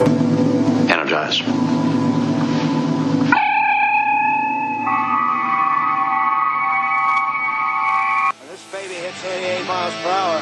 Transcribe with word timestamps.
Energize. 0.00 1.40
When 8.38 8.48
this 8.48 8.64
baby 8.72 8.94
hits 8.94 9.24
88 9.24 9.66
miles 9.66 9.94
per 10.02 10.08
hour, 10.08 10.40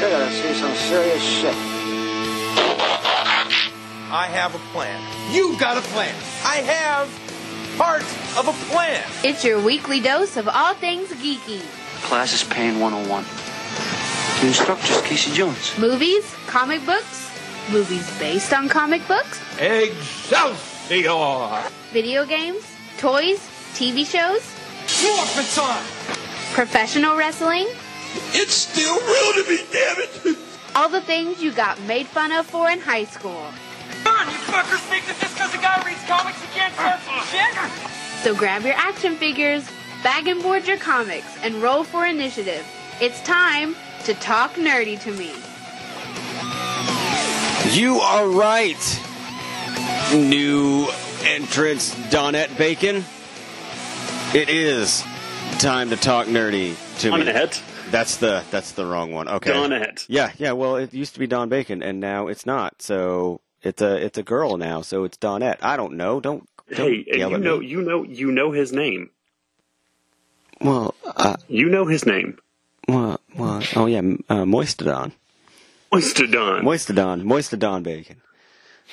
you're 0.00 0.10
gonna 0.10 0.32
see 0.32 0.54
some 0.54 0.74
serious 0.74 1.22
shit. 1.22 1.54
I 4.10 4.26
have 4.32 4.54
a 4.54 4.58
plan. 4.72 5.00
You've 5.32 5.58
got 5.60 5.76
a 5.76 5.82
plan. 5.82 6.14
I 6.44 6.56
have 6.56 7.08
part 7.78 8.02
of 8.36 8.48
a 8.48 8.52
plan. 8.72 9.04
It's 9.22 9.44
your 9.44 9.60
weekly 9.60 10.00
dose 10.00 10.36
of 10.36 10.48
all 10.48 10.74
things 10.74 11.10
geeky. 11.10 11.60
Class 12.02 12.32
is 12.32 12.42
Pain 12.42 12.80
101. 12.80 13.24
The 14.40 14.46
instructor's 14.48 15.00
Casey 15.02 15.32
Jones. 15.32 15.78
Movies, 15.78 16.24
comic 16.46 16.84
books, 16.86 17.27
movies 17.70 18.06
based 18.18 18.52
on 18.52 18.68
comic 18.68 19.06
books, 19.08 19.40
Excelsior! 19.60 21.62
video 21.92 22.24
games, 22.24 22.64
toys, 22.98 23.38
TV 23.74 24.04
shows, 24.06 24.42
Morphin 25.04 25.44
time! 25.54 25.84
professional 26.54 27.16
wrestling, 27.16 27.66
It's 28.32 28.54
still 28.54 28.98
real 29.00 29.32
to 29.44 29.50
me, 29.50 29.58
damn 29.72 29.98
it! 29.98 30.38
all 30.74 30.88
the 30.88 31.00
things 31.00 31.42
you 31.42 31.52
got 31.52 31.80
made 31.82 32.06
fun 32.06 32.32
of 32.32 32.46
for 32.46 32.70
in 32.70 32.80
high 32.80 33.04
school. 33.04 33.46
Come 34.04 34.14
on, 34.16 34.26
you 34.28 34.34
fuckers 34.46 34.80
think 34.88 35.06
that 35.06 35.18
just 35.20 35.34
because 35.34 35.52
a 35.54 35.58
guy 35.58 35.82
reads 35.84 36.02
comics 36.06 36.40
he 36.40 36.48
can't 36.58 36.72
start 36.74 37.00
some 37.02 37.20
shit? 37.28 37.54
So 38.22 38.34
grab 38.34 38.62
your 38.64 38.74
action 38.74 39.16
figures, 39.16 39.68
bag 40.02 40.26
and 40.28 40.42
board 40.42 40.66
your 40.66 40.78
comics, 40.78 41.26
and 41.42 41.56
roll 41.62 41.84
for 41.84 42.06
initiative. 42.06 42.64
It's 43.00 43.20
time 43.22 43.76
to 44.04 44.14
talk 44.14 44.52
nerdy 44.54 44.98
to 45.02 45.12
me. 45.12 45.32
You 47.70 47.96
are 48.00 48.26
right. 48.28 49.00
New 50.14 50.88
entrance 51.22 51.94
Donette 52.10 52.56
Bacon. 52.56 53.04
It 54.34 54.48
is 54.48 55.04
time 55.58 55.90
to 55.90 55.96
talk 55.96 56.26
nerdy 56.26 56.74
to 57.00 57.10
me. 57.12 57.24
Donette. 57.24 57.62
That's 57.90 58.16
the 58.16 58.42
that's 58.50 58.72
the 58.72 58.84
wrong 58.86 59.12
one. 59.12 59.28
Okay. 59.28 59.52
Donette. 59.52 60.06
Yeah, 60.08 60.32
yeah. 60.38 60.52
Well, 60.52 60.76
it 60.76 60.92
used 60.94 61.14
to 61.14 61.20
be 61.20 61.26
Don 61.26 61.48
Bacon, 61.48 61.82
and 61.82 62.00
now 62.00 62.28
it's 62.28 62.46
not. 62.46 62.80
So 62.82 63.40
it's 63.62 63.82
a 63.82 63.96
it's 64.04 64.18
a 64.18 64.22
girl 64.22 64.56
now. 64.56 64.80
So 64.82 65.04
it's 65.04 65.16
Donette. 65.18 65.58
I 65.62 65.76
don't 65.76 65.94
know. 65.94 66.20
Don't. 66.20 66.48
don't 66.70 66.76
Hey, 66.90 67.04
yell 67.18 67.30
you 67.30 67.36
at 67.36 67.42
know, 67.42 67.58
me. 67.58 67.66
you 67.66 67.82
know, 67.82 68.02
you 68.02 68.30
know 68.32 68.50
his 68.50 68.72
name. 68.72 69.10
Well, 70.60 70.94
uh, 71.04 71.36
You 71.48 71.68
know 71.68 71.84
his 71.86 72.04
name. 72.06 72.38
well, 72.88 73.20
well. 73.36 73.62
Oh 73.76 73.86
yeah, 73.86 73.98
m- 73.98 74.24
uh, 74.28 74.44
Moistodon. 74.44 75.12
Oystodon. 75.92 76.62
Moistodon, 76.62 77.22
Moistodon 77.22 77.82
bacon. 77.82 78.20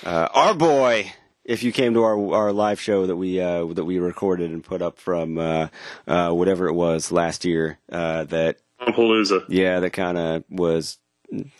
Uh, 0.05 0.27
our 0.33 0.53
boy, 0.53 1.11
if 1.43 1.63
you 1.63 1.71
came 1.71 1.93
to 1.93 2.03
our 2.03 2.33
our 2.33 2.52
live 2.53 2.79
show 2.81 3.05
that 3.07 3.15
we 3.15 3.39
uh, 3.39 3.65
that 3.73 3.85
we 3.85 3.99
recorded 3.99 4.52
and 4.52 4.63
put 4.63 4.81
up 4.81 4.97
from 4.99 5.37
uh, 5.37 5.67
uh, 6.07 6.31
whatever 6.31 6.67
it 6.67 6.73
was 6.73 7.11
last 7.11 7.45
year, 7.45 7.79
uh, 7.91 8.23
that 8.25 8.57
Palooza. 8.81 9.45
yeah, 9.49 9.79
that 9.79 9.91
kind 9.91 10.17
of 10.17 10.43
was. 10.49 10.97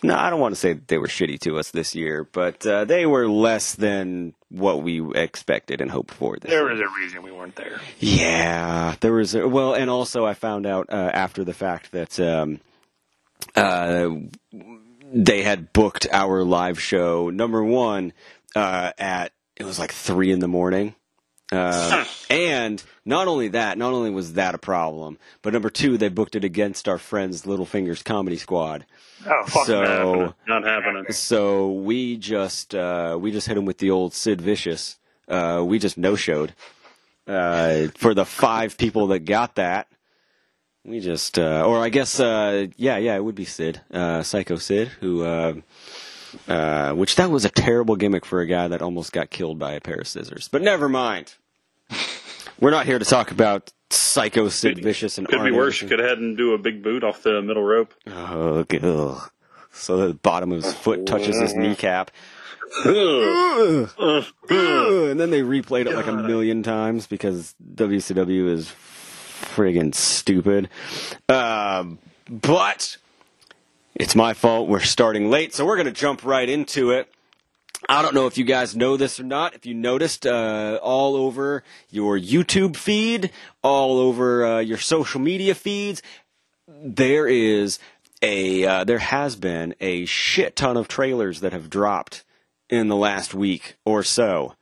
No, 0.04 0.16
I 0.16 0.30
don't 0.30 0.40
want 0.40 0.54
to 0.54 0.60
say 0.62 0.74
that 0.74 0.88
they 0.88 1.00
were 1.00 1.08
shitty 1.08 1.40
to 1.40 1.58
us 1.58 1.72
this 1.72 1.96
year, 1.96 2.24
but 2.32 2.66
uh, 2.68 2.86
they 2.86 3.08
were 3.08 3.28
less 3.28 3.74
than 3.74 4.36
what 4.50 4.84
we 4.84 5.02
expected 5.16 5.82
and 5.82 5.90
hoped 5.90 6.14
for. 6.14 6.38
This 6.38 6.52
There 6.52 6.62
year. 6.62 6.72
was 6.72 6.80
a 6.80 7.02
reason 7.02 7.24
we 7.24 7.32
weren't 7.32 7.56
there. 7.56 7.82
Yeah, 8.00 8.96
there 9.00 9.12
was 9.12 9.34
a, 9.34 9.48
well, 9.48 9.74
and 9.74 9.90
also 9.90 10.24
I 10.24 10.36
found 10.36 10.68
out 10.68 10.88
uh, 10.92 11.10
after 11.14 11.44
the 11.44 11.54
fact 11.54 11.92
that 11.94 12.20
um, 12.20 12.60
uh, 13.56 14.10
they 15.16 15.42
had 15.44 15.72
booked 15.74 16.06
our 16.12 16.44
live 16.44 16.80
show 16.80 17.30
number 17.30 17.64
one 17.64 18.12
uh, 18.56 18.92
at 18.98 19.32
it 19.56 19.64
was 19.64 19.80
like 19.80 19.92
three 19.94 20.32
in 20.32 20.40
the 20.40 20.48
morning. 20.48 20.94
Uh, 21.52 22.04
and 22.30 22.84
not 23.06 23.28
only 23.28 23.50
that, 23.50 23.78
not 23.78 23.94
only 23.94 24.10
was 24.10 24.34
that 24.34 24.56
a 24.56 24.58
problem, 24.58 25.18
but 25.44 25.54
number 25.54 25.70
two, 25.70 25.96
they 25.98 26.10
booked 26.10 26.36
it 26.36 26.44
against 26.44 26.90
our 26.90 26.98
friends 26.98 27.46
Little 27.46 27.66
Fingers 27.68 28.02
Comedy 28.04 28.36
Squad. 28.38 28.86
Oh, 29.26 29.44
fuck 29.46 29.66
So- 29.68 29.84
no. 29.84 30.34
Not 30.48 30.64
happening. 30.64 31.06
So 31.12 31.72
we 31.72 32.18
just 32.18 32.76
uh, 32.76 33.18
we 33.22 33.32
just 33.32 33.48
hit 33.48 33.58
him 33.58 33.66
with 33.66 33.78
the 33.78 33.92
old 33.92 34.14
Sid 34.14 34.42
Vicious. 34.42 34.98
Uh, 35.28 35.64
we 35.66 35.80
just 35.80 35.98
no 35.98 36.16
showed 36.16 36.54
uh, 37.28 37.88
for 37.96 38.14
the 38.14 38.26
five 38.26 38.78
people 38.78 39.08
that 39.08 39.20
got 39.20 39.56
that. 39.56 39.88
We 40.86 41.00
just, 41.00 41.40
uh, 41.40 41.64
or 41.66 41.80
I 41.80 41.90
guess, 41.90 42.20
uh, 42.20 42.68
yeah, 42.78 42.98
yeah, 42.98 43.16
it 43.16 43.24
would 43.24 43.34
be 43.34 43.46
Sid, 43.46 43.82
uh, 43.92 44.22
Psycho 44.22 44.58
Sid, 44.58 44.90
who, 45.00 45.24
uh, 45.24 45.54
uh, 46.48 46.94
which 46.94 47.16
that 47.16 47.32
was 47.32 47.44
a 47.44 47.50
terrible 47.50 47.96
gimmick 47.96 48.24
for 48.24 48.40
a 48.40 48.46
guy 48.46 48.68
that 48.68 48.84
almost 48.84 49.12
got 49.12 49.32
killed 49.32 49.58
by 49.58 49.74
a 49.74 49.82
pair 49.82 49.96
of 49.96 50.08
scissors. 50.08 50.48
But 50.48 50.62
never 50.62 50.88
mind. 50.88 51.34
We're 52.60 52.72
not 52.72 52.86
here 52.86 53.00
to 53.00 53.06
talk 53.06 53.32
about 53.32 53.74
Psycho 53.90 54.50
Sid 54.50 54.84
Vicious 54.84 55.18
and 55.18 55.28
Could 55.28 55.44
be 55.44 55.52
worse. 55.52 55.82
You 55.82 55.88
could 55.88 56.00
head 56.00 56.20
and 56.20 56.38
do 56.38 56.54
a 56.54 56.58
big 56.58 56.84
boot 56.84 57.04
off 57.04 57.24
the 57.24 57.42
middle 57.42 57.64
rope. 57.64 57.94
Oh, 58.08 58.66
ugh. 58.82 59.32
So 59.72 60.08
the 60.08 60.14
bottom 60.14 60.52
of 60.52 60.64
his 60.64 60.74
foot 60.74 61.06
touches 61.06 61.40
his 61.40 61.54
kneecap. 61.56 62.12
And 62.86 63.90
then 65.20 65.30
they 65.30 65.42
replayed 65.42 65.86
it 65.86 65.96
like 65.96 66.08
a 66.08 66.14
million 66.14 66.64
times 66.64 67.08
because 67.08 67.56
WCW 67.76 68.50
is 68.50 68.74
friggin' 69.56 69.96
stupid. 69.96 70.70
Um, 71.30 72.00
but 72.30 72.98
it's 73.96 74.16
my 74.16 74.34
fault. 74.34 74.68
We're 74.68 74.82
starting 74.82 75.30
late, 75.30 75.54
so 75.54 75.66
we're 75.66 75.78
going 75.78 75.86
to 75.86 75.92
jump 75.92 76.26
right 76.26 76.50
into 76.50 76.92
it. 76.92 77.10
I 77.88 78.02
don't 78.02 78.16
know 78.16 78.26
if 78.26 78.38
you 78.38 78.46
guys 78.46 78.76
know 78.76 78.98
this 78.98 79.20
or 79.20 79.24
not. 79.24 79.54
If 79.54 79.66
you 79.66 79.74
noticed, 79.74 80.26
uh, 80.26 80.80
all 80.82 81.16
over 81.16 81.64
your 81.92 82.20
YouTube 82.20 82.76
feed, 82.76 83.32
all 83.62 84.00
over 84.00 84.46
uh, 84.46 84.60
your 84.60 84.80
social 84.80 85.22
media 85.22 85.54
feeds, 85.54 86.02
there 86.68 87.28
is 87.28 87.80
a 88.22 88.66
uh, 88.66 88.84
there 88.86 89.00
has 89.00 89.36
been 89.36 89.76
a 89.80 90.06
shit 90.06 90.56
ton 90.56 90.78
of 90.78 90.88
trailers 90.88 91.42
that 91.42 91.54
have 91.54 91.70
dropped 91.70 92.24
in 92.70 92.88
the 92.88 92.96
last 92.96 93.34
week 93.34 93.76
or 93.86 94.02
so. 94.02 94.56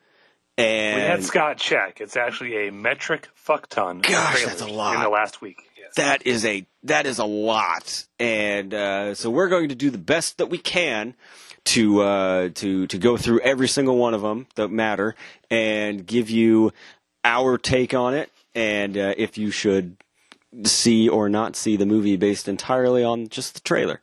And 0.58 0.96
We 0.96 1.02
had 1.02 1.24
Scott 1.24 1.58
check. 1.58 2.00
It's 2.00 2.16
actually 2.16 2.68
a 2.68 2.72
metric 2.72 3.28
fuck 3.34 3.68
ton. 3.69 4.00
Gosh, 4.00 4.46
that's 4.46 4.62
a 4.62 4.68
lot. 4.68 4.96
In 4.96 5.02
the 5.02 5.09
last 5.09 5.41
week. 5.41 5.64
Yes. 5.78 5.96
that 5.96 6.28
is 6.28 6.46
a 6.46 6.66
that 6.84 7.06
is 7.06 7.19
a 7.19 7.25
lot, 7.25 8.06
and 8.19 8.74
uh, 8.74 9.16
so 9.16 9.30
we're 9.30 9.50
going 9.50 9.69
to 9.69 9.75
do 9.75 9.90
the 9.90 9.97
best 9.97 10.38
that 10.38 10.47
we 10.47 10.58
can 10.58 11.16
to 11.66 12.02
uh, 12.02 12.50
to 12.56 12.88
to 12.88 12.97
go 12.97 13.18
through 13.18 13.40
every 13.42 13.68
single 13.68 13.97
one 13.97 14.13
of 14.13 14.22
them 14.22 14.47
that 14.56 14.69
matter 14.69 15.16
and 15.50 16.06
give 16.06 16.30
you 16.30 16.72
our 17.24 17.58
take 17.58 17.94
on 17.94 18.13
it, 18.13 18.31
and 18.53 18.97
uh, 18.97 19.13
if 19.18 19.38
you 19.38 19.50
should 19.50 19.97
see 20.66 21.09
or 21.09 21.30
not 21.30 21.56
see 21.56 21.75
the 21.78 21.86
movie 21.86 22.16
based 22.16 22.47
entirely 22.47 23.03
on 23.03 23.28
just 23.28 23.56
the 23.56 23.59
trailer. 23.62 24.02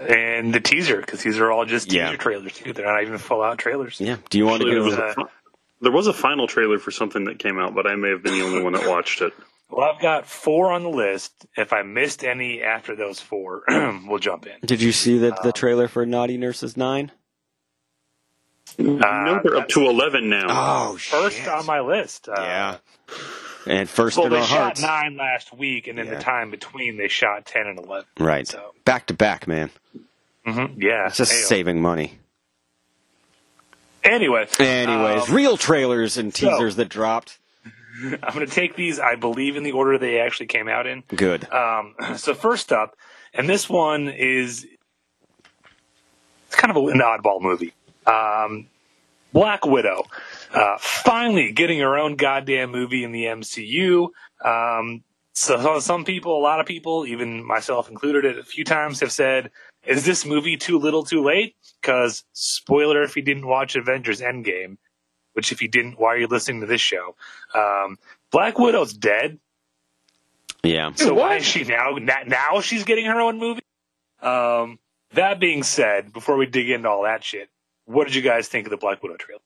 And 0.00 0.52
the 0.52 0.60
teaser, 0.60 0.96
because 1.00 1.22
these 1.22 1.38
are 1.38 1.50
all 1.52 1.64
just 1.64 1.88
teaser 1.88 1.98
Yeah. 2.12 2.16
trailers 2.16 2.52
too. 2.54 2.72
They're 2.72 2.86
not 2.86 3.02
even 3.02 3.18
full 3.18 3.42
out 3.42 3.58
trailers. 3.58 4.00
Yeah. 4.00 4.16
Do 4.30 4.38
you 4.38 4.44
want 4.46 4.62
Actually, 4.62 4.70
to 4.70 4.74
there, 4.76 4.84
was 4.84 4.96
go? 4.96 5.08
a, 5.08 5.14
fi- 5.14 5.32
there 5.80 5.92
was 5.92 6.06
a 6.08 6.12
final 6.12 6.46
trailer 6.46 6.78
for 6.78 6.90
something 6.90 7.24
that 7.24 7.38
came 7.38 7.58
out, 7.58 7.74
but 7.74 7.86
I 7.86 7.94
may 7.94 8.10
have 8.10 8.22
been 8.22 8.38
the 8.38 8.44
only 8.44 8.62
one 8.62 8.72
that 8.72 8.88
watched 8.88 9.22
it. 9.22 9.32
Well, 9.70 9.88
I've 9.90 10.00
got 10.00 10.26
four 10.26 10.72
on 10.72 10.82
the 10.82 10.90
list. 10.90 11.32
If 11.56 11.72
I 11.72 11.82
missed 11.82 12.24
any 12.24 12.62
after 12.62 12.94
those 12.96 13.18
four, 13.20 13.62
we'll 13.68 14.18
jump 14.18 14.46
in. 14.46 14.54
Did 14.64 14.82
you 14.82 14.92
see 14.92 15.18
the 15.18 15.36
the 15.42 15.52
trailer 15.52 15.88
for 15.88 16.04
Naughty 16.04 16.36
Nurses 16.36 16.76
Nine? 16.76 17.10
You 18.78 18.94
know 18.98 19.40
they're 19.44 19.56
up 19.56 19.68
to 19.68 19.82
11 19.86 20.28
now. 20.28 20.46
Oh, 20.48 20.96
First 20.96 21.36
shit. 21.36 21.48
on 21.48 21.64
my 21.66 21.80
list. 21.80 22.28
Uh, 22.28 22.34
yeah. 22.38 22.76
And 23.66 23.88
first 23.88 24.16
Well, 24.16 24.26
in 24.26 24.32
they 24.32 24.38
our 24.40 24.46
shot 24.46 24.58
hearts. 24.62 24.82
nine 24.82 25.16
last 25.16 25.52
week, 25.56 25.86
and 25.86 25.96
then 25.98 26.06
Yeah. 26.06 26.14
the 26.16 26.20
time 26.22 26.50
between 26.50 26.96
they 26.98 27.08
shot 27.08 27.46
ten 27.46 27.66
and 27.66 27.78
eleven. 27.78 28.06
Right. 28.18 28.46
So, 28.46 28.74
Back 28.84 29.06
to 29.06 29.14
back, 29.14 29.46
man. 29.48 29.70
Mm-hmm. 30.46 30.80
yeah. 30.82 31.06
It's 31.06 31.16
just 31.16 31.32
Hey, 31.32 31.38
saving 31.38 31.80
money. 31.80 32.18
Anyway, 34.02 34.46
Anyways, 34.58 35.28
um, 35.30 35.34
real 35.34 35.56
trailers 35.56 36.18
and 36.18 36.34
so- 36.34 36.50
teasers 36.50 36.76
that 36.76 36.90
dropped. 36.90 37.38
I'm 38.04 38.34
going 38.34 38.46
to 38.46 38.52
take 38.52 38.76
these, 38.76 38.98
I 39.00 39.14
believe, 39.14 39.56
in 39.56 39.62
the 39.62 39.72
order 39.72 39.96
they 39.98 40.20
actually 40.20 40.46
came 40.46 40.68
out 40.68 40.86
in. 40.86 41.04
Good. 41.14 41.50
Um, 41.50 41.94
so 42.16 42.34
first 42.34 42.72
up, 42.72 42.96
and 43.32 43.48
this 43.48 43.68
one 43.68 44.08
is 44.08 44.66
it's 46.48 46.56
kind 46.56 46.70
of 46.76 46.84
an 46.88 47.00
oddball 47.00 47.40
movie. 47.40 47.72
Um, 48.06 48.66
Black 49.32 49.64
Widow, 49.64 50.04
uh, 50.54 50.76
finally 50.78 51.52
getting 51.52 51.80
her 51.80 51.98
own 51.98 52.16
goddamn 52.16 52.70
movie 52.70 53.04
in 53.04 53.12
the 53.12 53.24
MCU. 53.24 54.08
Um, 54.44 55.02
so, 55.32 55.60
so 55.60 55.80
some 55.80 56.04
people, 56.04 56.38
a 56.38 56.40
lot 56.40 56.60
of 56.60 56.66
people, 56.66 57.06
even 57.06 57.44
myself 57.44 57.90
included, 57.90 58.24
it 58.24 58.38
a 58.38 58.44
few 58.44 58.64
times 58.64 59.00
have 59.00 59.10
said, 59.10 59.50
"Is 59.84 60.04
this 60.04 60.24
movie 60.24 60.56
too 60.56 60.78
little, 60.78 61.02
too 61.02 61.24
late?" 61.24 61.56
Because 61.80 62.24
spoiler, 62.32 63.02
if 63.02 63.16
you 63.16 63.22
didn't 63.22 63.46
watch 63.46 63.74
Avengers 63.74 64.20
Endgame, 64.20 64.76
which 65.32 65.50
if 65.50 65.60
you 65.60 65.68
didn't, 65.68 65.98
why 65.98 66.14
are 66.14 66.18
you 66.18 66.28
listening 66.28 66.60
to 66.60 66.66
this 66.66 66.80
show? 66.80 67.16
Um, 67.52 67.98
Black 68.30 68.58
Widow's 68.58 68.94
dead. 68.94 69.38
Yeah. 70.62 70.92
So 70.94 71.14
why 71.14 71.36
is 71.36 71.44
she 71.44 71.64
now? 71.64 71.96
Now 71.98 72.60
she's 72.60 72.84
getting 72.84 73.06
her 73.06 73.20
own 73.20 73.38
movie. 73.38 73.60
Um, 74.22 74.78
that 75.12 75.40
being 75.40 75.64
said, 75.64 76.12
before 76.12 76.36
we 76.36 76.46
dig 76.46 76.70
into 76.70 76.88
all 76.88 77.02
that 77.02 77.24
shit, 77.24 77.50
what 77.86 78.06
did 78.06 78.14
you 78.14 78.22
guys 78.22 78.48
think 78.48 78.66
of 78.66 78.70
the 78.70 78.76
Black 78.76 79.02
Widow 79.02 79.16
trailer? 79.16 79.40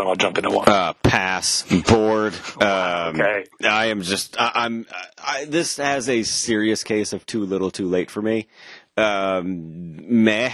Don't 0.00 0.08
I'll 0.08 0.16
jump 0.16 0.38
into 0.38 0.48
one. 0.50 0.66
Uh, 0.66 0.94
pass. 1.02 1.62
Bored. 1.86 2.32
Um, 2.62 3.20
Okay. 3.20 3.44
I 3.64 3.86
am 3.86 4.00
just. 4.00 4.40
I, 4.40 4.50
I'm. 4.54 4.86
I, 5.22 5.44
this 5.44 5.76
has 5.76 6.08
a 6.08 6.22
serious 6.22 6.82
case 6.82 7.12
of 7.12 7.26
too 7.26 7.44
little, 7.44 7.70
too 7.70 7.86
late 7.86 8.10
for 8.10 8.22
me. 8.22 8.46
Um, 8.96 10.24
meh. 10.24 10.52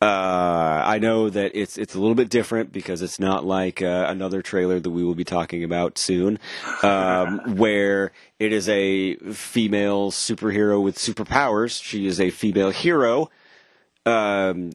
Uh, 0.00 0.82
I 0.86 0.98
know 0.98 1.28
that 1.28 1.52
it's 1.54 1.76
it's 1.76 1.94
a 1.94 2.00
little 2.00 2.14
bit 2.14 2.30
different 2.30 2.72
because 2.72 3.02
it's 3.02 3.20
not 3.20 3.44
like 3.44 3.82
uh, 3.82 4.06
another 4.08 4.40
trailer 4.40 4.80
that 4.80 4.88
we 4.88 5.04
will 5.04 5.14
be 5.14 5.24
talking 5.24 5.62
about 5.62 5.98
soon, 5.98 6.38
um, 6.82 7.40
where 7.58 8.12
it 8.38 8.50
is 8.54 8.66
a 8.70 9.16
female 9.16 10.10
superhero 10.10 10.82
with 10.82 10.96
superpowers. 10.96 11.82
She 11.82 12.06
is 12.06 12.18
a 12.18 12.30
female 12.30 12.70
hero. 12.70 13.28
Um, 14.06 14.70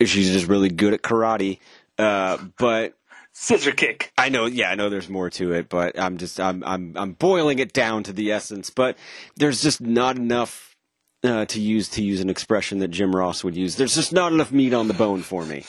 she's 0.00 0.32
just 0.32 0.46
really 0.46 0.70
good 0.70 0.94
at 0.94 1.02
karate. 1.02 1.58
Uh, 1.98 2.38
but 2.58 2.94
Scissor 3.32 3.72
kick. 3.72 4.12
I 4.18 4.28
know, 4.28 4.46
yeah, 4.46 4.70
I 4.70 4.74
know 4.74 4.90
there's 4.90 5.08
more 5.08 5.30
to 5.30 5.52
it, 5.52 5.68
but 5.68 5.98
I'm 5.98 6.18
just 6.18 6.38
I'm 6.38 6.62
I'm 6.64 6.92
I'm 6.96 7.12
boiling 7.12 7.58
it 7.58 7.72
down 7.72 8.02
to 8.04 8.12
the 8.12 8.30
essence. 8.30 8.70
But 8.70 8.96
there's 9.36 9.62
just 9.62 9.80
not 9.80 10.16
enough 10.16 10.76
uh, 11.24 11.46
to 11.46 11.60
use 11.60 11.88
to 11.90 12.02
use 12.02 12.20
an 12.20 12.28
expression 12.28 12.80
that 12.80 12.88
Jim 12.88 13.14
Ross 13.14 13.42
would 13.42 13.56
use. 13.56 13.76
There's 13.76 13.94
just 13.94 14.12
not 14.12 14.32
enough 14.32 14.52
meat 14.52 14.74
on 14.74 14.86
the 14.86 14.94
bone 14.94 15.22
for 15.22 15.44
me. 15.44 15.64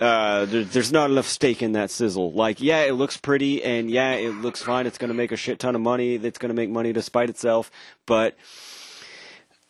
Uh, 0.00 0.46
there, 0.46 0.64
there's 0.64 0.90
not 0.90 1.10
enough 1.10 1.26
steak 1.26 1.62
in 1.62 1.72
that 1.72 1.90
sizzle. 1.90 2.32
Like, 2.32 2.60
yeah, 2.60 2.82
it 2.82 2.94
looks 2.94 3.16
pretty, 3.16 3.62
and 3.62 3.90
yeah, 3.90 4.12
it 4.12 4.30
looks 4.30 4.62
fine. 4.62 4.86
It's 4.86 4.98
going 4.98 5.08
to 5.08 5.14
make 5.14 5.30
a 5.30 5.36
shit 5.36 5.58
ton 5.58 5.74
of 5.76 5.82
money. 5.82 6.16
It's 6.16 6.38
going 6.38 6.48
to 6.48 6.54
make 6.54 6.70
money 6.70 6.92
despite 6.92 7.30
itself, 7.30 7.70
but. 8.06 8.36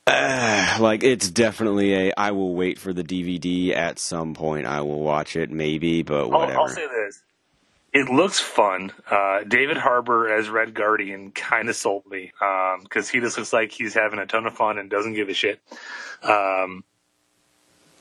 Uh, 0.06 0.76
like 0.80 1.02
it's 1.02 1.30
definitely 1.30 1.94
a. 1.94 2.12
I 2.16 2.32
will 2.32 2.54
wait 2.54 2.78
for 2.78 2.92
the 2.92 3.04
DVD 3.04 3.74
at 3.74 3.98
some 3.98 4.34
point. 4.34 4.66
I 4.66 4.80
will 4.82 5.00
watch 5.00 5.36
it, 5.36 5.50
maybe, 5.50 6.02
but 6.02 6.24
I'll, 6.24 6.30
whatever. 6.30 6.60
I'll 6.60 6.68
say 6.68 6.86
this. 6.86 7.22
It 7.92 8.08
looks 8.08 8.40
fun. 8.40 8.92
Uh, 9.08 9.44
David 9.44 9.76
Harbour 9.76 10.28
as 10.28 10.48
Red 10.48 10.74
Guardian 10.74 11.30
kind 11.30 11.68
of 11.68 11.76
sold 11.76 12.04
me 12.06 12.32
because 12.82 13.08
he 13.08 13.20
just 13.20 13.38
looks 13.38 13.52
like 13.52 13.70
he's 13.70 13.94
having 13.94 14.18
a 14.18 14.26
ton 14.26 14.46
of 14.46 14.54
fun 14.54 14.78
and 14.78 14.90
doesn't 14.90 15.14
give 15.14 15.28
a 15.28 15.34
shit. 15.34 15.60
Um, 16.24 16.82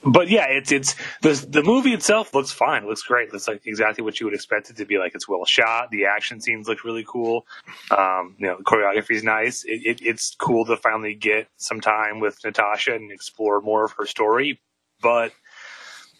but 0.05 0.29
yeah, 0.29 0.47
it's 0.49 0.71
it's 0.71 0.95
the 1.21 1.33
the 1.49 1.63
movie 1.63 1.93
itself 1.93 2.33
looks 2.33 2.51
fine. 2.51 2.87
Looks 2.87 3.03
great. 3.03 3.31
Looks 3.31 3.47
like 3.47 3.61
exactly 3.65 4.03
what 4.03 4.19
you 4.19 4.25
would 4.25 4.33
expect 4.33 4.69
it 4.69 4.77
to 4.77 4.85
be. 4.85 4.97
Like 4.97 5.15
it's 5.15 5.27
well 5.27 5.45
shot. 5.45 5.89
The 5.91 6.05
action 6.05 6.41
scenes 6.41 6.67
look 6.67 6.83
really 6.83 7.05
cool. 7.07 7.45
Um, 7.91 8.35
you 8.37 8.47
know, 8.47 8.57
the 8.57 8.63
choreography 8.63 9.15
is 9.15 9.23
nice. 9.23 9.63
It, 9.63 9.81
it, 9.85 10.01
it's 10.01 10.35
cool 10.35 10.65
to 10.65 10.77
finally 10.77 11.13
get 11.15 11.47
some 11.57 11.81
time 11.81 12.19
with 12.19 12.37
Natasha 12.43 12.95
and 12.95 13.11
explore 13.11 13.61
more 13.61 13.85
of 13.85 13.93
her 13.93 14.05
story. 14.05 14.59
But 15.01 15.31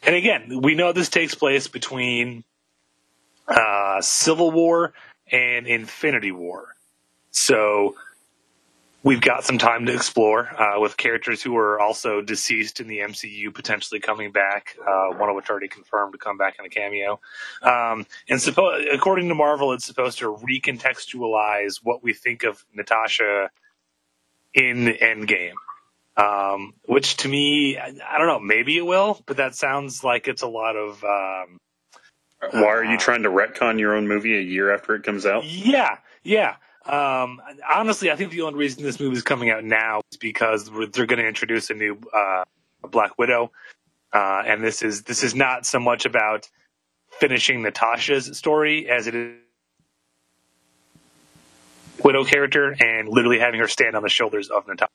and 0.04 0.16
again, 0.16 0.62
we 0.62 0.76
know 0.76 0.92
this 0.92 1.10
takes 1.10 1.36
place 1.36 1.68
between 1.68 2.44
uh, 3.48 4.02
Civil 4.02 4.52
War 4.52 4.94
and 5.32 5.68
Infinity 5.68 6.32
War. 6.32 6.76
So 7.32 7.96
we've 9.04 9.22
got 9.22 9.44
some 9.44 9.58
time 9.58 9.86
to 9.86 9.94
explore 9.94 10.50
uh, 10.60 10.80
with 10.80 10.96
characters 10.98 11.44
who 11.44 11.56
are 11.58 11.80
also 11.80 12.22
deceased 12.22 12.80
in 12.80 12.88
the 12.88 13.00
MCU 13.00 13.54
potentially 13.54 14.00
coming 14.00 14.32
back, 14.32 14.76
uh, 14.82 15.16
one 15.18 15.30
of 15.30 15.36
which 15.36 15.50
already 15.50 15.68
confirmed 15.68 16.14
to 16.14 16.18
come 16.18 16.38
back 16.38 16.56
in 16.58 16.66
a 16.66 16.70
cameo. 16.70 17.20
Um, 17.62 18.06
and 18.30 18.40
suppo- 18.40 18.94
according 18.94 19.28
to 19.28 19.36
Marvel, 19.36 19.74
it's 19.74 19.86
supposed 19.86 20.20
to 20.20 20.34
recontextualize 20.34 21.80
what 21.84 22.02
we 22.02 22.14
think 22.14 22.44
of 22.44 22.66
Natasha 22.74 23.50
in 24.54 24.86
Endgame. 24.86 25.54
Um, 26.16 26.76
which 26.86 27.18
to 27.18 27.28
me, 27.28 27.78
I, 27.78 27.88
I 28.08 28.18
don't 28.20 28.28
know, 28.28 28.40
maybe 28.40 28.78
it 28.78 28.86
will, 28.86 29.20
but 29.26 29.38
that 29.38 29.56
sounds 29.56 30.04
like 30.04 30.28
it's 30.28 30.44
a 30.44 30.48
lot 30.48 30.76
of. 30.76 31.04
Um, 31.04 31.58
Why 32.52 32.68
are 32.68 32.84
you 32.84 33.00
trying 33.00 33.24
to 33.24 33.30
retcon 33.30 33.80
your 33.80 33.96
own 33.96 34.08
movie 34.08 34.38
a 34.38 34.42
year 34.42 34.72
after 34.72 34.94
it 34.94 35.02
comes 35.04 35.26
out? 35.26 35.44
Yeah, 35.44 35.98
yeah. 36.22 36.58
Um, 36.86 37.42
honestly, 37.70 38.12
I 38.12 38.16
think 38.16 38.32
the 38.32 38.42
only 38.42 38.60
reason 38.60 38.84
this 38.84 39.00
movie 39.00 39.16
is 39.16 39.24
coming 39.24 39.50
out 39.50 39.64
now 39.64 40.02
is 40.12 40.18
because 40.18 40.70
they're 40.92 41.06
going 41.06 41.20
to 41.20 41.28
introduce 41.28 41.70
a 41.70 41.74
new 41.74 41.98
uh, 42.14 42.44
Black 42.82 43.18
Widow, 43.18 43.52
uh, 44.12 44.44
and 44.46 44.64
this 44.64 44.82
is 44.82 45.04
this 45.04 45.24
is 45.24 45.34
not 45.34 45.66
so 45.66 45.80
much 45.80 46.06
about 46.06 46.50
finishing 47.20 47.62
Natasha's 47.62 48.38
story 48.38 48.90
as 48.90 49.08
it 49.08 49.16
is 49.16 49.38
Widow 52.04 52.26
character 52.26 52.76
and 52.80 53.08
literally 53.08 53.40
having 53.40 53.62
her 53.62 53.68
stand 53.68 53.96
on 53.96 54.04
the 54.04 54.10
shoulders 54.10 54.50
of 54.50 54.68
Natasha. 54.68 54.90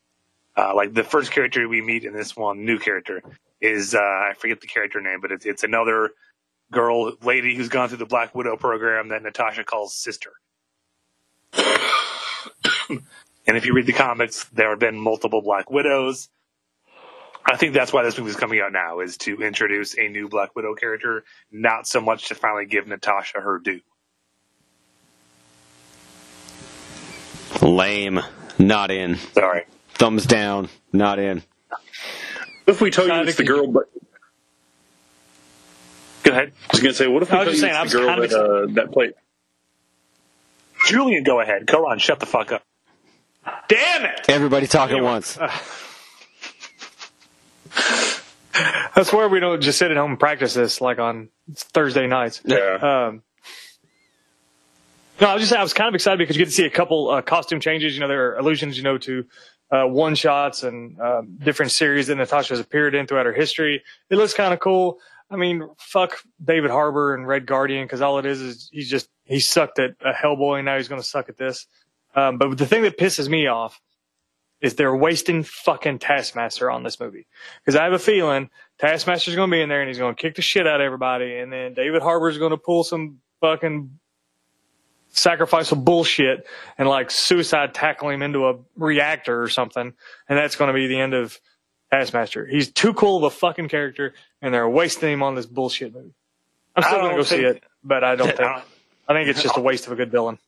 Uh, 0.57 0.75
like 0.75 0.93
the 0.93 1.05
first 1.05 1.31
character 1.31 1.67
we 1.69 1.81
meet 1.81 2.05
in 2.05 2.13
this 2.13 2.37
one, 2.37 2.65
new 2.65 2.79
character, 2.79 3.23
is 3.61 3.95
uh, 3.95 3.99
I 3.99 4.35
forget 4.37 4.61
the 4.61 4.67
character 4.67 5.01
name, 5.01 5.21
but 5.23 5.33
it's 5.33 5.47
it's 5.47 5.65
another 5.65 6.11
girl, 6.71 7.15
lady 7.23 7.55
who's 7.57 7.69
gone 7.69 7.89
through 7.89 7.99
the 7.99 8.07
Black 8.07 8.35
Widow 8.35 8.57
program 8.57 9.09
that 9.09 9.23
Natasha 9.23 9.65
calls 9.65 9.95
sister. 9.95 10.33
And 12.89 13.57
if 13.57 13.67
you 13.67 13.75
read 13.75 13.87
the 13.87 13.93
comics, 13.93 14.45
there 14.47 14.71
have 14.71 14.79
been 14.79 14.99
multiple 14.99 15.43
Black 15.43 15.71
Widows. 15.71 16.29
I 17.45 17.57
think 17.57 17.73
that's 17.73 17.93
why 17.93 18.03
this 18.03 18.19
movie 18.19 18.31
is 18.31 18.37
coming 18.37 18.61
out 18.61 18.73
now, 18.73 19.01
is 19.01 19.17
to 19.19 19.43
introduce 19.43 19.99
a 19.99 20.09
new 20.09 20.29
Black 20.29 20.55
Widow 20.55 20.75
character, 20.75 21.25
not 21.51 21.87
so 21.87 22.01
much 22.01 22.29
to 22.29 22.35
finally 22.35 22.67
give 22.67 22.87
Natasha 22.87 23.41
her 23.41 23.59
due. 23.59 23.81
Lame. 27.63 28.21
Not 28.59 28.91
in. 28.91 29.17
Sorry. 29.35 29.65
Thumbs 29.95 30.27
down. 30.27 30.69
Not 30.93 31.19
in. 31.19 31.43
If 32.67 32.81
we 32.81 32.91
tell 32.91 33.07
you 33.07 33.15
it's 33.27 33.37
the 33.37 33.45
girl, 33.45 33.69
but 33.69 33.89
Go 36.29 36.33
ahead. 36.33 36.53
I 36.65 36.69
was 36.73 36.81
going 36.81 36.93
to 36.93 36.99
say, 36.99 37.07
what 37.07 37.23
if 37.23 37.31
we 37.31 37.39
I 37.39 37.45
tell 37.45 37.47
was 37.47 37.57
you 37.57 37.63
just 37.63 37.73
saying, 37.73 37.85
it's 37.85 37.93
the 37.93 37.99
girl 37.99 38.09
kind 38.09 38.25
of 38.25 38.31
that, 38.31 38.39
uh, 38.39 38.67
that 38.75 38.93
played? 38.93 39.15
Julian, 40.89 41.23
go 41.23 41.41
ahead. 41.41 41.67
Karan, 41.67 41.99
shut 41.99 42.19
the 42.19 42.27
fuck 42.27 42.51
up. 42.51 42.63
Damn 43.69 44.07
it! 44.07 44.21
Everybody 44.29 44.67
talk 44.67 44.91
at 44.91 45.03
once. 45.03 45.39
I 48.55 49.03
swear 49.05 49.29
we 49.29 49.39
don't 49.39 49.61
just 49.61 49.79
sit 49.79 49.91
at 49.91 49.97
home 49.97 50.13
and 50.13 50.21
practice 50.21 50.55
this 50.55 50.81
like 50.81 50.99
on 50.99 51.29
Thursday 51.55 52.07
nights. 52.07 52.41
Yeah. 52.45 52.57
Um, 53.09 53.23
no, 55.21 55.29
I 55.29 55.35
was 55.35 55.43
just 55.43 55.53
I 55.53 55.63
was 55.63 55.75
kind 55.75 55.89
of 55.89 55.95
excited 55.95 56.19
because 56.19 56.37
you 56.37 56.45
get 56.45 56.51
to 56.51 56.55
see 56.55 56.65
a 56.65 56.71
couple 56.71 57.11
uh, 57.11 57.21
costume 57.23 57.61
changes. 57.61 57.95
You 57.95 58.01
know, 58.01 58.09
there 58.09 58.31
are 58.31 58.39
allusions, 58.39 58.79
you 58.79 58.83
know, 58.83 58.97
to 58.99 59.27
uh, 59.71 59.85
one 59.85 60.15
shots 60.15 60.63
and 60.63 60.99
uh, 60.99 61.23
different 61.39 61.71
series 61.73 62.07
that 62.07 62.17
Natasha 62.17 62.55
has 62.55 62.61
appeared 62.61 62.95
in 62.95 63.07
throughout 63.07 63.27
her 63.27 63.35
history. 63.35 63.83
It 64.09 64.17
looks 64.17 64.33
kind 64.33 64.55
of 64.55 64.61
cool. 64.61 64.99
I 65.31 65.37
mean, 65.37 65.69
fuck 65.79 66.23
David 66.43 66.71
Harbour 66.71 67.15
and 67.15 67.27
Red 67.27 67.47
Guardian 67.47 67.85
because 67.85 68.01
all 68.01 68.19
it 68.19 68.27
is 68.27 68.41
is 68.41 68.71
he's 68.73 68.89
just 68.89 69.09
he 69.25 69.41
sucked 69.41 69.79
at 69.79 69.91
uh, 70.05 70.13
Hellboy 70.13 70.59
and 70.59 70.67
now 70.67 70.77
he's 70.77 70.89
going 70.89 71.01
to 71.01 71.07
suck 71.07 71.29
at 71.29 71.37
this. 71.37 71.67
Um, 72.15 72.39
but 72.39 72.57
the 72.57 72.67
thing 72.67 72.83
that 72.83 72.99
pisses 72.99 73.29
me 73.29 73.47
off 73.47 73.81
is 74.61 74.75
they're 74.75 74.97
wasting 74.97 75.43
fucking 75.45 75.99
Taskmaster 75.99 76.71
on 76.71 76.83
this 76.83 76.99
movie 76.99 77.27
because 77.61 77.77
I 77.77 77.85
have 77.85 77.93
a 77.93 77.99
feeling 77.99 78.51
Taskmaster's 78.79 79.37
going 79.37 79.51
to 79.51 79.55
be 79.55 79.61
in 79.61 79.69
there 79.69 79.81
and 79.81 79.89
he's 79.89 79.99
going 79.99 80.15
to 80.15 80.21
kick 80.21 80.35
the 80.35 80.43
shit 80.43 80.67
out 80.67 80.81
of 80.81 80.85
everybody, 80.85 81.39
and 81.39 81.53
then 81.53 81.75
David 81.75 82.03
Harbour's 82.03 82.39
going 82.39 82.51
to 82.51 82.57
pull 82.57 82.83
some 82.83 83.19
fucking 83.41 83.99
sacrifice 85.11 85.73
of 85.73 85.85
bullshit 85.85 86.47
and 86.77 86.89
like 86.89 87.11
suicide 87.11 87.75
tackle 87.75 88.09
him 88.09 88.23
into 88.23 88.49
a 88.49 88.55
reactor 88.77 89.43
or 89.43 89.49
something, 89.49 89.93
and 90.29 90.39
that's 90.39 90.57
going 90.57 90.69
to 90.69 90.75
be 90.75 90.87
the 90.87 90.99
end 90.99 91.15
of 91.15 91.39
Taskmaster. 91.91 92.47
He's 92.47 92.71
too 92.71 92.93
cool 92.95 93.17
of 93.19 93.23
a 93.25 93.31
fucking 93.31 93.69
character, 93.69 94.15
and 94.43 94.53
they're 94.53 94.69
wasting 94.69 95.11
him 95.13 95.23
on 95.23 95.35
this 95.35 95.47
bullshit 95.47 95.95
movie. 95.95 96.15
I'm 96.77 96.83
still 96.83 96.99
going 97.01 97.11
to 97.11 97.17
go 97.17 97.23
see 97.23 97.37
it, 97.43 97.63
but 97.83 98.05
I 98.05 98.15
don't 98.17 98.27
I 98.29 98.31
think. 98.31 98.39
don't- 98.41 98.63
I 99.11 99.15
think 99.15 99.29
it's 99.31 99.43
just 99.43 99.57
a 99.57 99.61
waste 99.61 99.87
of 99.87 99.93
a 99.93 99.97
good 99.97 100.11
villain. 100.11 100.39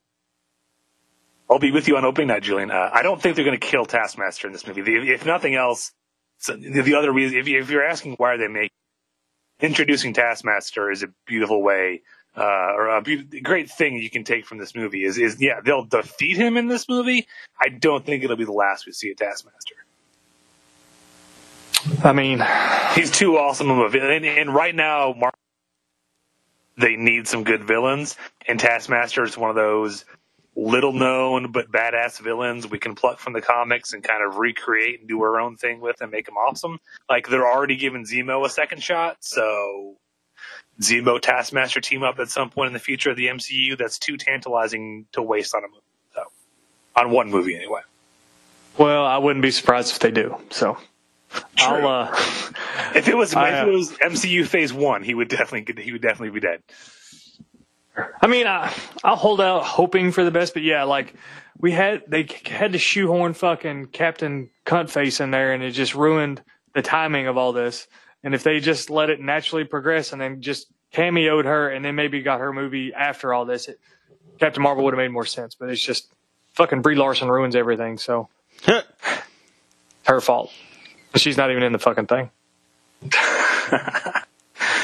I'll 1.51 1.59
be 1.59 1.73
with 1.73 1.89
you 1.89 1.97
on 1.97 2.05
opening 2.05 2.29
night, 2.29 2.43
Julian. 2.43 2.71
Uh, 2.71 2.91
I 2.93 3.03
don't 3.03 3.21
think 3.21 3.35
they're 3.37 3.45
going 3.45 3.59
to 3.59 3.67
kill 3.67 3.87
Taskmaster 3.87 4.47
in 4.47 4.53
this 4.53 4.67
movie. 4.67 4.83
The- 4.83 5.13
If 5.13 5.25
nothing 5.25 5.55
else, 5.55 5.93
so 6.39 6.55
the 6.57 6.83
the 6.83 6.95
other 6.95 7.11
reason, 7.13 7.39
if, 7.39 7.49
you, 7.49 7.59
if 7.61 7.71
you're 7.71 7.85
asking 7.87 8.15
why 8.19 8.35
are 8.35 8.39
they 8.39 8.49
making 8.49 8.71
introducing 9.61 10.13
Taskmaster 10.13 10.91
is 10.91 11.03
a 11.03 11.09
beautiful 11.27 11.63
way, 11.63 12.03
uh, 12.37 12.43
or 12.43 12.89
a 12.97 13.03
be- 13.03 13.41
great 13.41 13.71
thing 13.71 13.97
you 13.97 14.09
can 14.11 14.25
take 14.25 14.47
from 14.47 14.59
this 14.59 14.75
movie 14.75 15.05
is, 15.05 15.19
is 15.19 15.41
yeah, 15.41 15.61
they'll 15.65 15.85
defeat 15.85 16.37
him 16.37 16.57
in 16.57 16.69
this 16.69 16.89
movie. 16.89 17.27
I 17.61 17.69
don't 17.71 18.05
think 18.07 18.23
it'll 18.25 18.37
be 18.37 18.45
the 18.45 18.53
last 18.53 18.87
we 18.87 18.93
see 18.93 19.11
of 19.11 19.17
Taskmaster. 19.17 19.75
I 22.05 22.13
mean, 22.13 22.43
He's 22.95 23.11
too 23.11 23.39
awesome 23.39 23.71
of 23.71 23.79
a 23.79 23.89
villain, 23.89 24.25
and, 24.25 24.27
and 24.27 24.55
right 24.55 24.75
now, 24.75 25.15
Mark, 25.17 25.35
they 26.77 26.97
need 26.97 27.29
some 27.29 27.45
good 27.45 27.63
villains, 27.63 28.17
and 28.49 28.59
Taskmaster 28.59 29.23
is 29.23 29.39
one 29.39 29.51
of 29.51 29.57
those 29.57 30.05
little 30.57 30.93
known 30.93 31.53
but 31.53 31.71
badass 31.71 32.21
villains 32.21 32.69
we 32.69 32.79
can 32.79 32.97
pluck 32.97 33.21
from 33.21 33.33
the 33.33 33.41
comics 33.41 33.93
and 33.93 34.03
kind 34.03 34.23
of 34.27 34.37
recreate 34.37 34.99
and 34.99 35.09
do 35.09 35.23
our 35.23 35.41
own 35.41 35.57
thing 35.57 35.81
with 35.81 36.01
and 36.01 36.11
make 36.11 36.27
them 36.27 36.35
awesome. 36.35 36.81
Like 37.09 37.29
they're 37.29 37.47
already 37.47 37.77
giving 37.77 38.05
Zemo 38.05 38.45
a 38.45 38.51
second 38.51 38.83
shot, 38.83 39.19
so 39.21 39.97
Zemo 40.81 41.21
Taskmaster 41.21 41.81
team 41.81 42.03
up 42.03 42.19
at 42.19 42.29
some 42.29 42.51
point 42.51 42.67
in 42.67 42.73
the 42.73 42.81
future 42.81 43.11
of 43.11 43.17
the 43.17 43.27
MCU. 43.27 43.79
That's 43.79 43.99
too 43.99 44.17
tantalizing 44.17 45.07
to 45.13 45.23
waste 45.23 45.55
on 45.55 45.63
a 45.63 45.69
movie. 45.69 45.81
So, 46.15 46.25
on 46.97 47.11
one 47.11 47.31
movie 47.31 47.55
anyway. 47.55 47.83
well, 48.77 49.07
I 49.07 49.19
wouldn't 49.19 49.43
be 49.43 49.53
surprised 49.53 49.93
if 49.93 50.01
they 50.01 50.11
do. 50.11 50.37
So, 50.51 50.77
I'll, 51.59 51.87
uh, 51.87 52.17
If 52.95 53.09
it 53.09 53.17
was 53.17 53.35
I, 53.35 53.53
uh, 53.53 53.63
if 53.63 53.69
it 53.69 53.71
was 53.71 53.91
MCU 53.93 54.47
Phase 54.47 54.73
One, 54.73 55.03
he 55.03 55.15
would 55.15 55.29
definitely 55.29 55.83
he 55.83 55.93
would 55.93 56.03
definitely 56.03 56.31
be 56.31 56.41
dead. 56.41 56.63
I 58.21 58.27
mean, 58.27 58.47
I, 58.47 58.73
I'll 59.05 59.17
hold 59.17 59.41
out 59.41 59.65
hoping 59.65 60.13
for 60.13 60.25
the 60.25 60.31
best, 60.31 60.55
but 60.55 60.63
yeah, 60.63 60.85
like 60.85 61.15
we 61.59 61.73
had 61.73 62.03
they 62.09 62.27
had 62.47 62.73
to 62.73 62.79
shoehorn 62.79 63.35
fucking 63.35 63.87
Captain 63.87 64.51
Cuntface 64.65 65.21
in 65.21 65.31
there, 65.31 65.53
and 65.53 65.63
it 65.63 65.73
just 65.73 65.95
ruined 65.95 66.43
the 66.75 66.83
timing 66.83 67.27
of 67.27 67.37
all 67.37 67.53
this. 67.53 67.87
And 68.23 68.35
if 68.35 68.43
they 68.43 68.61
just 68.61 68.91
let 68.91 69.11
it 69.11 69.21
naturally 69.21 69.65
progress 69.65 70.13
and 70.13 70.21
then 70.21 70.43
just 70.43 70.67
cameoed 70.93 71.45
her, 71.45 71.71
and 71.71 71.85
then 71.85 71.95
maybe 71.95 72.23
got 72.23 72.41
her 72.41 72.53
movie 72.53 72.93
after 72.95 73.33
all 73.33 73.45
this, 73.45 73.69
it, 73.69 73.79
Captain 74.39 74.63
Marvel 74.63 74.85
would 74.85 74.95
have 74.95 74.99
made 74.99 75.13
more 75.13 75.27
sense. 75.27 75.55
But 75.55 75.71
it's 75.71 75.81
just 75.81 76.13
fucking 76.55 76.83
Brie 76.83 76.97
Larson 76.97 77.29
ruins 77.29 77.55
everything, 77.57 77.99
so 77.99 78.29
her 80.05 80.21
fault. 80.21 80.53
She's 81.17 81.37
not 81.37 81.51
even 81.51 81.63
in 81.63 81.73
the 81.73 81.79
fucking 81.79 82.07
thing. 82.07 82.31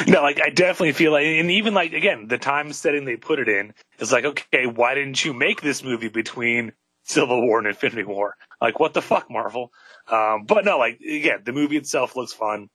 No, 0.06 0.22
like 0.22 0.40
I 0.42 0.50
definitely 0.50 0.92
feel 0.92 1.12
like, 1.12 1.24
and 1.24 1.50
even 1.50 1.72
like 1.72 1.92
again, 1.92 2.28
the 2.28 2.38
time 2.38 2.72
setting 2.72 3.04
they 3.04 3.16
put 3.16 3.38
it 3.38 3.48
in 3.48 3.72
is 3.98 4.12
like, 4.12 4.24
okay, 4.24 4.66
why 4.66 4.94
didn't 4.94 5.24
you 5.24 5.32
make 5.32 5.62
this 5.62 5.82
movie 5.82 6.08
between 6.08 6.72
Civil 7.04 7.40
War 7.46 7.58
and 7.58 7.66
Infinity 7.66 8.04
War? 8.04 8.36
Like, 8.60 8.78
what 8.78 8.94
the 8.94 9.02
fuck, 9.02 9.30
Marvel? 9.30 9.72
Um, 10.08 10.44
but 10.44 10.64
no, 10.64 10.78
like 10.78 11.00
again, 11.00 11.42
the 11.44 11.52
movie 11.52 11.76
itself 11.76 12.14
looks 12.14 12.32
fun. 12.32 12.68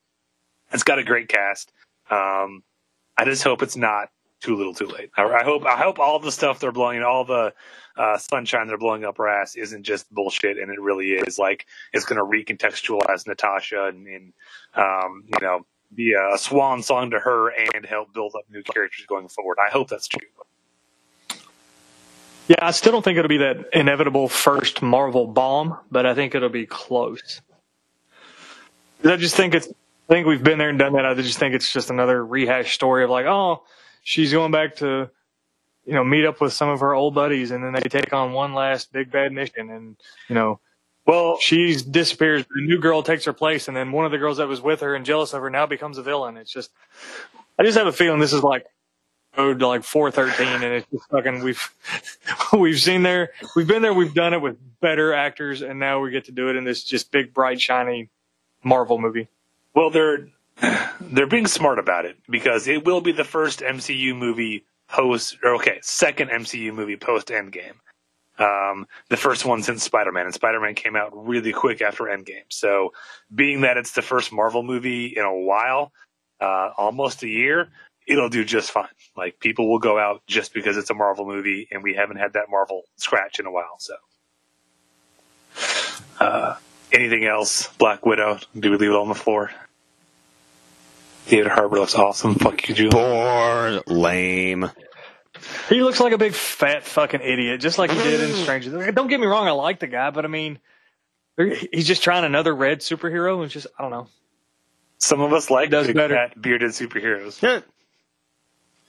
It's 0.72 0.84
got 0.84 1.00
a 1.00 1.04
great 1.04 1.28
cast. 1.28 1.72
Um, 2.10 2.64
I 3.18 3.26
just 3.26 3.44
hope 3.44 3.62
it's 3.62 3.78
not 3.78 4.10
too 4.42 4.56
little, 4.56 4.74
too 4.74 4.88
late. 4.88 5.12
I, 5.16 5.24
I 5.24 5.44
hope 5.44 5.66
I 5.66 5.78
hope 5.78 6.00
all 6.00 6.20
the 6.20 6.32
stuff 6.32 6.60
they're 6.60 6.72
blowing, 6.72 7.02
all 7.04 7.24
the 7.24 7.54
uh, 7.98 8.18
sunshine 8.18 8.68
they're 8.68 8.78
blowing 8.78 9.06
up 9.06 9.20
our 9.20 9.28
ass, 9.28 9.56
isn't 9.56 9.84
just 9.84 10.12
bullshit, 10.14 10.58
and 10.58 10.72
it 10.72 10.82
really 10.82 11.12
is 11.12 11.40
like 11.40 11.66
it's 11.94 12.06
going 12.06 12.18
to 12.18 12.26
recontextualize 12.26 13.28
Natasha 13.28 13.86
and, 13.86 14.08
and 14.08 14.34
um, 14.76 15.24
you 15.28 15.40
know 15.42 15.66
be 15.94 16.14
a 16.14 16.38
swan 16.38 16.82
song 16.82 17.12
to 17.12 17.20
her 17.20 17.50
and 17.50 17.86
help 17.86 18.14
build 18.14 18.34
up 18.36 18.44
new 18.50 18.64
characters 18.64 19.06
going 19.08 19.28
forward. 19.28 19.58
I 19.66 19.70
hope 19.70 19.90
that's 19.90 20.08
true. 20.08 20.22
Yeah, 22.48 22.58
I 22.62 22.72
still 22.72 22.92
don't 22.92 23.04
think 23.04 23.18
it'll 23.18 23.30
be 23.30 23.38
that 23.38 23.70
inevitable 23.74 24.28
first 24.28 24.82
Marvel 24.82 25.28
bomb, 25.28 25.78
but 25.90 26.06
I 26.06 26.14
think 26.16 26.36
it'll 26.36 26.50
be 26.50 26.66
close. 26.66 27.42
I 29.04 29.16
just 29.18 29.36
think 29.36 29.54
it's. 29.56 29.68
I 29.68 30.14
think 30.14 30.28
we've 30.28 30.44
been 30.44 30.58
there 30.58 30.70
and 30.70 30.78
done 30.78 30.94
that. 30.94 31.06
I 31.06 31.14
just 31.14 31.40
think 31.40 31.56
it's 31.56 31.72
just 31.72 31.90
another 31.90 32.26
rehash 32.26 32.74
story 32.74 33.06
of 33.06 33.10
like, 33.10 33.26
oh, 33.26 33.64
she's 34.04 34.32
going 34.32 34.52
back 34.52 34.76
to, 34.78 35.10
you 35.86 35.94
know, 35.94 36.04
meet 36.04 36.26
up 36.26 36.42
with 36.42 36.54
some 36.54 36.70
of 36.70 36.80
her 36.80 36.94
old 36.94 37.16
buddies, 37.16 37.52
and 37.52 37.64
then 37.64 37.74
they 37.74 37.82
take 37.82 38.14
on 38.14 38.34
one 38.34 38.54
last 38.54 38.92
big 38.92 39.12
bad 39.12 39.32
mission, 39.32 39.70
and 39.70 39.96
you 40.30 40.36
know, 40.36 40.60
Well, 41.06 41.38
she 41.40 41.76
disappears. 41.76 42.46
The 42.46 42.62
new 42.62 42.80
girl 42.80 43.04
takes 43.04 43.26
her 43.26 43.34
place, 43.34 43.68
and 43.68 43.76
then 43.76 43.92
one 43.92 44.06
of 44.06 44.12
the 44.12 44.18
girls 44.18 44.38
that 44.38 44.48
was 44.48 44.62
with 44.62 44.82
her 44.82 44.96
and 44.96 45.06
jealous 45.06 45.34
of 45.34 45.42
her 45.42 45.50
now 45.50 45.66
becomes 45.66 45.98
a 45.98 46.04
villain. 46.04 46.38
It's 46.38 46.52
just, 46.52 46.72
I 47.58 47.64
just 47.64 47.78
have 47.78 47.88
a 47.88 47.92
feeling 47.92 48.20
this 48.20 48.34
is 48.34 48.44
like 48.44 48.66
road 49.38 49.60
to 49.60 49.68
like 49.68 49.84
413, 49.84 50.62
and 50.62 50.64
it's 50.76 50.88
just 50.92 51.10
fucking 51.10 51.44
we've 51.44 51.74
we've 52.54 52.80
seen 52.80 53.04
there, 53.04 53.32
we've 53.56 53.68
been 53.68 53.82
there, 53.82 53.94
we've 53.94 54.14
done 54.14 54.34
it 54.34 54.42
with 54.42 54.58
better 54.82 55.14
actors, 55.14 55.62
and 55.62 55.80
now 55.80 56.00
we 56.00 56.12
get 56.12 56.26
to 56.26 56.32
do 56.32 56.50
it 56.50 56.56
in 56.56 56.64
this 56.64 56.84
just 56.84 57.12
big, 57.12 57.34
bright, 57.34 57.60
shiny 57.62 58.10
Marvel 58.64 59.00
movie. 59.00 59.28
Well, 59.74 59.90
they're 59.90 60.28
they're 61.02 61.28
being 61.28 61.48
smart 61.48 61.80
about 61.80 62.06
it 62.06 62.18
because 62.30 62.68
it 62.68 62.86
will 62.86 63.02
be 63.02 63.12
the 63.12 63.24
first 63.24 63.60
MCU 63.60 64.16
movie 64.16 64.66
post, 64.88 65.38
or 65.44 65.56
okay, 65.56 65.80
second 65.82 66.30
MCU 66.30 66.74
movie 66.74 66.98
post 66.98 67.28
Endgame. 67.28 67.76
Um, 68.38 68.88
the 69.10 69.18
first 69.18 69.46
one 69.46 69.62
since 69.62 69.84
Spider 69.84 70.12
Man, 70.12 70.26
and 70.26 70.34
Spider 70.34 70.60
Man 70.60 70.74
came 70.74 70.96
out 70.96 71.12
really 71.14 71.54
quick 71.54 71.82
after 71.82 72.06
Endgame. 72.06 72.46
So, 72.50 72.94
being 73.34 73.62
that 73.62 73.78
it's 73.78 73.92
the 73.92 74.02
first 74.02 74.32
Marvel 74.32 74.64
movie 74.64 75.14
in 75.16 75.24
a 75.24 75.36
while, 75.36 75.92
uh, 76.40 76.72
almost 76.78 77.24
a 77.24 77.28
year, 77.28 77.70
it'll 78.08 78.30
do 78.30 78.44
just 78.44 78.72
fine. 78.72 78.88
Like 79.16 79.40
people 79.40 79.70
will 79.70 79.80
go 79.80 80.00
out 80.00 80.24
just 80.28 80.54
because 80.54 80.78
it's 80.78 80.90
a 80.90 80.96
Marvel 80.96 81.26
movie, 81.26 81.68
and 81.72 81.84
we 81.84 81.94
haven't 81.94 82.18
had 82.18 82.34
that 82.34 82.46
Marvel 82.50 82.84
scratch 82.96 83.40
in 83.40 83.46
a 83.46 83.52
while. 83.52 83.78
So, 83.80 83.96
uh, 86.20 86.56
anything 86.92 87.26
else? 87.26 87.68
Black 87.78 88.06
Widow? 88.06 88.40
Do 88.60 88.72
we 88.72 88.78
leave 88.78 88.92
it 88.92 88.96
on 88.96 89.08
the 89.08 89.16
floor? 89.16 89.52
David 91.28 91.48
Harbour 91.48 91.80
looks 91.80 91.96
awesome. 91.96 92.36
Fuck 92.36 92.68
you, 92.68 92.76
Julie. 92.76 92.90
Bored, 92.90 93.84
lame. 93.88 94.70
He 95.70 95.82
looks 95.82 96.00
like 96.00 96.14
a 96.14 96.18
big 96.18 96.34
fat 96.34 96.84
fucking 96.84 97.22
idiot, 97.22 97.62
just 97.62 97.78
like 97.78 97.92
he 97.92 97.98
did 97.98 98.22
in 98.22 98.30
mm. 98.30 98.44
Stranger. 98.44 98.72
Things. 98.72 98.96
Don't 98.96 99.08
get 99.08 99.20
me 99.20 99.28
wrong, 99.28 99.48
I 99.48 99.52
like 99.52 99.80
the 99.80 99.88
guy, 99.88 100.10
but 100.12 100.26
I 100.26 100.28
mean, 100.28 100.60
he's 101.72 101.88
just 101.88 102.04
trying 102.04 102.26
another 102.26 102.54
red 102.54 102.80
superhero. 102.80 103.42
and 103.42 103.50
just 103.50 103.68
I 103.78 103.84
don't 103.84 103.92
know. 103.92 104.08
Some 104.98 105.22
of 105.22 105.34
us 105.34 105.50
like 105.50 105.70
does 105.70 105.88
big 105.88 105.96
better. 105.96 106.16
fat 106.16 106.40
bearded 106.40 106.72
superheroes. 106.72 107.42
Yeah. 107.42 107.62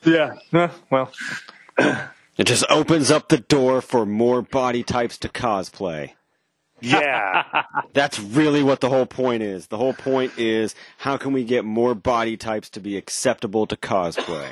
Yeah. 0.04 0.70
Well, 0.90 1.12
It 2.38 2.44
just 2.44 2.64
opens 2.70 3.10
up 3.10 3.28
the 3.28 3.38
door 3.38 3.80
for 3.80 4.06
more 4.06 4.42
body 4.42 4.82
types 4.82 5.18
to 5.18 5.28
cosplay. 5.28 6.12
Yeah. 6.82 7.44
That's 7.92 8.18
really 8.18 8.62
what 8.62 8.80
the 8.80 8.88
whole 8.88 9.06
point 9.06 9.42
is. 9.42 9.68
The 9.68 9.78
whole 9.78 9.94
point 9.94 10.38
is 10.38 10.74
how 10.98 11.16
can 11.16 11.32
we 11.32 11.44
get 11.44 11.64
more 11.64 11.94
body 11.94 12.36
types 12.36 12.70
to 12.70 12.80
be 12.80 12.96
acceptable 12.96 13.66
to 13.66 13.76
cosplay? 13.76 14.48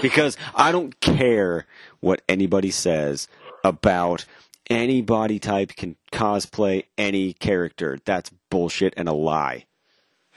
Because 0.00 0.36
I 0.54 0.72
don't 0.72 0.98
care 1.00 1.66
what 2.00 2.22
anybody 2.28 2.70
says 2.70 3.28
about 3.64 4.24
any 4.70 5.02
body 5.02 5.38
type 5.38 5.76
can 5.76 5.96
cosplay 6.12 6.84
any 6.96 7.32
character. 7.34 7.98
That's 8.04 8.30
bullshit 8.50 8.94
and 8.96 9.08
a 9.08 9.12
lie. 9.12 9.66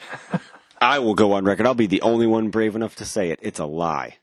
I 0.81 0.99
will 0.99 1.15
go 1.15 1.33
on 1.33 1.45
record. 1.45 1.65
I'll 1.65 1.73
be 1.73 1.87
the 1.87 2.01
only 2.01 2.27
one 2.27 2.49
brave 2.49 2.75
enough 2.75 2.95
to 2.97 3.05
say 3.05 3.29
it. 3.29 3.39
It's 3.41 3.59
a 3.59 3.65
lie. 3.65 4.17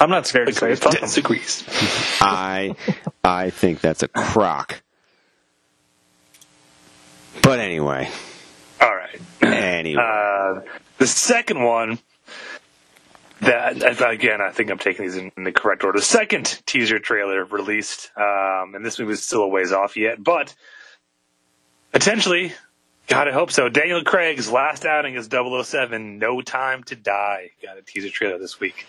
I'm 0.00 0.10
not 0.10 0.26
scared 0.26 0.48
to 0.48 0.52
say 0.52 0.72
it. 0.72 0.80
Disagrees. 0.80 1.64
I 2.20 2.74
I 3.24 3.50
think 3.50 3.80
that's 3.80 4.02
a 4.02 4.08
crock. 4.08 4.82
But 7.42 7.60
anyway, 7.60 8.10
All 8.80 8.94
right. 8.94 9.20
anyway. 9.42 10.02
Uh, 10.02 10.60
the 10.98 11.06
second 11.06 11.62
one, 11.62 11.98
that 13.40 14.02
again, 14.02 14.40
I 14.40 14.50
think 14.50 14.70
I'm 14.70 14.78
taking 14.78 15.04
these 15.06 15.16
in, 15.16 15.30
in 15.36 15.44
the 15.44 15.52
correct 15.52 15.84
order. 15.84 15.98
The 15.98 16.04
second 16.04 16.60
teaser 16.66 16.98
trailer 16.98 17.44
released, 17.44 18.10
um, 18.16 18.74
and 18.74 18.84
this 18.84 18.98
movie 18.98 19.12
is 19.12 19.24
still 19.24 19.42
a 19.42 19.48
ways 19.48 19.72
off 19.72 19.96
yet, 19.96 20.22
but 20.22 20.54
potentially, 21.92 22.52
God, 23.06 23.28
I 23.28 23.32
hope 23.32 23.52
so. 23.52 23.68
Daniel 23.68 24.02
Craig's 24.02 24.50
last 24.50 24.84
outing 24.84 25.14
is 25.14 25.28
007, 25.30 26.18
No 26.18 26.40
Time 26.40 26.82
to 26.84 26.96
Die, 26.96 27.50
got 27.62 27.78
a 27.78 27.82
teaser 27.82 28.10
trailer 28.10 28.38
this 28.38 28.58
week. 28.60 28.86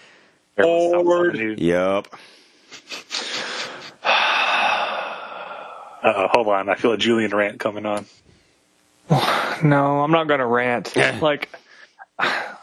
Lord. 0.66 1.60
Yup. 1.60 2.08
Uh, 6.02 6.28
hold 6.30 6.48
on, 6.48 6.70
I 6.70 6.76
feel 6.76 6.94
a 6.94 6.98
Julian 6.98 7.36
rant 7.36 7.60
coming 7.60 7.86
on. 7.86 8.06
No, 9.62 10.02
I'm 10.02 10.12
not 10.12 10.30
gonna 10.30 10.48
rant. 10.48 10.96
like, 11.22 11.50
I 12.20 12.56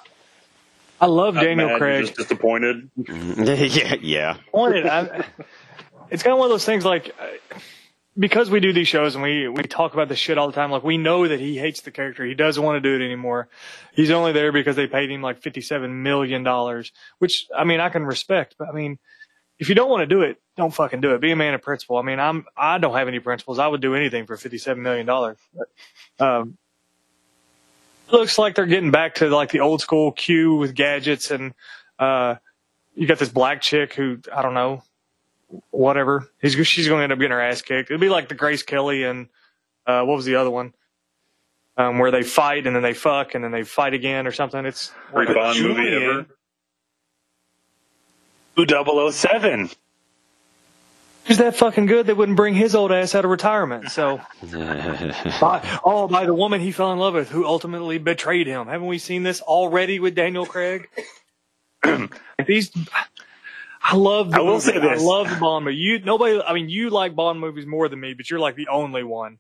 love 1.02 1.34
Daniel 1.34 1.68
Mad, 1.68 1.78
Craig. 1.78 2.06
Just 2.06 2.16
disappointed. 2.16 2.88
yeah, 2.96 3.96
yeah. 4.00 4.36
wanted. 4.50 4.86
I, 4.86 5.26
it's 6.08 6.22
kind 6.22 6.32
of 6.32 6.38
one 6.38 6.46
of 6.46 6.52
those 6.52 6.64
things 6.64 6.86
like 6.86 7.14
uh, 7.20 7.58
because 8.18 8.50
we 8.50 8.60
do 8.60 8.72
these 8.72 8.88
shows 8.88 9.14
and 9.14 9.22
we 9.22 9.48
we 9.48 9.62
talk 9.62 9.94
about 9.94 10.08
this 10.08 10.18
shit 10.18 10.38
all 10.38 10.46
the 10.46 10.54
time. 10.54 10.70
Like 10.70 10.82
we 10.82 10.96
know 10.96 11.28
that 11.28 11.40
he 11.40 11.58
hates 11.58 11.82
the 11.82 11.90
character. 11.90 12.24
He 12.24 12.34
doesn't 12.34 12.62
want 12.62 12.82
to 12.82 12.88
do 12.88 13.00
it 13.00 13.04
anymore. 13.04 13.48
He's 13.94 14.10
only 14.10 14.32
there 14.32 14.52
because 14.52 14.76
they 14.76 14.86
paid 14.86 15.10
him 15.10 15.22
like 15.22 15.42
fifty 15.42 15.60
seven 15.60 16.02
million 16.02 16.42
dollars, 16.42 16.92
which 17.18 17.46
I 17.56 17.64
mean 17.64 17.80
I 17.80 17.88
can 17.88 18.04
respect. 18.04 18.56
But 18.58 18.68
I 18.68 18.72
mean, 18.72 18.98
if 19.58 19.68
you 19.68 19.74
don't 19.74 19.90
want 19.90 20.00
to 20.02 20.06
do 20.06 20.22
it, 20.22 20.40
don't 20.56 20.72
fucking 20.72 21.00
do 21.00 21.14
it. 21.14 21.20
Be 21.20 21.32
a 21.32 21.36
man 21.36 21.54
of 21.54 21.62
principle. 21.62 21.98
I 21.98 22.02
mean, 22.02 22.18
I'm 22.18 22.46
I 22.56 22.78
don't 22.78 22.94
have 22.94 23.08
any 23.08 23.20
principles. 23.20 23.58
I 23.58 23.66
would 23.66 23.82
do 23.82 23.94
anything 23.94 24.26
for 24.26 24.36
fifty 24.36 24.58
seven 24.58 24.82
million 24.82 25.06
dollars. 25.06 25.38
Um, 26.18 26.56
looks 28.10 28.38
like 28.38 28.54
they're 28.54 28.66
getting 28.66 28.90
back 28.90 29.16
to 29.16 29.28
like 29.28 29.50
the 29.50 29.60
old 29.60 29.80
school 29.80 30.12
Q 30.12 30.54
with 30.56 30.74
gadgets 30.74 31.30
and 31.30 31.54
uh, 31.98 32.36
you 32.94 33.06
got 33.06 33.18
this 33.18 33.28
black 33.28 33.60
chick 33.60 33.94
who 33.94 34.18
I 34.34 34.42
don't 34.42 34.54
know 34.54 34.82
whatever. 35.70 36.28
He's 36.40 36.54
she's 36.66 36.88
going 36.88 37.00
to 37.00 37.04
end 37.04 37.12
up 37.12 37.18
getting 37.18 37.32
her 37.32 37.40
ass 37.40 37.62
kicked. 37.62 37.90
It'd 37.90 38.00
be 38.00 38.08
like 38.08 38.28
the 38.28 38.34
Grace 38.34 38.62
Kelly 38.62 39.04
and 39.04 39.28
uh, 39.86 40.02
what 40.02 40.16
was 40.16 40.24
the 40.24 40.36
other 40.36 40.50
one? 40.50 40.72
Um, 41.76 41.98
where 41.98 42.10
they 42.10 42.22
fight 42.22 42.66
and 42.66 42.74
then 42.74 42.82
they 42.82 42.94
fuck 42.94 43.34
and 43.34 43.44
then 43.44 43.52
they 43.52 43.62
fight 43.62 43.92
again 43.94 44.26
or 44.26 44.32
something. 44.32 44.64
It's 44.64 44.92
Every 45.10 45.26
Bond 45.26 45.60
movie 45.60 45.82
Julian. 45.82 46.02
ever. 46.02 46.26
Who 48.56 49.12
007? 49.12 49.70
He's 51.26 51.38
that 51.38 51.56
fucking 51.56 51.86
good 51.86 52.06
they 52.06 52.12
wouldn't 52.12 52.36
bring 52.36 52.54
his 52.54 52.74
old 52.74 52.92
ass 52.92 53.14
out 53.14 53.24
of 53.24 53.30
retirement. 53.32 53.90
So, 53.90 54.20
by, 54.52 55.80
oh, 55.84 56.06
by 56.08 56.24
the 56.24 56.32
woman 56.34 56.60
he 56.60 56.70
fell 56.70 56.92
in 56.92 56.98
love 57.00 57.14
with, 57.14 57.28
who 57.30 57.44
ultimately 57.44 57.98
betrayed 57.98 58.46
him. 58.46 58.68
Haven't 58.68 58.86
we 58.86 58.98
seen 58.98 59.24
this 59.24 59.40
already 59.40 59.98
with 59.98 60.14
Daniel 60.14 60.46
Craig? 60.46 60.88
These, 62.46 62.70
I 63.88 63.94
love. 63.96 64.30
The 64.32 64.38
I 64.38 64.40
will 64.40 64.54
movie. 64.54 64.60
say 64.72 64.78
this. 64.80 65.00
I 65.00 65.04
love 65.04 65.30
the 65.30 65.36
Bond 65.36 65.64
movie. 65.64 65.76
You 65.76 66.00
nobody. 66.00 66.40
I 66.40 66.52
mean, 66.54 66.68
you 66.68 66.90
like 66.90 67.14
Bond 67.14 67.38
movies 67.40 67.66
more 67.66 67.88
than 67.88 68.00
me, 68.00 68.14
but 68.14 68.28
you're 68.28 68.40
like 68.40 68.56
the 68.56 68.68
only 68.68 69.04
one. 69.04 69.38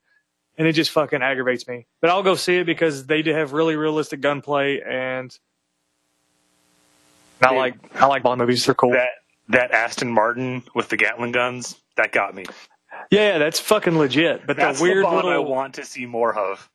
and 0.58 0.66
it 0.68 0.72
just 0.72 0.90
fucking 0.92 1.20
aggravates 1.20 1.66
me. 1.66 1.86
But 2.00 2.10
I'll 2.10 2.22
go 2.22 2.34
see 2.36 2.58
it 2.58 2.64
because 2.64 3.06
they 3.06 3.22
do 3.22 3.32
have 3.34 3.52
really 3.52 3.76
realistic 3.76 4.20
gunplay, 4.20 4.80
and 4.80 5.36
I 7.42 7.54
like 7.54 7.74
I 8.00 8.06
like 8.06 8.22
Bond 8.22 8.38
movies. 8.40 8.64
They're 8.64 8.74
cool. 8.74 8.92
That 8.92 9.10
that 9.48 9.70
Aston 9.72 10.10
Martin 10.10 10.62
with 10.74 10.88
the 10.88 10.96
Gatling 10.96 11.32
guns 11.32 11.76
that 11.96 12.12
got 12.12 12.34
me. 12.34 12.44
yeah, 13.10 13.38
that's 13.38 13.60
fucking 13.60 13.96
legit. 13.98 14.46
But 14.46 14.56
That's 14.56 14.78
the 14.78 14.82
weird 14.82 14.98
the 14.98 15.02
Bond 15.02 15.16
little 15.26 15.32
I 15.32 15.38
want 15.38 15.74
to 15.74 15.84
see 15.84 16.06
more 16.06 16.34
of. 16.36 16.70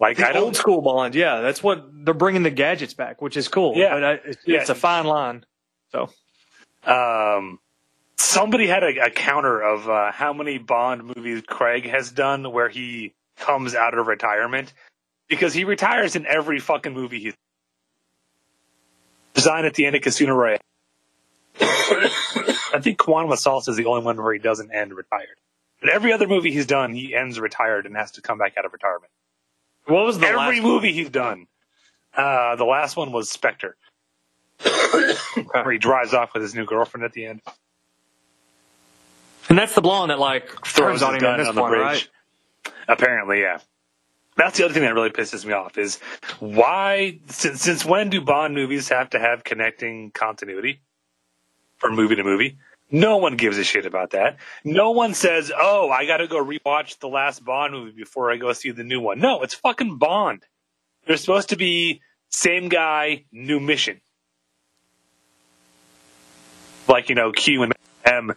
Like 0.00 0.16
the 0.18 0.28
I 0.28 0.32
don't 0.32 0.44
old 0.44 0.56
school 0.56 0.80
Bond, 0.82 1.14
yeah, 1.14 1.40
that's 1.40 1.62
what 1.62 1.84
they're 2.04 2.14
bringing 2.14 2.42
the 2.44 2.50
gadgets 2.50 2.94
back, 2.94 3.20
which 3.20 3.36
is 3.36 3.48
cool. 3.48 3.74
Yeah. 3.76 3.94
but 3.94 4.04
I, 4.04 4.12
it's, 4.24 4.38
Yeah. 4.46 4.60
it's 4.60 4.70
a 4.70 4.74
fine 4.74 5.04
line. 5.06 5.44
So 5.92 6.10
um, 6.88 7.60
somebody 8.16 8.66
had 8.66 8.82
a, 8.82 9.06
a 9.06 9.10
counter 9.10 9.60
of 9.60 9.88
uh, 9.88 10.12
how 10.12 10.32
many 10.32 10.58
Bond 10.58 11.04
movies 11.04 11.42
Craig 11.46 11.88
has 11.88 12.10
done 12.10 12.50
where 12.50 12.68
he 12.68 13.14
comes 13.36 13.74
out 13.74 13.96
of 13.96 14.06
retirement 14.06 14.72
because 15.28 15.54
he 15.54 15.64
retires 15.64 16.16
in 16.16 16.26
every 16.26 16.58
fucking 16.58 16.92
movie 16.92 17.20
he's 17.20 17.34
designed 19.34 19.66
at 19.66 19.74
the 19.74 19.86
end 19.86 19.94
of 19.94 20.02
Casino 20.02 20.34
Royale. 20.34 20.58
I 21.60 22.80
think 22.80 22.98
Quantum 22.98 23.30
of 23.30 23.38
Solace 23.38 23.68
is 23.68 23.76
the 23.76 23.86
only 23.86 24.04
one 24.04 24.16
where 24.16 24.32
he 24.32 24.38
doesn't 24.38 24.72
end 24.72 24.92
retired. 24.94 25.38
But 25.80 25.90
every 25.90 26.12
other 26.12 26.26
movie 26.26 26.50
he's 26.50 26.66
done, 26.66 26.92
he 26.92 27.14
ends 27.14 27.38
retired 27.38 27.86
and 27.86 27.96
has 27.96 28.12
to 28.12 28.22
come 28.22 28.38
back 28.38 28.54
out 28.58 28.64
of 28.64 28.72
retirement. 28.72 29.12
what 29.86 30.04
was 30.04 30.18
the 30.18 30.26
every 30.26 30.60
movie 30.60 30.92
he's 30.92 31.10
done. 31.10 31.46
Uh, 32.16 32.56
the 32.56 32.64
last 32.64 32.96
one 32.96 33.12
was 33.12 33.30
Spectre, 33.30 33.76
where 35.52 35.72
he 35.72 35.78
drives 35.78 36.14
off 36.14 36.34
with 36.34 36.42
his 36.42 36.54
new 36.54 36.64
girlfriend 36.64 37.04
at 37.04 37.12
the 37.12 37.26
end. 37.26 37.40
And 39.48 39.58
that's 39.58 39.74
the 39.74 39.80
blonde 39.80 40.10
that 40.10 40.18
like 40.18 40.48
throws 40.66 41.02
on 41.02 41.14
him 41.14 41.16
at 41.16 41.20
gun 41.20 41.38
this 41.38 41.48
on 41.48 41.54
the 41.54 41.60
point, 41.60 41.72
bridge. 41.72 42.10
right? 42.66 42.72
Apparently, 42.88 43.40
yeah. 43.40 43.58
That's 44.36 44.56
the 44.56 44.64
other 44.64 44.74
thing 44.74 44.84
that 44.84 44.94
really 44.94 45.10
pisses 45.10 45.44
me 45.44 45.52
off 45.52 45.78
is 45.78 45.98
why 46.38 47.18
since 47.28 47.62
since 47.62 47.84
when 47.84 48.10
do 48.10 48.20
Bond 48.20 48.54
movies 48.54 48.88
have 48.90 49.10
to 49.10 49.18
have 49.18 49.42
connecting 49.44 50.10
continuity 50.12 50.80
from 51.78 51.96
movie 51.96 52.16
to 52.16 52.24
movie? 52.24 52.58
No 52.90 53.18
one 53.18 53.36
gives 53.36 53.58
a 53.58 53.64
shit 53.64 53.84
about 53.84 54.10
that. 54.10 54.36
No 54.64 54.92
one 54.92 55.12
says, 55.14 55.52
"Oh, 55.54 55.90
I 55.90 56.06
got 56.06 56.18
to 56.18 56.26
go 56.26 56.42
rewatch 56.42 56.98
the 57.00 57.08
last 57.08 57.44
Bond 57.44 57.72
movie 57.72 57.90
before 57.92 58.30
I 58.30 58.36
go 58.36 58.52
see 58.52 58.70
the 58.70 58.84
new 58.84 59.00
one." 59.00 59.18
No, 59.18 59.42
it's 59.42 59.54
fucking 59.54 59.98
Bond. 59.98 60.44
They're 61.06 61.16
supposed 61.16 61.50
to 61.50 61.56
be 61.56 62.00
same 62.30 62.68
guy, 62.68 63.24
new 63.32 63.60
mission. 63.60 64.00
Like 66.88 67.08
you 67.08 67.14
know, 67.14 67.32
Q 67.32 67.62
and 67.62 67.72
M 68.04 68.34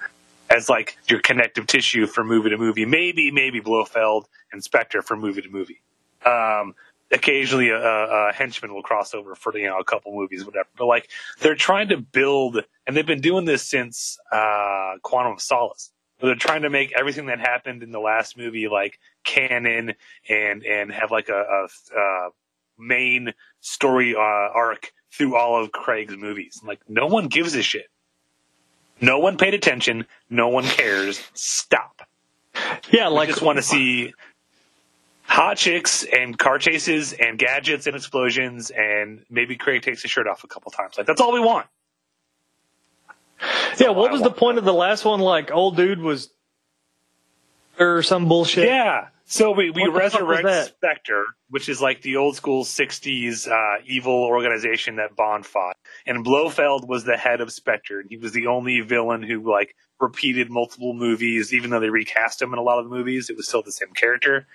as 0.50 0.70
like 0.70 0.98
your 1.08 1.20
connective 1.22 1.68
tissue 1.68 2.06
from 2.08 2.28
movie 2.28 2.50
to 2.50 2.58
movie. 2.58 2.86
Maybe, 2.86 3.32
maybe 3.32 3.62
Blofeld 3.62 4.26
and 4.52 4.64
Spectre 4.64 5.02
from 5.02 5.22
movie 5.22 5.42
to 5.42 5.50
movie. 5.50 5.82
Um, 6.26 6.76
occasionally 7.12 7.70
a, 7.70 7.78
a, 7.78 8.30
a 8.30 8.34
henchman 8.34 8.74
will 8.74 8.84
cross 8.84 9.14
over 9.14 9.36
for 9.36 9.58
you 9.58 9.68
know 9.68 9.80
a 9.80 9.84
couple 9.84 10.14
movies, 10.14 10.46
whatever. 10.46 10.70
But 10.78 10.86
like 10.86 11.10
they're 11.40 11.56
trying 11.56 11.90
to 11.90 11.98
build, 11.98 12.62
and 12.86 12.96
they've 12.96 13.06
been 13.06 13.22
doing 13.22 13.46
this 13.46 13.64
since 13.64 14.18
uh, 14.32 14.94
Quantum 15.02 15.34
of 15.34 15.42
Solace. 15.42 15.92
They're 16.20 16.36
trying 16.36 16.62
to 16.62 16.70
make 16.70 16.94
everything 16.96 17.26
that 17.28 17.40
happened 17.40 17.82
in 17.82 17.92
the 17.92 18.00
last 18.00 18.38
movie 18.38 18.68
like 18.68 19.00
canon 19.24 19.94
and 20.30 20.64
and 20.64 20.92
have 20.92 21.12
like 21.12 21.30
a, 21.30 21.34
a, 21.34 21.98
uh 21.98 22.30
main 22.78 23.32
story 23.60 24.16
uh, 24.16 24.20
arc 24.20 24.92
through 25.12 25.36
all 25.36 25.62
of 25.62 25.72
Craig's 25.72 26.16
movies. 26.18 26.62
Like 26.66 26.80
no 26.88 27.08
one 27.08 27.28
gives 27.28 27.56
a 27.56 27.62
shit. 27.62 27.88
No 29.02 29.20
one 29.20 29.38
paid 29.38 29.54
attention. 29.54 30.06
No 30.30 30.50
one 30.50 30.64
cares. 30.64 31.22
Stop. 31.34 32.08
Yeah, 32.92 33.06
I 33.06 33.08
like 33.08 33.30
just 33.30 33.42
want 33.42 33.58
to 33.58 33.64
see 33.64 34.14
hot 35.24 35.58
chicks 35.58 36.04
and 36.04 36.38
car 36.38 36.60
chases 36.60 37.14
and 37.14 37.40
gadgets 37.40 37.88
and 37.88 37.96
explosions 37.96 38.70
and 38.70 39.24
maybe 39.30 39.56
Craig 39.56 39.82
takes 39.82 40.02
his 40.02 40.12
shirt 40.12 40.28
off 40.28 40.44
a 40.44 40.48
couple 40.48 40.72
times. 40.72 40.98
Like 40.98 41.08
that's 41.08 41.22
all 41.22 41.34
we 41.34 41.40
want. 41.40 41.68
yeah. 43.80 43.90
What 43.90 44.12
was 44.12 44.22
the 44.22 44.32
point 44.32 44.58
of 44.58 44.66
the 44.66 44.74
last 44.74 45.04
one? 45.06 45.20
Like 45.20 45.52
old 45.52 45.78
dude 45.78 46.00
was 46.00 46.30
or 47.80 48.04
some 48.04 48.28
bullshit. 48.28 48.68
Yeah. 48.68 49.08
So 49.32 49.52
we, 49.52 49.70
we 49.70 49.88
What 49.88 49.94
the 49.94 50.10
fuck 50.10 50.28
was 50.28 50.44
resurrect? 50.44 50.76
Spectre, 50.76 51.24
which 51.50 51.70
is 51.70 51.82
like 51.82 52.02
the 52.02 52.18
old 52.18 52.36
school 52.36 52.66
60s 52.66 53.50
uh, 53.50 53.82
evil 53.86 54.26
organization 54.26 54.98
that 54.98 55.16
Bond 55.16 55.46
fought. 55.46 55.78
And 56.06 56.26
Blofeld 56.26 56.86
was 56.86 57.06
the 57.06 57.16
head 57.16 57.40
of 57.40 57.50
Spectre. 57.50 58.02
And 58.02 58.10
he 58.10 58.18
was 58.18 58.34
the 58.34 58.48
only 58.48 58.82
villain 58.82 59.24
who 59.24 59.50
like 59.50 59.74
repeated 60.02 60.52
multiple 60.52 60.94
movies, 60.94 61.54
even 61.54 61.70
though 61.70 61.80
they 61.80 61.90
recast 61.90 62.42
him 62.42 62.52
in 62.52 62.60
a 62.60 62.62
lot 62.62 62.80
of 62.80 62.90
the 62.90 62.94
movies. 62.94 63.30
It 63.30 63.38
was 63.38 63.48
still 63.48 63.64
the 63.64 63.72
same 63.72 63.94
character. 63.94 64.48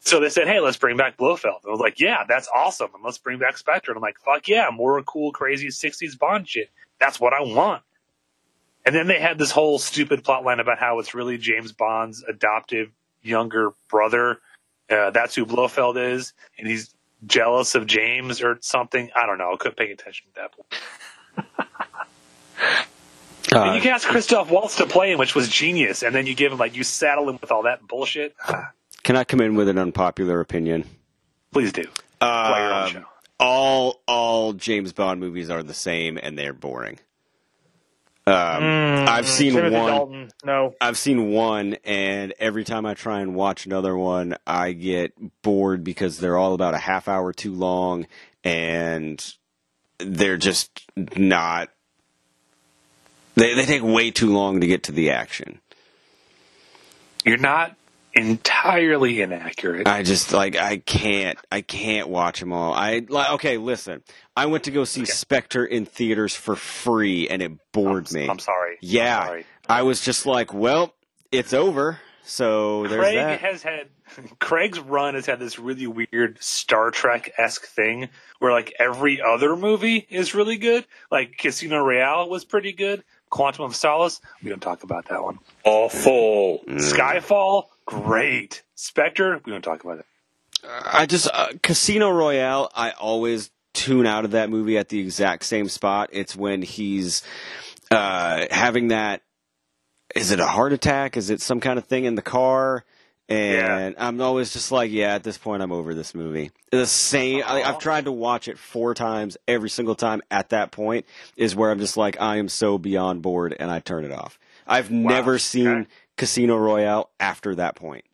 So 0.00 0.18
they 0.18 0.30
said, 0.30 0.48
hey, 0.48 0.60
let's 0.60 0.78
bring 0.78 0.96
back 0.96 1.18
Blofeld. 1.18 1.60
And 1.64 1.68
I 1.68 1.70
was 1.70 1.80
like, 1.80 2.00
yeah, 2.00 2.24
that's 2.26 2.48
awesome. 2.54 2.88
And 2.94 3.04
let's 3.04 3.18
bring 3.18 3.38
back 3.38 3.58
Spectre. 3.58 3.90
And 3.90 3.98
I'm 3.98 4.02
like, 4.02 4.18
fuck 4.24 4.48
yeah, 4.48 4.70
more 4.72 5.02
cool, 5.02 5.32
crazy 5.32 5.68
60s 5.68 6.18
Bond 6.18 6.48
shit. 6.48 6.70
That's 6.98 7.20
what 7.20 7.34
I 7.34 7.42
want. 7.42 7.82
And 8.86 8.94
then 8.94 9.08
they 9.08 9.20
had 9.20 9.36
this 9.36 9.50
whole 9.50 9.78
stupid 9.78 10.24
plot 10.24 10.42
line 10.42 10.58
about 10.58 10.78
how 10.78 11.00
it's 11.00 11.14
really 11.14 11.36
James 11.36 11.72
Bond's 11.72 12.24
adoptive 12.26 12.92
younger 13.22 13.72
brother. 13.88 14.40
Uh, 14.90 15.10
that's 15.10 15.34
who 15.34 15.46
Blofeld 15.46 15.96
is. 15.96 16.32
And 16.58 16.66
he's 16.66 16.94
jealous 17.26 17.74
of 17.74 17.86
James 17.86 18.42
or 18.42 18.58
something. 18.60 19.10
I 19.14 19.26
don't 19.26 19.38
know. 19.38 19.52
I 19.52 19.56
couldn't 19.56 19.76
pay 19.76 19.90
attention 19.90 20.26
at 20.36 20.42
that 20.42 20.52
point. 20.52 21.68
And 23.54 23.76
you 23.76 23.82
cast 23.82 24.06
Christoph 24.06 24.50
Waltz 24.50 24.76
to 24.76 24.86
play 24.86 25.12
him, 25.12 25.18
which 25.18 25.34
was 25.34 25.48
genius. 25.48 26.02
And 26.02 26.14
then 26.14 26.26
you 26.26 26.34
give 26.34 26.52
him, 26.52 26.58
like, 26.58 26.74
you 26.74 26.84
saddle 26.84 27.28
him 27.28 27.38
with 27.40 27.52
all 27.52 27.64
that 27.64 27.86
bullshit. 27.86 28.34
Can 29.02 29.16
I 29.16 29.24
come 29.24 29.40
in 29.40 29.56
with 29.56 29.68
an 29.68 29.78
unpopular 29.78 30.40
opinion? 30.40 30.84
Please 31.52 31.72
do. 31.72 31.84
Play 32.20 32.28
your 32.60 32.72
own 32.72 32.88
show. 32.88 33.04
all 33.40 34.00
all 34.06 34.52
James 34.52 34.92
Bond 34.92 35.20
movies 35.20 35.50
are 35.50 35.62
the 35.62 35.74
same 35.74 36.18
and 36.22 36.38
they're 36.38 36.52
boring. 36.52 36.98
Um, 38.24 38.34
Mm, 38.34 39.08
I've 39.08 39.26
seen 39.26 39.52
Timothy 39.54 39.74
one. 39.76 39.86
Dalton. 39.90 40.30
No. 40.44 40.74
I've 40.80 40.96
seen 40.96 41.30
one, 41.30 41.76
and 41.84 42.32
every 42.38 42.62
time 42.62 42.86
I 42.86 42.94
try 42.94 43.20
and 43.20 43.34
watch 43.34 43.66
another 43.66 43.96
one, 43.96 44.36
I 44.46 44.72
get 44.72 45.12
bored 45.42 45.82
because 45.82 46.18
they're 46.18 46.36
all 46.36 46.54
about 46.54 46.74
a 46.74 46.78
half 46.78 47.08
hour 47.08 47.32
too 47.32 47.52
long, 47.52 48.06
and 48.44 49.34
they're 49.98 50.36
just 50.36 50.86
not. 51.16 51.70
They 53.34 53.54
they 53.54 53.64
take 53.64 53.82
way 53.82 54.10
too 54.10 54.32
long 54.32 54.60
to 54.60 54.66
get 54.66 54.84
to 54.84 54.92
the 54.92 55.10
action. 55.10 55.60
You're 57.24 57.38
not 57.38 57.74
entirely 58.14 59.20
inaccurate. 59.20 59.88
I 59.88 60.02
just 60.02 60.32
like 60.32 60.56
I 60.56 60.78
can't 60.78 61.38
I 61.50 61.60
can't 61.60 62.08
watch 62.08 62.40
them 62.40 62.52
all. 62.52 62.72
I 62.72 63.04
like 63.08 63.30
okay, 63.32 63.58
listen. 63.58 64.02
I 64.36 64.46
went 64.46 64.64
to 64.64 64.70
go 64.70 64.84
see 64.84 65.04
Spectre 65.04 65.64
in 65.64 65.86
theaters 65.86 66.34
for 66.34 66.56
free 66.56 67.28
and 67.28 67.42
it 67.42 67.52
bored 67.72 68.08
I'm, 68.10 68.20
me. 68.20 68.28
I'm 68.28 68.38
sorry. 68.38 68.78
Yeah. 68.80 69.20
I'm 69.20 69.26
sorry. 69.26 69.46
I 69.68 69.82
was 69.82 70.00
just 70.00 70.26
like, 70.26 70.52
well, 70.52 70.94
it's 71.30 71.52
over. 71.52 71.98
So 72.24 72.86
there's 72.86 73.00
Craig 73.00 73.16
that. 73.16 73.40
has 73.40 73.62
had 73.62 73.88
Craig's 74.38 74.78
run 74.78 75.14
has 75.14 75.26
had 75.26 75.38
this 75.38 75.58
really 75.58 75.86
weird 75.86 76.42
Star 76.42 76.90
Trek 76.90 77.32
esque 77.36 77.66
thing 77.66 78.08
where 78.38 78.52
like 78.52 78.74
every 78.78 79.20
other 79.20 79.56
movie 79.56 80.06
is 80.08 80.34
really 80.34 80.56
good. 80.56 80.86
Like 81.10 81.36
Casino 81.38 81.82
Royale 81.82 82.28
was 82.28 82.44
pretty 82.44 82.72
good. 82.72 83.02
Quantum 83.30 83.64
of 83.64 83.74
Solace, 83.74 84.20
we 84.42 84.50
don't 84.50 84.60
talk 84.60 84.82
about 84.82 85.08
that 85.08 85.22
one. 85.22 85.38
Awful. 85.64 86.60
Mm. 86.68 86.78
Skyfall, 86.78 87.64
great. 87.86 88.62
Spectre, 88.74 89.40
we 89.44 89.52
don't 89.52 89.62
talk 89.62 89.84
about 89.84 89.98
it. 89.98 90.06
I 90.64 91.06
just 91.06 91.28
uh, 91.32 91.48
Casino 91.62 92.10
Royale. 92.10 92.70
I 92.74 92.90
always 92.92 93.50
tune 93.74 94.06
out 94.06 94.24
of 94.24 94.32
that 94.32 94.50
movie 94.50 94.78
at 94.78 94.88
the 94.88 95.00
exact 95.00 95.44
same 95.44 95.68
spot. 95.68 96.10
It's 96.12 96.36
when 96.36 96.62
he's 96.62 97.22
uh, 97.90 98.46
having 98.50 98.88
that. 98.88 99.22
Is 100.14 100.30
it 100.30 100.40
a 100.40 100.46
heart 100.46 100.72
attack? 100.72 101.16
Is 101.16 101.30
it 101.30 101.40
some 101.40 101.60
kind 101.60 101.78
of 101.78 101.86
thing 101.86 102.04
in 102.04 102.14
the 102.14 102.22
car? 102.22 102.84
And 103.28 103.94
I'm 103.98 104.20
always 104.20 104.52
just 104.52 104.70
like, 104.70 104.90
yeah. 104.90 105.14
At 105.14 105.22
this 105.22 105.38
point, 105.38 105.62
I'm 105.62 105.72
over 105.72 105.94
this 105.94 106.14
movie. 106.14 106.50
The 106.70 106.86
same. 106.86 107.42
I, 107.46 107.62
I've 107.62 107.78
tried 107.78 108.04
to 108.04 108.12
watch 108.12 108.46
it 108.46 108.58
four 108.58 108.94
times. 108.94 109.38
Every 109.48 109.70
single 109.70 109.94
time 109.94 110.20
at 110.30 110.50
that 110.50 110.70
point 110.70 111.06
is 111.36 111.56
where 111.56 111.70
I'm 111.70 111.78
just 111.78 111.96
like, 111.96 112.20
I 112.20 112.36
am 112.36 112.48
so 112.48 112.76
beyond 112.76 113.22
bored, 113.22 113.56
and 113.58 113.70
I 113.70 113.78
turn 113.78 114.04
it 114.04 114.12
off. 114.12 114.38
I've 114.66 114.90
never 114.90 115.38
seen 115.38 115.68
Okay. 115.68 115.88
Casino 116.16 116.56
Royale 116.56 117.10
after 117.18 117.54
that 117.54 117.74
point. 117.74 118.04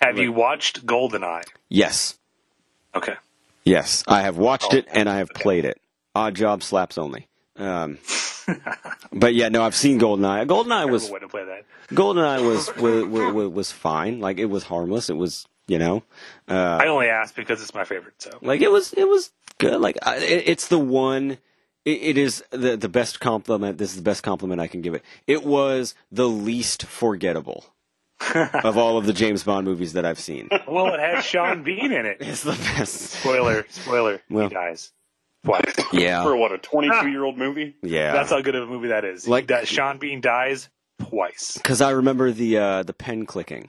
Have 0.00 0.18
you 0.18 0.32
watched 0.32 0.84
Goldeneye? 0.86 1.44
Yes. 1.68 2.18
Okay. 2.94 3.14
Yes, 3.64 4.04
I 4.06 4.22
have 4.22 4.36
watched 4.36 4.74
Oh, 4.74 4.76
it 4.76 4.86
and 4.92 5.08
I 5.08 5.16
have 5.16 5.30
played 5.30 5.64
it. 5.64 5.80
Oddjob 6.14 6.62
slaps 6.62 6.98
only. 6.98 7.28
Um, 7.56 7.98
but 9.12 9.34
yeah, 9.34 9.48
no, 9.48 9.62
I've 9.62 9.74
seen 9.74 9.98
Goldeneye. 9.98 10.46
Goldeneye 10.46 10.90
was 10.90 11.10
way 11.10 11.20
to 11.20 11.28
play 11.28 11.44
that. 11.44 11.64
Goldeneye 11.88 12.46
was 12.46 12.74
was, 12.76 13.04
was 13.06 13.48
was 13.48 13.72
fine. 13.72 14.20
Like 14.20 14.38
it 14.38 14.46
was 14.46 14.64
harmless. 14.64 15.08
It 15.08 15.16
was 15.16 15.46
you 15.66 15.78
know, 15.78 16.02
uh, 16.46 16.78
I 16.82 16.88
only 16.88 17.08
asked 17.08 17.36
because 17.36 17.62
it's 17.62 17.72
my 17.72 17.84
favorite. 17.84 18.14
So 18.18 18.30
like 18.42 18.60
it 18.60 18.70
was 18.70 18.92
it 18.92 19.08
was 19.08 19.30
good. 19.58 19.80
Like 19.80 19.96
I, 20.02 20.16
it, 20.16 20.42
it's 20.46 20.68
the 20.68 20.78
one. 20.78 21.38
It, 21.84 22.02
it 22.02 22.18
is 22.18 22.42
the 22.50 22.76
the 22.76 22.88
best 22.88 23.20
compliment. 23.20 23.78
This 23.78 23.90
is 23.90 23.96
the 23.96 24.02
best 24.02 24.22
compliment 24.22 24.60
I 24.60 24.66
can 24.66 24.80
give 24.80 24.94
it. 24.94 25.02
It 25.26 25.44
was 25.44 25.94
the 26.10 26.28
least 26.28 26.84
forgettable. 26.86 27.64
of 28.34 28.78
all 28.78 28.96
of 28.96 29.06
the 29.06 29.12
James 29.12 29.42
Bond 29.42 29.66
movies 29.66 29.92
that 29.94 30.04
I've 30.06 30.20
seen. 30.20 30.48
well, 30.68 30.94
it 30.94 31.00
has 31.00 31.24
Sean 31.24 31.62
Bean 31.64 31.92
in 31.92 32.06
it. 32.06 32.18
It's 32.20 32.42
the 32.44 32.52
best. 32.52 32.94
Spoiler, 33.10 33.66
spoiler. 33.68 34.22
Well- 34.30 34.48
he 34.48 34.54
dies. 34.54 34.92
Twice. 35.44 35.74
Yeah, 35.92 36.22
For 36.22 36.34
what, 36.34 36.52
a 36.52 36.58
22 36.58 37.08
year 37.10 37.22
old 37.22 37.36
movie? 37.36 37.76
yeah. 37.82 38.12
That's 38.12 38.30
how 38.30 38.40
good 38.40 38.54
of 38.54 38.62
a 38.62 38.66
movie 38.72 38.88
that 38.88 39.04
is. 39.04 39.28
Like- 39.28 39.42
Like 39.42 39.46
that, 39.48 39.68
Sean 39.68 39.98
Bean 39.98 40.22
dies 40.22 40.70
twice. 41.02 41.58
Because 41.58 41.82
I 41.82 41.90
remember 41.90 42.30
the 42.30 42.56
uh, 42.56 42.82
the 42.84 42.94
pen 42.94 43.26
clicking. 43.26 43.68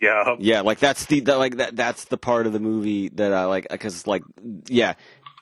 Yeah. 0.00 0.36
Yeah, 0.38 0.60
like 0.60 0.78
that's 0.78 1.06
the 1.06 1.18
that, 1.20 1.38
like 1.38 1.56
that 1.56 1.74
that's 1.74 2.04
the 2.04 2.16
part 2.18 2.46
of 2.46 2.52
the 2.52 2.60
movie 2.60 3.08
that 3.08 3.32
I 3.32 3.46
like 3.46 3.66
because 3.68 4.06
like 4.06 4.22
yeah, 4.68 4.94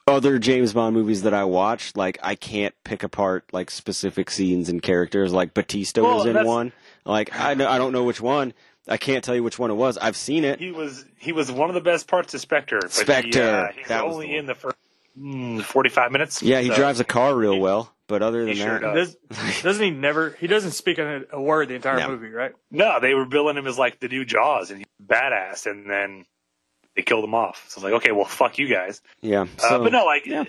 other 0.07 0.39
James 0.39 0.73
Bond 0.73 0.95
movies 0.95 1.23
that 1.23 1.33
I 1.33 1.43
watch 1.43 1.95
like 1.95 2.17
I 2.23 2.35
can't 2.35 2.73
pick 2.83 3.03
apart 3.03 3.45
like 3.51 3.69
specific 3.69 4.29
scenes 4.31 4.69
and 4.69 4.81
characters. 4.81 5.33
Like 5.33 5.53
Batista 5.53 6.01
Well, 6.03 6.17
was 6.17 6.25
in 6.25 6.33
that's- 6.33 6.47
one. 6.47 6.71
Like 7.05 7.37
I 7.39 7.53
know 7.53 7.67
I 7.67 7.77
don't 7.77 7.91
know 7.93 8.03
which 8.03 8.21
one. 8.21 8.53
I 8.89 8.95
can't 8.97 9.21
tell 9.23 9.35
you 9.35 9.43
which 9.43 9.59
one 9.59 9.69
it 9.69 9.73
was. 9.75 9.97
I've 9.97 10.15
seen 10.15 10.43
it. 10.45 10.59
He 10.59 10.71
was 10.71 11.05
he 11.17 11.31
was 11.33 11.51
one 11.51 11.69
of 11.69 11.75
the 11.75 11.81
best 11.81 12.07
parts 12.07 12.33
of 12.33 12.41
Spectre. 12.41 12.79
But 12.81 12.91
Spectre, 12.91 13.29
He, 13.31 13.39
uh, 13.39 13.67
he's 13.77 13.87
that 13.89 14.05
was 14.05 14.13
only 14.15 14.27
the 14.27 14.37
in 14.37 14.45
the 14.45 14.55
first 14.55 14.77
mm, 15.19 15.61
forty 15.61 15.89
five 15.89 16.11
minutes. 16.11 16.41
Yeah, 16.41 16.61
he 16.61 16.69
So- 16.69 16.75
drives 16.75 16.99
a 16.99 17.03
car 17.05 17.35
real 17.35 17.59
well, 17.59 17.93
but 18.07 18.21
other 18.21 18.39
than 18.45 18.53
He 18.55 18.61
sure 18.61 18.79
that, 18.79 18.93
does. 18.93 19.15
Does, 19.29 19.61
doesn't 19.63 19.83
he 19.83 19.91
never? 19.91 20.31
He 20.39 20.47
doesn't 20.47 20.71
speak 20.71 20.97
a, 20.99 21.23
a 21.31 21.41
word 21.41 21.67
the 21.67 21.75
entire 21.75 21.99
No. 21.99 22.07
movie, 22.09 22.29
right? 22.29 22.53
No, 22.71 22.99
they 23.01 23.13
were 23.13 23.25
billing 23.25 23.57
him 23.57 23.67
as 23.67 23.77
like 23.77 23.99
the 23.99 24.07
new 24.07 24.23
Jaws 24.23 24.69
and 24.71 24.79
he's 24.79 24.87
badass, 25.05 25.65
and 25.65 25.89
then 25.89 26.25
they 26.97 27.03
killed 27.03 27.23
him 27.23 27.35
off. 27.35 27.65
So 27.69 27.77
it's 27.77 27.83
like, 27.83 27.93
okay, 27.93 28.11
well, 28.11 28.25
fuck 28.25 28.57
you 28.57 28.67
guys. 28.67 29.01
yeah. 29.21 29.45
uh, 29.63 29.79
but 29.79 29.93
no, 29.93 30.03
like, 30.03 30.25
yeah, 30.25 30.43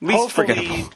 least 0.00 0.20
hopefully, 0.20 0.46
forgettable. 0.46 0.90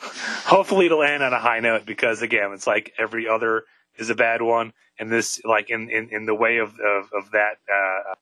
hopefully 0.44 0.86
it'll 0.86 1.04
end 1.04 1.22
on 1.22 1.32
a 1.32 1.38
high 1.38 1.60
note 1.60 1.86
because 1.86 2.20
again, 2.20 2.50
it's 2.52 2.66
like 2.66 2.92
every 2.98 3.28
other 3.28 3.62
is 3.96 4.10
a 4.10 4.14
bad 4.14 4.42
one, 4.42 4.72
and 4.98 5.10
this, 5.10 5.40
like, 5.44 5.70
in 5.70 5.88
in, 5.88 6.10
in 6.10 6.26
the 6.26 6.34
way 6.34 6.58
of 6.58 6.70
of, 6.80 7.10
of 7.16 7.30
that, 7.30 7.58
uh, 7.72 8.14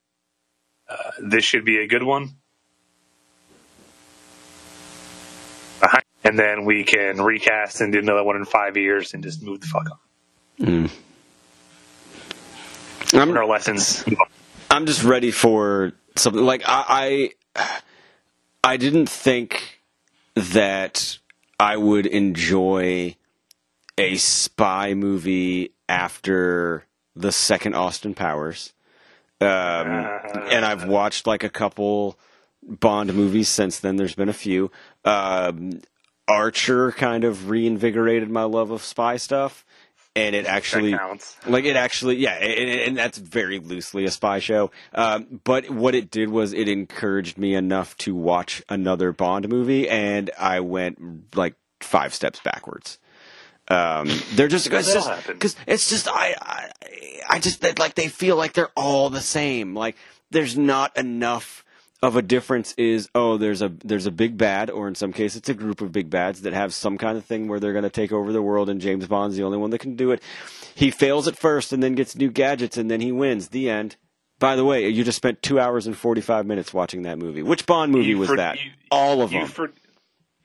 uh, 0.92 1.10
this 1.18 1.44
should 1.44 1.64
be 1.64 1.78
a 1.78 1.88
good 1.88 2.04
one. 2.04 2.36
And 6.24 6.36
then 6.36 6.64
we 6.64 6.82
can 6.82 7.22
recast 7.22 7.80
and 7.80 7.92
do 7.92 8.00
another 8.00 8.24
one 8.24 8.34
in 8.34 8.44
five 8.44 8.76
years 8.76 9.14
and 9.14 9.22
just 9.22 9.44
move 9.44 9.60
the 9.60 9.68
fuck 9.68 9.86
on. 9.88 9.98
I'm, 13.12 13.28
Learn 13.28 13.36
our 13.36 13.46
lessons. 13.46 14.04
I'm 14.76 14.84
just 14.84 15.04
ready 15.04 15.30
for 15.30 15.92
something 16.16 16.44
like 16.44 16.62
I, 16.66 17.32
I 17.56 17.70
I 18.62 18.76
didn't 18.76 19.08
think 19.08 19.80
that 20.34 21.18
I 21.58 21.78
would 21.78 22.04
enjoy 22.04 23.16
a 23.96 24.16
spy 24.16 24.92
movie 24.92 25.72
after 25.88 26.84
the 27.14 27.32
second 27.32 27.74
Austin 27.74 28.12
Powers. 28.12 28.74
Um, 29.40 29.48
and 29.48 30.62
I've 30.62 30.84
watched 30.88 31.26
like 31.26 31.42
a 31.42 31.48
couple 31.48 32.18
Bond 32.62 33.14
movies 33.14 33.48
since 33.48 33.78
then. 33.78 33.96
There's 33.96 34.14
been 34.14 34.28
a 34.28 34.34
few. 34.34 34.70
Um, 35.06 35.80
Archer 36.28 36.92
kind 36.92 37.24
of 37.24 37.48
reinvigorated 37.48 38.28
my 38.28 38.42
love 38.42 38.70
of 38.70 38.82
spy 38.82 39.16
stuff, 39.16 39.64
and 40.16 40.34
it 40.34 40.46
actually 40.46 40.96
like 41.46 41.64
it 41.64 41.76
actually, 41.76 42.16
yeah, 42.16 42.32
and, 42.32 42.80
and 42.80 42.96
that's 42.96 43.18
very 43.18 43.58
loosely 43.58 44.04
a 44.06 44.10
spy 44.10 44.38
show. 44.38 44.70
Um, 44.94 45.40
but 45.44 45.70
what 45.70 45.94
it 45.94 46.10
did 46.10 46.30
was 46.30 46.52
it 46.52 46.68
encouraged 46.68 47.36
me 47.38 47.54
enough 47.54 47.96
to 47.98 48.14
watch 48.14 48.62
another 48.68 49.12
Bond 49.12 49.48
movie, 49.48 49.88
and 49.88 50.30
I 50.38 50.60
went 50.60 51.36
like 51.36 51.54
five 51.80 52.14
steps 52.14 52.40
backwards. 52.40 52.98
Um, 53.68 54.08
they're 54.34 54.48
just 54.48 54.66
it's 54.68 54.92
just 54.92 55.26
because 55.26 55.56
it's 55.66 55.90
just 55.90 56.08
I, 56.08 56.34
I 56.40 56.70
I 57.28 57.38
just 57.38 57.62
like 57.78 57.94
they 57.94 58.08
feel 58.08 58.36
like 58.36 58.54
they're 58.54 58.70
all 58.74 59.10
the 59.10 59.20
same. 59.20 59.74
Like 59.74 59.96
there's 60.30 60.56
not 60.56 60.96
enough 60.96 61.64
of 62.02 62.16
a 62.16 62.22
difference. 62.22 62.74
Is 62.76 63.08
oh 63.14 63.36
there's 63.36 63.62
a 63.62 63.68
there's 63.84 64.06
a 64.06 64.10
big 64.10 64.36
bad, 64.38 64.70
or 64.70 64.88
in 64.88 64.94
some 64.94 65.12
cases 65.12 65.36
it's 65.38 65.48
a 65.48 65.54
group 65.54 65.80
of 65.80 65.92
big 65.92 66.10
bads 66.10 66.42
that 66.42 66.52
have 66.52 66.72
some 66.74 66.98
kind 66.98 67.16
of 67.18 67.24
thing 67.24 67.48
where 67.48 67.58
they're 67.60 67.72
going 67.72 67.84
to 67.84 67.90
take 67.90 68.12
over 68.12 68.32
the 68.32 68.42
world, 68.42 68.68
and 68.68 68.80
James 68.80 69.06
Bond's 69.06 69.36
the 69.36 69.42
only 69.42 69.58
one 69.58 69.70
that 69.70 69.78
can 69.78 69.96
do 69.96 70.10
it. 70.10 70.22
He 70.74 70.90
fails 70.90 71.26
at 71.26 71.36
first, 71.38 71.72
and 71.72 71.82
then 71.82 71.94
gets 71.94 72.16
new 72.16 72.30
gadgets, 72.30 72.76
and 72.76 72.90
then 72.90 73.00
he 73.00 73.12
wins. 73.12 73.48
The 73.48 73.70
end. 73.70 73.96
By 74.38 74.54
the 74.56 74.64
way, 74.66 74.86
you 74.88 75.02
just 75.02 75.16
spent 75.16 75.42
two 75.42 75.58
hours 75.58 75.86
and 75.86 75.96
forty 75.96 76.20
five 76.20 76.44
minutes 76.46 76.74
watching 76.74 77.02
that 77.02 77.18
movie. 77.18 77.42
Which 77.42 77.64
Bond 77.66 77.92
movie 77.92 78.08
You 78.08 78.18
was 78.18 78.28
for- 78.28 78.36
that? 78.36 78.56
you- 78.62 78.70
all 78.90 79.22
of 79.22 79.32
you 79.32 79.40
them. 79.40 79.48
For, 79.48 79.70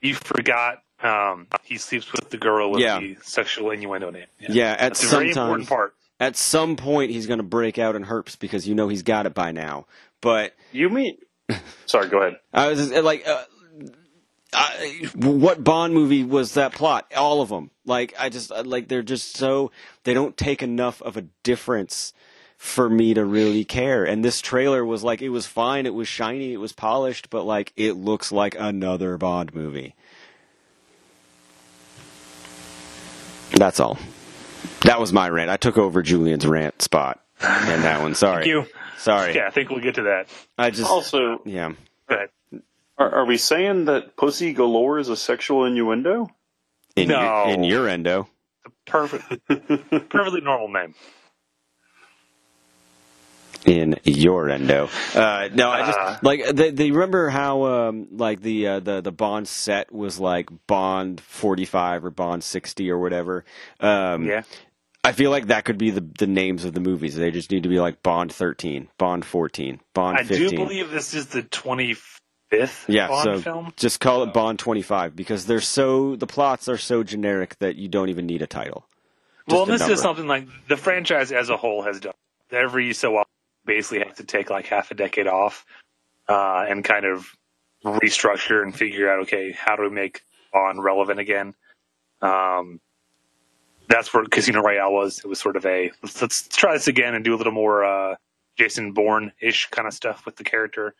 you 0.02 0.16
forgot 0.16 0.82
um, 1.04 1.48
he 1.64 1.78
sleeps 1.78 2.12
with 2.14 2.30
the 2.30 2.38
girl 2.38 2.72
with 2.72 2.80
Yeah. 2.82 3.00
the 3.00 3.18
sexual 3.24 3.72
innuendo 3.72 4.10
name. 4.12 4.28
yeah, 4.40 4.72
at 4.72 4.80
That's 4.80 5.04
a 5.04 5.08
some 5.08 5.20
very 5.20 5.34
time. 5.34 5.44
important 5.46 5.68
part. 5.70 5.96
At 6.20 6.36
some 6.38 6.76
point, 6.76 7.12
he's 7.12 7.26
going 7.28 7.40
to 7.40 7.44
break 7.44 7.78
out 7.80 7.96
in 7.96 8.04
herpes 8.04 8.36
because 8.36 8.68
you 8.68 8.76
know 8.76 8.88
he's 8.88 9.02
got 9.04 9.26
it 9.26 9.34
by 9.34 9.52
now. 9.52 9.88
But 10.22 10.54
You 10.72 10.90
mean. 10.90 11.18
Sorry, 11.86 12.10
go 12.10 12.20
ahead. 12.20 12.40
I 12.54 12.70
was 12.70 12.80
just, 12.90 13.04
like, 13.04 13.28
uh, 13.28 13.44
I, 14.54 15.10
what 15.16 15.64
Bond 15.64 15.94
movie 15.94 16.24
was 16.24 16.56
that 16.56 16.74
plot? 16.74 17.12
All 17.16 17.42
of 17.42 17.50
them. 17.50 17.72
Like, 17.86 18.14
I 18.20 18.30
just 18.30 18.52
uh, 18.52 18.64
like 18.66 18.88
they're 18.88 19.02
just 19.02 19.38
so 19.38 19.72
they 20.04 20.14
don't 20.14 20.36
take 20.36 20.62
enough 20.62 21.02
of 21.02 21.18
a 21.18 21.22
difference 21.44 22.14
for 22.58 22.90
me 22.90 23.14
to 23.14 23.26
really 23.26 23.66
care. 23.66 24.04
And 24.04 24.24
this 24.24 24.40
trailer 24.40 24.86
was 24.86 25.04
like, 25.04 25.22
it 25.22 25.30
was 25.30 25.48
fine, 25.48 25.86
it 25.86 25.94
was 25.94 26.08
shiny, 26.08 26.54
it 26.54 26.58
was 26.58 26.74
polished, 26.74 27.30
but 27.30 27.44
like 27.44 27.74
it 27.76 27.94
looks 27.94 28.32
like 28.32 28.56
another 28.60 29.18
Bond 29.18 29.56
movie. 29.56 29.96
That's 33.52 33.80
all. 33.80 33.98
That 34.82 35.00
was 35.00 35.12
my 35.12 35.30
rant. 35.30 35.50
I 35.50 35.58
took 35.58 35.78
over 35.78 36.02
Julian's 36.02 36.46
rant 36.46 36.82
spot 36.82 37.24
and 37.40 37.84
that 37.84 38.02
one. 38.02 38.16
Sorry. 38.16 38.44
Thank 38.44 38.48
you. 38.48 38.66
Sorry. 39.02 39.36
Yeah, 39.36 39.48
I 39.48 39.50
think 39.50 39.70
we'll 39.70 39.80
get 39.82 39.96
to 39.96 40.04
that. 40.04 40.28
I 40.58 40.70
just 40.70 40.90
Also, 40.90 41.42
yeah. 41.46 41.74
Go 42.08 42.26
are, 42.98 43.16
are 43.16 43.26
we 43.26 43.38
saying 43.38 43.86
that 43.86 44.16
pussy 44.16 44.54
galore 44.54 45.00
is 45.00 45.10
a 45.10 45.16
sexual 45.18 45.66
innuendo? 45.66 46.30
In 46.96 47.08
No. 47.08 47.46
your, 47.46 47.54
in 47.56 47.64
your 47.64 47.88
endo. 47.90 48.28
Perfect, 48.86 49.24
perfectly 49.48 50.42
normal 50.42 50.68
name. 50.70 50.94
in 53.66 53.96
your 54.04 54.50
endo. 54.50 54.90
Uh, 55.16 55.50
no, 55.54 55.70
I 55.70 55.82
Uh. 55.82 55.86
just 56.12 56.24
like 56.24 56.46
they, 56.56 56.72
they 56.72 56.92
remember 56.92 57.30
how 57.30 57.64
um, 57.66 58.08
like 58.12 58.42
the 58.42 58.68
uh, 58.68 58.80
the 58.80 59.02
the 59.02 59.12
Bond 59.12 59.48
set 59.48 59.92
was 59.92 60.20
like 60.20 60.50
Bond 60.68 61.22
forty 61.22 61.66
five 61.66 62.04
or 62.04 62.10
Bond 62.12 62.44
sixty 62.44 62.90
or 62.90 62.98
whatever. 63.00 63.46
Um, 63.80 64.26
Yeah. 64.26 64.42
I 65.04 65.14
feel 65.14 65.32
like 65.32 65.48
that 65.48 65.66
could 65.66 65.78
be 65.78 65.90
the 65.90 66.08
the 66.20 66.28
names 66.28 66.64
of 66.66 66.74
the 66.74 66.80
movies. 66.80 67.16
They 67.16 67.32
just 67.32 67.52
need 67.52 67.64
to 67.64 67.70
be 67.70 67.80
like 67.80 68.04
Bond 68.04 68.32
thirteen, 68.32 68.88
Bond 68.98 69.26
fourteen, 69.26 69.80
Bond 69.94 70.20
15. 70.20 70.36
I 70.36 70.50
do 70.50 70.56
believe 70.56 70.92
this 70.92 71.14
is 71.14 71.28
the 71.28 71.42
twenty 71.44 71.96
fifth 72.52 72.86
yeah, 72.88 73.08
Bond 73.08 73.24
so 73.24 73.42
film. 73.42 73.74
just 73.78 74.00
call 74.00 74.24
it 74.24 74.34
Bond 74.34 74.60
twenty 74.60 74.82
five 74.84 75.16
because 75.16 75.46
they're 75.46 75.62
so 75.62 76.16
the 76.16 76.28
plots 76.28 76.70
are 76.70 76.78
so 76.78 77.02
generic 77.04 77.58
that 77.60 77.78
you 77.78 77.88
don't 77.88 78.10
even 78.10 78.28
need 78.28 78.42
a 78.42 78.48
title. 78.48 78.86
Well, 79.48 79.66
Just 79.66 79.70
a 79.70 79.72
this 79.72 79.80
number. 79.82 79.94
is 79.94 80.02
something 80.02 80.28
like 80.28 80.48
the 80.68 80.78
franchise 80.78 81.32
as 81.32 81.50
a 81.50 81.58
whole 81.58 81.82
has 81.82 82.00
done. 82.00 82.14
Every 82.52 82.94
so 82.94 83.18
often, 83.18 83.32
basically 83.66 84.00
have 84.06 84.18
to 84.18 84.24
take 84.24 84.50
like 84.50 84.68
half 84.68 84.92
a 84.92 84.94
decade 84.94 85.28
off 85.28 85.66
uh, 86.28 86.66
and 86.68 86.84
kind 86.84 87.06
of 87.06 87.26
restructure 87.84 88.62
and 88.62 88.76
figure 88.76 89.12
out, 89.12 89.22
okay, 89.22 89.52
how 89.52 89.76
do 89.76 89.84
we 89.84 89.90
make 89.90 90.22
Bond 90.54 90.84
relevant 90.84 91.20
again? 91.20 91.56
Um, 92.22 92.80
that's 93.92 94.14
where 94.14 94.26
Casino 94.26 94.62
Royale 94.62 94.94
was. 94.94 95.20
It 95.20 95.28
was 95.28 95.40
sort 95.40 95.56
of 95.58 95.66
a 95.66 95.92
let's, 96.04 96.22
let's 96.22 96.48
try 96.50 96.74
this 96.74 96.88
again 96.88 97.16
and 97.16 97.24
do 97.26 97.36
a 97.36 97.38
little 97.38 97.54
more 97.54 97.84
uh, 97.86 98.16
Jason 98.58 98.94
Bourne 98.94 99.32
ish 99.42 99.68
kind 99.72 99.88
of 99.88 99.94
stuff 99.94 100.26
with 100.26 100.38
the 100.38 100.44
character. 100.44 100.96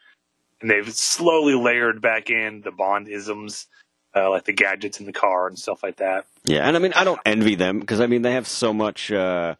And 0.62 0.70
they've 0.70 0.92
slowly 0.94 1.56
layered 1.56 2.02
back 2.02 2.30
in 2.30 2.62
the 2.62 2.72
Bond 2.72 3.08
isms, 3.08 3.68
uh, 4.16 4.30
like 4.30 4.46
the 4.46 4.54
gadgets 4.54 5.00
in 5.00 5.06
the 5.08 5.14
car 5.14 5.48
and 5.48 5.58
stuff 5.58 5.82
like 5.84 5.98
that. 5.98 6.26
Yeah, 6.46 6.68
and 6.68 6.76
I 6.76 6.80
mean, 6.80 6.94
I 6.94 7.04
don't 7.04 7.20
envy 7.26 7.56
them 7.56 7.80
because 7.80 8.00
I 8.02 8.08
mean 8.08 8.22
they 8.24 8.34
have 8.34 8.48
so 8.48 8.74
much. 8.74 9.12
Uh, 9.12 9.56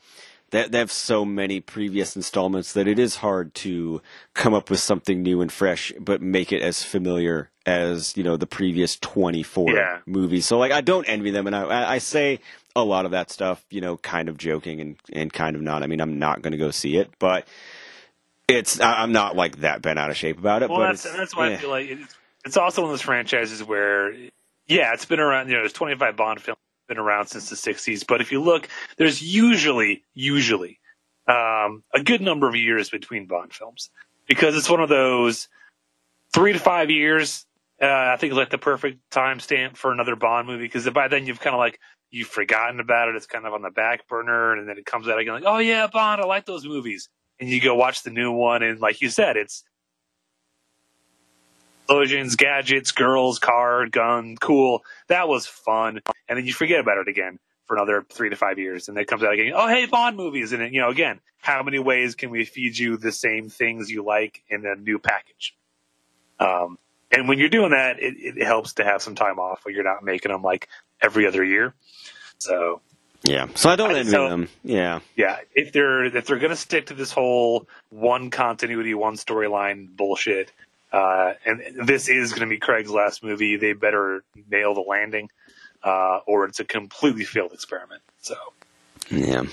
they 0.52 0.68
they 0.68 0.80
have 0.80 0.92
so 0.92 1.26
many 1.26 1.60
previous 1.60 2.16
installments 2.16 2.74
that 2.74 2.88
it 2.88 3.00
is 3.00 3.18
hard 3.18 3.54
to 3.56 4.02
come 4.34 4.54
up 4.54 4.70
with 4.70 4.80
something 4.80 5.22
new 5.24 5.42
and 5.42 5.52
fresh, 5.52 5.92
but 6.00 6.22
make 6.22 6.52
it 6.52 6.62
as 6.62 6.84
familiar 6.84 7.50
as 7.66 8.16
you 8.18 8.24
know 8.24 8.38
the 8.38 8.48
previous 8.48 8.98
twenty 8.98 9.44
four 9.44 9.72
Yeah. 9.74 10.00
movies. 10.06 10.46
So 10.48 10.58
like, 10.60 10.72
I 10.72 10.82
don't 10.82 11.06
envy 11.06 11.32
them, 11.32 11.48
and 11.48 11.56
I- 11.56 11.64
I, 11.64 11.92
I 11.94 11.98
say 12.00 12.40
a 12.76 12.84
lot 12.84 13.06
of 13.06 13.12
that 13.12 13.30
stuff, 13.30 13.64
you 13.70 13.82
know, 13.82 13.98
kind 13.98 14.30
of 14.30 14.38
joking 14.38 14.80
and 14.82 14.96
and 15.12 15.32
kind 15.32 15.56
of 15.56 15.62
not. 15.62 15.84
I 15.84 15.88
mean, 15.88 16.02
I'm 16.02 16.20
not 16.20 16.42
going 16.42 16.52
to 16.52 16.58
go 16.58 16.72
see 16.72 16.98
it, 16.98 17.10
but 17.20 17.48
it's 18.48 18.80
I'm 18.80 19.12
not 19.12 19.36
like 19.36 19.58
that 19.58 19.82
bent 19.82 20.00
out 20.00 20.10
of 20.10 20.18
shape 20.18 20.38
about 20.38 20.64
it. 20.64 20.70
Well, 20.70 20.80
but 20.80 20.88
that's 20.88 21.04
that's 21.04 21.36
why 21.36 21.50
yeah. 21.50 21.56
I 21.56 21.58
feel 21.58 21.70
like 21.70 21.90
it's, 21.90 22.16
it's 22.46 22.58
also 22.58 22.82
one 22.82 22.90
of 22.90 22.94
those 22.94 23.02
franchises 23.02 23.64
where, 23.64 24.14
yeah, 24.68 24.94
it's 24.94 25.06
been 25.06 25.20
around. 25.20 25.48
You 25.48 25.56
know, 25.56 25.62
there's 25.62 25.74
25 25.74 26.16
Bond 26.16 26.42
films 26.42 26.60
been 26.88 26.98
around 26.98 27.28
since 27.28 27.50
the 27.50 27.56
60s, 27.56 28.06
but 28.06 28.20
if 28.20 28.32
you 28.32 28.42
look, 28.42 28.68
there's 28.98 29.22
usually 29.22 30.04
usually 30.14 30.80
um, 31.28 31.84
a 31.94 32.04
good 32.04 32.22
number 32.22 32.48
of 32.48 32.56
years 32.56 32.90
between 32.90 33.28
Bond 33.28 33.54
films 33.54 33.90
because 34.28 34.58
it's 34.58 34.70
one 34.70 34.82
of 34.82 34.90
those 34.90 35.48
three 36.34 36.54
to 36.54 36.60
five 36.60 36.90
years. 36.90 37.46
Uh, 37.82 37.88
I 37.88 38.18
think 38.20 38.32
is 38.32 38.38
like 38.38 38.52
the 38.52 38.60
perfect 38.60 39.10
time 39.10 39.40
stamp 39.40 39.76
for 39.76 39.92
another 39.92 40.16
Bond 40.16 40.48
movie 40.48 40.66
because 40.66 40.88
by 40.90 41.08
then 41.08 41.26
you've 41.26 41.40
kind 41.40 41.56
of 41.56 41.60
like 41.60 41.80
you've 42.12 42.28
forgotten 42.28 42.80
about 42.80 43.10
it. 43.10 43.16
It's 43.16 43.26
kind 43.26 43.46
of 43.46 43.54
on 43.54 43.62
the 43.62 43.72
back 43.72 44.08
burner, 44.08 44.54
and 44.54 44.68
then 44.68 44.78
it 44.78 44.86
comes 44.86 45.08
out 45.08 45.18
again, 45.18 45.34
like, 45.34 45.44
oh 45.46 45.58
yeah, 45.58 45.88
Bond, 45.88 46.22
I 46.22 46.26
like 46.26 46.46
those 46.46 46.66
movies. 46.66 47.10
And 47.40 47.50
you 47.50 47.60
go 47.60 47.74
watch 47.74 48.04
the 48.04 48.12
new 48.12 48.32
one, 48.32 48.62
and 48.62 48.80
like 48.80 49.02
you 49.02 49.10
said, 49.10 49.38
it's 49.38 49.64
explosions, 51.86 52.36
gadgets, 52.36 52.92
girls, 52.92 53.40
car, 53.40 53.88
gun, 53.88 54.38
cool. 54.40 54.84
That 55.08 55.28
was 55.28 55.48
fun. 55.48 56.02
And 56.30 56.38
then 56.38 56.46
you 56.46 56.54
forget 56.54 56.80
about 56.80 57.00
it 57.00 57.08
again 57.08 57.40
for 57.66 57.76
another 57.76 58.06
three 58.10 58.30
to 58.30 58.36
five 58.36 58.60
years, 58.60 58.88
and 58.88 58.96
then 58.96 59.04
it 59.04 59.08
comes 59.08 59.24
out 59.24 59.34
again. 59.34 59.54
Oh, 59.56 59.68
hey, 59.68 59.88
Bond 59.88 60.16
movies, 60.16 60.52
and 60.52 60.62
then, 60.62 60.74
you 60.74 60.82
know, 60.82 60.90
again, 60.90 61.20
how 61.40 61.64
many 61.64 61.80
ways 61.80 62.16
can 62.16 62.30
we 62.30 62.46
feed 62.46 62.78
you 62.78 62.98
the 62.98 63.12
same 63.12 63.50
things 63.50 63.90
you 63.90 64.04
like 64.04 64.44
in 64.50 64.66
a 64.66 64.76
new 64.76 65.00
package? 65.00 65.56
Um, 66.40 66.78
and 67.12 67.28
when 67.28 67.40
you're 67.40 67.50
doing 67.50 67.72
that, 67.72 68.00
it, 68.00 68.16
it 68.18 68.44
helps 68.44 68.74
to 68.74 68.84
have 68.84 69.02
some 69.02 69.16
time 69.16 69.40
off 69.40 69.66
where 69.66 69.74
you're 69.74 69.84
not 69.84 70.04
making 70.04 70.32
them 70.32 70.44
like 70.44 70.70
every 71.02 71.26
other 71.28 71.44
year. 71.44 71.74
So 72.38 72.82
Yeah. 73.24 73.48
So 73.56 73.70
I 73.70 73.76
don't 73.76 73.96
envy 73.96 74.12
so- 74.12 74.30
them. 74.30 74.50
Yeah. 74.64 75.00
yeah, 75.16 75.40
if 75.54 75.72
they're 75.74 76.06
if 76.06 76.26
they're 76.26 76.40
gonna 76.40 76.56
stick 76.56 76.88
to 76.88 76.94
this 76.94 77.12
whole 77.12 77.68
one 77.90 78.30
continuity, 78.30 78.94
one 78.94 79.16
storyline 79.16 79.96
bullshit, 79.96 80.52
uh, 80.92 81.34
and 81.46 81.62
this 81.88 82.10
is 82.10 82.34
gonna 82.34 82.48
be 82.48 82.58
Craig's 82.58 82.90
last 82.92 83.24
movie, 83.24 83.58
they 83.58 83.74
better 83.74 84.24
nail 84.50 84.74
the 84.74 84.82
landing, 84.82 85.30
uh, 85.84 86.20
or 86.26 86.46
it's 86.46 86.60
a 86.60 86.66
completely 86.66 87.24
failed 87.24 87.54
experiment. 87.54 88.02
So 88.22 88.36
Yeah. 89.10 89.44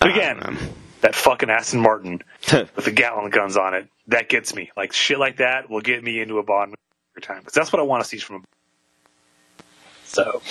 But 0.00 0.10
again, 0.10 0.38
Um, 0.42 0.58
that 1.00 1.14
fucking 1.14 1.50
Aston 1.50 1.80
Martin 1.80 2.22
with 2.52 2.84
the 2.84 2.90
Gatling 2.92 3.30
guns 3.30 3.56
on 3.56 3.74
it, 3.74 3.88
that 4.08 4.28
gets 4.28 4.54
me. 4.54 4.70
Like 4.76 4.92
shit 4.92 5.18
like 5.18 5.38
that 5.38 5.68
will 5.70 5.80
get 5.80 6.02
me 6.04 6.20
into 6.20 6.38
a 6.38 6.42
Bond 6.42 6.70
movie 7.16 7.26
time 7.26 7.38
because 7.40 7.54
that's 7.54 7.72
what 7.72 7.80
I 7.80 7.82
want 7.82 8.02
to 8.02 8.08
see 8.08 8.18
from. 8.18 8.44
A... 10.18 10.40
So, 10.40 10.42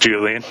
Julian, 0.00 0.42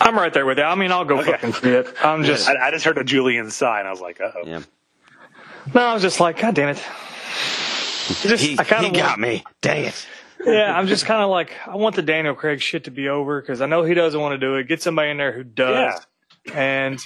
I'm 0.00 0.16
right 0.16 0.32
there 0.32 0.44
with 0.46 0.58
you. 0.58 0.64
I 0.64 0.74
mean, 0.74 0.92
I'll 0.92 1.04
go 1.04 1.20
Okay. 1.20 1.32
fucking 1.32 1.52
see 1.54 1.70
it. 1.70 1.94
I'm 2.02 2.24
just 2.24 2.48
I, 2.48 2.68
I 2.68 2.70
just 2.70 2.84
heard 2.84 2.98
a 2.98 3.04
Julian 3.04 3.50
sigh 3.50 3.78
and 3.78 3.88
I 3.88 3.90
was 3.90 4.00
like, 4.00 4.20
uh 4.20 4.30
oh. 4.34 4.42
yeah. 4.46 4.62
no. 5.74 5.80
I 5.80 5.94
was 5.94 6.02
just 6.02 6.20
like, 6.20 6.38
God 6.38 6.54
damn 6.54 6.70
it. 6.70 6.82
Just, 8.22 8.44
He, 8.44 8.58
I 8.58 8.64
kind 8.64 8.82
he 8.82 8.88
of 8.88 8.94
got 8.96 9.18
me. 9.18 9.42
Dang 9.62 9.84
it. 9.84 10.06
yeah, 10.44 10.76
I'm 10.76 10.86
just 10.86 11.06
kind 11.06 11.22
of 11.22 11.30
like, 11.30 11.52
I 11.66 11.76
want 11.76 11.96
the 11.96 12.02
Daniel 12.02 12.34
Craig 12.34 12.60
shit 12.60 12.84
to 12.84 12.90
be 12.90 13.08
over 13.08 13.40
because 13.40 13.62
I 13.62 13.66
know 13.66 13.82
he 13.82 13.94
doesn't 13.94 14.20
want 14.20 14.32
to 14.32 14.38
do 14.38 14.56
it. 14.56 14.68
Get 14.68 14.82
somebody 14.82 15.10
in 15.10 15.16
there 15.16 15.32
who 15.32 15.42
does. 15.42 16.00
And 16.52 16.98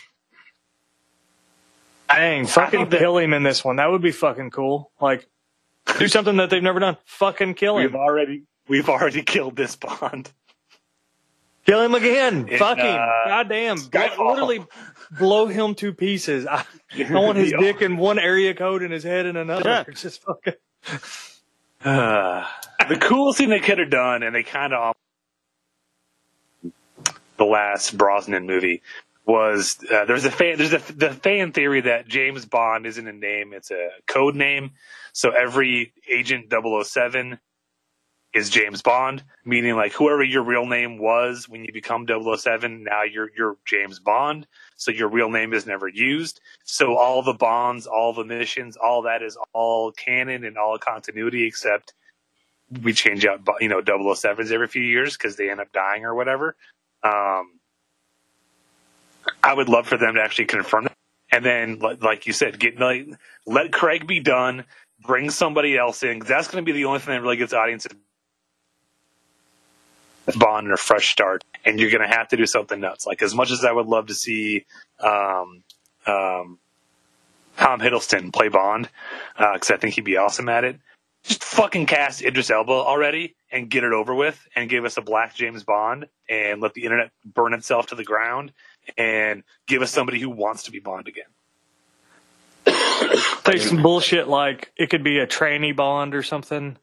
dang, 2.09 2.47
fucking 2.47 2.91
kill 2.91 3.19
him 3.19 3.33
in 3.33 3.45
this 3.45 3.65
one. 3.65 3.77
That 3.77 3.91
would 3.93 4.03
be 4.03 4.11
fucking 4.11 4.51
cool. 4.51 4.91
Like, 5.01 5.29
do 5.99 6.09
something 6.09 6.37
that 6.37 6.51
they've 6.51 6.63
never 6.63 6.81
done. 6.81 6.97
Fucking 7.05 7.55
kill 7.55 7.77
him. 7.79 7.85
We've 7.85 7.95
him. 7.95 8.01
already 8.01 8.43
we've 8.69 8.89
already 8.89 9.23
killed 9.23 9.57
this 9.57 9.77
Bond. 9.77 10.31
Kill 11.67 11.83
him 11.83 11.95
again. 11.95 12.49
In, 12.49 12.59
Fuck 12.59 12.79
him. 12.79 12.87
uh, 12.87 13.27
Goddamn. 13.27 13.77
Blow, 13.77 13.89
Skyfall. 13.89 14.31
literally 14.31 14.65
blow 15.19 15.47
him 15.47 15.75
to 15.77 15.93
pieces. 15.93 16.47
I, 16.47 16.65
I 16.99 17.13
want 17.13 17.37
his 17.37 17.53
dick 17.59 17.83
in 17.83 17.97
one 17.99 18.19
area 18.19 18.55
code 18.55 18.83
and 18.83 18.93
his 18.93 19.05
head 19.05 19.27
in 19.27 19.37
another. 19.37 19.69
Yeah. 19.69 19.85
It's 19.87 20.03
just 20.03 20.23
fucking. 20.23 20.55
Uh, 21.85 22.47
the 22.89 22.97
coolest 22.97 23.39
thing 23.39 23.51
they 23.51 23.61
could 23.61 23.79
have 23.79 23.91
done, 23.91 24.23
and 24.23 24.35
they 24.35 24.43
kind 24.43 24.73
of 24.73 24.95
the 27.37 27.45
last 27.45 27.97
Brosnan 27.97 28.47
movie 28.47 28.83
was 29.27 29.79
uh, 29.93 30.07
there's 30.07 30.25
a 30.25 30.31
fan 30.31 30.57
there's 30.57 30.73
a 30.73 30.79
the 30.93 31.11
fan 31.11 31.53
theory 31.53 31.83
that 31.83 32.09
James 32.09 32.47
Bond 32.47 32.87
isn't 32.87 33.07
a 33.07 33.13
name 33.13 33.53
it's 33.53 33.71
a 33.71 33.91
code 34.07 34.35
name 34.35 34.71
so 35.19 35.31
every 35.31 35.93
agent 36.09 36.47
007 36.53 37.41
is 38.35 38.51
James 38.51 38.83
Bond 38.83 39.25
meaning 39.45 39.75
like 39.75 39.93
whoever 39.93 40.23
your 40.23 40.45
real 40.45 40.65
name 40.65 40.99
was 40.99 41.49
when 41.49 41.65
you 41.65 41.73
become 41.73 42.07
007 42.07 42.85
now 42.85 43.03
you're 43.03 43.31
you're 43.37 43.57
James 43.67 43.99
Bond 43.99 44.47
so 44.77 44.93
your 44.93 45.09
real 45.09 45.29
name 45.29 45.53
is 45.53 45.67
never 45.67 45.89
used 45.89 46.41
so 46.63 46.97
all 46.97 47.23
the 47.23 47.33
bonds 47.33 47.89
all 47.89 48.13
the 48.13 48.25
missions 48.25 48.77
all 48.77 49.03
that 49.03 49.23
is 49.23 49.37
all 49.53 49.91
canon 49.91 50.45
and 50.45 50.57
all 50.57 50.79
continuity 50.79 51.47
except 51.47 51.95
we 52.83 52.93
change 52.93 53.27
out 53.27 53.41
you 53.61 53.69
know 53.69 53.83
007s 53.83 54.53
every 54.53 54.69
few 54.69 54.83
years 54.83 55.17
because 55.17 55.35
they 55.35 55.51
end 55.51 55.59
up 55.59 55.73
dying 55.73 56.05
or 56.05 56.15
whatever 56.15 56.55
um 57.03 57.59
I 59.43 59.55
would 59.55 59.69
love 59.69 59.87
for 59.87 59.97
them 59.97 60.15
to 60.15 60.23
actually 60.23 60.47
confirm 60.47 60.85
that. 60.85 60.97
And 61.31 61.45
then, 61.45 61.79
like 62.01 62.27
you 62.27 62.33
said, 62.33 62.59
get 62.59 62.79
like, 62.81 63.07
let 63.47 63.73
Craig 63.73 64.07
be 64.07 64.21
done. 64.21 64.65
Bring 65.01 65.31
somebody 65.31 65.77
else 65.77 66.03
in. 66.03 66.19
that's 66.21 66.49
going 66.49 66.65
to 66.65 66.67
be 66.67 66.73
the 66.73 66.85
only 66.85 66.99
thing 66.99 67.15
that 67.15 67.23
really 67.23 67.37
gets 67.37 67.53
audiences 67.53 67.93
Bond 70.37 70.71
a 70.71 70.77
fresh 70.77 71.09
start. 71.09 71.45
And 71.65 71.81
you're 71.81 71.91
going 71.91 72.07
to 72.07 72.15
have 72.15 72.29
to 72.29 72.37
do 72.37 72.47
something 72.47 72.81
nuts. 72.81 73.07
Like 73.07 73.23
as 73.23 73.35
much 73.35 73.51
as 73.51 73.65
I 73.65 73.73
would 73.73 73.87
love 73.87 74.07
to 74.07 74.15
see 74.15 74.67
um, 75.01 75.63
um, 76.07 76.59
Tom 77.57 77.81
Hiddleston 77.81 78.33
play 78.33 78.49
Bond, 78.49 78.89
because 79.37 79.71
I 79.71 79.77
think 79.77 79.95
he'd 79.95 80.05
be 80.05 80.17
awesome 80.17 80.49
at 80.49 80.65
it. 80.65 80.79
Just 81.25 81.43
fucking 81.43 81.87
cast 81.87 82.23
Idris 82.23 82.51
Elba 82.51 82.73
already 82.73 83.35
and 83.51 83.69
get 83.69 83.83
it 83.83 83.93
over 83.93 84.15
with, 84.15 84.47
and 84.55 84.71
give 84.71 84.85
us 84.85 84.97
a 84.97 85.03
black 85.03 85.35
James 85.35 85.65
Bond, 85.65 86.07
and 86.29 86.61
let 86.61 86.75
the 86.75 86.85
internet 86.85 87.11
burn 87.25 87.55
itself 87.55 87.87
to 87.89 87.95
the 87.95 88.05
ground, 88.05 88.53
and 88.97 89.43
give 89.67 89.83
us 89.83 89.91
somebody 89.91 90.21
who 90.21 90.31
wants 90.31 90.63
to 90.65 90.71
be 90.71 90.79
Bond 90.79 91.09
again. 91.09 91.25
Take 93.45 93.63
some 93.63 93.83
bullshit 93.83 94.29
like 94.29 94.73
it 94.77 94.91
could 94.91 95.05
be 95.05 95.19
a 95.19 95.27
trainee 95.27 95.73
bond 95.73 96.15
or 96.15 96.23
something. 96.23 96.77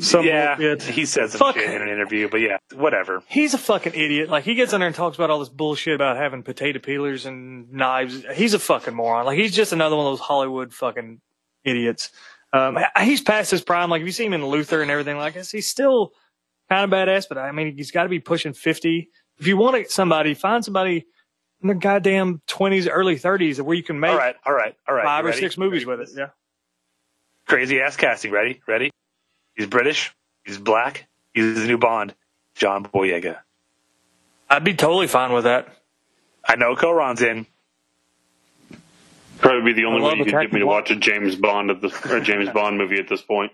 Some 0.00 0.24
yeah, 0.24 0.54
bullshit. 0.54 0.82
he 0.82 1.04
said 1.04 1.30
some 1.30 1.38
Fuck. 1.38 1.56
shit 1.56 1.68
in 1.68 1.82
an 1.82 1.88
interview, 1.88 2.28
but 2.28 2.40
yeah, 2.40 2.58
whatever. 2.74 3.22
He's 3.26 3.54
a 3.54 3.58
fucking 3.58 3.94
idiot. 3.94 4.28
Like 4.28 4.44
he 4.44 4.54
gets 4.54 4.72
in 4.72 4.80
there 4.80 4.86
and 4.86 4.94
talks 4.94 5.16
about 5.16 5.30
all 5.30 5.40
this 5.40 5.48
bullshit 5.48 5.94
about 5.94 6.16
having 6.16 6.42
potato 6.42 6.78
peelers 6.78 7.26
and 7.26 7.72
knives. 7.72 8.24
He's 8.34 8.54
a 8.54 8.58
fucking 8.58 8.94
moron. 8.94 9.26
Like 9.26 9.38
he's 9.38 9.54
just 9.54 9.72
another 9.72 9.96
one 9.96 10.06
of 10.06 10.12
those 10.12 10.20
Hollywood 10.20 10.72
fucking 10.72 11.20
idiots. 11.64 12.10
Um, 12.52 12.78
he's 13.02 13.20
past 13.20 13.50
his 13.50 13.62
prime. 13.62 13.90
Like 13.90 14.00
if 14.00 14.06
you 14.06 14.12
see 14.12 14.26
him 14.26 14.32
in 14.32 14.46
Luther 14.46 14.80
and 14.80 14.90
everything 14.90 15.16
like 15.18 15.34
this, 15.34 15.50
he's 15.50 15.68
still 15.68 16.12
kind 16.68 16.84
of 16.84 16.96
badass. 16.96 17.26
But 17.28 17.38
I 17.38 17.50
mean, 17.50 17.76
he's 17.76 17.90
got 17.90 18.04
to 18.04 18.08
be 18.08 18.20
pushing 18.20 18.52
fifty. 18.52 19.08
If 19.38 19.46
you 19.46 19.56
want 19.56 19.90
somebody, 19.90 20.34
find 20.34 20.64
somebody 20.64 21.06
in 21.62 21.68
their 21.68 21.76
goddamn 21.76 22.40
twenties, 22.46 22.86
early 22.88 23.16
thirties, 23.18 23.60
where 23.60 23.76
you 23.76 23.82
can 23.82 23.98
make 24.00 24.10
All 24.10 24.16
right, 24.16 24.36
all 24.46 24.52
right, 24.52 24.74
all 24.88 24.94
right. 24.94 25.04
five 25.04 25.24
You 25.24 25.28
or 25.28 25.30
ready? 25.30 25.40
six 25.40 25.58
movies 25.58 25.84
Ready? 25.84 26.00
with 26.00 26.10
it. 26.10 26.18
Yeah. 26.18 26.28
Crazy 27.46 27.80
ass 27.80 27.96
casting. 27.96 28.30
Ready? 28.30 28.60
Ready? 28.66 28.90
He's 29.54 29.66
British. 29.66 30.14
He's 30.44 30.58
black. 30.58 31.06
He's 31.34 31.54
the 31.60 31.66
new 31.66 31.78
Bond. 31.78 32.14
John 32.54 32.84
Boyega. 32.84 33.38
I'd 34.50 34.64
be 34.64 34.74
totally 34.74 35.06
fine 35.06 35.32
with 35.32 35.44
that. 35.44 35.68
I 36.46 36.56
know 36.56 36.74
Koron's 36.76 37.22
in. 37.22 37.46
Probably 39.38 39.72
be 39.72 39.80
the 39.80 39.86
only 39.86 40.00
I 40.02 40.04
way 40.12 40.18
you 40.18 40.24
could 40.24 40.32
get 40.32 40.52
me 40.52 40.58
to 40.60 40.66
attractive 40.66 40.66
watch 40.66 40.90
a 40.90 40.96
James 40.96 41.36
Bond 41.36 41.70
at 41.70 41.80
the 41.80 41.88
or 42.10 42.16
a 42.16 42.20
James 42.20 42.48
Bond 42.50 42.76
movie 42.78 42.98
at 42.98 43.08
this 43.08 43.22
point. 43.22 43.52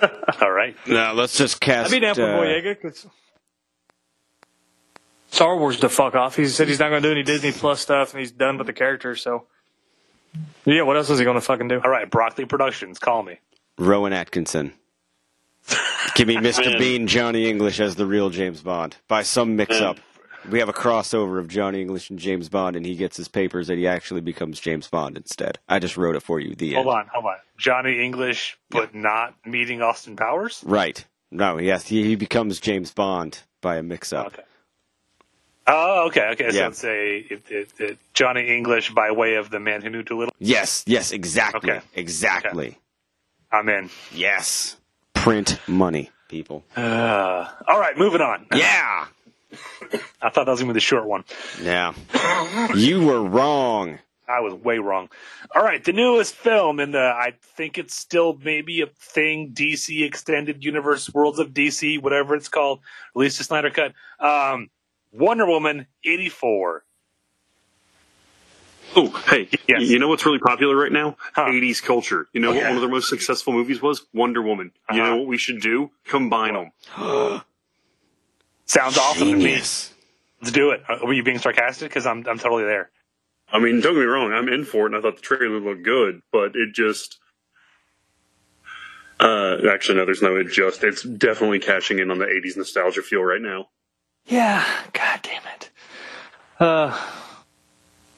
All 0.40 0.50
right. 0.50 0.76
Now 0.86 1.12
let's 1.12 1.36
just 1.36 1.60
cast. 1.60 1.88
I'd 1.88 1.96
be 1.96 2.00
down 2.00 2.14
for 2.14 2.22
uh, 2.22 2.38
Boyega 2.38 2.80
'cause 2.80 3.06
Star 5.38 5.56
Wars 5.56 5.78
to 5.78 5.88
fuck 5.88 6.16
off. 6.16 6.34
He 6.34 6.48
said 6.48 6.66
he's 6.66 6.80
not 6.80 6.88
going 6.88 7.00
to 7.00 7.08
do 7.08 7.12
any 7.12 7.22
Disney 7.22 7.52
Plus 7.52 7.80
stuff, 7.80 8.12
and 8.12 8.18
he's 8.18 8.32
done 8.32 8.58
with 8.58 8.66
the 8.66 8.72
character. 8.72 9.14
So, 9.14 9.44
yeah, 10.64 10.82
what 10.82 10.96
else 10.96 11.10
is 11.10 11.20
he 11.20 11.24
going 11.24 11.36
to 11.36 11.40
fucking 11.40 11.68
do? 11.68 11.80
All 11.80 11.88
right. 11.88 12.10
Broccoli 12.10 12.44
Productions. 12.44 12.98
Call 12.98 13.22
me. 13.22 13.38
Rowan 13.78 14.12
Atkinson. 14.12 14.72
Give 16.16 16.26
me 16.26 16.34
Mr. 16.38 16.76
Bean, 16.76 17.06
Johnny 17.06 17.48
English 17.48 17.78
as 17.78 17.94
the 17.94 18.04
real 18.04 18.30
James 18.30 18.62
Bond. 18.62 18.96
By 19.06 19.22
some 19.22 19.54
mix-up, 19.54 19.98
we 20.50 20.58
have 20.58 20.68
a 20.68 20.72
crossover 20.72 21.38
of 21.38 21.46
Johnny 21.46 21.82
English 21.82 22.10
and 22.10 22.18
James 22.18 22.48
Bond, 22.48 22.74
and 22.74 22.84
he 22.84 22.96
gets 22.96 23.16
his 23.16 23.28
papers, 23.28 23.70
and 23.70 23.78
he 23.78 23.86
actually 23.86 24.22
becomes 24.22 24.58
James 24.58 24.88
Bond 24.88 25.16
instead. 25.16 25.60
I 25.68 25.78
just 25.78 25.96
wrote 25.96 26.16
it 26.16 26.24
for 26.24 26.40
you. 26.40 26.56
The 26.56 26.74
Hold 26.74 26.88
end. 26.88 26.96
on. 26.96 27.06
Hold 27.14 27.26
on. 27.26 27.36
Johnny 27.56 28.04
English, 28.04 28.58
but 28.70 28.92
not 28.92 29.34
meeting 29.46 29.82
Austin 29.82 30.16
Powers. 30.16 30.64
Right? 30.66 31.04
No, 31.30 31.58
yes, 31.58 31.86
he, 31.86 32.02
he 32.02 32.16
becomes 32.16 32.58
James 32.58 32.90
Bond 32.90 33.38
by 33.60 33.76
a 33.76 33.84
mix-up. 33.84 34.26
Okay. 34.28 34.42
Oh, 35.68 36.06
okay. 36.08 36.30
Okay. 36.32 36.50
So 36.50 36.56
Yeah. 36.56 36.64
let's 36.64 36.78
say 36.78 37.18
it, 37.30 37.42
it, 37.50 37.68
it, 37.78 37.98
Johnny 38.14 38.48
English 38.56 38.90
by 38.90 39.10
way 39.10 39.34
of 39.34 39.50
the 39.50 39.60
man 39.60 39.82
who 39.82 39.90
knew 39.90 40.02
too 40.02 40.18
little. 40.18 40.34
Yes, 40.38 40.82
yes, 40.86 41.12
exactly, 41.12 41.70
Okay. 41.70 41.80
exactly. 41.94 42.78
I'm 43.52 43.68
in. 43.68 43.90
Yes. 44.12 44.76
Print 45.14 45.58
money, 45.68 46.10
people. 46.28 46.64
Uh, 46.76 47.48
all 47.66 47.78
right. 47.78 47.96
Moving 47.98 48.20
on. 48.22 48.46
Yeah. 48.54 49.06
I 50.22 50.30
thought 50.30 50.44
that 50.46 50.48
was 50.48 50.60
gonna 50.60 50.72
be 50.72 50.76
the 50.76 50.80
short 50.80 51.06
one. 51.06 51.24
Yeah. 51.62 51.94
You 52.74 53.04
were 53.04 53.22
wrong. 53.22 53.98
I 54.28 54.40
was 54.40 54.52
way 54.52 54.78
wrong. 54.78 55.08
All 55.56 55.62
right, 55.62 55.82
the 55.82 55.94
newest 55.94 56.34
film 56.34 56.80
in 56.80 56.90
the 56.90 57.00
I 57.00 57.32
think 57.56 57.78
it's 57.78 57.94
still 57.94 58.38
maybe 58.42 58.82
a 58.82 58.86
thing 58.86 59.52
DC 59.54 60.04
Extended 60.04 60.62
Universe 60.62 61.12
Worlds 61.14 61.38
of 61.38 61.54
DC, 61.54 62.02
whatever 62.02 62.34
it's 62.34 62.48
called, 62.50 62.80
released 63.14 63.40
a 63.40 63.44
Snyder 63.44 63.70
cut. 63.70 63.94
Um, 64.20 64.68
Wonder 65.12 65.46
Woman 65.46 65.86
eighty 66.04 66.28
four. 66.28 66.84
Oh, 68.96 69.10
hey, 69.28 69.48
Yes. 69.68 69.82
you 69.82 69.98
know 69.98 70.08
what's 70.08 70.24
really 70.24 70.38
popular 70.38 70.74
right 70.74 70.90
now? 70.90 71.16
Huh. 71.34 71.46
80s 71.50 71.82
culture. 71.82 72.26
You 72.32 72.40
know 72.40 72.48
what 72.48 72.56
Okay. 72.58 72.68
one 72.68 72.76
of 72.76 72.80
their 72.80 72.90
most 72.90 73.08
successful 73.10 73.52
movies 73.52 73.82
was? 73.82 74.06
Wonder 74.14 74.42
Woman. 74.42 74.72
You 74.90 74.96
Uh-huh. 75.00 75.10
know 75.10 75.16
what 75.18 75.26
we 75.28 75.36
should 75.38 75.60
do? 75.60 75.90
Combine 76.06 76.54
them. 76.54 76.72
Sounds 78.66 78.98
awesome 78.98 79.30
to 79.30 79.36
me. 79.36 79.54
Let's 79.56 80.52
do 80.52 80.70
it. 80.70 80.82
Were 81.02 81.12
you 81.12 81.22
being 81.22 81.38
sarcastic? 81.38 81.90
Because 81.90 82.06
I'm 82.06 82.26
I'm 82.26 82.38
totally 82.38 82.64
there. 82.64 82.90
I 83.52 83.58
mean, 83.60 83.80
don't 83.80 83.94
get 83.94 84.00
me 84.00 84.06
wrong, 84.06 84.32
I'm 84.32 84.48
in 84.48 84.64
for 84.64 84.82
it, 84.86 84.86
and 84.86 84.96
I 84.96 85.00
thought 85.00 85.16
the 85.16 85.22
trailer 85.22 85.60
looked 85.60 85.82
good, 85.84 86.22
but 86.32 86.52
it 86.56 86.74
just. 86.74 87.18
Uh, 89.20 89.56
actually, 89.70 89.96
no, 89.96 90.04
there's 90.04 90.22
no 90.22 90.36
it 90.36 90.48
just. 90.48 90.82
It's 90.84 91.02
definitely 91.02 91.58
cashing 91.60 91.98
in 91.98 92.10
on 92.10 92.18
the 92.18 92.26
80s 92.26 92.56
nostalgia 92.56 93.02
feel 93.02 93.22
right 93.24 93.40
now. 93.40 93.68
Yeah, 94.28 94.64
god 94.92 95.20
damn 95.22 95.42
it. 95.54 95.70
Uh, 96.60 96.98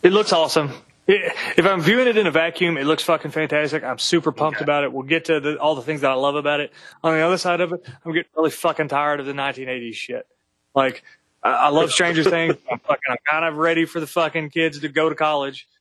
it 0.03 0.13
looks 0.13 0.33
awesome. 0.33 0.71
It, 1.07 1.33
if 1.57 1.65
I'm 1.67 1.81
viewing 1.81 2.09
it 2.09 2.17
in 2.17 2.27
a 2.27 2.31
vacuum, 2.31 2.77
it 2.77 2.85
looks 2.85 3.03
fucking 3.03 3.31
fantastic. 3.31 3.83
I'm 3.85 3.99
super 3.99 4.33
pumped 4.33 4.61
about 4.61 4.85
it. 4.85 4.93
We'll 4.93 5.05
get 5.05 5.27
to 5.27 5.41
the, 5.41 5.59
all 5.59 5.75
the 5.75 5.83
things 5.83 6.01
that 6.03 6.11
I 6.11 6.15
love 6.15 6.35
about 6.35 6.61
it. 6.61 6.73
On 7.03 7.15
the 7.15 7.21
other 7.21 7.39
side 7.39 7.61
of 7.61 7.73
it, 7.73 7.87
I'm 8.05 8.13
getting 8.13 8.31
really 8.37 8.51
fucking 8.51 8.89
tired 8.89 9.21
of 9.21 9.27
the 9.27 9.33
1980s 9.33 9.95
shit. 9.95 10.27
Like, 10.75 11.03
I, 11.43 11.51
I 11.51 11.69
love 11.69 11.91
Stranger 11.91 12.25
Things. 12.31 12.57
I'm 12.71 12.79
fucking, 12.81 13.03
I'm 13.09 13.17
kind 13.29 13.45
of 13.45 13.57
ready 13.57 13.85
for 13.87 14.01
the 14.01 14.07
fucking 14.07 14.51
kids 14.51 14.81
to 14.81 14.89
go 14.89 15.09
to 15.09 15.15
college. 15.15 15.67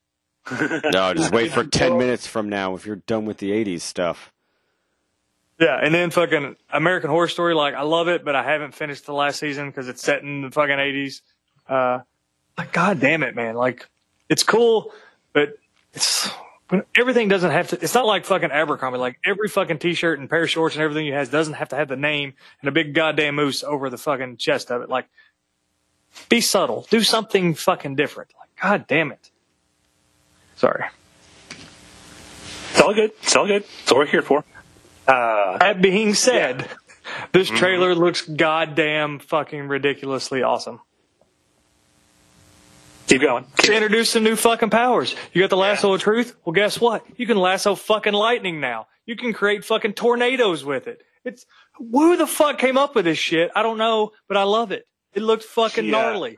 No, 0.52 1.14
just 1.14 1.32
wait 1.32 1.52
for 1.52 1.64
10 1.66 1.98
minutes 1.98 2.26
from 2.26 2.50
now 2.50 2.74
if 2.76 2.86
you're 2.86 2.96
done 2.96 3.26
with 3.26 3.38
the 3.38 3.52
80s 3.52 3.82
stuff. 3.82 4.32
Yeah, 5.60 5.78
and 5.82 5.94
then 5.94 6.10
fucking 6.10 6.56
American 6.72 7.10
Horror 7.10 7.28
Story, 7.28 7.54
like 7.54 7.76
I 7.76 7.82
love 7.82 8.08
it, 8.08 8.24
but 8.24 8.34
I 8.36 8.44
haven't 8.44 8.74
finished 8.74 9.06
the 9.06 9.14
last 9.14 9.40
season 9.40 9.70
because 9.70 9.90
it's 9.90 10.02
set 10.02 10.22
in 10.22 10.42
the 10.42 10.52
fucking 10.52 10.80
eighties. 10.80 11.22
Uh, 11.68 12.00
like 12.58 12.72
god 12.72 13.00
damn 13.02 13.24
it, 13.24 13.36
man! 13.36 13.56
Like 13.56 13.88
it's 14.30 14.44
cool, 14.44 14.94
but 15.34 15.58
it's 15.94 16.30
when 16.70 16.84
everything 16.98 17.28
doesn't 17.28 17.52
have 17.52 17.68
to. 17.70 17.80
It's 17.82 17.94
not 17.94 18.06
like 18.06 18.24
fucking 18.24 18.52
Abercrombie. 18.52 19.00
Like 19.00 19.20
every 19.26 19.50
fucking 19.50 19.80
t-shirt 19.80 20.18
and 20.18 20.30
pair 20.30 20.44
of 20.44 20.50
shorts 20.50 20.76
and 20.76 20.84
everything 20.84 21.06
you 21.06 21.14
has 21.14 21.28
doesn't 21.28 21.56
have 21.56 21.70
to 21.70 21.76
have 21.76 21.90
the 21.90 21.98
name 21.98 22.34
and 22.62 22.70
a 22.70 22.72
big 22.72 22.94
goddamn 22.94 23.36
moose 23.36 23.62
over 23.64 23.90
the 23.90 23.98
fucking 23.98 24.38
chest 24.38 24.72
of 24.72 24.82
it. 24.82 24.90
Like, 24.90 25.08
be 26.30 26.40
subtle, 26.40 26.88
do 26.90 27.02
something 27.02 27.54
fucking 27.54 27.96
different. 27.96 28.32
Like, 28.40 28.50
god 28.62 28.88
damn 28.88 29.12
it. 29.12 29.30
Sorry. 30.56 30.86
It's 32.72 32.82
all 32.82 32.94
good. 32.94 33.12
It's 33.24 33.36
all 33.36 33.48
good. 33.48 33.64
It's 33.64 33.92
what 33.92 33.98
we're 33.98 34.06
here 34.06 34.22
for. 34.22 34.46
Uh, 35.10 35.58
That 35.58 35.82
being 35.82 36.14
said, 36.14 36.70
this 37.32 37.50
trailer 37.50 37.96
looks 37.96 38.22
goddamn 38.22 39.20
fucking 39.20 39.68
ridiculously 39.68 40.44
awesome. 40.44 40.80
keep 43.08 43.22
going. 43.22 43.46
To 43.64 43.74
introduce 43.74 44.12
some 44.12 44.24
new 44.24 44.36
fucking 44.36 44.70
powers. 44.70 45.16
You 45.34 45.42
got 45.42 45.50
the 45.50 45.58
lasso 45.58 45.94
of 45.94 46.02
truth? 46.02 46.36
Well, 46.46 46.54
guess 46.54 46.80
what? 46.80 47.04
You 47.18 47.26
can 47.26 47.38
lasso 47.38 47.74
fucking 47.76 48.14
lightning 48.14 48.60
now. 48.60 48.88
You 49.08 49.16
can 49.16 49.34
create 49.34 49.66
fucking 49.66 49.94
tornadoes 49.94 50.64
with 50.64 50.88
it. 50.88 51.02
It's 51.26 51.46
who 51.78 52.16
the 52.18 52.28
fuck 52.28 52.60
came 52.60 52.78
up 52.78 52.94
with 52.96 53.06
this 53.06 53.18
shit? 53.18 53.50
I 53.56 53.64
don't 53.64 53.78
know, 53.80 54.12
but 54.28 54.38
I 54.38 54.44
love 54.44 54.72
it. 54.72 54.88
It 55.14 55.24
looked 55.24 55.44
fucking 55.44 55.86
Yeah. 55.86 55.92
gnarly. 55.92 56.38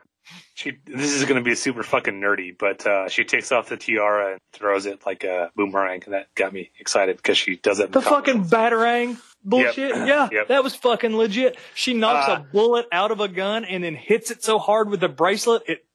She, 0.54 0.78
this 0.86 1.12
is 1.14 1.24
going 1.26 1.44
to 1.44 1.44
be 1.44 1.56
super 1.56 1.84
fucking 1.84 2.14
nerdy, 2.22 2.56
but 2.58 2.86
uh, 2.86 3.10
she 3.10 3.24
takes 3.24 3.52
off 3.52 3.70
the 3.70 3.78
tiara 3.78 4.34
and 4.34 4.40
throws 4.54 4.86
it 4.86 5.06
like 5.06 5.24
a 5.24 5.52
boomerang, 5.56 6.04
and 6.06 6.14
that 6.14 6.34
got 6.36 6.54
me 6.54 6.72
excited 6.80 7.18
because 7.18 7.38
she 7.38 7.56
does 7.58 7.80
it. 7.80 7.92
The 7.92 8.02
fucking 8.02 8.46
batarang 8.46 9.18
bullshit. 9.44 9.96
Yep. 9.96 10.08
Yeah, 10.08 10.30
Yep. 10.32 10.48
that 10.50 10.64
was 10.64 10.76
fucking 10.76 11.16
legit. 11.18 11.58
She 11.74 11.94
knocks 11.94 12.30
Uh, 12.30 12.34
a 12.34 12.40
bullet 12.52 12.86
out 12.92 13.12
of 13.12 13.20
a 13.20 13.28
gun 13.28 13.66
and 13.66 13.84
then 13.84 13.96
hits 13.96 14.30
it 14.32 14.44
so 14.44 14.60
hard 14.60 14.90
with 14.90 15.00
the 15.00 15.10
bracelet 15.10 15.64
it 15.68 15.86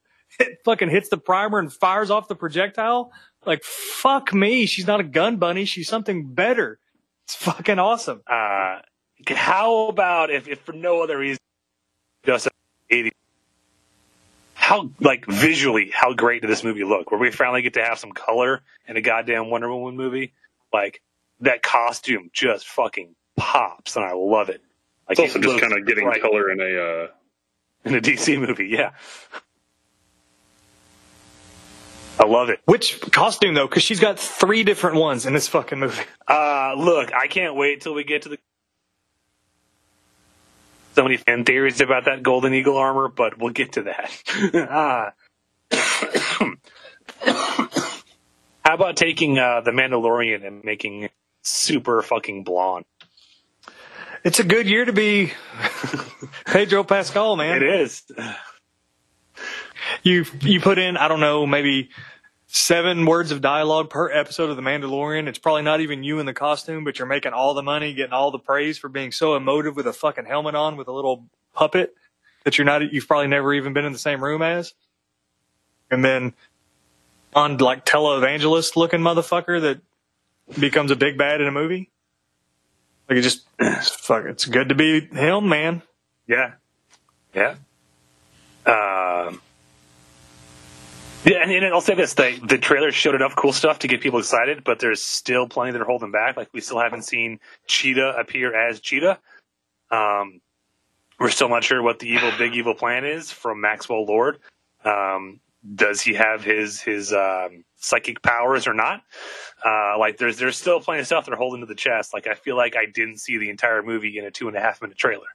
it 0.41 0.59
fucking 0.65 0.91
hits 0.91 1.09
the 1.09 1.17
primer 1.17 1.59
and 1.61 1.73
fires 1.73 2.11
off 2.11 2.27
the 2.29 2.35
projectile. 2.35 3.13
Like 3.47 3.63
fuck 3.63 4.35
me, 4.35 4.67
she's 4.67 4.87
not 4.87 4.99
a 5.01 5.05
gun 5.05 5.37
bunny. 5.37 5.65
She's 5.65 5.89
something 5.89 6.27
better. 6.35 6.79
It's 7.25 7.37
fucking 7.37 7.79
awesome. 7.79 8.23
Uh, 8.27 8.81
how 9.29 9.87
about 9.89 10.31
if, 10.31 10.49
if 10.49 10.61
for 10.61 10.73
no 10.73 11.03
other 11.03 11.17
reason, 11.17 11.39
just 12.25 12.49
80? 12.91 13.13
How 14.67 14.91
like 14.99 15.25
visually, 15.27 15.93
how 15.95 16.13
great 16.13 16.43
did 16.43 16.51
this 16.51 16.65
movie 16.65 16.83
look? 16.83 17.13
Where 17.13 17.21
we 17.21 17.31
finally 17.31 17.63
get 17.63 17.75
to 17.75 17.85
have 17.85 18.01
some 18.01 18.11
color 18.11 18.63
in 18.89 18.97
a 18.97 19.01
goddamn 19.01 19.49
Wonder 19.49 19.73
Woman 19.73 19.97
movie, 19.97 20.33
like 20.73 21.03
that 21.39 21.63
costume 21.63 22.31
just 22.33 22.67
fucking 22.67 23.15
pops, 23.37 23.95
and 23.95 24.05
I 24.05 24.13
love 24.15 24.49
it. 24.49 24.61
Like 25.09 25.19
It's 25.19 25.21
also 25.21 25.39
it 25.39 25.43
just 25.43 25.61
kind 25.61 25.73
of 25.73 25.87
getting 25.87 26.05
right 26.05 26.21
color 26.21 26.51
in 26.51 26.61
a. 26.61 27.05
Uh, 27.05 27.07
in 27.85 27.95
a 27.95 28.01
DC 28.01 28.41
movie. 28.41 28.67
Yeah, 28.67 28.91
I 32.19 32.27
love 32.27 32.49
it. 32.49 32.61
Which 32.65 33.01
costume 33.13 33.55
though? 33.55 33.69
Because 33.69 33.85
she's 33.85 34.01
got 34.01 34.19
three 34.19 34.65
different 34.65 34.97
ones 34.97 35.27
in 35.27 35.33
this 35.33 35.47
fucking 35.47 35.79
movie. 35.79 36.03
Uh, 36.27 36.75
look, 36.77 37.15
I 37.15 37.29
can't 37.29 37.55
wait 37.55 37.83
till 37.83 37.95
we 37.95 38.03
get 38.03 38.23
to 38.23 38.31
the. 38.31 38.39
So 40.97 41.03
many 41.03 41.19
fan 41.19 41.45
theories 41.45 41.83
about 41.83 42.07
that 42.07 42.23
Golden 42.23 42.55
Eagle 42.55 42.79
armor, 42.79 43.09
but 43.09 43.37
we'll 43.37 43.53
get 43.53 43.73
to 43.73 43.83
that. 43.83 44.11
Ah. 44.71 45.13
How 48.65 48.75
about 48.75 48.97
taking 48.97 49.39
uh, 49.39 49.61
the 49.61 49.73
Mandalorian 49.73 50.47
and 50.47 50.65
making 50.65 51.11
super 51.43 52.01
fucking 52.01 52.45
blonde? 52.45 52.87
It's 54.25 54.41
a 54.41 54.45
good 54.45 54.67
year 54.67 54.87
to 54.87 54.93
be 54.95 55.35
Pedro 56.47 56.83
Pascal, 56.83 57.37
man. 57.37 57.59
It 57.59 57.63
is. 57.63 58.03
you 60.03 60.25
you 60.41 60.61
put 60.61 60.79
in 60.79 60.97
I 60.97 61.09
don't 61.09 61.21
know 61.21 61.47
maybe 61.47 61.91
seven 62.57 63.05
words 63.05 63.33
of 63.33 63.43
dialogue 63.43 63.91
per 63.91 64.11
episode 64.11 64.49
of 64.49 64.57
The 64.57 64.63
Mandalorian. 64.63 65.29
It's 65.29 65.39
probably 65.39 65.63
not 65.63 65.81
even 65.81 66.03
you 66.03 66.19
in 66.21 66.27
the 66.27 66.33
costume, 66.33 66.85
but 66.85 66.99
you're 66.99 67.07
making 67.07 67.33
all 67.33 67.53
the 67.53 67.63
money, 67.63 67.93
getting 67.93 68.15
all 68.15 68.31
the 68.31 68.39
praise 68.39 68.79
for 68.79 68.89
being 68.89 69.13
so 69.13 69.37
emotive 69.37 69.77
with 69.77 69.87
a 69.87 69.93
fucking 69.93 70.25
helmet 70.25 70.55
on 70.55 70.77
with 70.77 70.89
a 70.89 70.93
little 70.93 71.27
puppet 71.55 71.95
that 72.45 72.57
you're 72.57 72.65
not 72.65 72.93
you've 72.93 73.07
probably 73.07 73.27
never 73.27 73.53
even 73.53 73.73
been 73.73 73.85
in 73.85 73.93
the 73.93 73.99
same 73.99 74.25
room 74.25 74.41
as. 74.41 74.73
And 75.91 76.05
then 76.05 76.33
on 77.35 77.59
like 77.59 77.85
televangelist 77.85 78.77
looking 78.77 79.01
motherfucker 79.01 79.61
that 79.61 79.81
becomes 80.59 80.91
a 80.91 80.97
big 80.97 81.19
bad 81.19 81.41
in 81.43 81.47
a 81.47 81.53
movie. 81.53 81.91
Like 83.09 83.19
it 83.19 83.23
just 83.23 83.47
fuck 83.83 84.25
it's 84.25 84.47
good 84.47 84.71
to 84.71 84.75
be 84.75 85.01
him, 85.01 85.49
man. 85.49 85.83
Yeah. 86.27 86.53
Yeah. 87.35 87.57
Um, 88.65 89.43
yeah, 91.27 91.43
and, 91.43 91.51
and 91.53 91.67
I'll 91.75 91.81
say 91.83 91.95
this: 91.95 92.15
the 92.15 92.39
the 92.49 92.59
trailer 92.59 92.93
showed 92.93 93.15
enough 93.17 93.37
cool 93.37 93.53
stuff 93.53 93.81
to 93.81 93.89
get 93.89 94.01
people 94.01 94.21
excited, 94.21 94.65
but 94.65 94.79
there's 94.79 95.03
still 95.03 95.49
plenty 95.49 95.73
that 95.73 95.81
are 95.83 95.87
holding 95.87 96.13
back. 96.13 96.37
Like 96.37 96.49
we 96.55 96.61
still 96.63 96.81
haven't 96.81 97.03
seen 97.03 97.41
Cheetah 97.67 98.17
appear 98.19 98.55
as 98.55 98.81
Cheetah. 98.81 99.19
Um, 99.91 100.41
we're 101.21 101.31
still 101.31 101.49
not 101.49 101.65
sure 101.65 101.83
what 101.83 101.99
the 101.99 102.09
evil, 102.09 102.31
big 102.39 102.55
evil 102.55 102.75
plan 102.75 103.05
is 103.05 103.31
from 103.33 103.61
Maxwell 103.61 104.05
Lord. 104.05 104.39
Um, 104.85 105.41
does 105.75 106.01
he 106.03 106.15
have 106.15 106.45
his 106.45 106.81
his 106.81 107.13
um, 107.13 107.65
psychic 107.77 108.23
powers 108.23 108.67
or 108.67 108.75
not? 108.75 109.03
Uh, 109.65 109.99
like 109.99 110.19
there's 110.19 110.39
there's 110.39 110.57
still 110.57 110.81
plenty 110.81 111.01
of 111.01 111.07
stuff 111.07 111.27
they're 111.27 111.37
holding 111.37 111.61
to 111.61 111.67
the 111.67 111.75
chest. 111.75 112.15
Like 112.15 112.27
I 112.27 112.35
feel 112.35 112.57
like 112.57 112.77
I 112.77 112.87
didn't 112.87 113.19
see 113.19 113.39
the 113.39 113.51
entire 113.51 113.83
movie 113.83 114.19
in 114.19 114.25
a 114.25 114.31
two 114.31 114.49
and 114.49 114.57
a 114.57 114.61
half 114.61 114.83
minute 114.83 114.99
trailer, 114.99 115.27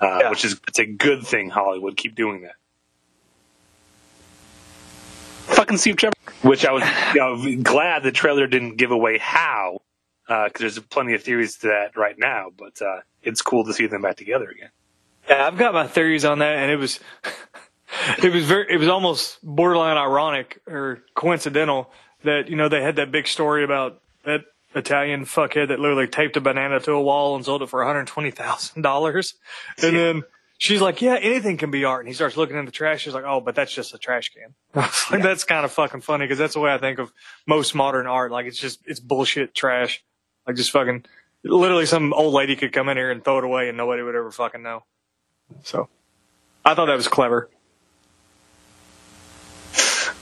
uh, 0.00 0.18
Yeah. 0.22 0.30
which 0.30 0.44
is 0.44 0.60
it's 0.68 0.78
a 0.80 0.86
good 0.86 1.24
thing. 1.26 1.48
Hollywood 1.50 1.96
keep 1.96 2.14
doing 2.14 2.42
that. 2.42 2.56
Fucking 5.66 5.78
Steve 5.78 5.96
Trevor, 5.96 6.14
which 6.42 6.64
I 6.64 6.70
was 6.70 6.84
you 7.12 7.20
know, 7.20 7.62
glad 7.64 8.04
the 8.04 8.12
trailer 8.12 8.46
didn't 8.46 8.76
give 8.76 8.92
away 8.92 9.18
how, 9.18 9.82
because 10.28 10.52
there's 10.60 10.78
plenty 10.78 11.12
of 11.14 11.24
theories 11.24 11.56
to 11.58 11.66
that 11.66 11.96
right 11.96 12.14
now. 12.16 12.52
But 12.56 12.80
uh, 12.80 13.00
it's 13.24 13.42
cool 13.42 13.64
to 13.64 13.72
see 13.72 13.88
them 13.88 14.02
back 14.02 14.14
together 14.14 14.48
again. 14.48 14.70
Yeah, 15.28 15.44
I've 15.44 15.58
got 15.58 15.74
my 15.74 15.88
theories 15.88 16.24
on 16.24 16.38
that, 16.38 16.58
and 16.58 16.70
it 16.70 16.76
was, 16.76 17.00
it 18.22 18.32
was 18.32 18.44
very, 18.44 18.72
it 18.72 18.76
was 18.76 18.86
almost 18.86 19.44
borderline 19.44 19.96
ironic 19.96 20.60
or 20.68 21.02
coincidental 21.16 21.90
that 22.22 22.48
you 22.48 22.54
know 22.54 22.68
they 22.68 22.80
had 22.80 22.94
that 22.96 23.10
big 23.10 23.26
story 23.26 23.64
about 23.64 24.00
that 24.24 24.42
Italian 24.76 25.24
fuckhead 25.24 25.66
that 25.66 25.80
literally 25.80 26.06
taped 26.06 26.36
a 26.36 26.40
banana 26.40 26.78
to 26.78 26.92
a 26.92 27.02
wall 27.02 27.34
and 27.34 27.44
sold 27.44 27.62
it 27.62 27.68
for 27.68 27.80
one 27.80 27.88
hundred 27.88 28.06
twenty 28.06 28.30
thousand 28.30 28.82
dollars, 28.82 29.34
and 29.82 29.96
then 29.96 30.22
she's 30.58 30.80
like, 30.80 31.02
"Yeah, 31.02 31.16
anything 31.16 31.56
can 31.56 31.70
be 31.70 31.84
art," 31.84 32.00
and 32.00 32.08
he 32.08 32.14
starts 32.14 32.36
looking 32.36 32.56
in 32.56 32.64
the 32.64 32.72
trash. 32.72 33.02
She's 33.02 33.14
like, 33.14 33.24
"Oh, 33.24 33.40
but 33.40 33.54
that's 33.54 33.72
just 33.72 33.94
a 33.94 33.98
trash 33.98 34.30
can." 34.30 34.54
like, 35.10 35.22
That's 35.22 35.44
kind 35.44 35.64
of 35.64 35.72
fucking 35.72 36.00
funny 36.00 36.24
because 36.24 36.38
that's 36.38 36.54
the 36.54 36.60
way 36.60 36.72
I 36.72 36.78
think 36.78 36.98
of 36.98 37.12
most 37.46 37.74
modern 37.74 38.06
art. 38.06 38.30
Like 38.30 38.46
it's 38.46 38.58
just 38.58 38.80
it's 38.86 39.00
bullshit 39.00 39.54
trash. 39.54 40.02
Like 40.46 40.56
just 40.56 40.70
fucking 40.70 41.04
literally 41.44 41.86
some 41.86 42.12
old 42.12 42.34
lady 42.34 42.56
could 42.56 42.72
come 42.72 42.88
in 42.88 42.96
here 42.96 43.10
and 43.10 43.24
throw 43.24 43.38
it 43.38 43.44
away 43.44 43.68
and 43.68 43.76
nobody 43.76 44.02
would 44.02 44.14
ever 44.14 44.30
fucking 44.30 44.62
know. 44.62 44.84
So 45.62 45.88
I 46.64 46.74
thought 46.74 46.86
that 46.86 46.96
was 46.96 47.08
clever. 47.08 47.48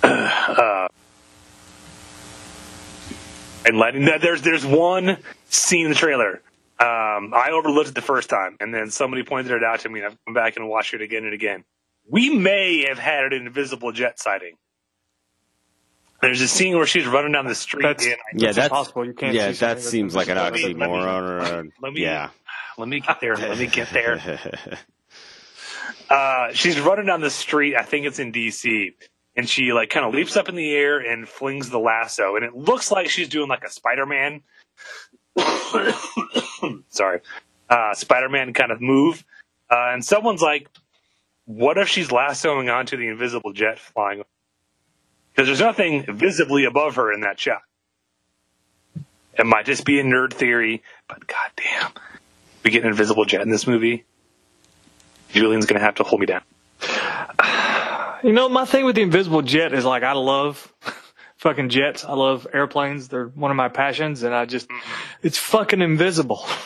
Uh, 0.05 0.89
and 3.65 3.79
letting 3.79 4.05
that 4.05 4.21
there's 4.21 4.43
there's 4.43 4.65
one 4.65 5.17
scene 5.49 5.87
in 5.87 5.91
the 5.91 5.97
trailer. 5.97 6.43
Um, 6.81 7.33
I 7.35 7.51
overlooked 7.53 7.91
it 7.91 7.95
the 7.95 8.03
first 8.03 8.29
time, 8.29 8.57
and 8.61 8.75
then 8.75 8.91
somebody 8.91 9.23
pointed 9.23 9.53
it 9.53 9.63
out 9.63 9.81
to 9.81 9.89
me, 9.89 10.01
and 10.01 10.07
I've 10.09 10.19
come 10.25 10.35
back 10.35 10.57
and 10.57 10.69
watched 10.69 10.93
it 10.95 11.03
again 11.03 11.25
and 11.25 11.33
again. 11.33 11.65
We 12.09 12.37
may 12.37 12.87
have 12.89 12.99
had 12.99 13.33
an 13.33 13.47
invisible 13.47 13.93
jet 13.93 14.19
sighting. 14.21 14.57
There's 16.21 16.41
a 16.41 16.49
scene 16.49 16.77
where 16.77 16.87
she's 16.87 17.07
running 17.07 17.33
down 17.33 17.47
the 17.47 17.55
street. 17.55 17.83
That's- 17.83 18.05
and 18.07 18.17
Yeah, 18.41 18.49
That's 18.49 18.57
that's 18.57 18.67
impossible. 18.69 19.05
You 19.07 19.13
can't 19.15 19.35
Yeah, 19.35 19.53
see 19.53 19.59
that 19.61 19.81
seems 19.83 20.15
like 20.15 20.29
an 20.29 20.37
Let 20.37 20.53
me- 20.55 20.63
let 20.65 20.77
me- 20.77 20.83
oxymoron. 20.87 21.53
Or, 21.53 21.69
let 21.81 21.93
me- 21.93 22.03
yeah. 22.03 22.31
let 22.79 22.89
me 22.89 23.01
get 23.01 23.21
there. 23.21 23.37
Let 23.37 23.59
me 23.59 23.67
get 23.67 23.91
there. 23.91 24.39
Uh, 26.11 26.53
she's 26.53 26.79
running 26.79 27.07
down 27.07 27.23
the 27.23 27.31
street. 27.31 27.75
I 27.77 27.83
think 27.83 28.05
it's 28.07 28.19
in 28.19 28.31
DC, 28.31 28.93
and 29.37 29.49
she 29.49 29.73
like 29.73 29.89
kind 29.89 30.05
of 30.05 30.13
leaps 30.15 30.37
up 30.37 30.51
in 30.51 30.55
the 30.55 30.71
air 30.75 30.99
and 30.99 31.27
flings 31.27 31.71
the 31.71 31.79
lasso, 31.79 32.37
and 32.37 32.45
it 32.45 32.55
looks 32.55 32.91
like 32.91 33.09
she's 33.09 33.29
doing 33.29 33.49
like 33.49 33.65
a 33.65 33.71
Spider-Man. 33.71 34.43
Sorry, 36.95 37.21
uh, 37.69 37.95
Spider-Man 37.95 38.55
kind 38.55 38.71
of 38.71 38.81
move, 38.81 39.25
uh, 39.71 39.91
and 39.93 40.05
someone's 40.05 40.43
like, 40.43 40.69
"What 41.45 41.79
if 41.79 41.89
she's 41.89 42.11
lassoing 42.11 42.71
onto 42.71 42.97
the 42.97 43.09
invisible 43.09 43.53
jet 43.53 43.79
flying?" 43.79 44.23
Because 45.35 45.49
there's 45.49 45.61
nothing 45.61 46.05
visibly 46.09 46.65
above 46.65 46.97
her 46.97 47.13
in 47.13 47.23
that 47.23 47.41
shot. 47.41 47.63
It 49.37 49.47
might 49.47 49.67
just 49.67 49.85
be 49.85 49.99
a 49.99 50.05
nerd 50.05 50.33
theory, 50.33 50.83
but 51.09 51.27
goddamn, 51.27 51.93
we 52.63 52.71
get 52.71 52.85
an 52.85 52.91
invisible 52.91 53.25
jet 53.25 53.43
in 53.43 53.51
this 53.51 53.67
movie. 53.67 54.05
Julian's 55.31 55.67
gonna 55.67 55.81
have 55.81 55.97
to 55.97 56.05
hold 56.05 56.21
me 56.21 56.27
down. 56.27 56.43
You 58.23 58.33
know, 58.33 58.49
my 58.49 58.65
thing 58.65 58.85
with 58.87 58.95
the 58.95 59.03
invisible 59.03 59.43
jet 59.43 59.75
is 59.75 59.85
like 59.85 60.03
I 60.03 60.13
love 60.13 60.73
fucking 61.37 61.69
jets. 61.69 62.05
I 62.05 62.15
love 62.15 62.47
airplanes. 62.55 63.09
They're 63.09 63.27
one 63.27 63.51
of 63.51 63.57
my 63.57 63.69
passions, 63.69 64.23
and 64.23 64.35
I 64.35 64.47
just 64.47 64.71
it's 65.23 65.37
fucking 65.37 65.83
invisible. 65.83 66.47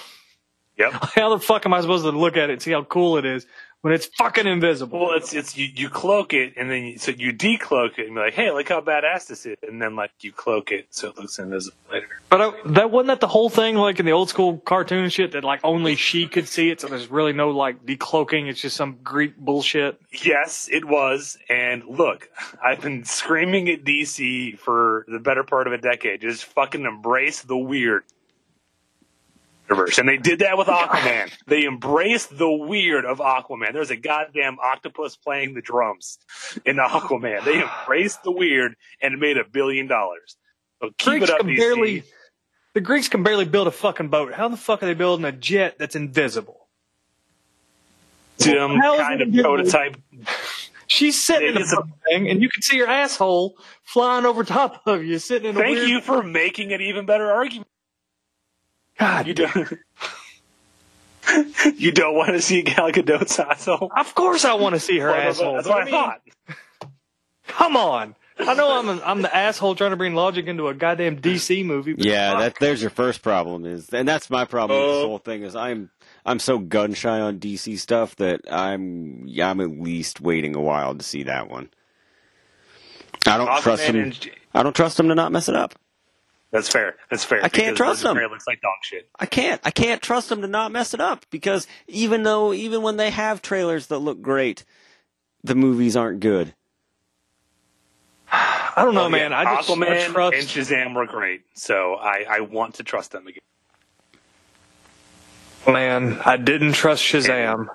Yep. 0.79 0.93
How 1.15 1.31
the 1.31 1.41
fuck 1.41 1.67
am 1.67 1.75
I 1.75 1.81
supposed 1.81 2.05
to 2.05 2.13
look 2.13 2.37
at 2.37 2.51
it 2.51 2.55
and 2.55 2.63
see 2.63 2.71
how 2.71 2.85
cool 2.85 3.19
it 3.19 3.25
is 3.25 3.47
when 3.81 3.93
it's 3.93 4.07
fucking 4.07 4.47
invisible? 4.47 4.99
Well, 5.01 5.17
it's 5.17 5.35
it's 5.35 5.57
you, 5.57 5.67
you 5.67 5.89
cloak 5.89 6.35
it 6.35 6.55
and 6.57 6.71
then 6.71 6.85
you, 6.85 6.99
so 6.99 7.11
you 7.11 7.33
decloak 7.33 7.99
it 7.99 8.07
and 8.07 8.15
be 8.15 8.21
like, 8.21 8.35
hey, 8.35 8.51
look 8.53 8.69
how 8.69 8.81
badass 8.81 9.27
this 9.27 9.45
is, 9.45 9.57
and 9.67 9.83
then 9.83 9.97
like 9.97 10.13
you 10.21 10.33
cloak 10.33 10.71
it 10.71 10.87
so 10.91 11.09
it 11.09 11.19
looks 11.19 11.39
invisible 11.39 11.77
later. 11.91 12.21
But 12.29 12.41
I, 12.41 12.53
that 12.67 12.91
wasn't 12.91 13.09
that 13.09 13.21
the 13.21 13.29
whole 13.29 13.51
thing, 13.51 13.75
like 13.75 13.99
in 13.99 14.07
the 14.07 14.13
old 14.13 14.29
school 14.29 14.59
cartoon 14.59 15.09
shit, 15.11 15.33
that 15.33 15.45
like 15.45 15.61
only 15.65 15.97
she 15.97 16.27
could 16.29 16.47
see 16.47 16.71
it, 16.71 16.81
so 16.81 16.87
there's 16.87 17.11
really 17.11 17.33
no 17.33 17.51
like 17.51 17.85
decloaking. 17.85 18.49
It's 18.49 18.61
just 18.61 18.77
some 18.77 18.99
Greek 19.03 19.37
bullshit. 19.37 20.01
Yes, 20.13 20.69
it 20.71 20.85
was. 20.85 21.39
And 21.49 21.85
look, 21.85 22.29
I've 22.65 22.81
been 22.81 23.05
screaming 23.05 23.69
at 23.69 23.85
DC 23.85 24.59
for 24.59 25.05
the 25.09 25.19
better 25.19 25.43
part 25.43 25.67
of 25.67 25.73
a 25.73 25.79
decade. 25.79 26.21
Just 26.21 26.45
fucking 26.45 26.85
embrace 26.85 27.43
the 27.43 27.57
weird. 27.57 28.05
Universe. 29.69 29.99
And 29.99 30.09
they 30.09 30.17
did 30.17 30.41
that 30.41 30.57
with 30.59 30.69
Aquaman. 30.69 31.33
They 31.47 31.65
embraced 31.65 32.37
the 32.37 32.51
weird 32.51 33.05
of 33.05 33.19
Aquaman. 33.19 33.73
There's 33.73 33.91
a 33.91 33.97
goddamn 33.97 34.59
octopus 34.61 35.17
playing 35.17 35.55
the 35.55 35.63
drums 35.63 36.19
in 36.65 36.77
Aquaman. 36.77 37.45
They 37.45 37.63
embraced 37.63 38.23
the 38.23 38.33
weird 38.33 38.75
and 39.03 39.19
made 39.21 39.37
a 39.37 39.45
billion 39.45 39.87
dollars. 39.87 40.37
So 40.83 40.91
keep 40.99 41.07
Greeks 41.19 41.25
it 41.25 41.31
up, 41.31 41.39
can 41.41 41.49
DC. 41.49 41.57
barely, 41.57 42.03
the 42.75 42.81
Greeks 42.81 43.09
can 43.09 43.23
barely 43.23 43.45
build 43.45 43.67
a 43.67 43.73
fucking 43.73 44.09
boat. 44.09 44.33
How 44.35 44.49
the 44.49 44.57
fuck 44.57 44.83
are 44.83 44.87
they 44.87 44.95
building 44.95 45.25
a 45.25 45.33
jet 45.33 45.77
that's 45.79 45.97
invisible? 45.97 46.69
Some 48.39 48.81
kind 48.81 49.21
of 49.21 49.33
prototype. 49.35 49.97
She's 50.87 51.21
sitting 51.21 51.49
It 51.49 51.57
in 51.57 51.63
the 51.63 51.83
a- 51.83 52.09
thing, 52.11 52.31
and 52.31 52.41
you 52.41 52.49
can 52.49 52.63
see 52.63 52.79
her 52.79 52.87
asshole 52.87 53.59
flying 53.83 54.25
over 54.25 54.43
top 54.45 54.87
of 54.87 55.05
you, 55.05 55.19
sitting 55.19 55.51
in 55.51 55.57
a 55.57 55.59
Thank 55.59 55.77
weird. 55.77 55.89
you 55.89 56.01
for 56.01 56.23
making 56.23 56.73
an 56.73 56.81
even 56.81 57.05
better 57.05 57.31
argument. 57.31 57.69
God, 58.99 59.27
You 59.27 59.35
don't. 59.35 59.79
you 61.77 61.93
don't 61.93 62.15
want 62.15 62.31
to 62.31 62.41
see 62.43 62.63
Gal 62.63 62.91
Gadot's 62.91 63.39
asshole. 63.39 63.91
of 63.97 64.15
course 64.15 64.45
I 64.45 64.55
want 64.55 64.75
to 64.75 64.81
see 64.81 64.99
her 64.99 65.09
Well, 65.11 65.29
asshole. 65.29 65.55
That's 65.57 65.69
what 65.69 65.83
I 65.83 65.85
mean, 65.85 65.93
thought. 65.93 66.21
Come 67.47 67.77
on. 67.77 68.15
I 68.41 68.55
know 68.55 68.79
I'm 68.79 68.89
a, 68.89 69.03
I'm 69.05 69.23
the 69.23 69.35
asshole 69.35 69.75
trying 69.75 69.91
to 69.91 69.97
bring 69.97 70.15
logic 70.15 70.47
into 70.47 70.69
a 70.69 70.75
goddamn 70.75 71.21
DC 71.21 71.65
movie. 71.65 71.97
Yeah, 71.99 72.31
fuck. 72.33 72.41
that 72.41 72.55
there's 72.61 72.81
your 72.81 72.91
first 72.91 73.21
problem 73.23 73.67
is, 73.67 73.89
and 73.91 74.07
that's 74.07 74.31
my 74.31 74.45
problem 74.45 74.79
with 74.81 74.89
this 74.89 75.05
Oh. 75.05 75.09
whole 75.09 75.19
thing 75.19 75.43
is 75.43 75.57
I'm 75.57 75.91
I'm 76.25 76.39
so 76.39 76.59
gun 76.59 76.95
shy 76.95 77.21
on 77.21 77.41
DC 77.41 77.79
stuff 77.79 78.15
that 78.17 78.43
I'm 78.51 79.25
yeah, 79.27 79.51
I'm 79.51 79.61
at 79.61 79.71
least 79.81 80.21
waiting 80.21 80.55
a 80.55 80.61
while 80.61 80.95
to 80.95 81.05
see 81.05 81.25
that 81.25 81.51
one. 81.51 81.69
I 83.27 83.37
don't 83.39 83.49
Aquaman 83.49 83.61
trust 83.63 83.83
him. 83.83 83.97
and- 83.97 84.31
I 84.55 84.63
don't 84.63 84.75
trust 84.77 84.99
him 85.01 85.09
to 85.09 85.15
not 85.15 85.33
mess 85.33 85.49
it 85.49 85.57
up. 85.57 85.75
That's 86.51 86.69
fair. 86.69 86.97
That's 87.11 87.25
fair. 87.25 87.45
I 87.45 87.49
can't 87.51 87.77
trust 87.77 88.03
Birds 88.03 88.17
of 88.17 88.23
him. 88.23 88.31
Looks 88.31 88.47
like 88.47 88.61
dog 88.63 88.73
shit. 88.83 89.09
I 89.19 89.27
can't. 89.27 89.61
I 89.65 89.71
can't 89.71 90.01
trust 90.01 90.31
them 90.31 90.41
to 90.43 90.49
not 90.49 90.73
mess 90.73 90.95
it 90.95 91.01
up 91.01 91.27
because 91.31 91.67
even 91.89 92.23
though 92.23 92.53
even 92.55 92.81
when 92.83 92.97
they 92.97 93.11
have 93.11 93.43
trailers 93.43 93.89
that 93.89 93.99
look 93.99 94.23
great, 94.23 94.65
the 95.45 95.55
movies 95.55 95.95
aren't 95.97 96.21
good. 96.21 96.55
I 98.33 98.73
don't 98.85 98.95
know, 98.95 99.05
Oh, 99.07 99.09
man. 99.11 99.33
yeah. 99.33 99.39
I 99.41 99.57
just 99.57 99.69
I 99.71 99.75
Aquaman 99.75 100.13
trust. 100.13 100.37
and 100.37 100.47
Shazam 100.47 100.95
were 100.95 101.07
great, 101.07 101.43
so 101.55 101.95
I, 101.97 102.25
I 102.29 102.41
want 102.41 102.77
to 102.77 102.83
trust 102.83 103.13
them 103.13 103.27
again. 103.27 103.43
Man, 105.67 106.19
I 106.25 106.37
didn't 106.39 106.73
trust 106.73 107.03
Shazam. 107.03 107.67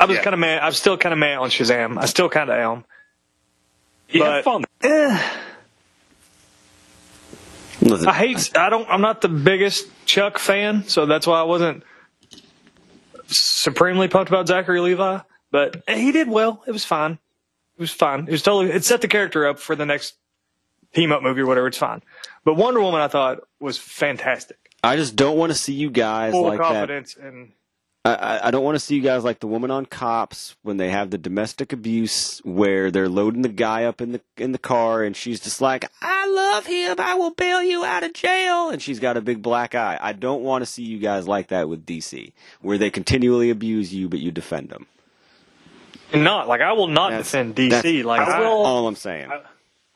I 0.00 0.06
was 0.06 0.16
Yeah. 0.16 0.22
kind 0.24 0.34
of 0.34 0.40
mad. 0.40 0.60
I'm 0.62 0.72
still 0.72 0.96
kind 0.98 1.12
of 1.12 1.18
mad 1.18 1.38
on 1.38 1.50
Shazam. 1.50 1.98
I 1.98 2.06
still 2.06 2.28
kind 2.28 2.50
of 2.50 2.56
am. 2.58 2.84
You 4.08 4.20
But- 4.20 4.32
have 4.36 4.44
fun. 4.44 4.64
Listen, 4.82 5.18
I 7.82 8.12
hate. 8.12 8.56
I 8.56 8.68
don't. 8.70 8.88
I'm 8.88 9.00
not 9.00 9.20
the 9.20 9.28
biggest 9.28 9.88
Chuck 10.06 10.38
fan, 10.38 10.84
so 10.86 11.06
that's 11.06 11.26
why 11.26 11.40
I 11.40 11.44
wasn't 11.44 11.82
supremely 13.26 14.08
pumped 14.08 14.30
about 14.30 14.46
Zachary 14.48 14.80
Levi. 14.80 15.18
But 15.50 15.82
he 15.88 16.12
did 16.12 16.28
well. 16.28 16.62
It 16.66 16.72
was 16.72 16.84
fine. 16.84 17.12
It 17.12 17.80
was 17.80 17.90
fine. 17.92 18.20
It 18.26 18.30
was 18.30 18.42
totally. 18.42 18.72
It 18.72 18.84
set 18.84 19.00
the 19.00 19.08
character 19.08 19.46
up 19.46 19.58
for 19.58 19.76
the 19.76 19.86
next 19.86 20.14
team 20.94 21.12
up 21.12 21.22
movie 21.22 21.40
or 21.42 21.46
whatever. 21.46 21.66
It's 21.68 21.78
fine. 21.78 22.02
But 22.44 22.54
Wonder 22.54 22.80
Woman, 22.80 23.00
I 23.00 23.08
thought 23.08 23.40
was 23.60 23.78
fantastic. 23.78 24.58
I 24.82 24.96
just 24.96 25.16
don't 25.16 25.36
want 25.38 25.50
to 25.50 25.58
see 25.58 25.72
you 25.72 25.90
guys 25.90 26.32
Full 26.32 26.42
like 26.42 26.60
of 26.60 26.66
that. 26.66 26.72
confidence 26.72 27.16
and 27.16 27.52
I- 28.06 28.14
I, 28.14 28.48
I 28.48 28.50
don't 28.50 28.64
want 28.64 28.74
to 28.74 28.80
see 28.80 28.96
you 28.96 29.00
guys 29.00 29.24
like 29.24 29.40
the 29.40 29.46
woman 29.46 29.70
on 29.70 29.86
cops 29.86 30.56
when 30.62 30.76
they 30.76 30.90
have 30.90 31.08
the 31.10 31.16
domestic 31.16 31.72
abuse 31.72 32.38
where 32.44 32.90
they're 32.90 33.08
loading 33.08 33.40
the 33.42 33.48
guy 33.48 33.84
up 33.84 34.00
in 34.02 34.12
the 34.12 34.20
in 34.36 34.52
the 34.52 34.58
car 34.58 35.02
and 35.02 35.16
she's 35.16 35.40
just 35.40 35.60
like, 35.62 35.90
"I 36.02 36.26
love 36.26 36.66
him. 36.66 36.96
I 36.98 37.14
will 37.14 37.30
bail 37.30 37.62
you 37.62 37.82
out 37.84 38.02
of 38.02 38.12
jail," 38.12 38.68
and 38.68 38.82
she's 38.82 39.00
got 39.00 39.16
a 39.16 39.22
big 39.22 39.40
black 39.42 39.74
eye. 39.74 39.98
I 40.00 40.12
don't 40.12 40.42
want 40.42 40.60
to 40.62 40.66
see 40.66 40.82
you 40.82 40.98
guys 40.98 41.26
like 41.26 41.48
that 41.48 41.68
with 41.68 41.86
DC, 41.86 42.32
where 42.60 42.76
they 42.76 42.90
continually 42.90 43.48
abuse 43.48 43.94
you 43.94 44.08
but 44.10 44.18
you 44.20 44.30
defend 44.30 44.68
them. 44.68 44.86
not 46.12 46.46
like 46.46 46.60
I 46.60 46.72
will 46.72 46.88
not 46.88 47.10
That's- 47.10 47.26
defend 47.26 47.56
DC. 47.56 48.04
Like 48.04 48.20
I 48.28 48.32
I, 48.36 48.40
will- 48.40 48.64
All 48.66 48.86
I'm 48.86 48.96
saying. 48.96 49.30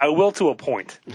I 0.00 0.08
will 0.08 0.32
to 0.32 0.48
a 0.48 0.54
point. 0.54 0.98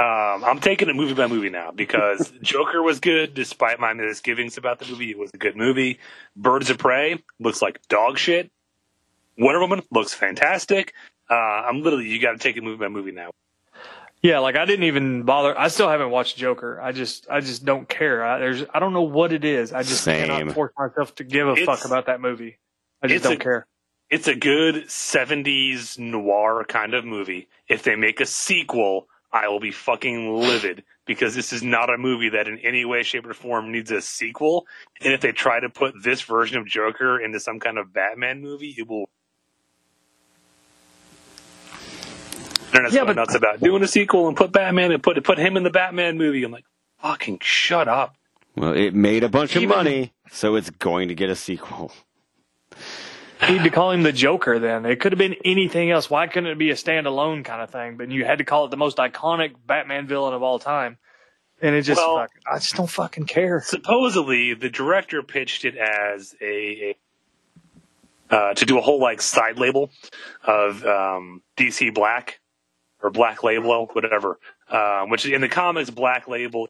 Um, 0.00 0.44
I'm 0.44 0.60
taking 0.60 0.88
it 0.88 0.96
movie 0.96 1.12
by 1.14 1.26
movie 1.26 1.50
now 1.50 1.72
because 1.72 2.32
Joker 2.42 2.82
was 2.82 3.00
good 3.00 3.34
despite 3.34 3.78
my 3.80 3.92
misgivings 3.92 4.56
about 4.56 4.78
the 4.78 4.86
movie. 4.86 5.10
It 5.10 5.18
was 5.18 5.30
a 5.34 5.36
good 5.36 5.56
movie. 5.56 5.98
Birds 6.36 6.70
of 6.70 6.78
Prey 6.78 7.22
looks 7.38 7.60
like 7.60 7.86
dog 7.88 8.16
shit. 8.16 8.50
Wonder 9.36 9.60
Woman 9.60 9.82
looks 9.90 10.14
fantastic. 10.14 10.94
Uh, 11.28 11.34
I'm 11.34 11.82
literally, 11.82 12.08
you 12.08 12.20
got 12.20 12.32
to 12.32 12.38
take 12.38 12.56
it 12.56 12.62
movie 12.64 12.78
by 12.78 12.88
movie 12.88 13.12
now. 13.12 13.30
Yeah, 14.22 14.38
like 14.40 14.56
I 14.56 14.64
didn't 14.64 14.84
even 14.84 15.22
bother. 15.24 15.58
I 15.58 15.68
still 15.68 15.88
haven't 15.88 16.10
watched 16.10 16.36
Joker. 16.36 16.80
I 16.80 16.92
just, 16.92 17.26
I 17.30 17.40
just 17.40 17.64
don't 17.64 17.88
care. 17.88 18.24
I, 18.24 18.38
there's, 18.38 18.64
I 18.72 18.78
don't 18.78 18.92
know 18.92 19.02
what 19.02 19.32
it 19.32 19.44
is. 19.44 19.72
I 19.72 19.82
just 19.82 20.04
Same. 20.04 20.26
cannot 20.28 20.54
force 20.54 20.72
myself 20.78 21.14
to 21.16 21.24
give 21.24 21.46
a 21.48 21.52
It's- 21.52 21.66
fuck 21.66 21.84
about 21.86 22.06
that 22.06 22.20
movie. 22.20 22.58
I 23.02 23.06
just 23.06 23.24
don't 23.24 23.34
a- 23.34 23.36
care. 23.36 23.66
It's 24.10 24.28
a 24.28 24.34
good 24.34 24.86
70s 24.88 25.98
noir 25.98 26.64
kind 26.68 26.94
of 26.94 27.04
movie. 27.04 27.48
If 27.68 27.82
they 27.84 27.96
make 27.96 28.20
a 28.20 28.26
sequel, 28.26 29.06
I 29.32 29.48
will 29.48 29.60
be 29.60 29.70
fucking 29.70 30.36
livid 30.40 30.82
because 31.06 31.34
this 31.34 31.52
is 31.52 31.62
not 31.62 31.92
a 31.92 31.96
movie 31.98 32.30
that 32.30 32.48
in 32.48 32.58
any 32.58 32.84
way, 32.84 33.02
shape, 33.02 33.26
or 33.26 33.34
form 33.34 33.70
needs 33.70 33.90
a 33.90 34.00
sequel. 34.00 34.66
And 35.00 35.12
if 35.12 35.20
they 35.20 35.32
try 35.32 35.60
to 35.60 35.68
put 35.68 35.94
this 36.02 36.20
version 36.22 36.58
of 36.58 36.66
Joker 36.66 37.18
into 37.20 37.38
some 37.40 37.60
kind 37.60 37.78
of 37.78 37.92
Batman 37.92 38.40
movie, 38.40 38.74
it 38.76 38.88
will. 38.88 39.08
They're 42.72 42.82
not 42.82 42.92
Yeah, 42.92 43.00
so 43.00 43.06
but- 43.06 43.16
nuts 43.16 43.34
about 43.34 43.60
doing 43.60 43.82
a 43.82 43.88
sequel 43.88 44.28
and 44.28 44.36
put 44.36 44.52
Batman 44.52 44.92
and 44.92 45.02
put 45.02 45.22
put 45.24 45.38
him 45.38 45.56
in 45.56 45.62
the 45.62 45.70
Batman 45.70 46.16
movie. 46.18 46.42
I'm 46.44 46.52
like, 46.52 46.64
fucking 47.02 47.38
shut 47.42 47.88
up. 47.88 48.14
Well, 48.56 48.72
it 48.74 48.94
made 48.94 49.22
a 49.24 49.28
bunch 49.28 49.54
of 49.56 49.62
money, 49.64 50.12
so 50.30 50.56
it's 50.56 50.70
going 50.70 51.08
to 51.08 51.14
get 51.14 51.30
a 51.30 51.36
sequel. 51.36 51.92
Need 53.48 53.62
to 53.64 53.70
call 53.70 53.90
him 53.90 54.02
the 54.02 54.12
Joker 54.12 54.58
then. 54.58 54.84
It 54.86 55.00
could 55.00 55.12
have 55.12 55.18
been 55.18 55.36
anything 55.44 55.90
else. 55.90 56.10
Why 56.10 56.26
couldn't 56.26 56.50
it 56.50 56.58
be 56.58 56.70
a 56.70 56.74
standalone 56.74 57.44
kind 57.44 57.62
of 57.62 57.70
thing? 57.70 57.96
But 57.96 58.10
you 58.10 58.24
had 58.24 58.38
to 58.38 58.44
call 58.44 58.66
it 58.66 58.70
the 58.70 58.76
most 58.76 58.98
iconic 58.98 59.54
Batman 59.66 60.06
villain 60.06 60.34
of 60.34 60.42
all 60.42 60.58
time. 60.58 60.98
And 61.62 61.74
it 61.74 61.82
just, 61.82 61.98
Well- 62.00 62.18
fucking, 62.18 62.42
I 62.50 62.58
just 62.58 62.74
don't 62.76 62.88
fucking 62.90 63.26
care. 63.26 63.60
supposedly 63.60 64.54
the 64.54 64.68
director 64.70 65.22
pitched 65.22 65.64
it 65.64 65.76
as 65.76 66.34
a, 66.40 66.94
a 68.30 68.34
uh, 68.34 68.54
to 68.54 68.64
do 68.64 68.78
a 68.78 68.80
whole 68.80 69.00
like 69.00 69.20
side 69.20 69.58
label 69.58 69.90
of 70.44 70.84
um, 70.86 71.42
DC 71.56 71.92
Black 71.92 72.40
or 73.02 73.10
Black 73.10 73.42
Label, 73.42 73.86
whatever. 73.92 74.38
Um, 74.70 75.10
which 75.10 75.26
in 75.26 75.40
the 75.40 75.48
comics, 75.48 75.90
Black 75.90 76.28
Label, 76.28 76.68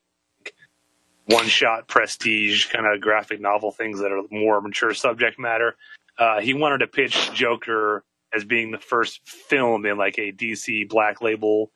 one 1.27 1.47
shot 1.47 1.87
prestige 1.87 2.67
kind 2.71 2.87
of 2.87 3.01
graphic 3.01 3.41
novel 3.41 3.71
things 3.73 4.01
that 4.01 4.11
are 4.11 4.23
more 4.31 4.61
mature 4.61 4.95
subject 4.95 5.39
matter. 5.39 5.77
Uh, 6.21 6.41
he 6.41 6.53
wanted 6.53 6.79
to 6.79 6.87
pitch 6.87 7.33
Joker 7.33 8.05
as 8.33 8.45
being 8.45 8.71
the 8.71 8.79
first 8.79 9.27
film 9.27 9.87
in 9.87 9.97
like 9.97 10.19
a 10.19 10.33
DC 10.33 10.89
Black 10.89 11.23
Label 11.23 11.73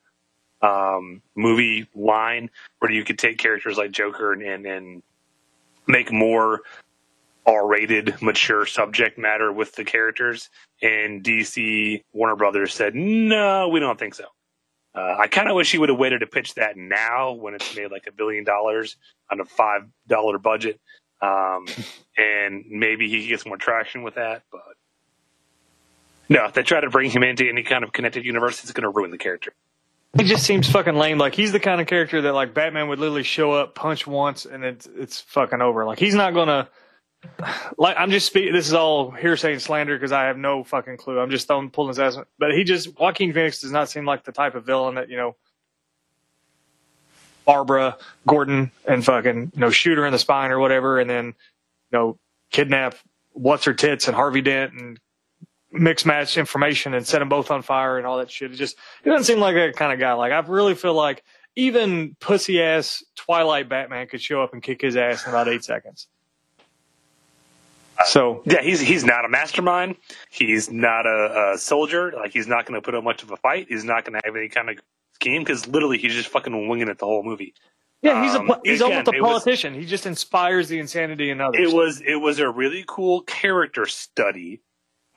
um, 0.61 1.21
movie 1.35 1.87
line 1.95 2.49
where 2.79 2.91
you 2.91 3.03
could 3.03 3.17
take 3.17 3.39
characters 3.39 3.77
like 3.77 3.91
Joker 3.91 4.31
and, 4.31 4.43
and, 4.43 4.65
and 4.65 5.03
make 5.87 6.11
more 6.11 6.61
R-rated, 7.47 8.21
mature 8.21 8.65
subject 8.65 9.17
matter 9.17 9.51
with 9.51 9.73
the 9.73 9.83
characters. 9.83 10.49
And 10.81 11.23
DC 11.23 12.03
Warner 12.13 12.35
Brothers 12.35 12.73
said, 12.73 12.93
no, 12.95 13.69
we 13.69 13.79
don't 13.79 13.99
think 13.99 14.13
so. 14.13 14.25
Uh, 14.93 15.17
I 15.19 15.27
kind 15.27 15.49
of 15.49 15.55
wish 15.55 15.71
he 15.71 15.77
would 15.77 15.89
have 15.89 15.97
waited 15.97 16.19
to 16.19 16.27
pitch 16.27 16.53
that 16.53 16.77
now 16.77 17.33
when 17.33 17.53
it's 17.53 17.75
made 17.75 17.91
like 17.91 18.07
a 18.07 18.13
billion 18.13 18.45
dollars 18.45 18.95
on 19.29 19.41
a 19.41 19.45
five 19.45 19.81
dollar 20.07 20.37
budget, 20.37 20.79
um, 21.21 21.65
and 22.17 22.65
maybe 22.69 23.09
he 23.09 23.27
gets 23.27 23.45
more 23.45 23.57
traction 23.57 24.03
with 24.03 24.15
that. 24.15 24.43
But 24.51 24.61
no, 26.29 26.45
if 26.45 26.53
they 26.53 26.63
try 26.63 26.81
to 26.81 26.89
bring 26.89 27.09
him 27.11 27.23
into 27.23 27.47
any 27.47 27.63
kind 27.63 27.83
of 27.83 27.93
connected 27.93 28.25
universe, 28.25 28.63
it's 28.63 28.71
going 28.71 28.83
to 28.83 28.89
ruin 28.89 29.11
the 29.11 29.17
character. 29.17 29.53
He 30.17 30.23
just 30.23 30.45
seems 30.45 30.69
fucking 30.69 30.95
lame. 30.95 31.17
Like 31.17 31.35
he's 31.35 31.51
the 31.51 31.59
kind 31.59 31.81
of 31.81 31.87
character 31.87 32.21
that 32.21 32.33
like 32.33 32.53
Batman 32.53 32.87
would 32.87 32.99
literally 32.99 33.23
show 33.23 33.51
up, 33.51 33.75
punch 33.75 34.07
once, 34.07 34.45
and 34.45 34.63
it's 34.63 34.87
it's 34.95 35.19
fucking 35.21 35.61
over. 35.61 35.85
Like 35.85 35.99
he's 35.99 36.15
not 36.15 36.33
gonna. 36.33 36.69
Like 37.77 37.97
I'm 37.97 38.11
just 38.11 38.27
speaking. 38.27 38.53
This 38.53 38.67
is 38.67 38.73
all 38.73 39.11
hearsay 39.11 39.53
and 39.53 39.61
slander 39.61 39.95
because 39.95 40.11
I 40.13 40.25
have 40.25 40.37
no 40.37 40.63
fucking 40.63 40.97
clue. 40.97 41.19
I'm 41.19 41.31
just 41.31 41.47
throwing 41.47 41.69
pulling 41.69 41.89
his 41.89 41.99
ass. 41.99 42.17
But 42.39 42.53
he 42.53 42.63
just 42.63 42.97
Joaquin 42.97 43.33
Phoenix 43.33 43.59
does 43.59 43.71
not 43.71 43.89
seem 43.89 44.05
like 44.05 44.23
the 44.23 44.31
type 44.31 44.55
of 44.55 44.65
villain 44.65 44.95
that 44.95 45.09
you 45.09 45.17
know. 45.17 45.35
Barbara 47.45 47.97
Gordon 48.27 48.71
and 48.87 49.03
fucking 49.05 49.51
you 49.53 49.59
know 49.59 49.69
shoot 49.69 49.97
her 49.97 50.05
in 50.05 50.11
the 50.11 50.19
spine 50.19 50.51
or 50.51 50.59
whatever, 50.59 50.99
and 50.99 51.09
then 51.09 51.27
you 51.27 51.33
know 51.97 52.17
kidnap 52.51 52.95
what's 53.33 53.65
her 53.65 53.73
tits 53.73 54.07
and 54.07 54.15
Harvey 54.15 54.41
Dent 54.41 54.73
and 54.73 54.99
mix 55.71 56.05
match 56.05 56.37
information 56.37 56.93
and 56.93 57.05
set 57.05 57.19
them 57.19 57.29
both 57.29 57.51
on 57.51 57.61
fire 57.61 57.97
and 57.97 58.07
all 58.07 58.17
that 58.17 58.31
shit. 58.31 58.51
It 58.51 58.55
just 58.55 58.77
it 59.03 59.09
doesn't 59.09 59.25
seem 59.25 59.39
like 59.39 59.55
that 59.55 59.75
kind 59.75 59.93
of 59.93 59.99
guy. 59.99 60.13
Like 60.13 60.31
I 60.31 60.39
really 60.39 60.75
feel 60.75 60.93
like 60.93 61.23
even 61.55 62.15
pussy 62.19 62.61
ass 62.61 63.03
Twilight 63.15 63.69
Batman 63.69 64.07
could 64.07 64.21
show 64.21 64.41
up 64.41 64.53
and 64.53 64.61
kick 64.61 64.81
his 64.81 64.95
ass 64.97 65.25
in 65.25 65.29
about 65.29 65.47
eight 65.47 65.63
seconds. 65.63 66.07
So 68.05 68.41
Yeah, 68.45 68.61
he's 68.61 68.81
he's 68.81 69.05
not 69.05 69.23
a 69.25 69.29
mastermind. 69.29 69.95
He's 70.29 70.69
not 70.69 71.05
a, 71.05 71.53
a 71.53 71.57
soldier. 71.57 72.11
Like 72.11 72.33
he's 72.33 72.47
not 72.47 72.65
going 72.65 72.79
to 72.79 72.83
put 72.83 72.93
up 72.93 73.03
much 73.03 73.23
of 73.23 73.31
a 73.31 73.37
fight. 73.37 73.67
He's 73.69 73.85
not 73.85 74.03
going 74.03 74.19
to 74.19 74.21
have 74.25 74.35
any 74.35 74.49
kind 74.49 74.69
of 74.69 74.77
scheme 75.15 75.41
because 75.41 75.67
literally 75.67 75.97
he's 75.97 76.13
just 76.13 76.29
fucking 76.29 76.67
winging 76.67 76.87
it 76.89 76.99
the 76.99 77.05
whole 77.05 77.23
movie. 77.23 77.53
yeah, 78.01 78.23
he's 78.23 78.35
Um, 78.35 78.49
a 78.51 78.59
he's 78.63 78.81
again, 78.81 78.91
almost 78.99 79.07
a 79.07 79.11
it 79.17 79.21
was- 79.21 79.31
politician. 79.43 79.73
he 79.73 79.85
just 79.85 80.05
inspires 80.05 80.67
the 80.69 80.79
insanity 80.79 81.29
in 81.31 81.41
others. 81.41 81.59
It 81.71 81.73
was 81.75 82.01
it 82.01 82.15
was 82.15 82.39
a 82.39 82.49
really 82.49 82.83
cool 82.87 83.21
character 83.21 83.85
study 83.85 84.61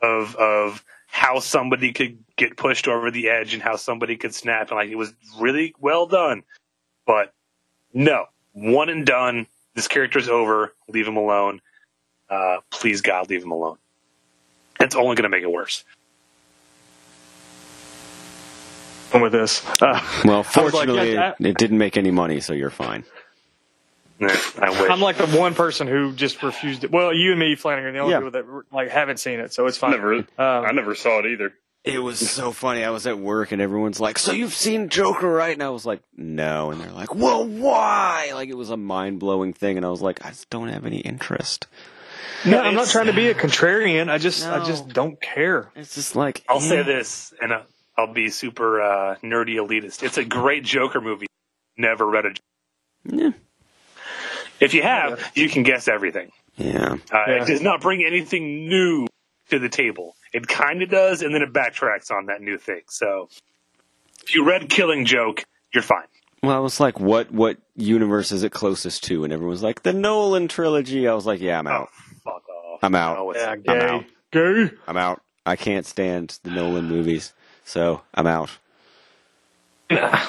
of 0.00 0.34
of 0.36 0.84
how 1.08 1.40
somebody 1.40 1.92
could 1.92 2.18
get 2.36 2.56
pushed 2.56 2.86
over 2.86 3.10
the 3.10 3.28
edge 3.28 3.54
and 3.54 3.62
how 3.62 3.76
somebody 3.76 4.16
could 4.16 4.34
snap 4.34 4.70
and 4.70 4.76
like 4.78 4.90
it 4.90 4.94
was 4.96 5.12
really 5.38 5.74
well 5.80 6.06
done. 6.06 6.42
But 7.06 7.32
no, 7.92 8.26
one 8.52 8.88
and 8.88 9.04
done. 9.06 9.46
This 9.74 9.88
character's 9.88 10.28
over. 10.28 10.74
Leave 10.88 11.06
him 11.08 11.16
alone. 11.16 11.60
Uh, 12.28 12.58
please 12.70 13.00
God, 13.00 13.30
leave 13.30 13.42
him 13.42 13.52
alone. 13.52 13.78
It's 14.80 14.94
only 14.94 15.16
going 15.16 15.22
to 15.24 15.28
make 15.30 15.42
it 15.42 15.50
worse. 15.50 15.82
With 19.14 19.32
this. 19.32 19.64
Uh, 19.82 20.00
Well, 20.24 20.36
I 20.36 20.38
was 20.38 20.46
like, 20.56 20.72
fortunately, 20.72 21.12
yeah, 21.14 21.34
it 21.40 21.56
didn't 21.56 21.78
make 21.78 21.96
any 21.96 22.10
money, 22.10 22.40
so 22.40 22.52
you're 22.52 22.70
fine. 22.70 23.04
I 24.20 24.26
wish. 24.70 24.90
I'm 24.90 25.00
like 25.00 25.16
the 25.16 25.26
one 25.28 25.54
person 25.54 25.86
who 25.86 26.12
just 26.12 26.42
refused 26.42 26.82
it. 26.84 26.90
Well, 26.90 27.14
you 27.14 27.30
and 27.30 27.40
me, 27.40 27.54
Flanagan, 27.54 27.90
are 27.90 27.92
the 27.92 27.98
only 28.00 28.12
Yeah. 28.12 28.18
people 28.18 28.30
that 28.32 28.64
like 28.72 28.88
haven't 28.90 29.18
seen 29.18 29.38
it, 29.38 29.52
so 29.52 29.66
it's 29.66 29.78
fine. 29.78 29.92
Never, 29.92 30.14
Um, 30.14 30.24
I 30.38 30.72
never 30.72 30.94
saw 30.96 31.20
it 31.20 31.26
either. 31.26 31.52
It 31.84 32.00
was 32.02 32.18
so 32.28 32.50
funny. 32.50 32.82
I 32.84 32.90
was 32.90 33.06
at 33.06 33.18
work 33.18 33.52
and 33.52 33.62
everyone's 33.62 34.00
like, 34.00 34.18
"So 34.18 34.32
you've 34.32 34.52
seen 34.54 34.88
Joker, 34.88 35.28
right?" 35.30 35.52
And 35.54 35.62
I 35.62 35.70
was 35.70 35.86
like, 35.86 36.00
"No." 36.16 36.72
And 36.72 36.80
they're 36.80 36.90
like, 36.90 37.14
"Well, 37.14 37.46
why?" 37.46 38.32
Like 38.34 38.48
it 38.48 38.56
was 38.56 38.70
a 38.70 38.76
mind 38.76 39.20
blowing 39.20 39.52
thing, 39.52 39.76
and 39.76 39.86
I 39.86 39.88
was 39.88 40.02
like, 40.02 40.24
"I 40.26 40.30
just 40.30 40.50
don't 40.50 40.68
have 40.68 40.84
any 40.84 40.98
interest." 40.98 41.66
No, 42.44 42.60
I'm 42.60 42.74
not 42.74 42.88
trying 42.88 43.06
to 43.06 43.12
be 43.12 43.28
a 43.28 43.34
contrarian. 43.34 44.08
I 44.10 44.18
just, 44.18 44.46
I 44.46 44.64
just 44.64 44.88
don't 44.88 45.20
care. 45.20 45.70
It's 45.76 45.94
just 45.94 46.14
like 46.16 46.44
I'll 46.48 46.60
say 46.60 46.82
this, 46.82 47.32
and 47.40 47.52
uh, 47.52 47.60
I'll 47.98 48.12
be 48.12 48.30
super 48.30 48.80
uh, 48.80 49.16
nerdy 49.22 49.56
elitist. 49.56 50.02
It's 50.04 50.16
a 50.18 50.24
great 50.24 50.62
Joker 50.64 51.00
movie. 51.00 51.26
Never 51.76 52.06
read 52.06 52.26
a. 52.26 52.30
Yeah. 53.04 53.30
If 54.60 54.74
you 54.74 54.82
have, 54.82 55.32
you 55.34 55.48
can 55.48 55.62
guess 55.64 55.88
everything. 55.88 56.30
Yeah. 56.56 56.96
Uh, 57.12 57.24
Yeah. 57.26 57.42
It 57.42 57.46
does 57.46 57.60
not 57.60 57.80
bring 57.80 58.04
anything 58.04 58.68
new 58.68 59.06
to 59.50 59.58
the 59.58 59.68
table. 59.68 60.14
It 60.32 60.46
kind 60.46 60.82
of 60.82 60.90
does, 60.90 61.22
and 61.22 61.34
then 61.34 61.42
it 61.42 61.52
backtracks 61.52 62.10
on 62.10 62.26
that 62.26 62.40
new 62.40 62.58
thing. 62.58 62.82
So, 62.88 63.28
if 64.22 64.34
you 64.34 64.44
read 64.44 64.68
Killing 64.68 65.04
Joke, 65.04 65.44
you're 65.72 65.82
fine. 65.82 66.04
Well, 66.42 66.54
I 66.54 66.58
was 66.60 66.78
like, 66.80 67.00
"What? 67.00 67.32
What 67.32 67.56
universe 67.74 68.30
is 68.30 68.42
it 68.44 68.52
closest 68.52 69.04
to?" 69.04 69.24
And 69.24 69.32
everyone's 69.32 69.62
like, 69.62 69.82
"The 69.82 69.92
Nolan 69.92 70.46
trilogy." 70.48 71.08
I 71.08 71.14
was 71.14 71.26
like, 71.26 71.40
"Yeah, 71.40 71.58
I'm 71.58 71.66
Oh, 71.66 71.70
out. 71.70 71.88
fuck 72.22 72.42
off. 72.48 72.78
I'm 72.82 72.94
out. 72.94 73.16
No, 73.16 73.30
it's- 73.32 73.44
Yeah, 73.64 73.72
I'm 73.72 73.80
out. 73.94 74.04
gay. 74.30 74.70
I'm 74.86 74.96
out. 74.96 75.20
I 75.46 75.56
can't 75.56 75.86
stand 75.86 76.38
the 76.44 76.50
Nolan 76.50 76.84
movies, 76.86 77.32
so 77.68 78.02
I'm 78.14 78.26
out." 78.26 78.50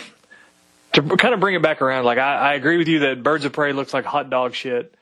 To 0.94 1.04
kind 1.04 1.36
of 1.36 1.40
bring 1.40 1.54
it 1.54 1.62
back 1.62 1.84
around, 1.84 2.06
like 2.06 2.18
I, 2.18 2.36
I 2.36 2.54
agree 2.56 2.78
with 2.78 2.88
you 2.88 3.00
that 3.00 3.22
Birds 3.22 3.46
of 3.46 3.54
Prey 3.54 3.74
looks 3.74 3.94
like 3.94 4.06
hot 4.06 4.32
dog 4.32 4.56
shit. 4.56 4.96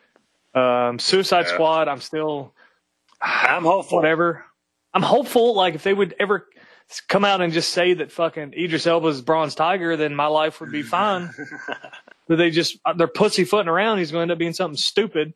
Um, 0.53 0.99
Suicide 0.99 1.45
Yeah. 1.47 1.53
Squad, 1.53 1.87
I'm 1.87 2.01
still 2.01 2.53
I'm 3.21 3.63
hopeful. 3.63 3.97
whatever. 3.99 4.43
I'm 4.93 5.01
hopeful. 5.01 5.55
Like 5.55 5.75
if 5.75 5.83
they 5.83 5.93
would 5.93 6.13
ever 6.19 6.45
come 7.07 7.23
out 7.23 7.39
and 7.39 7.53
just 7.53 7.71
say 7.71 7.93
that 7.93 8.11
fucking 8.11 8.53
Idris 8.53 8.85
Elba's 8.85 9.21
Bronze 9.21 9.55
Tiger, 9.55 9.95
then 9.95 10.13
my 10.13 10.27
life 10.27 10.59
would 10.59 10.73
be 10.73 10.83
fine. 10.83 11.29
but 12.27 12.35
they 12.35 12.49
just 12.51 12.77
they're 12.97 13.07
pussyfooting 13.07 13.69
around. 13.69 13.99
He's 13.99 14.11
going 14.11 14.19
to 14.19 14.23
end 14.23 14.31
up 14.33 14.37
being 14.39 14.51
something 14.53 14.77
stupid. 14.77 15.33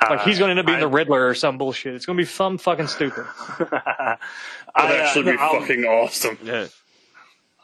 Like 0.00 0.22
he's 0.22 0.38
going 0.38 0.48
to 0.48 0.50
end 0.52 0.60
up 0.60 0.66
being 0.66 0.78
I- 0.78 0.80
the 0.80 0.88
Riddler 0.88 1.26
or 1.26 1.34
some 1.34 1.58
bullshit. 1.58 1.94
It's 1.94 2.06
going 2.06 2.16
to 2.16 2.20
be 2.22 2.26
some 2.26 2.58
fucking 2.58 2.86
stupid. 2.86 3.24
I, 3.60 4.16
That'd 4.76 5.00
uh, 5.00 5.04
actually 5.04 5.22
be 5.24 5.30
I'm- 5.38 5.60
fucking 5.60 5.84
awesome. 5.84 6.38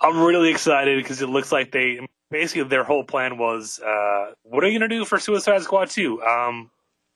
I'm 0.00 0.20
really 0.20 0.50
excited 0.50 1.02
because 1.02 1.22
it 1.22 1.28
looks 1.28 1.52
like 1.52 1.70
they 1.70 2.00
basically 2.30 2.64
their 2.64 2.84
whole 2.84 3.04
plan 3.04 3.38
was, 3.38 3.78
uh, 3.80 4.32
what 4.42 4.64
are 4.64 4.68
you 4.68 4.78
gonna 4.78 4.88
do 4.88 5.04
for 5.04 5.18
Suicide 5.18 5.62
Squad 5.62 5.88
2? 5.90 6.22
Um, 6.22 6.70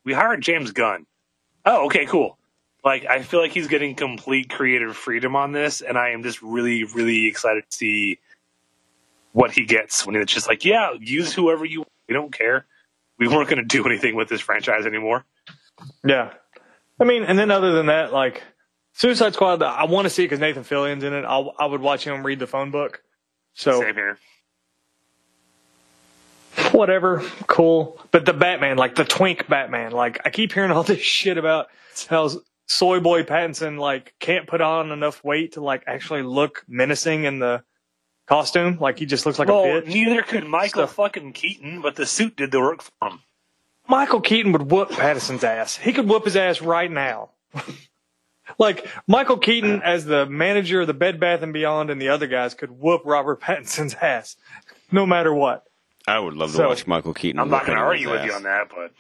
we 0.04 0.14
hired 0.14 0.40
James 0.40 0.70
Gunn. 0.70 1.04
Oh, 1.66 1.86
okay, 1.86 2.06
cool. 2.06 2.38
Like 2.84 3.04
I 3.04 3.22
feel 3.22 3.40
like 3.40 3.50
he's 3.50 3.66
getting 3.66 3.94
complete 3.96 4.48
creative 4.48 4.96
freedom 4.96 5.34
on 5.36 5.52
this, 5.52 5.80
and 5.82 5.98
I 5.98 6.10
am 6.10 6.22
just 6.22 6.40
really, 6.40 6.84
really 6.84 7.26
excited 7.26 7.64
to 7.68 7.76
see 7.76 8.18
what 9.32 9.50
he 9.50 9.66
gets 9.66 10.06
when 10.06 10.16
it's 10.16 10.32
just 10.32 10.46
like, 10.48 10.64
yeah, 10.64 10.92
use 10.98 11.34
whoever 11.34 11.64
you. 11.64 11.84
We 12.08 12.14
don't 12.14 12.32
care. 12.32 12.64
We 13.18 13.28
weren't 13.28 13.48
gonna 13.48 13.64
do 13.64 13.84
anything 13.84 14.14
with 14.14 14.28
this 14.28 14.40
franchise 14.40 14.86
anymore. 14.86 15.24
Yeah. 16.04 16.32
I 17.00 17.04
mean, 17.04 17.24
and 17.24 17.38
then 17.38 17.50
other 17.50 17.72
than 17.72 17.86
that, 17.86 18.12
like 18.12 18.42
Suicide 18.92 19.34
Squad, 19.34 19.62
I 19.62 19.84
want 19.84 20.06
to 20.06 20.10
see 20.10 20.24
it 20.24 20.26
because 20.26 20.40
Nathan 20.40 20.64
Fillion's 20.64 21.04
in 21.04 21.12
it. 21.12 21.24
I'll, 21.24 21.54
I 21.58 21.66
would 21.66 21.80
watch 21.80 22.04
him 22.04 22.26
read 22.26 22.40
the 22.40 22.46
phone 22.46 22.70
book. 22.70 23.02
So 23.54 23.80
Same 23.80 23.94
here. 23.94 24.18
whatever, 26.72 27.22
cool. 27.46 28.00
But 28.10 28.24
the 28.24 28.32
Batman, 28.32 28.76
like 28.76 28.94
the 28.96 29.04
twink 29.04 29.48
Batman, 29.48 29.92
like 29.92 30.20
I 30.24 30.30
keep 30.30 30.52
hearing 30.52 30.70
all 30.70 30.82
this 30.84 31.00
shit 31.00 31.38
about 31.38 31.68
how 32.08 32.28
Soy 32.66 33.00
Boy 33.00 33.22
Pattinson 33.22 33.78
like 33.78 34.14
can't 34.18 34.46
put 34.46 34.60
on 34.60 34.90
enough 34.90 35.22
weight 35.24 35.52
to 35.52 35.60
like 35.60 35.84
actually 35.86 36.22
look 36.22 36.64
menacing 36.68 37.24
in 37.24 37.38
the 37.38 37.62
costume. 38.28 38.78
Like 38.80 38.98
he 38.98 39.06
just 39.06 39.26
looks 39.26 39.38
like 39.38 39.48
well, 39.48 39.64
a 39.64 39.82
bitch. 39.82 39.86
neither 39.86 40.22
could 40.22 40.46
Michael 40.46 40.82
Stuff. 40.86 40.94
fucking 40.94 41.32
Keaton, 41.32 41.80
but 41.80 41.96
the 41.96 42.06
suit 42.06 42.36
did 42.36 42.50
the 42.52 42.60
work 42.60 42.82
for 42.82 43.08
him. 43.08 43.20
Michael 43.88 44.20
Keaton 44.20 44.52
would 44.52 44.70
whoop 44.70 44.90
Pattinson's 44.90 45.42
ass. 45.44 45.76
He 45.76 45.92
could 45.92 46.08
whoop 46.08 46.24
his 46.24 46.36
ass 46.36 46.60
right 46.60 46.90
now. 46.90 47.30
like 48.58 48.86
Michael 49.06 49.38
Keaton 49.38 49.82
as 49.82 50.04
the 50.04 50.26
manager 50.26 50.82
of 50.82 50.86
the 50.86 50.94
Bed 50.94 51.18
Bath 51.18 51.42
and 51.42 51.52
Beyond 51.54 51.88
and 51.90 52.00
the 52.00 52.10
other 52.10 52.26
guys 52.26 52.54
could 52.54 52.70
whoop 52.70 53.02
Robert 53.04 53.40
Pattinson's 53.42 53.94
ass, 53.94 54.36
no 54.92 55.06
matter 55.06 55.32
what. 55.32 55.64
I 56.06 56.18
would 56.18 56.34
love 56.34 56.50
to 56.52 56.56
So, 56.56 56.68
watch 56.68 56.86
Michael 56.86 57.14
Keaton. 57.14 57.38
I'm 57.40 57.50
not 57.50 57.66
going 57.66 57.76
to 57.76 57.82
his 57.84 57.88
argue 57.88 58.10
with 58.10 58.24
you 58.24 58.32
on 58.32 58.42
that, 58.44 58.68
but 58.74 58.92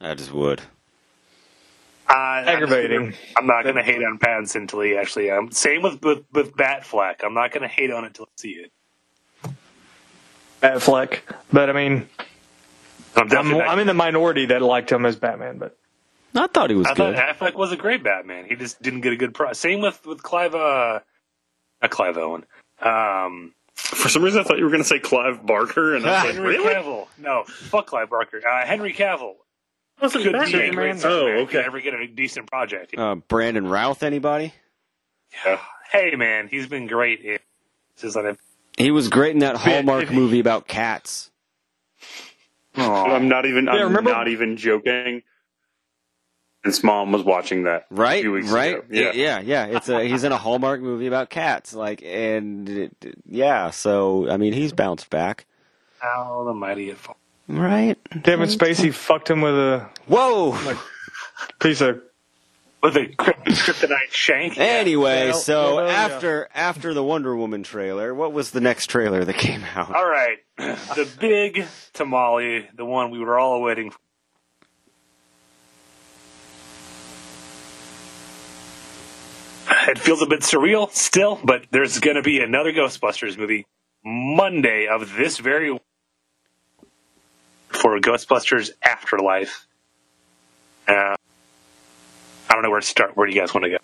I 0.00 0.14
just 0.14 0.32
would. 0.32 0.60
Uh, 2.12 2.14
I'm 2.14 2.48
Aggravating. 2.48 3.14
I'm 3.36 3.46
not 3.46 3.62
going 3.62 3.76
to 3.76 3.82
hate 3.82 4.02
on 4.02 4.18
Pattinson 4.18 4.56
until 4.56 4.80
he 4.80 4.96
actually. 4.96 5.30
Um, 5.30 5.50
same 5.50 5.82
with 5.82 6.02
with, 6.02 6.24
with 6.32 6.54
Batfleck. 6.54 7.24
I'm 7.24 7.34
not 7.34 7.52
going 7.52 7.62
to 7.62 7.68
hate 7.68 7.90
on 7.90 8.04
it 8.04 8.08
until 8.08 8.26
I 8.26 8.32
see 8.36 8.50
it. 8.50 8.72
Batfleck, 10.60 11.20
but 11.52 11.70
I 11.70 11.72
mean, 11.72 12.08
I'm 13.16 13.32
I'm, 13.32 13.54
I'm 13.54 13.78
in 13.78 13.86
the 13.86 13.94
minority 13.94 14.46
that 14.46 14.62
liked 14.62 14.92
him 14.92 15.06
as 15.06 15.16
Batman. 15.16 15.58
But 15.58 15.76
I 16.34 16.46
thought 16.46 16.70
he 16.70 16.76
was 16.76 16.86
I 16.86 16.94
thought 16.94 17.14
good. 17.14 17.16
Affleck 17.16 17.54
was 17.54 17.72
a 17.72 17.76
great 17.76 18.04
Batman. 18.04 18.44
He 18.48 18.56
just 18.56 18.80
didn't 18.80 19.00
get 19.00 19.12
a 19.12 19.16
good 19.16 19.34
price. 19.34 19.58
Same 19.58 19.80
with 19.80 20.04
with 20.06 20.22
Clive. 20.22 20.54
Uh, 20.54 21.00
not 21.80 21.90
Clive 21.90 22.16
Owen. 22.18 22.44
Um, 22.80 23.54
For 23.74 24.08
some 24.08 24.22
reason, 24.22 24.40
I 24.40 24.44
thought 24.44 24.58
you 24.58 24.64
were 24.64 24.70
going 24.70 24.82
to 24.82 24.88
say 24.88 24.98
Clive 24.98 25.44
Barker, 25.44 25.94
and 25.96 26.06
I 26.06 26.10
was 26.10 26.24
like, 26.24 26.34
Henry 26.34 26.58
really? 26.58 26.74
Cavill. 26.74 27.06
No, 27.18 27.44
fuck 27.44 27.86
Clive 27.86 28.10
Barker. 28.10 28.40
Uh, 28.46 28.64
Henry 28.64 28.92
Cavill. 28.92 29.34
Wasn't 30.02 30.24
Could 30.24 30.32
be 30.32 30.54
a 30.54 30.72
great 30.72 31.04
Oh, 31.04 31.26
okay. 31.28 31.46
Could 31.52 31.62
never 31.62 31.80
get 31.80 31.94
a 31.94 32.06
decent 32.08 32.50
project. 32.50 32.94
Uh, 32.98 33.14
Brandon 33.14 33.66
Routh, 33.66 34.02
anybody? 34.02 34.52
Yeah. 35.46 35.60
Hey, 35.92 36.16
man, 36.16 36.48
he's 36.48 36.66
been 36.66 36.86
great. 36.88 37.20
In, 37.20 37.38
just 37.98 38.16
like, 38.16 38.36
He 38.76 38.90
was 38.90 39.08
great 39.08 39.32
in 39.32 39.38
that 39.40 39.56
Hallmark 39.56 40.10
movie 40.10 40.40
about 40.40 40.66
cats. 40.66 41.30
I'm 42.74 43.28
not 43.28 43.46
even. 43.46 43.68
I'm 43.68 43.80
remember- 43.82 44.10
not 44.10 44.28
even 44.28 44.56
joking. 44.56 45.22
His 46.64 46.82
mom 46.84 47.10
was 47.12 47.22
watching 47.24 47.64
that 47.64 47.86
a 47.90 47.94
Right, 47.94 48.22
few 48.22 48.32
weeks 48.32 48.48
right, 48.48 48.78
ago. 48.78 48.84
yeah, 48.88 49.10
yeah, 49.12 49.40
yeah. 49.40 49.66
It's 49.66 49.88
a 49.88 50.04
he's 50.04 50.22
in 50.22 50.30
a 50.30 50.36
Hallmark 50.38 50.80
movie 50.80 51.08
about 51.08 51.28
cats, 51.28 51.74
like, 51.74 52.02
and 52.04 52.68
it, 52.68 52.96
yeah. 53.26 53.70
So 53.70 54.30
I 54.30 54.36
mean, 54.36 54.52
he's 54.52 54.72
bounced 54.72 55.10
back, 55.10 55.46
how 55.98 56.44
the 56.46 56.54
mighty 56.54 56.88
have 56.90 56.98
fallen. 56.98 57.18
Right? 57.52 57.96
Kevin 58.24 58.48
Spacey 58.48 58.92
fucked 58.92 59.30
him 59.30 59.40
with 59.40 59.54
a 59.54 59.88
Whoa. 60.06 60.58
piece 61.60 61.80
of. 61.80 62.00
With 62.82 62.96
a 62.96 63.06
kryptonite 63.06 64.10
shank. 64.10 64.58
Anyway, 64.58 65.26
Yeah, 65.28 65.32
so 65.34 65.76
well, 65.76 65.86
yeah. 65.86 65.92
after 65.92 66.48
after 66.52 66.92
the 66.92 67.02
Wonder 67.04 67.36
Woman 67.36 67.62
trailer, 67.62 68.12
what 68.12 68.32
was 68.32 68.50
the 68.50 68.60
next 68.60 68.88
trailer 68.88 69.24
that 69.24 69.36
came 69.36 69.62
out? 69.76 69.94
All 69.94 70.04
right, 70.08 70.38
the 70.56 71.08
big 71.20 71.64
tamale, 71.92 72.66
the 72.74 72.84
one 72.84 73.12
we 73.12 73.20
were 73.20 73.38
all 73.38 73.62
waiting 73.62 73.92
for. 73.92 73.98
It 79.88 79.98
feels 79.98 80.22
a 80.22 80.26
bit 80.26 80.40
surreal 80.40 80.90
still, 80.92 81.38
but 81.44 81.66
there's 81.70 81.98
going 81.98 82.16
to 82.16 82.22
be 82.22 82.40
another 82.40 82.72
Ghostbusters 82.72 83.36
movie 83.38 83.66
Monday 84.04 84.86
of 84.90 85.14
this 85.14 85.38
very 85.38 85.76
for 87.72 87.98
Ghostbusters 87.98 88.70
Afterlife. 88.82 89.66
Uh, 90.88 91.14
I 92.48 92.54
don't 92.54 92.62
know 92.62 92.70
where 92.70 92.80
to 92.80 92.86
start. 92.86 93.16
Where 93.16 93.26
do 93.26 93.32
you 93.32 93.40
guys 93.40 93.54
want 93.54 93.64
to 93.64 93.70
go? 93.70 93.76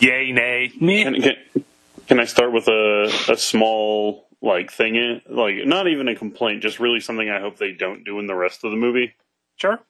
Yay, 0.00 0.32
nay, 0.32 0.72
meh. 0.80 1.04
Can, 1.04 1.22
can, 1.22 1.64
can 2.06 2.20
I 2.20 2.24
start 2.26 2.52
with 2.52 2.68
a 2.68 3.10
a 3.30 3.36
small 3.36 4.26
like 4.42 4.70
thing? 4.70 4.96
in- 4.96 5.22
Like 5.28 5.56
not 5.64 5.88
even 5.88 6.08
a 6.08 6.14
complaint, 6.14 6.62
just 6.62 6.78
really 6.80 7.00
something 7.00 7.30
I 7.30 7.40
hope 7.40 7.56
they 7.56 7.72
don't 7.72 8.04
do 8.04 8.18
in 8.18 8.26
the 8.26 8.34
rest 8.34 8.62
of 8.64 8.70
the 8.70 8.76
movie. 8.76 9.14
Sure. 9.56 9.80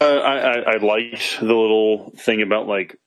Uh, 0.00 0.04
I, 0.04 0.36
I 0.38 0.58
I 0.72 0.76
liked 0.76 1.38
the 1.40 1.46
little 1.46 2.10
thing 2.18 2.42
about 2.42 2.66
like 2.66 2.98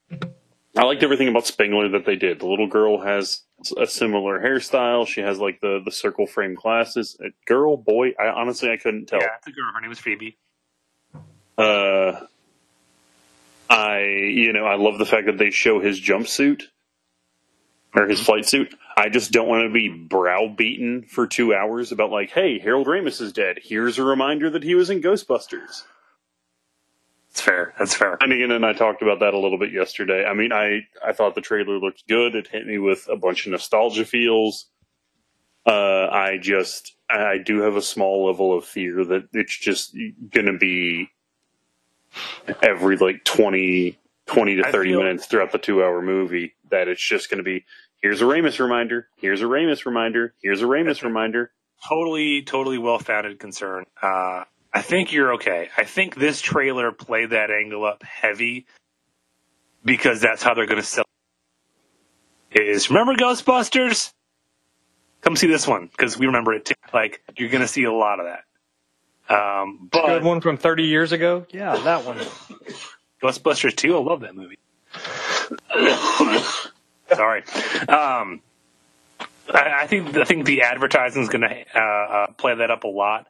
I 0.78 0.84
liked 0.84 1.04
everything 1.04 1.28
about 1.28 1.46
Spengler 1.46 1.90
that 1.90 2.06
they 2.06 2.16
did. 2.16 2.40
The 2.40 2.48
little 2.48 2.68
girl 2.68 3.02
has 3.02 3.42
a 3.78 3.86
similar 3.86 4.40
hairstyle. 4.40 5.06
She 5.06 5.22
has 5.22 5.38
like 5.38 5.60
the 5.60 5.82
the 5.84 5.92
circle 5.92 6.26
frame 6.26 6.56
glasses. 6.56 7.18
A 7.20 7.30
girl, 7.46 7.76
boy, 7.76 8.14
I 8.20 8.28
honestly 8.28 8.72
I 8.72 8.78
couldn't 8.78 9.08
tell. 9.08 9.20
Yeah, 9.20 9.36
it's 9.38 9.48
a 9.48 9.52
girl. 9.52 9.72
Her 9.74 9.82
name 9.82 9.90
was 9.90 10.00
Phoebe. 10.00 10.38
Uh, 11.58 12.26
I 13.70 14.00
you 14.00 14.54
know 14.54 14.66
I 14.66 14.76
love 14.76 14.98
the 14.98 15.06
fact 15.06 15.26
that 15.26 15.38
they 15.38 15.50
show 15.50 15.82
his 15.82 16.00
jumpsuit 16.00 16.64
or 17.94 18.08
his 18.08 18.22
flight 18.22 18.46
suit. 18.46 18.74
I 18.96 19.10
just 19.10 19.32
don't 19.32 19.50
want 19.50 19.64
to 19.66 19.74
be 19.74 19.90
browbeaten 19.90 21.04
for 21.04 21.28
two 21.28 21.54
hours 21.54 21.92
about 21.92 22.12
like, 22.12 22.32
hey, 22.32 22.60
Harold 22.60 22.88
Ramis 22.88 23.20
is 23.20 23.34
dead. 23.34 23.60
Here's 23.62 23.98
a 23.98 24.04
reminder 24.04 24.50
that 24.50 24.64
he 24.64 24.76
was 24.76 24.90
in 24.90 25.02
Ghostbusters. 25.02 25.84
That's 27.32 27.42
fair. 27.42 27.74
That's 27.80 27.96
fair. 27.96 28.18
And 28.20 28.34
again, 28.34 28.52
and 28.52 28.66
I 28.66 28.74
talked 28.74 29.02
about 29.02 29.20
that 29.22 29.34
a 29.34 29.40
little 29.40 29.58
bit 29.58 29.72
yesterday. 29.72 30.26
I 30.26 30.34
mean, 30.34 30.52
I 30.52 30.82
I 31.06 31.14
thought 31.14 31.34
the 31.34 31.42
trailer 31.42 31.80
looked 31.80 32.06
good. 32.08 32.36
It 32.36 32.48
hit 32.48 32.68
me 32.68 32.78
with 32.78 33.08
a 33.10 33.16
bunch 33.16 33.46
of 33.46 33.54
nostalgia 33.54 34.04
feels. 34.04 34.66
Uh, 35.66 36.08
I 36.12 36.40
just 36.42 36.96
I 37.10 37.38
do 37.38 37.62
have 37.62 37.78
a 37.78 37.82
small 37.82 38.26
level 38.28 38.56
of 38.58 38.66
fear 38.66 39.06
that 39.06 39.30
it's 39.32 39.58
just 39.58 39.96
going 40.32 40.48
to 40.48 40.58
be 40.58 41.10
every 42.62 42.98
like 42.98 43.24
20, 43.24 43.98
20 44.26 44.56
to 44.56 44.72
thirty 44.72 44.90
feel- 44.90 45.00
minutes 45.00 45.26
throughout 45.28 45.54
the 45.54 45.58
two 45.58 45.82
hour 45.84 46.02
movie 46.02 46.54
that 46.70 46.90
it's 46.90 47.02
just 47.02 47.30
going 47.30 47.38
to 47.38 47.44
be 47.44 47.64
here's 48.02 48.22
a 48.22 48.26
Ramis 48.26 48.60
reminder, 48.60 49.08
here's 49.18 49.42
a 49.42 49.46
Ramis 49.46 49.86
reminder, 49.86 50.34
here's 50.42 50.62
a 50.62 50.66
Ramis 50.66 51.02
reminder. 51.02 51.52
Totally, 51.88 52.42
totally 52.44 52.78
well 52.78 53.00
founded 53.00 53.40
concern. 53.40 53.86
Uh, 54.02 54.44
I 54.74 54.82
think 54.82 55.12
you're 55.12 55.34
okay. 55.34 55.70
I 55.78 55.84
think 55.84 56.16
this 56.16 56.42
trailer 56.42 56.92
played 56.92 57.32
that 57.32 57.52
angle 57.52 57.84
up 57.86 58.04
heavy 58.04 58.66
because 59.84 60.22
that's 60.22 60.42
how 60.42 60.54
they're 60.54 60.66
going 60.66 60.80
to 60.80 60.86
sell. 60.86 61.06
Is 62.52 62.90
remember 62.90 63.16
Ghostbusters? 63.16 64.14
Come 65.22 65.36
see 65.36 65.48
this 65.48 65.68
one 65.68 65.88
because 65.88 66.18
we 66.18 66.26
remember 66.26 66.54
it 66.54 66.66
too. 66.66 66.74
Like 66.94 67.22
you're 67.38 67.50
going 67.50 67.62
to 67.62 67.68
see 67.68 67.84
a 67.84 67.92
lot 67.92 68.20
of 68.20 68.26
that. 68.26 68.44
Um, 69.34 69.88
but 69.92 70.06
Good 70.08 70.24
one 70.24 70.42
from 70.42 70.58
30 70.58 70.84
years 70.84 71.12
ago. 71.12 71.46
Yeah, 71.52 71.78
that 71.78 72.06
one. 72.06 72.18
Ghostbusters 73.24 73.76
2, 73.76 73.96
I 73.96 74.00
love 74.00 74.22
that 74.22 74.36
movie. 74.36 74.58
Sorry. 77.16 77.44
Um, 77.88 78.42
I, 79.54 79.82
I 79.82 79.88
think 79.88 80.16
I 80.18 80.24
think 80.24 80.46
the 80.46 80.64
advertising 80.64 81.22
is 81.22 81.30
going 81.30 81.42
to 81.42 81.66
uh, 81.76 81.80
uh, 81.80 82.28
play 82.34 82.56
that 82.56 82.72
up 82.72 82.84
a 82.84 82.88
lot. 82.88 83.28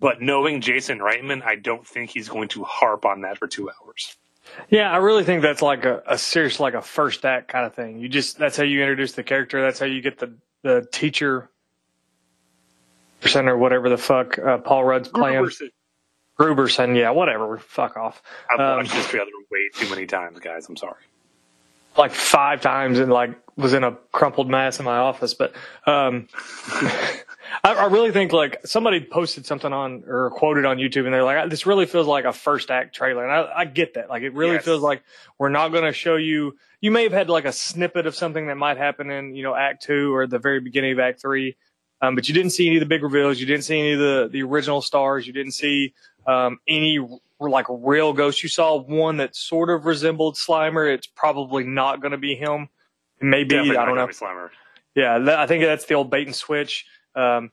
But 0.00 0.20
knowing 0.22 0.60
Jason 0.60 0.98
Reitman, 1.00 1.42
I 1.42 1.56
don't 1.56 1.86
think 1.86 2.10
he's 2.10 2.28
going 2.28 2.48
to 2.50 2.62
harp 2.64 3.04
on 3.04 3.22
that 3.22 3.38
for 3.38 3.48
two 3.48 3.68
hours. 3.70 4.16
Yeah, 4.70 4.90
I 4.90 4.98
really 4.98 5.24
think 5.24 5.42
that's 5.42 5.60
like 5.60 5.84
a, 5.84 6.02
a 6.06 6.16
serious, 6.16 6.58
like 6.60 6.74
a 6.74 6.80
first 6.82 7.24
act 7.24 7.48
kind 7.48 7.66
of 7.66 7.74
thing. 7.74 7.98
You 7.98 8.08
just 8.08 8.38
that's 8.38 8.56
how 8.56 8.62
you 8.62 8.80
introduce 8.80 9.12
the 9.12 9.22
character. 9.22 9.60
That's 9.60 9.78
how 9.78 9.86
you 9.86 10.00
get 10.00 10.18
the 10.18 10.32
the 10.62 10.86
teacher 10.92 11.50
percent 13.20 13.48
or 13.48 13.58
whatever 13.58 13.88
the 13.88 13.98
fuck 13.98 14.38
uh, 14.38 14.58
Paul 14.58 14.84
Rudd's 14.84 15.08
playing. 15.08 15.42
Grooberson. 15.44 15.70
Grooberson, 16.38 16.96
yeah, 16.96 17.10
whatever. 17.10 17.58
Fuck 17.58 17.96
off. 17.96 18.22
I've 18.52 18.60
Um, 18.60 18.76
watched 18.78 18.92
this 18.92 19.08
trailer 19.08 19.26
way 19.50 19.68
too 19.74 19.90
many 19.90 20.06
times, 20.06 20.38
guys. 20.38 20.68
I'm 20.68 20.76
sorry. 20.76 21.02
like 21.96 22.12
five 22.12 22.60
times 22.60 23.00
and 23.00 23.12
like 23.12 23.30
was 23.56 23.72
in 23.74 23.82
a 23.82 23.96
crumpled 24.12 24.48
mass 24.48 24.78
in 24.78 24.84
my 24.84 24.98
office. 24.98 25.34
But 25.34 25.52
um, 25.84 26.28
I, 27.64 27.74
I 27.74 27.84
really 27.86 28.12
think 28.12 28.32
like 28.32 28.66
somebody 28.66 29.00
posted 29.00 29.46
something 29.46 29.72
on 29.72 30.04
or 30.06 30.30
quoted 30.30 30.64
on 30.64 30.76
YouTube 30.78 31.04
and 31.04 31.14
they're 31.14 31.24
like, 31.24 31.50
this 31.50 31.66
really 31.66 31.86
feels 31.86 32.06
like 32.06 32.24
a 32.24 32.32
first 32.32 32.70
act 32.70 32.94
trailer. 32.94 33.24
And 33.24 33.32
I, 33.32 33.60
I 33.60 33.64
get 33.64 33.94
that. 33.94 34.08
Like 34.08 34.22
it 34.22 34.34
really 34.34 34.54
Yes. 34.54 34.64
feels 34.64 34.82
like 34.82 35.02
we're 35.38 35.48
not 35.48 35.68
going 35.70 35.84
to 35.84 35.92
show 35.92 36.16
you. 36.16 36.56
You 36.80 36.90
may 36.90 37.04
have 37.04 37.12
had 37.12 37.28
like 37.28 37.44
a 37.44 37.52
snippet 37.52 38.06
of 38.06 38.14
something 38.14 38.46
that 38.48 38.56
might 38.56 38.76
happen 38.76 39.10
in 39.10 39.34
you 39.34 39.42
know 39.42 39.54
Act 39.54 39.82
Two 39.82 40.14
or 40.14 40.26
the 40.26 40.38
very 40.38 40.60
beginning 40.60 40.92
of 40.92 40.98
Act 40.98 41.20
Three. 41.20 41.56
Um, 42.00 42.14
but 42.14 42.28
you 42.28 42.34
didn't 42.34 42.50
see 42.50 42.66
any 42.68 42.76
of 42.76 42.80
the 42.80 42.86
big 42.86 43.02
reveals. 43.02 43.40
You 43.40 43.46
didn't 43.46 43.64
see 43.64 43.78
any 43.78 43.92
of 43.92 43.98
the, 43.98 44.28
the 44.30 44.42
original 44.42 44.80
stars. 44.80 45.26
You 45.26 45.32
didn't 45.32 45.52
see 45.52 45.94
um, 46.26 46.58
any 46.68 47.00
like 47.40 47.66
real 47.68 48.12
ghosts. 48.12 48.42
You 48.42 48.48
saw 48.48 48.80
one 48.80 49.16
that 49.16 49.34
sort 49.34 49.68
of 49.70 49.84
resembled 49.84 50.36
Slimer. 50.36 50.92
It's 50.94 51.08
probably 51.08 51.64
not 51.64 52.00
going 52.00 52.12
to 52.12 52.18
be 52.18 52.36
him. 52.36 52.68
Maybe 53.20 53.56
I 53.58 53.84
don't 53.84 53.96
know. 53.96 54.06
Slimer. 54.08 54.50
Yeah, 54.94 55.18
that, 55.18 55.38
I 55.40 55.46
think 55.48 55.64
that's 55.64 55.86
the 55.86 55.94
old 55.94 56.10
bait 56.10 56.26
and 56.26 56.34
switch. 56.36 56.86
Um, 57.18 57.50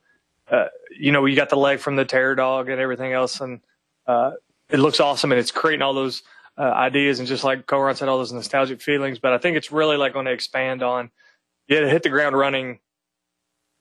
uh, 0.50 0.66
you 0.96 1.10
know, 1.12 1.24
you 1.26 1.34
got 1.36 1.48
the 1.50 1.56
leg 1.56 1.80
from 1.80 1.96
the 1.96 2.04
terror 2.04 2.34
dog 2.34 2.68
and 2.68 2.80
everything 2.80 3.12
else, 3.12 3.40
and 3.40 3.60
uh, 4.06 4.32
it 4.70 4.78
looks 4.78 5.00
awesome, 5.00 5.32
and 5.32 5.40
it's 5.40 5.50
creating 5.50 5.82
all 5.82 5.94
those 5.94 6.22
uh, 6.56 6.62
ideas 6.62 7.18
and 7.18 7.26
just 7.28 7.42
like 7.44 7.66
Koran 7.66 7.96
said, 7.96 8.08
all 8.08 8.18
those 8.18 8.32
nostalgic 8.32 8.80
feelings. 8.80 9.18
But 9.18 9.32
I 9.32 9.38
think 9.38 9.56
it's 9.56 9.72
really 9.72 9.96
like 9.96 10.12
going 10.12 10.26
to 10.26 10.32
expand 10.32 10.82
on. 10.82 11.10
Yeah, 11.68 11.80
to 11.80 11.88
hit 11.88 12.02
the 12.04 12.08
ground 12.10 12.38
running. 12.38 12.78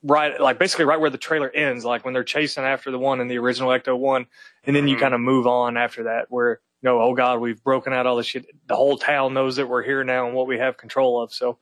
Right, 0.04 0.40
like 0.40 0.60
basically 0.60 0.86
right 0.86 1.00
where 1.00 1.10
the 1.10 1.18
trailer 1.18 1.50
ends, 1.50 1.84
like 1.84 2.06
when 2.06 2.14
they're 2.14 2.24
chasing 2.24 2.64
after 2.64 2.92
the 2.92 3.00
one 3.00 3.22
in 3.22 3.28
the 3.28 3.40
original 3.40 3.70
Ecto 3.70 3.98
one, 3.98 4.28
and 4.64 4.76
then 4.76 4.88
you 4.88 4.98
Mhm. 4.98 5.00
kind 5.00 5.14
of 5.16 5.20
move 5.20 5.48
on 5.48 5.78
after 5.78 6.04
that, 6.04 6.28
where 6.30 6.60
you 6.82 6.90
know, 6.90 7.02
oh 7.02 7.16
God, 7.16 7.40
we've 7.40 7.64
broken 7.64 7.92
out 7.94 8.06
all 8.06 8.16
the 8.16 8.24
shit. 8.24 8.46
The 8.68 8.76
whole 8.76 8.98
town 9.00 9.34
knows 9.34 9.56
that 9.56 9.68
we're 9.68 9.82
here 9.82 10.04
now 10.04 10.28
and 10.28 10.36
what 10.36 10.46
we 10.46 10.60
have 10.60 10.78
control 10.78 11.24
of. 11.24 11.34
So, 11.34 11.58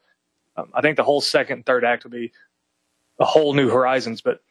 um, 0.57 0.71
I 0.73 0.81
think 0.81 0.97
the 0.97 1.03
whole 1.03 1.21
second, 1.21 1.53
and 1.59 1.65
third 1.65 1.85
act 1.85 2.03
will 2.03 2.11
be 2.11 2.33
a 3.19 3.25
whole 3.25 3.53
new 3.53 3.69
horizons. 3.69 4.21
But 4.21 4.41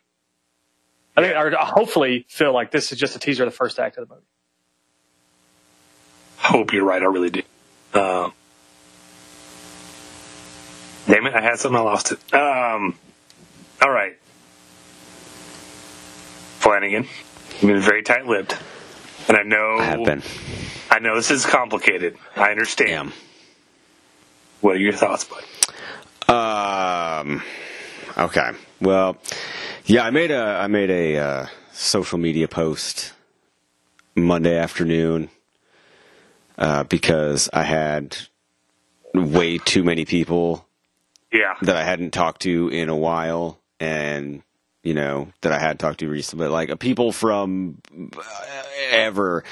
I 1.17 1.23
think, 1.23 1.37
or 1.37 1.57
I 1.59 1.65
hopefully, 1.67 2.27
feel 2.29 2.53
like 2.53 2.71
this 2.71 2.93
is 2.93 2.99
just 2.99 3.17
a 3.17 3.19
teaser 3.19 3.45
of 3.45 3.51
the 3.51 3.57
first 3.57 3.79
act 3.79 3.99
of 3.99 4.09
the 4.09 4.15
movie. 4.15 4.27
I 6.43 6.49
hope 6.49 6.73
you're 6.73 6.85
right. 6.85 7.03
I 7.03 7.07
really 7.07 7.31
do. 7.31 7.43
Um, 7.95 8.33
damn 11.07 11.27
it! 11.27 11.35
I 11.35 11.41
had 11.41 11.59
something. 11.59 11.79
I 11.79 11.83
lost 11.83 12.13
it. 12.13 12.35
Um, 12.35 12.99
all 13.81 13.91
right, 13.91 14.17
Flanagan, 16.59 17.07
you've 17.61 17.61
been 17.61 17.81
very 17.81 18.03
tight-lipped, 18.03 18.57
and 19.29 19.37
I 19.37 19.43
know 19.43 19.77
I 19.79 19.85
have 19.85 20.05
been. 20.05 20.23
I 20.91 20.99
know 20.99 21.15
this 21.17 21.31
is 21.31 21.47
complicated. 21.47 22.17
I 22.37 22.51
understand. 22.51 23.13
What 24.61 24.77
are 24.77 24.81
your 24.81 24.93
thoughts, 24.93 25.25
bud? 25.25 26.33
Um. 26.33 27.43
Okay. 28.19 28.53
Well, 28.81 29.17
yeah, 29.87 30.05
I 30.05 30.11
made 30.11 30.31
a 30.31 30.43
I 30.43 30.67
made 30.67 30.91
a 30.91 31.19
uh, 31.19 31.47
social 31.73 32.19
media 32.19 32.49
post 32.49 33.13
Monday 34.15 34.57
afternoon 34.57 35.31
uh, 36.59 36.85
because 36.85 37.49
I 37.53 37.63
had 37.63 38.17
way 39.15 39.59
too 39.59 39.85
many 39.85 40.05
people 40.05 40.67
Yeah, 41.33 41.55
that 41.63 41.77
I 41.77 41.85
hadn't 41.85 42.13
talked 42.13 42.43
to 42.43 42.69
in 42.69 42.89
a 42.89 42.97
while, 42.97 43.61
and 43.81 44.43
you 44.83 44.95
know 44.95 45.33
that 45.41 45.53
I 45.53 45.59
had 45.59 45.79
talked 45.79 46.01
to 46.01 46.09
recently, 46.09 46.47
but 46.47 46.53
like 46.53 46.71
uh, 46.71 46.77
people 46.77 47.13
from 47.13 47.79
uh, 48.17 48.23
ever 48.91 49.45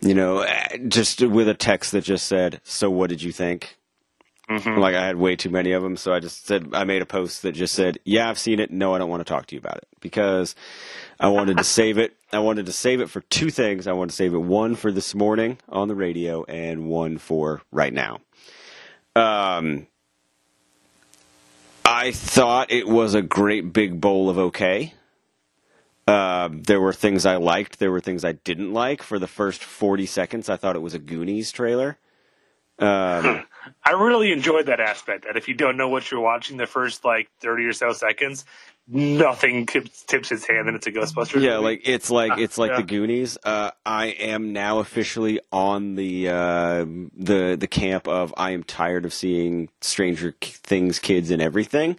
you 0.00 0.14
know, 0.14 0.40
eh, 0.40 0.78
just 0.88 1.20
with 1.20 1.48
a 1.48 1.54
text 1.54 1.92
that 1.92 2.04
just 2.04 2.26
said, 2.26 2.60
"So 2.64 2.90
what 2.90 3.10
did 3.10 3.22
you 3.22 3.32
think?" 3.32 3.76
Mm-hmm. 4.50 4.80
Like 4.80 4.96
I 4.96 5.06
had 5.06 5.14
way 5.14 5.36
too 5.36 5.50
many 5.50 5.70
of 5.70 5.82
them, 5.84 5.96
so 5.96 6.12
I 6.12 6.18
just 6.18 6.44
said 6.44 6.70
I 6.72 6.82
made 6.82 7.02
a 7.02 7.06
post 7.06 7.42
that 7.42 7.52
just 7.52 7.72
said, 7.72 8.00
"Yeah, 8.04 8.28
I've 8.28 8.38
seen 8.38 8.58
it. 8.58 8.72
No, 8.72 8.92
I 8.92 8.98
don't 8.98 9.08
want 9.08 9.20
to 9.20 9.32
talk 9.32 9.46
to 9.46 9.54
you 9.54 9.60
about 9.60 9.76
it 9.76 9.86
because 10.00 10.56
I 11.20 11.28
wanted 11.28 11.56
to 11.58 11.64
save 11.64 11.98
it. 11.98 12.16
I 12.32 12.40
wanted 12.40 12.66
to 12.66 12.72
save 12.72 13.00
it 13.00 13.08
for 13.10 13.20
two 13.20 13.50
things. 13.50 13.86
I 13.86 13.92
wanted 13.92 14.10
to 14.10 14.16
save 14.16 14.34
it 14.34 14.38
one 14.38 14.74
for 14.74 14.90
this 14.90 15.14
morning 15.14 15.58
on 15.68 15.86
the 15.86 15.94
radio 15.94 16.42
and 16.44 16.88
one 16.88 17.18
for 17.18 17.62
right 17.70 17.92
now." 17.92 18.20
Um, 19.14 19.86
I 21.84 22.10
thought 22.10 22.72
it 22.72 22.88
was 22.88 23.14
a 23.14 23.22
great 23.22 23.72
big 23.72 24.00
bowl 24.00 24.28
of 24.28 24.38
okay. 24.38 24.94
Uh, 26.08 26.48
there 26.50 26.80
were 26.80 26.92
things 26.92 27.24
I 27.24 27.36
liked. 27.36 27.78
There 27.78 27.92
were 27.92 28.00
things 28.00 28.24
I 28.24 28.32
didn't 28.32 28.72
like. 28.72 29.00
For 29.04 29.20
the 29.20 29.28
first 29.28 29.62
forty 29.62 30.06
seconds, 30.06 30.48
I 30.48 30.56
thought 30.56 30.74
it 30.74 30.80
was 30.80 30.94
a 30.94 30.98
Goonies 30.98 31.52
trailer. 31.52 31.98
Um, 32.80 33.44
I 33.84 33.92
really 33.92 34.32
enjoyed 34.32 34.66
that 34.66 34.80
aspect. 34.80 35.24
That 35.26 35.36
if 35.36 35.48
you 35.48 35.54
don't 35.54 35.76
know 35.76 35.88
what 35.88 36.10
you're 36.10 36.20
watching, 36.20 36.56
the 36.56 36.66
first 36.66 37.04
like 37.04 37.28
thirty 37.40 37.64
or 37.64 37.72
so 37.72 37.92
seconds, 37.92 38.44
nothing 38.88 39.66
tips, 39.66 40.02
tips 40.02 40.32
its 40.32 40.46
hand, 40.46 40.66
and 40.68 40.76
it's 40.76 40.86
a 40.86 40.92
Ghostbusters. 40.92 41.42
yeah, 41.42 41.52
movie. 41.56 41.64
like 41.64 41.82
it's 41.84 42.10
like 42.10 42.38
it's 42.38 42.58
like 42.58 42.70
Yeah. 42.70 42.76
the 42.78 42.82
Goonies. 42.84 43.38
Uh, 43.44 43.70
I 43.84 44.06
am 44.06 44.52
now 44.52 44.78
officially 44.78 45.40
on 45.52 45.94
the 45.94 46.28
uh, 46.28 46.84
the 47.16 47.56
the 47.58 47.68
camp 47.68 48.08
of 48.08 48.32
I 48.36 48.52
am 48.52 48.62
tired 48.64 49.04
of 49.04 49.12
seeing 49.12 49.68
Stranger 49.80 50.34
Things 50.40 50.98
kids 50.98 51.30
and 51.30 51.40
everything, 51.42 51.98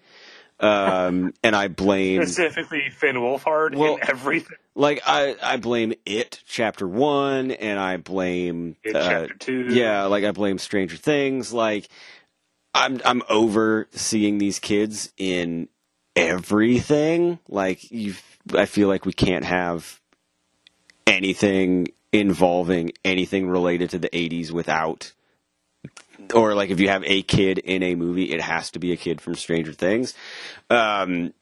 um, 0.62 1.34
and 1.44 1.56
I 1.56 1.68
blame 1.68 2.22
specifically 2.26 2.90
Finn 2.90 3.16
Wolfhard 3.16 3.76
Well, 3.76 3.96
and 3.96 4.10
everything. 4.10 4.58
like 4.76 5.02
I 5.06 5.36
I 5.42 5.58
blame 5.58 5.94
it 6.06 6.42
chapter 6.46 6.88
one, 6.88 7.52
and 7.52 7.80
I 7.80 7.98
blame 7.98 8.76
In 8.84 8.96
uh, 8.96 9.10
chapter 9.10 9.34
two, 9.36 9.66
Yeah, 9.70 10.06
like 10.06 10.24
I 10.24 10.32
blame 10.32 10.58
Stranger 10.60 10.98
Things. 10.98 11.52
Like 11.52 11.90
I'm 12.74 13.02
I'm 13.04 13.24
over 13.30 13.88
seeing 13.92 14.38
these 14.38 14.60
kids 14.60 15.12
in 15.18 15.68
everything. 16.16 17.40
Like 17.50 17.92
you, 17.92 18.14
I 18.54 18.66
feel 18.66 18.88
like 18.88 19.06
we 19.06 19.14
can't 19.14 19.46
have 19.46 20.00
anything 21.08 21.88
involving 22.14 22.92
anything 23.04 23.50
related 23.50 23.90
to 23.92 24.00
the 24.00 24.10
'80s 24.10 24.52
without. 24.52 25.12
Or 26.34 26.54
like 26.56 26.70
if 26.70 26.80
you 26.80 26.90
have 26.90 27.04
a 27.06 27.22
kid 27.22 27.58
in 27.60 27.84
a 27.84 27.96
movie, 27.96 28.32
it 28.32 28.42
has 28.42 28.72
to 28.72 28.80
be 28.80 28.92
a 28.92 28.98
kid 28.98 29.22
from 29.22 29.36
Stranger 29.36 29.74
Things. 29.74 30.14
Um, 30.70 31.34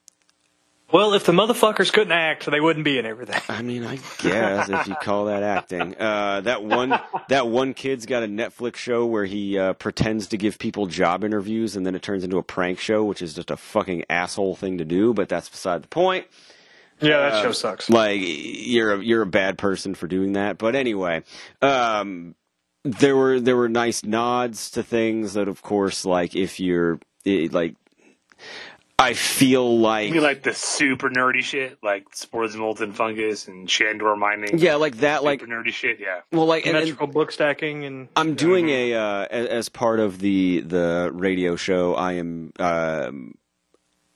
Well, 0.92 1.14
if 1.14 1.24
the 1.24 1.34
motherfuckers 1.34 1.94
couldn't 1.94 2.14
act, 2.14 2.50
they 2.50 2.60
wouldn't 2.60 2.84
be 2.84 2.98
in 2.98 3.06
everything. 3.06 3.40
I 3.48 3.62
mean, 3.62 3.84
I 3.86 3.98
guess 4.24 4.70
if 4.70 4.88
you 4.88 4.96
call 4.96 5.26
that 5.26 5.44
acting. 5.44 5.96
Uh, 5.96 6.42
that 6.42 6.64
one, 6.64 7.00
that 7.28 7.48
one 7.48 7.76
kid's 7.76 8.08
got 8.08 8.24
a 8.24 8.28
Netflix 8.28 8.78
show 8.78 9.06
where 9.06 9.26
he 9.26 9.56
uh, 9.60 9.74
pretends 9.74 10.26
to 10.30 10.38
give 10.38 10.58
people 10.58 10.88
job 10.88 11.24
interviews, 11.24 11.76
and 11.76 11.86
then 11.86 11.94
it 11.94 12.02
turns 12.02 12.24
into 12.24 12.38
a 12.40 12.44
prank 12.44 12.80
show, 12.80 13.04
which 13.04 13.22
is 13.22 13.36
just 13.36 13.52
a 13.52 13.58
fucking 13.58 14.06
asshole 14.10 14.56
thing 14.56 14.80
to 14.80 14.86
do. 14.86 15.14
But 15.14 15.30
that's 15.30 15.48
beside 15.48 15.84
the 15.84 15.88
point. 15.90 16.26
Yeah, 17.02 17.18
that 17.20 17.34
Uh, 17.34 17.42
show 17.44 17.52
sucks. 17.52 17.88
Like 17.90 18.20
you're 18.24 18.96
a, 18.96 19.04
you're 19.04 19.22
a 19.22 19.26
bad 19.28 19.60
person 19.60 19.94
for 19.94 20.08
doing 20.08 20.34
that. 20.34 20.58
But 20.58 20.76
anyway, 20.76 21.22
um, 21.62 22.34
there 22.84 23.16
were 23.16 23.40
there 23.40 23.58
were 23.58 23.70
nice 23.70 24.04
nods 24.04 24.72
to 24.72 24.84
things 24.84 25.34
that, 25.34 25.48
of 25.48 25.62
course, 25.62 26.06
like 26.06 26.36
if 26.36 26.60
you're 26.60 27.00
it, 27.26 27.54
like. 27.54 27.76
I 29.02 29.14
feel 29.14 29.80
like 29.80 30.10
You 30.10 30.16
mean 30.16 30.24
like 30.24 30.44
the 30.44 30.54
super 30.54 31.10
nerdy 31.10 31.42
shit, 31.42 31.78
like 31.82 32.14
spores 32.14 32.54
molten 32.58 32.92
fungus 32.92 33.48
and 33.48 33.70
Shandor 33.70 34.14
mining? 34.18 34.58
yeah, 34.60 34.76
like 34.76 34.98
that, 34.98 35.24
like 35.24 35.40
super 35.40 35.54
nerdy 35.54 35.72
shit. 35.72 36.02
Yeah. 36.02 36.20
well, 36.34 36.46
like 36.46 36.66
and- 36.66 36.76
and- 36.76 36.86
Symmetrical 36.86 37.08
book 37.08 37.32
stacking 37.32 37.86
and 37.86 38.10
I'm 38.18 38.36
doing 38.36 38.68
a 38.68 38.94
uh, 38.96 39.26
as, 39.32 39.48
as 39.48 39.70
part 39.70 40.02
of 40.02 40.20
the 40.20 40.60
the 40.62 41.12
radio 41.14 41.56
show. 41.56 41.96
I 41.96 42.14
am 42.14 42.52
um, 42.60 43.36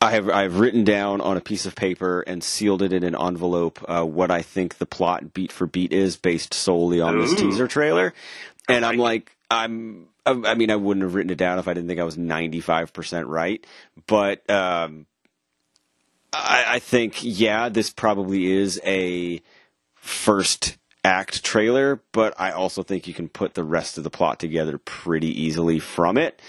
I 0.01 0.11
have 0.11 0.29
I've 0.29 0.59
written 0.59 0.83
down 0.83 1.21
on 1.21 1.37
a 1.37 1.41
piece 1.41 1.65
of 1.65 1.75
paper 1.75 2.19
and 2.27 2.43
sealed 2.43 2.81
it 2.81 2.91
in 2.91 3.05
an 3.05 3.15
envelope 3.15 3.79
uh, 3.87 4.03
what 4.03 4.31
I 4.31 4.41
think 4.41 4.79
the 4.79 4.85
plot 4.85 5.33
beat 5.33 5.53
for 5.53 5.65
beat 5.65 5.93
is 5.93 6.17
based 6.17 6.53
solely 6.53 6.99
on 6.99 7.17
this 7.17 7.33
teaser 7.35 7.69
trailer, 7.69 8.13
and 8.69 8.85
I'm 8.85 8.97
like 8.97 9.35
I'm. 9.49 10.07
I 10.25 10.31
I 10.31 10.55
mean, 10.55 10.71
I 10.71 10.75
wouldn't 10.75 11.03
have 11.03 11.15
written 11.15 11.31
it 11.31 11.37
down 11.37 11.59
if 11.59 11.67
I 11.67 11.73
didn't 11.73 11.89
think 11.89 11.99
I 11.99 12.05
was 12.05 12.17
95% 12.17 13.27
right. 13.27 13.65
But 14.07 14.49
um, 14.49 15.05
I, 16.33 16.65
I 16.67 16.79
think, 16.79 17.19
yeah, 17.21 17.69
this 17.69 17.89
probably 17.91 18.51
is 18.51 18.79
a 18.85 19.41
first 19.95 20.77
act 21.03 21.43
trailer, 21.43 22.01
but 22.11 22.33
I 22.39 22.51
also 22.51 22.83
think 22.83 23.07
you 23.07 23.13
can 23.13 23.29
put 23.29 23.53
the 23.53 23.63
rest 23.63 23.97
of 23.97 24.03
the 24.03 24.09
plot 24.09 24.39
together 24.39 24.77
pretty 24.77 25.41
easily 25.41 25.79
from 25.79 26.17
it. 26.17 26.41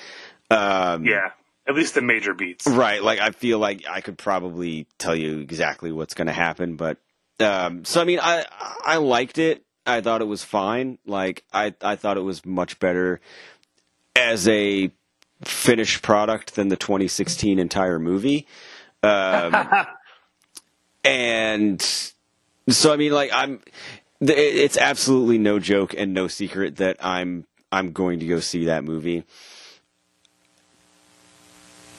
Um, 0.50 1.04
Yeah. 1.04 1.30
At 1.66 1.74
least 1.74 1.94
the 1.94 2.02
major 2.02 2.34
beats. 2.34 2.66
Right. 2.66 3.02
Like, 3.02 3.20
I 3.20 3.30
feel 3.30 3.58
like 3.58 3.86
I 3.88 4.02
could 4.02 4.18
probably 4.18 4.86
tell 4.98 5.16
you 5.16 5.38
exactly 5.38 5.90
what's 5.92 6.14
going 6.14 6.26
to 6.26 6.32
happen, 6.32 6.76
but, 6.76 6.98
um, 7.40 7.84
so 7.84 8.00
I 8.00 8.04
mean, 8.04 8.20
I, 8.22 8.44
I 8.84 8.98
liked 8.98 9.38
it. 9.38 9.64
I 9.86 10.00
thought 10.00 10.20
it 10.20 10.26
was 10.26 10.42
fine. 10.42 10.98
Like, 11.06 11.44
I, 11.52 11.74
I 11.80 11.96
thought 11.96 12.16
it 12.16 12.22
was 12.22 12.44
much 12.44 12.78
better 12.78 13.20
as 14.16 14.48
a 14.48 14.90
finished 15.42 16.02
product 16.02 16.54
than 16.54 16.68
the 16.68 16.76
2016 16.76 17.58
entire 17.58 17.98
movie. 17.98 18.46
Um, 19.02 19.54
and 21.04 21.82
so, 22.68 22.92
I 22.92 22.96
mean, 22.96 23.12
like, 23.12 23.30
I'm, 23.32 23.60
it's 24.20 24.78
absolutely 24.78 25.38
no 25.38 25.58
joke 25.58 25.94
and 25.96 26.14
no 26.14 26.28
secret 26.28 26.76
that 26.76 26.96
I'm, 27.04 27.46
I'm 27.70 27.92
going 27.92 28.20
to 28.20 28.26
go 28.26 28.40
see 28.40 28.66
that 28.66 28.84
movie. 28.84 29.24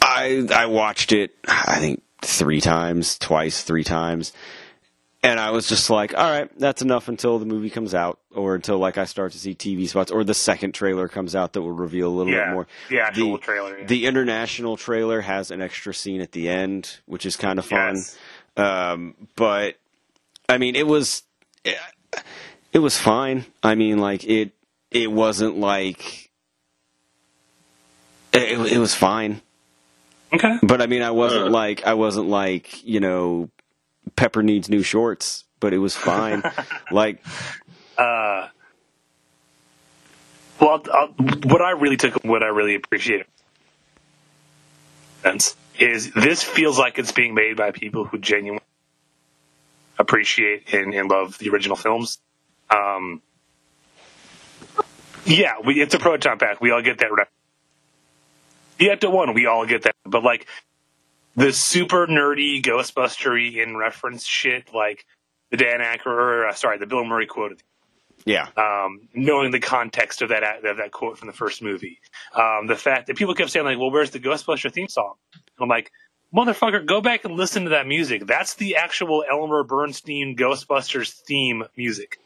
I 0.06 0.48
I 0.54 0.68
watched 0.68 1.12
it 1.12 1.36
I 1.48 1.80
think 1.80 2.04
three 2.22 2.62
times, 2.62 3.18
twice, 3.18 3.64
three 3.64 3.84
times. 3.84 4.34
And 5.26 5.40
I 5.40 5.50
was 5.52 5.68
just 5.68 5.90
like, 5.90 6.14
all 6.16 6.30
right, 6.30 6.50
that's 6.60 6.82
enough 6.84 7.08
until 7.08 7.40
the 7.40 7.46
movie 7.48 7.70
comes 7.72 7.96
out, 7.96 8.20
or 8.34 8.54
until 8.56 8.78
like 8.78 8.98
I 8.98 9.06
start 9.06 9.32
to 9.32 9.40
see 9.40 9.56
TV 9.56 9.88
spots, 9.90 10.12
or 10.12 10.24
the 10.24 10.34
second 10.36 10.74
trailer 10.74 11.08
comes 11.08 11.36
out 11.36 11.54
that 11.54 11.62
will 11.64 11.72
reveal 11.72 12.10
a 12.10 12.16
little 12.16 12.32
Yeah. 12.32 12.46
bit 12.46 12.54
more. 12.54 12.68
The 12.90 13.00
actual 13.00 13.32
the, 13.34 13.38
trailer. 13.40 13.80
Yeah. 13.80 13.86
The 13.88 14.06
international 14.06 14.78
trailer 14.78 15.22
has 15.22 15.50
an 15.50 15.62
extra 15.62 15.94
scene 15.94 16.22
at 16.22 16.32
the 16.32 16.48
end, 16.48 17.00
which 17.08 17.26
is 17.26 17.36
kind 17.38 17.58
of 17.58 17.66
fun. 17.66 17.96
Yes. 17.96 18.18
Um, 18.56 19.16
but 19.36 19.76
I 20.48 20.58
mean, 20.60 20.76
it 20.76 20.86
was 20.88 21.24
it, 21.64 21.78
it 22.72 22.80
was 22.80 22.98
fine. 22.98 23.46
I 23.64 23.74
mean, 23.76 23.98
like 23.98 24.24
it 24.26 24.52
it 24.92 25.12
wasn't 25.12 25.58
like 25.58 26.30
it, 28.32 28.60
it 28.74 28.78
was 28.78 28.94
fine. 28.94 29.42
Okay. 30.34 30.58
But 30.62 30.82
I 30.82 30.88
mean, 30.88 31.02
I 31.02 31.12
wasn't 31.12 31.48
Uh. 31.48 31.50
like 31.52 31.86
I 31.88 31.94
wasn't 31.96 32.28
like 32.28 32.84
you 32.86 33.00
know, 33.00 33.50
Pepper 34.16 34.44
needs 34.44 34.70
new 34.70 34.84
shorts, 34.84 35.46
but 35.60 35.74
it 35.74 35.80
was 35.80 35.96
fine. 35.96 36.44
like 36.92 37.24
Uh, 37.98 38.48
well, 40.60 40.80
what 41.44 41.62
I 41.62 41.72
really 41.72 41.98
took, 41.98 42.24
what 42.24 42.44
I 42.44 42.48
really 42.48 42.76
appreciated, 42.76 43.28
is 45.80 46.12
this 46.14 46.44
feels 46.44 46.80
like 46.80 46.98
it's 46.98 47.12
being 47.12 47.34
made 47.34 47.58
by 47.58 47.72
people 47.72 48.06
who 48.06 48.18
genuinely 48.18 48.64
appreciate 49.98 50.74
and, 50.74 50.94
and 50.94 51.10
love 51.10 51.38
the 51.38 51.50
original 51.50 51.76
films. 51.76 52.20
Um, 52.70 53.22
yeah, 55.26 55.56
we, 55.66 55.82
it's 55.82 55.94
a 55.94 56.00
proton 56.00 56.38
pack. 56.38 56.62
We 56.62 56.72
all 56.72 56.82
get 56.82 57.00
that. 57.00 57.12
Right. 57.12 57.28
Yeah, 58.80 58.96
to 58.96 59.10
one, 59.10 59.34
we 59.34 59.46
all 59.46 59.66
get 59.66 59.84
that. 59.84 59.96
But 60.06 60.24
like 60.24 60.48
the 61.36 61.52
super 61.52 62.08
nerdy 62.08 62.62
Ghostbustery 62.62 63.62
in 63.62 63.78
reference 63.78 64.26
shit, 64.26 64.74
like 64.74 65.06
the 65.52 65.58
Dan 65.58 65.82
or, 66.06 66.48
uh, 66.48 66.54
sorry, 66.54 66.78
the 66.78 66.88
Bill 66.88 67.04
Murray 67.06 67.28
quote 67.28 67.62
yeah, 68.26 68.48
um, 68.58 69.08
knowing 69.14 69.52
the 69.52 69.60
context 69.60 70.22
of 70.24 70.30
that 70.30 70.66
of 70.66 70.78
that 70.78 70.92
quote 70.92 71.18
from 71.18 71.28
the 71.28 71.34
first 71.34 71.62
movie. 71.62 72.00
Um, 72.34 72.66
the 72.66 72.76
fact 72.76 73.08
that 73.08 73.18
people 73.18 73.36
kept 73.36 73.52
saying 73.52 73.66
like, 73.66 73.78
"Well, 73.78 73.92
where's 73.92 74.10
the 74.10 74.20
Ghostbuster 74.20 74.72
theme 74.72 74.88
song?" 74.88 75.14
And 75.34 75.44
I'm 75.60 75.70
like, 75.70 75.92
"Motherfucker, 76.36 76.86
go 76.86 77.02
back 77.02 77.24
and 77.24 77.36
listen 77.36 77.66
to 77.66 77.70
that 77.72 77.86
music. 77.86 78.26
That's 78.26 78.56
the 78.56 78.78
actual 78.78 79.24
Elmer 79.30 79.64
Bernstein 79.64 80.36
Ghostbusters 80.36 81.14
theme 81.28 81.66
music. 81.78 82.20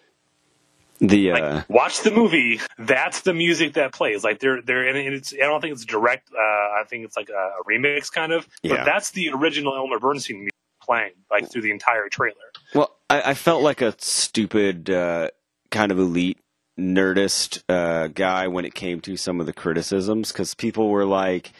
The 1.00 1.32
Like, 1.32 1.43
uh, 1.43 1.64
watch 1.70 2.02
the 2.02 2.12
movie. 2.12 2.60
That's 2.78 3.22
the 3.22 3.34
music 3.34 3.74
that 3.74 3.93
plays. 3.93 4.24
Like, 4.24 4.39
they're 4.39 4.62
they're 4.62 4.88
and 4.88 5.14
it's. 5.14 5.34
I 5.34 5.45
don't 5.45 5.62
think 5.62 5.74
it's 5.74 5.86
direct. 5.86 6.30
Uh, 6.32 6.38
I 6.38 6.84
think 6.88 7.06
it's 7.06 7.16
like 7.16 7.30
a, 7.30 7.52
remix 7.70 8.12
kind 8.12 8.32
of. 8.32 8.47
Yeah. 8.62 8.78
But 8.78 8.86
that's 8.86 9.12
the 9.12 9.30
original 9.30 9.76
Elmer 9.76 10.00
Bernstein 10.00 10.39
music 10.39 10.54
playing 10.82 11.12
like 11.30 11.52
through 11.52 11.62
the 11.62 11.72
entire 11.72 12.10
trailer. 12.10 12.36
well, 12.74 12.95
I, 13.10 13.32
I 13.32 13.34
felt 13.34 13.64
like 13.64 13.82
a 13.82 13.95
stupid 14.00 14.89
uh, 14.89 15.30
kind 15.72 15.91
of 15.91 16.00
elite 16.00 16.38
nerdist 16.78 17.64
uh, 17.70 18.08
guy 18.08 18.47
when 18.47 18.66
it 18.66 18.74
came 18.74 19.02
to 19.02 19.18
some 19.18 19.39
of 19.39 19.45
the 19.45 19.54
criticisms 19.54 20.32
because 20.32 20.54
people 20.54 20.89
were 20.89 21.06
like, 21.06 21.52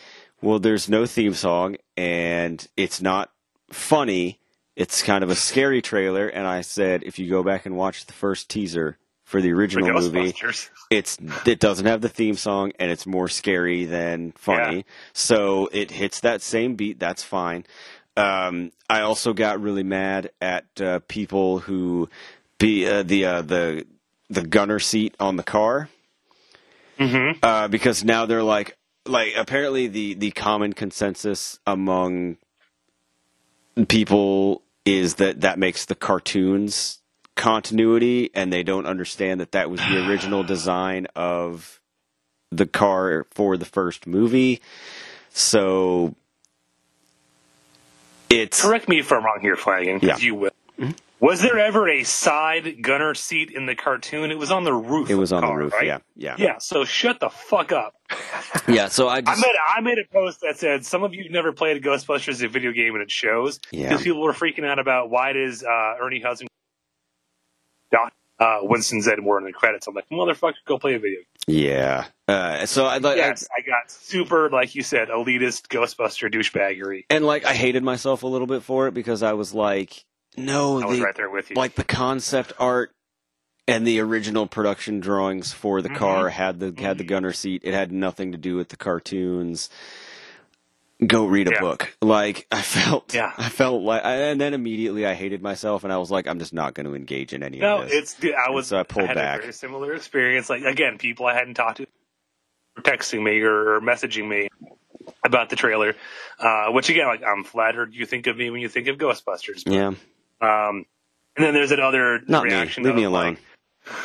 "Well, 0.42 0.60
there's 0.60 0.90
no 0.90 1.06
theme 1.06 1.34
song 1.34 1.78
and 1.96 2.68
it's 2.76 3.02
not 3.02 3.32
funny." 3.72 4.40
It's 4.76 5.04
kind 5.04 5.26
of 5.26 5.30
a 5.30 5.36
scary 5.36 5.82
trailer, 5.82 6.30
and 6.30 6.48
I 6.48 6.62
said, 6.62 7.04
if 7.04 7.20
you 7.20 7.30
go 7.30 7.44
back 7.44 7.66
and 7.66 7.76
watch 7.76 8.06
the 8.06 8.14
first 8.14 8.50
teaser 8.50 8.98
for 9.30 9.42
the 9.42 9.50
The 9.50 9.58
original 9.58 10.02
movie. 10.02 10.34
It's 10.90 11.20
it 11.46 11.60
doesn't 11.60 11.86
have 11.86 12.02
the 12.02 12.10
theme 12.10 12.36
song 12.36 12.72
and 12.80 12.90
it's 12.90 13.06
more 13.06 13.28
scary 13.28 13.86
than 13.86 14.32
funny. 14.32 14.78
Yeah. 14.78 14.82
So 15.14 15.70
it 15.72 15.92
hits 15.92 16.22
that 16.22 16.42
same 16.42 16.74
beat. 16.74 17.00
That's 17.00 17.22
fine. 17.24 17.64
Um, 18.18 18.72
I 18.90 19.02
also 19.02 19.34
got 19.34 19.62
really 19.62 19.84
mad 19.84 20.32
at 20.42 20.66
uh, 20.82 21.00
people 21.08 21.60
who 21.60 22.10
be 22.58 22.88
uh, 22.88 23.04
the 23.04 23.24
uh, 23.26 23.42
the 23.44 23.86
the 24.32 24.42
gunner 24.42 24.80
seat 24.80 25.16
on 25.20 25.36
the 25.36 25.44
car 25.44 25.90
Mm-hmm. 27.00 27.40
uh, 27.44 27.68
because 27.70 28.04
now 28.04 28.26
they're 28.26 28.44
like 28.44 28.76
like 29.06 29.34
apparently 29.38 29.88
the 29.88 30.16
the 30.16 30.32
common 30.32 30.74
consensus 30.74 31.60
among 31.68 32.38
people 33.88 34.64
is 34.86 35.16
that 35.16 35.42
that 35.42 35.58
makes 35.60 35.86
the 35.86 35.96
cartoons 35.96 37.00
continuity 37.40 38.30
and 38.36 38.52
they 38.54 38.62
don't 38.64 38.86
understand 38.86 39.40
that 39.40 39.54
that 39.54 39.70
was 39.72 39.80
the 39.80 40.08
original 40.08 40.44
design 40.56 41.08
of 41.16 41.80
the 42.52 42.66
car 42.68 43.26
for 43.32 43.56
the 43.58 43.66
first 43.66 44.06
movie 44.06 44.60
so 45.32 46.14
it's 48.30 48.62
Correct 48.62 48.88
me 48.88 49.00
if 49.00 49.12
I'm 49.12 49.24
wrong 49.26 49.40
here, 49.42 49.56
Flagon, 49.56 50.00
because 50.00 50.22
Yeah. 50.22 50.26
you 50.28 50.36
will. 50.36 50.52
Was 51.20 51.42
there 51.42 51.60
ever 51.60 51.90
a 51.90 52.04
side 52.04 52.82
gunner 52.82 53.14
seat 53.14 53.52
in 53.52 53.66
the 53.66 53.76
cartoon? 53.76 54.32
It 54.32 54.38
was 54.38 54.52
on 54.52 54.64
the 54.64 54.74
roof. 54.74 55.10
it 55.10 55.16
was 55.16 55.34
of 55.34 55.44
on 55.44 55.50
the 55.50 55.54
the 55.54 55.64
roof 55.64 55.74
right? 55.74 55.86
yeah 55.86 55.98
yeah 56.16 56.36
Yeah. 56.38 56.58
So 56.60 56.86
shut 56.86 57.20
the 57.20 57.30
fuck 57.30 57.72
up. 57.74 57.94
yeah 58.68 58.88
so 58.88 59.08
i 59.08 59.18
I 59.18 59.36
made 59.36 59.56
I 59.78 59.82
made 59.82 59.98
a 60.00 60.06
post 60.14 60.42
that 60.42 60.58
said 60.58 60.86
some 60.86 61.04
of 61.04 61.14
you 61.14 61.30
never 61.30 61.52
played 61.52 61.82
Ghostbusters 61.84 62.30
as 62.30 62.42
a 62.42 62.48
video 62.48 62.72
game 62.72 62.94
and 62.94 63.02
it 63.04 63.12
shows 63.12 63.60
Yeah. 63.72 63.90
because 63.90 64.04
people 64.04 64.22
were 64.22 64.34
freaking 64.34 64.66
out 64.66 64.80
about 64.80 65.10
why 65.10 65.34
does 65.34 65.64
uh, 65.64 65.96
Ernie 66.02 66.22
Hudson 66.22 66.48
Doc 67.92 68.14
uh, 68.40 68.60
Winston 68.62 69.02
Zeddemore 69.02 69.38
in 69.40 69.46
the 69.46 69.52
credits. 69.54 69.88
I'm 69.88 69.94
like 69.96 70.10
motherfucker, 70.10 70.54
go 70.66 70.78
play 70.80 70.96
a 70.96 71.00
video. 71.00 71.20
yeah 71.48 72.06
uh, 72.28 72.66
so 72.66 72.86
i 72.86 72.98
like 73.00 73.18
Yes, 73.18 73.48
I 73.58 73.62
got 73.62 73.90
super 73.92 74.50
like 74.50 74.76
you 74.76 74.84
said 74.84 75.10
elitist 75.10 75.68
Ghostbuster 75.68 76.32
douchebaggery. 76.34 77.06
and 77.10 77.26
like 77.26 77.44
I 77.46 77.54
hated 77.54 77.84
myself 77.84 78.24
a 78.24 78.28
little 78.28 78.48
bit 78.48 78.64
for 78.64 78.88
it 78.88 78.94
because 78.94 79.24
I 79.24 79.34
was 79.34 79.54
like, 79.54 80.04
no, 80.38 80.80
I 80.82 80.86
was 80.86 80.98
the, 81.00 81.04
right 81.04 81.16
there 81.16 81.30
with 81.30 81.50
you. 81.50 81.56
like 81.56 81.76
the 81.76 81.84
concept 81.84 82.54
art 82.60 82.92
and 83.68 83.86
the 83.86 84.00
original 84.00 84.48
production 84.48 85.00
drawings 85.00 85.52
for 85.54 85.82
the 85.82 85.90
Mm-hmm. 85.90 85.98
car 85.98 86.30
had 86.30 86.60
the 86.60 86.74
had 86.82 86.98
the 86.98 87.04
gunner 87.04 87.34
seat. 87.34 87.62
It 87.66 87.74
had 87.74 87.92
nothing 87.92 88.32
to 88.32 88.38
do 88.38 88.56
with 88.56 88.70
the 88.70 88.78
cartoons. 88.78 89.70
Go 91.06 91.26
read 91.26 91.48
a 91.48 91.52
Yeah. 91.52 91.60
book. 91.62 91.96
Like 92.02 92.46
I 92.52 92.62
felt, 92.62 93.14
Yeah. 93.14 93.32
I 93.38 93.48
felt 93.50 93.82
like, 93.84 94.02
and 94.04 94.40
then 94.40 94.54
immediately 94.54 95.06
I 95.06 95.14
hated 95.14 95.42
myself, 95.42 95.84
and 95.86 95.94
I 95.94 95.98
was 95.98 96.12
like, 96.12 96.28
I'm 96.28 96.40
just 96.40 96.54
not 96.54 96.74
going 96.74 96.86
to 96.88 96.94
engage 96.96 97.32
in 97.34 97.42
any 97.42 97.60
No, 97.60 97.82
of 97.84 97.90
this. 97.90 97.98
it's 97.98 98.14
dude, 98.16 98.36
I 98.36 98.46
And 98.48 98.56
was 98.56 98.68
so 98.68 98.80
I 98.80 98.84
pulled 98.84 99.08
had 99.08 99.16
back. 99.16 99.40
a 99.40 99.42
very 99.44 99.54
similar 99.54 99.94
experience. 99.94 100.50
Like 100.50 100.64
again, 100.64 100.98
people 100.98 101.26
I 101.26 101.34
hadn't 101.36 101.54
talked 101.54 101.78
to 101.78 101.88
were 102.76 102.84
texting 102.84 103.24
me 103.24 103.40
or, 103.42 103.80
messaging 103.80 104.28
me 104.28 104.50
about 105.24 105.50
the 105.50 105.56
trailer. 105.56 105.96
Uh, 106.38 106.68
which 106.72 106.90
again, 106.90 107.08
like 107.08 107.24
I'm 107.24 107.44
flattered 107.46 107.94
you 107.94 108.06
think 108.06 108.28
of 108.28 108.36
me 108.36 108.50
when 108.50 108.60
you 108.62 108.68
think 108.70 108.88
of 108.88 108.98
Ghostbusters. 108.98 109.64
yeah, 109.66 109.88
Um, 109.88 110.86
and 111.38 111.46
then 111.46 111.54
there's 111.54 111.70
that 111.70 111.80
other 111.80 112.20
not 112.28 112.44
me. 112.44 112.50
reaction. 112.52 112.84
Leave 112.84 112.96
me 112.96 113.04
alone. 113.04 113.38
like, 113.86 113.96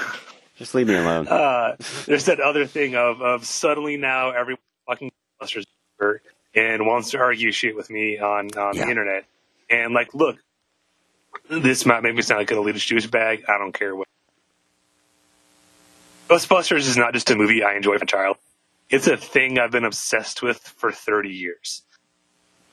Just 0.59 0.75
leave 0.77 0.87
me 0.87 0.95
alone. 0.95 1.27
uh, 1.29 1.75
there's 2.07 2.27
that 2.27 2.39
other 2.39 2.67
thing 2.67 2.95
of 2.95 3.21
of 3.21 3.45
suddenly 3.45 3.97
now 3.97 4.31
everyone 4.31 4.61
fucking 4.89 5.11
Ghostbusters 5.43 5.65
and 6.55 6.87
wants 6.87 7.11
to 7.11 7.19
argue 7.19 7.53
shit 7.53 7.77
with 7.77 7.91
me 7.91 8.19
on 8.19 8.51
on 8.57 8.77
Yeah. 8.77 8.85
the 8.85 8.91
internet. 8.91 9.25
And 9.71 9.95
like, 9.95 10.15
look, 10.15 10.37
this 11.51 11.85
might 11.87 12.03
make 12.03 12.15
me 12.15 12.23
sound 12.23 12.39
like 12.41 12.51
an 12.51 12.59
elitist 12.59 12.93
douchebag. 12.93 13.49
I 13.49 13.59
don't 13.59 13.73
care 13.73 13.95
what. 13.95 14.07
Ghostbusters 16.29 16.79
is 16.89 16.97
not 16.97 17.13
just 17.13 17.31
a 17.31 17.37
movie 17.37 17.63
I 17.63 17.75
enjoy 17.77 17.99
from 17.99 18.07
child. 18.09 18.37
It's 18.91 19.07
a 19.07 19.17
thing 19.17 19.59
I've 19.59 19.71
been 19.71 19.85
obsessed 19.85 20.43
with 20.43 20.59
for 20.59 20.91
30 20.93 21.31
years. 21.31 21.83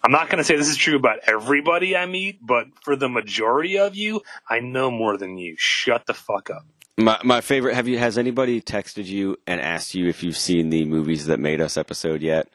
I'm 0.03 0.11
not 0.11 0.29
going 0.29 0.37
to 0.39 0.43
say 0.43 0.55
this 0.55 0.67
is 0.69 0.77
true 0.77 0.95
about 0.95 1.19
everybody 1.27 1.95
I 1.95 2.05
meet, 2.05 2.39
but 2.45 2.67
for 2.81 2.95
the 2.95 3.07
majority 3.09 3.77
of 3.77 3.95
you, 3.95 4.21
I 4.49 4.59
know 4.59 4.89
more 4.89 5.15
than 5.17 5.37
you. 5.37 5.55
Shut 5.57 6.05
the 6.07 6.13
fuck 6.13 6.49
up. 6.49 6.65
My 6.97 7.19
my 7.23 7.41
favorite. 7.41 7.75
Have 7.75 7.87
you? 7.87 7.97
Has 7.99 8.17
anybody 8.17 8.61
texted 8.61 9.05
you 9.05 9.37
and 9.47 9.61
asked 9.61 9.95
you 9.95 10.07
if 10.07 10.23
you've 10.23 10.37
seen 10.37 10.69
the 10.69 10.85
movies 10.85 11.25
that 11.27 11.39
made 11.39 11.61
us 11.61 11.77
episode 11.77 12.21
yet? 12.21 12.47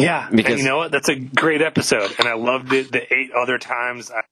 Yeah, 0.00 0.28
Because- 0.30 0.52
and 0.54 0.62
you 0.62 0.68
know 0.68 0.76
what? 0.78 0.90
That's 0.92 1.08
a 1.08 1.16
great 1.16 1.62
episode, 1.62 2.14
and 2.18 2.28
I 2.28 2.34
loved 2.34 2.72
it. 2.72 2.92
The 2.92 3.12
eight 3.14 3.30
other 3.32 3.58
times 3.58 4.10
I 4.10 4.22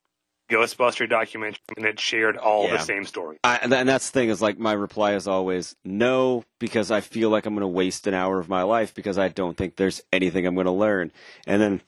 Ghostbuster 0.48 1.08
documentary, 1.10 1.58
and 1.76 1.84
it 1.86 1.98
shared 1.98 2.36
all 2.36 2.66
Yeah. 2.66 2.76
the 2.76 2.82
same 2.84 3.04
story. 3.04 3.36
I, 3.42 3.56
and 3.62 3.72
that's 3.72 4.10
the 4.10 4.20
thing 4.20 4.28
is 4.28 4.40
like 4.40 4.60
my 4.60 4.74
reply 4.74 5.14
is 5.14 5.26
always 5.26 5.74
no 5.84 6.44
because 6.60 6.92
I 6.92 7.00
feel 7.00 7.30
like 7.30 7.46
I'm 7.46 7.54
going 7.54 7.62
to 7.62 7.66
waste 7.66 8.06
an 8.06 8.14
hour 8.14 8.38
of 8.38 8.48
my 8.48 8.62
life 8.62 8.94
because 8.94 9.18
I 9.18 9.26
don't 9.26 9.56
think 9.56 9.74
there's 9.74 10.02
anything 10.12 10.46
I'm 10.46 10.54
going 10.54 10.66
to 10.66 10.70
learn. 10.70 11.10
And 11.48 11.60
then 11.60 11.80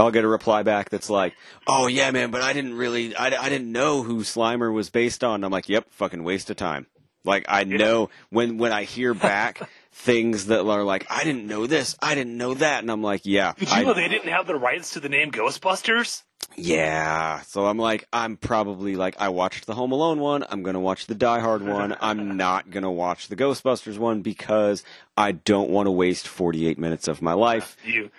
I'll 0.00 0.10
get 0.10 0.24
a 0.24 0.28
reply 0.28 0.64
back 0.64 0.90
that's 0.90 1.10
like, 1.10 1.34
"Oh 1.68 1.86
yeah, 1.86 2.10
man, 2.10 2.32
but 2.32 2.42
I 2.42 2.52
didn't 2.52 2.74
really, 2.74 3.14
I, 3.14 3.26
I 3.26 3.48
didn't 3.48 3.70
know 3.70 4.02
who 4.02 4.22
Slimer 4.24 4.72
was 4.74 4.90
based 4.90 5.22
on." 5.22 5.44
I'm 5.44 5.52
like, 5.52 5.68
"Yep, 5.68 5.86
fucking 5.92 6.24
waste 6.24 6.50
of 6.50 6.56
time." 6.56 6.86
Like 7.24 7.44
I 7.48 7.62
know 7.62 8.10
when 8.30 8.58
when 8.58 8.72
I 8.72 8.82
hear 8.82 9.14
back 9.14 9.60
things 9.92 10.46
that 10.46 10.66
are 10.66 10.84
like, 10.84 11.06
"I 11.10 11.22
didn't 11.24 11.46
know 11.46 11.66
this, 11.66 11.96
I 12.02 12.14
didn't 12.14 12.36
know 12.36 12.54
that," 12.54 12.82
and 12.82 12.90
I'm 12.90 13.02
like, 13.02 13.22
"Yeah, 13.24 13.52
Did 13.58 13.70
you 13.70 13.76
I- 13.76 13.82
know 13.84 13.94
they 13.94 14.08
didn't 14.08 14.30
have 14.32 14.46
the 14.46 14.54
rights 14.56 14.90
to 14.94 15.00
the 15.00 15.08
name 15.08 15.30
Ghostbusters? 15.30 16.22
yeah. 16.56 17.40
So 17.42 17.64
I'm 17.66 17.78
like, 17.78 18.06
I'm 18.12 18.36
probably 18.36 18.94
like, 18.96 19.14
I 19.18 19.28
watched 19.30 19.66
the 19.66 19.74
Home 19.74 19.92
Alone 19.92 20.18
one. 20.20 20.44
I'm 20.50 20.62
going 20.62 20.74
to 20.74 20.80
watch 20.80 21.06
the 21.06 21.14
Die 21.14 21.38
Hard 21.40 21.62
one. 21.62 21.96
I'm 22.00 22.36
not 22.36 22.70
going 22.70 22.82
to 22.82 22.90
watch 22.90 23.28
the 23.28 23.36
Ghostbusters 23.36 23.96
one 23.98 24.20
because 24.22 24.84
I 25.16 25.32
don't 25.32 25.70
want 25.70 25.86
to 25.86 25.90
waste 25.90 26.28
48 26.28 26.78
minutes 26.78 27.08
of 27.08 27.22
my 27.22 27.32
life. 27.32 27.76
You, 27.84 28.10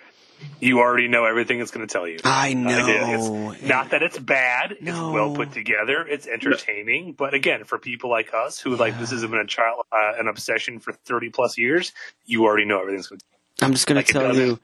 you 0.60 0.80
already 0.80 1.08
know 1.08 1.24
everything 1.24 1.60
it's 1.60 1.70
going 1.70 1.86
to 1.86 1.92
tell 1.92 2.06
you. 2.08 2.18
I 2.24 2.50
Uh, 2.52 2.54
know. 2.54 3.52
it's 3.52 3.62
not 3.62 3.90
that 3.90 4.02
it's 4.02 4.18
bad. 4.18 4.76
No. 4.80 5.08
It's 5.08 5.14
well 5.14 5.34
put 5.34 5.52
together. 5.52 6.06
It's 6.06 6.26
entertaining. 6.26 7.12
But 7.12 7.34
again, 7.34 7.64
for 7.64 7.78
people 7.78 8.10
like 8.10 8.32
us 8.34 8.58
who 8.60 8.76
like 8.76 8.98
this 8.98 9.10
has 9.10 9.22
been 9.22 9.34
a 9.34 9.46
child, 9.46 9.84
uh, 9.92 10.12
an 10.18 10.28
obsession 10.28 10.80
for 10.80 10.92
thirty 10.92 11.30
plus 11.30 11.58
years, 11.58 11.92
you 12.26 12.44
already 12.44 12.64
know 12.64 12.80
everything's 12.80 13.08
going 13.08 13.18
to 13.20 13.24
I'm 13.64 13.72
just 13.72 13.86
going 13.86 13.96
like 13.96 14.06
to 14.06 14.10
it 14.10 14.20
tell 14.20 14.28
doesn't 14.28 14.46
you, 14.46 14.58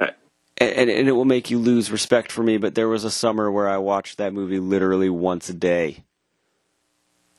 dive. 0.00 0.14
and, 0.58 0.90
and 0.90 1.08
it 1.08 1.12
will 1.12 1.24
make 1.24 1.50
you 1.50 1.58
lose 1.58 1.90
respect 1.92 2.32
for 2.32 2.42
me, 2.42 2.56
but 2.56 2.74
there 2.74 2.88
was 2.88 3.04
a 3.04 3.10
summer 3.10 3.50
where 3.50 3.68
I 3.68 3.78
watched 3.78 4.18
that 4.18 4.32
movie 4.32 4.58
literally 4.58 5.08
once 5.10 5.48
a 5.48 5.54
day. 5.54 6.04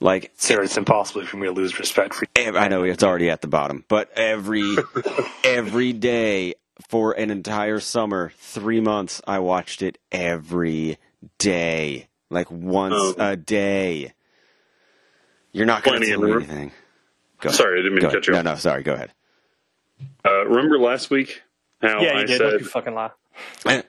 Like, 0.02 0.32
Sarah, 0.36 0.66
it's 0.66 0.78
impossible 0.78 1.26
for 1.26 1.38
me 1.38 1.48
to 1.48 1.54
lose 1.54 1.80
respect 1.80 2.14
for 2.14 2.26
you. 2.38 2.58
I 2.58 2.68
know 2.68 2.84
it's 2.84 3.04
already 3.04 3.30
at 3.30 3.42
the 3.42 3.48
bottom, 3.48 3.86
but 3.88 4.12
every 4.18 4.76
every 5.44 5.94
day 5.94 6.56
for 6.90 7.14
an 7.14 7.32
entire 7.32 7.80
summer, 7.80 8.32
three 8.38 8.82
months, 8.82 9.22
I 9.28 9.40
watched 9.40 9.82
it 9.82 9.98
every 10.12 10.98
day, 11.38 12.08
like 12.30 12.50
once 12.52 12.96
Oh. 12.98 13.16
a 13.18 13.36
day. 13.36 14.14
You're 15.52 15.66
not 15.66 15.84
going 15.84 16.02
to 16.02 16.06
Plenty 16.08 16.12
tell 16.12 16.24
of 16.24 16.30
me 16.30 16.34
room. 16.36 16.44
anything. 16.44 16.72
Go 17.40 17.50
Sorry, 17.52 17.80
I 17.80 17.84
didn't 17.84 17.94
mean 17.94 18.02
Go 18.02 18.10
to 18.10 18.16
cut 18.18 18.28
you 18.28 18.34
No, 18.34 18.42
no, 18.42 18.56
sorry. 18.56 18.84
Go 18.84 18.94
ahead. 18.94 19.12
Uh, 20.26 20.46
remember 20.46 20.78
last 20.78 21.10
week 21.10 21.42
how 21.82 22.02
Yeah, 22.02 22.14
you 22.14 22.20
I 22.20 22.24
did. 22.26 22.38
Don't 22.40 22.52
said 22.52 22.60
you 22.60 22.66
fucking 22.66 22.94
lie. 22.94 23.12
Eh, 23.66 23.82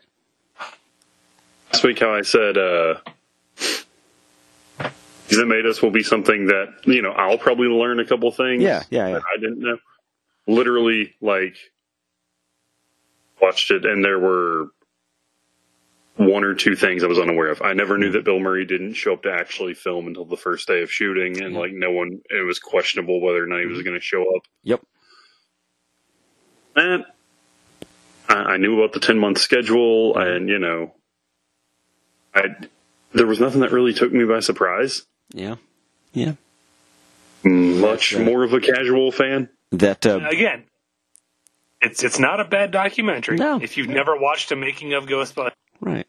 last 1.72 1.84
week 1.84 1.98
how 1.98 2.14
I 2.14 2.22
said 2.22 2.56
uh, 2.56 2.94
that 4.78 5.46
made 5.46 5.66
us 5.66 5.82
will 5.82 5.90
be 5.90 6.02
something 6.02 6.46
that 6.46 6.66
you 6.84 7.02
know 7.02 7.10
I'll 7.10 7.38
probably 7.38 7.66
learn 7.68 7.98
a 8.00 8.04
couple 8.04 8.30
things. 8.30 8.62
Yeah, 8.62 8.82
yeah, 8.90 9.08
yeah. 9.08 9.12
that 9.14 9.22
I 9.36 9.40
didn't 9.40 9.58
know. 9.60 9.78
Literally, 10.46 11.14
like 11.20 11.56
watched 13.40 13.70
it, 13.70 13.84
and 13.84 14.04
there 14.04 14.18
were 14.18 14.66
one 16.16 16.44
or 16.44 16.54
two 16.54 16.74
things 16.74 17.04
I 17.04 17.08
was 17.08 17.18
unaware 17.18 17.48
of. 17.48 17.60
I 17.62 17.74
never 17.74 17.98
knew 17.98 18.12
that 18.12 18.24
Bill 18.24 18.40
Murray 18.40 18.64
didn't 18.64 18.94
show 18.94 19.12
up 19.12 19.22
to 19.24 19.32
actually 19.32 19.74
film 19.74 20.06
until 20.06 20.24
the 20.24 20.36
first 20.36 20.66
day 20.66 20.82
of 20.82 20.90
shooting, 20.90 21.42
and 21.42 21.54
like 21.54 21.72
no 21.72 21.90
one, 21.90 22.20
it 22.30 22.46
was 22.46 22.58
questionable 22.58 23.20
whether 23.20 23.42
or 23.42 23.46
not 23.46 23.60
he 23.60 23.66
was 23.66 23.82
going 23.82 23.98
to 23.98 24.04
show 24.04 24.22
up. 24.34 24.42
Yep. 24.62 24.82
And 26.74 27.04
I, 28.28 28.34
I 28.34 28.56
knew 28.56 28.78
about 28.78 28.92
the 28.92 29.00
ten 29.00 29.18
month 29.18 29.38
schedule, 29.38 30.16
and 30.16 30.48
you 30.48 30.58
know, 30.58 30.94
I 32.34 32.48
there 33.12 33.26
was 33.26 33.40
nothing 33.40 33.60
that 33.60 33.72
really 33.72 33.92
took 33.94 34.12
me 34.12 34.24
by 34.24 34.40
surprise. 34.40 35.02
Yeah. 35.32 35.56
Yeah. 36.12 36.34
Much 37.44 38.12
That's, 38.12 38.22
uh, 38.22 38.24
more 38.24 38.42
of 38.42 38.52
a 38.52 38.60
casual 38.60 39.12
fan. 39.12 39.48
That 39.72 40.06
uh, 40.06 40.20
Again, 40.28 40.64
it's 41.80 42.02
it's 42.02 42.18
not 42.18 42.40
a 42.40 42.44
bad 42.44 42.70
documentary. 42.70 43.36
No. 43.36 43.60
If 43.60 43.76
you've 43.76 43.88
never 43.88 44.16
watched 44.16 44.50
a 44.52 44.56
making 44.56 44.94
of 44.94 45.06
Ghostbusters, 45.06 45.52
right. 45.80 46.06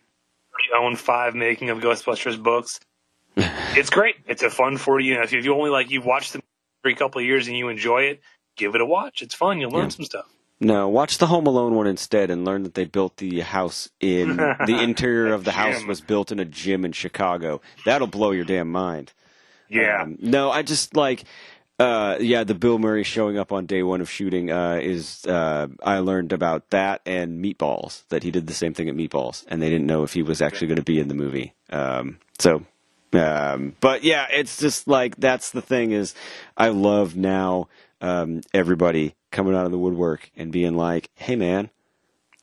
you 0.69 0.77
own 0.79 0.95
five 0.95 1.35
making 1.35 1.69
of 1.69 1.79
Ghostbusters 1.79 2.41
books. 2.41 2.79
it's 3.35 3.89
great. 3.89 4.15
It's 4.25 4.43
a 4.43 4.49
fun 4.49 4.77
for 4.77 4.99
you. 4.99 5.15
know, 5.15 5.21
if 5.21 5.31
you 5.33 5.53
only 5.53 5.69
like 5.69 5.91
you've 5.91 6.05
watched 6.05 6.33
them 6.33 6.41
every 6.83 6.95
couple 6.95 7.19
of 7.19 7.25
years 7.25 7.47
and 7.47 7.55
you 7.57 7.67
enjoy 7.69 8.03
it, 8.03 8.21
give 8.55 8.73
it 8.75 8.81
a 8.81 8.85
watch. 8.85 9.21
It's 9.21 9.35
fun. 9.35 9.59
You'll 9.59 9.71
learn 9.71 9.83
Yeah. 9.83 9.89
some 9.89 10.05
stuff. 10.05 10.25
No, 10.59 10.87
watch 10.89 11.19
the 11.19 11.27
Home 11.27 11.45
Alone 11.45 11.75
one 11.75 11.85
instead 11.85 12.31
and 12.31 12.43
learn 12.43 12.63
that 12.63 12.73
they 12.73 12.85
built 12.85 13.17
the 13.17 13.41
house 13.41 13.89
in 13.99 14.37
the 14.37 14.79
interior 14.81 15.31
of 15.31 15.43
the 15.43 15.51
house 15.51 15.83
was 15.85 16.01
built 16.01 16.31
in 16.31 16.39
a 16.39 16.45
gym 16.45 16.83
in 16.83 16.93
Chicago. 16.93 17.61
That'll 17.85 18.07
blow 18.07 18.31
your 18.31 18.45
damn 18.45 18.71
mind. 18.71 19.13
Yeah. 19.69 20.01
Um, 20.01 20.17
no, 20.19 20.49
I 20.49 20.63
just 20.63 20.95
like, 20.95 21.25
uh, 21.79 22.17
yeah, 22.19 22.43
the 22.43 22.55
Bill 22.55 22.79
Murray 22.79 23.03
showing 23.03 23.37
up 23.37 23.51
on 23.51 23.67
day 23.67 23.83
one 23.83 24.01
of 24.01 24.09
shooting 24.09 24.51
uh, 24.51 24.79
is. 24.81 25.25
Uh, 25.25 25.67
I 25.83 25.99
learned 25.99 26.33
about 26.33 26.69
that 26.71 27.01
and 27.05 27.43
Meatballs 27.43 28.07
that 28.09 28.23
he 28.23 28.31
did 28.31 28.47
the 28.47 28.53
same 28.53 28.73
thing 28.73 28.89
at 28.89 28.95
Meatballs, 28.95 29.45
and 29.47 29.61
they 29.61 29.69
didn't 29.69 29.85
know 29.85 30.03
if 30.03 30.13
he 30.13 30.23
was 30.23 30.41
actually 30.41 30.67
going 30.67 30.77
to 30.77 30.83
be 30.83 30.99
in 30.99 31.07
the 31.07 31.13
movie. 31.13 31.53
Um, 31.69 32.17
so, 32.39 32.63
um, 33.13 33.75
but 33.79 34.03
yeah, 34.03 34.25
it's 34.31 34.57
just 34.57 34.87
like 34.87 35.17
that's 35.17 35.51
the 35.51 35.61
thing 35.61 35.91
is, 35.91 36.15
I 36.57 36.69
love 36.69 37.15
now 37.15 37.67
um, 38.01 38.41
everybody 38.55 39.15
coming 39.31 39.55
out 39.55 39.65
of 39.65 39.71
the 39.71 39.77
woodwork 39.77 40.31
and 40.35 40.51
being 40.51 40.75
like, 40.75 41.11
"Hey, 41.13 41.35
man, 41.35 41.69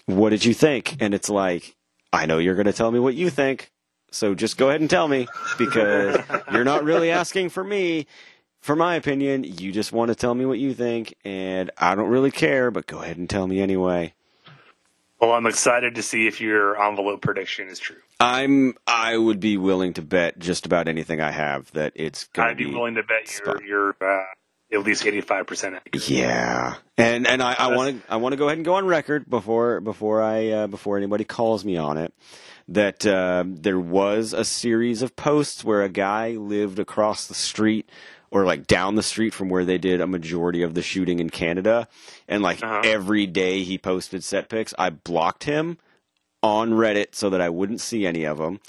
what 0.07 0.31
did 0.31 0.45
you 0.45 0.55
think?" 0.55 0.97
And 1.01 1.13
it's 1.13 1.29
like, 1.29 1.75
I 2.13 2.27
know 2.27 2.39
you're 2.39 2.55
going 2.55 2.67
to 2.67 2.73
tell 2.73 2.93
me 2.93 3.01
what 3.01 3.17
you 3.17 3.31
think. 3.31 3.73
So 4.13 4.33
just 4.33 4.57
go 4.57 4.69
ahead 4.69 4.81
and 4.81 4.89
tell 4.89 5.09
me 5.09 5.27
because 5.59 6.21
you're 6.53 6.63
not 6.63 6.85
really 6.85 7.11
asking 7.11 7.49
for 7.49 7.65
me, 7.65 8.07
for 8.65 8.75
my 8.75 8.95
opinion. 8.95 9.45
You 9.45 9.73
just 9.73 9.93
want 9.93 10.09
to 10.09 10.15
tell 10.15 10.35
me 10.35 10.47
what 10.47 10.59
you 10.59 10.73
think, 10.73 11.15
and 11.23 11.71
I 11.77 11.95
don't 11.95 12.09
really 12.09 12.31
care, 12.31 12.71
but 12.71 12.87
go 12.87 13.03
ahead 13.03 13.19
and 13.19 13.29
tell 13.29 13.47
me 13.47 13.61
anyway. 13.61 14.15
Well, 15.21 15.33
I'm 15.33 15.47
excited 15.47 15.95
to 15.97 16.03
see 16.03 16.27
if 16.27 16.41
your 16.41 16.83
envelope 16.83 17.21
prediction 17.21 17.69
is 17.69 17.79
true. 17.79 17.97
I'm 18.21 18.75
I 18.87 19.19
would 19.19 19.39
be 19.39 19.59
willing 19.59 19.93
to 19.95 20.03
bet 20.03 20.39
just 20.39 20.65
about 20.65 20.89
anything 20.89 21.21
I 21.21 21.31
have 21.31 21.71
that 21.73 21.93
it's 21.95 22.25
going 22.25 22.49
I'd 22.49 22.53
to 22.53 22.57
be 22.57 22.65
be. 22.65 22.75
willing 22.75 22.95
to 22.95 23.03
bet 23.03 23.31
you're, 23.31 23.55
spot. 23.55 23.65
you're 23.65 23.97
uh, 24.01 24.25
at 24.73 24.83
least 24.83 25.05
85% 25.05 25.81
Yeah, 26.09 26.77
and 26.97 27.27
and 27.27 27.43
I 27.43 27.55
I 27.59 27.77
want 27.77 28.03
to 28.03 28.13
I 28.13 28.17
want 28.17 28.33
to 28.33 28.37
go 28.39 28.47
ahead 28.47 28.59
and 28.59 28.65
go 28.65 28.75
on 28.75 28.87
record 28.87 29.29
before 29.29 29.81
before 29.81 30.23
I 30.23 30.49
uh, 30.49 30.67
before 30.69 30.97
anybody 30.97 31.25
calls 31.25 31.65
me 31.67 31.77
on 31.77 31.99
it 31.99 32.15
that 32.69 33.05
uh, 33.07 33.45
there 33.47 33.79
was 33.79 34.33
a 34.33 34.45
series 34.45 35.03
of 35.03 35.17
posts 35.17 35.65
where 35.65 35.83
a 35.83 35.89
guy 35.89 36.31
lived 36.31 36.79
across 36.79 37.27
the 37.27 37.35
street 37.35 37.89
or 38.35 38.45
like 38.45 38.67
down 38.67 38.97
the 38.97 39.03
street 39.03 39.33
from 39.33 39.49
where 39.49 39.65
they 39.65 39.79
did 39.79 40.01
a 40.01 40.07
majority 40.07 40.63
of 40.63 40.75
the 40.75 40.83
shooting 40.83 41.21
in 41.21 41.31
Canada, 41.31 41.89
and 42.29 42.43
like 42.43 42.63
Uh-huh. 42.63 42.83
every 42.85 43.27
day 43.27 43.63
he 43.63 43.79
posted 43.79 44.23
set 44.25 44.49
pics. 44.51 44.75
I 44.79 44.91
blocked 44.91 45.45
him 45.45 45.79
on 46.43 46.73
Reddit 46.73 47.15
so 47.15 47.31
that 47.31 47.41
I 47.41 47.49
wouldn't 47.49 47.81
see 47.81 48.05
any 48.07 48.25
of 48.25 48.37
them. 48.39 48.61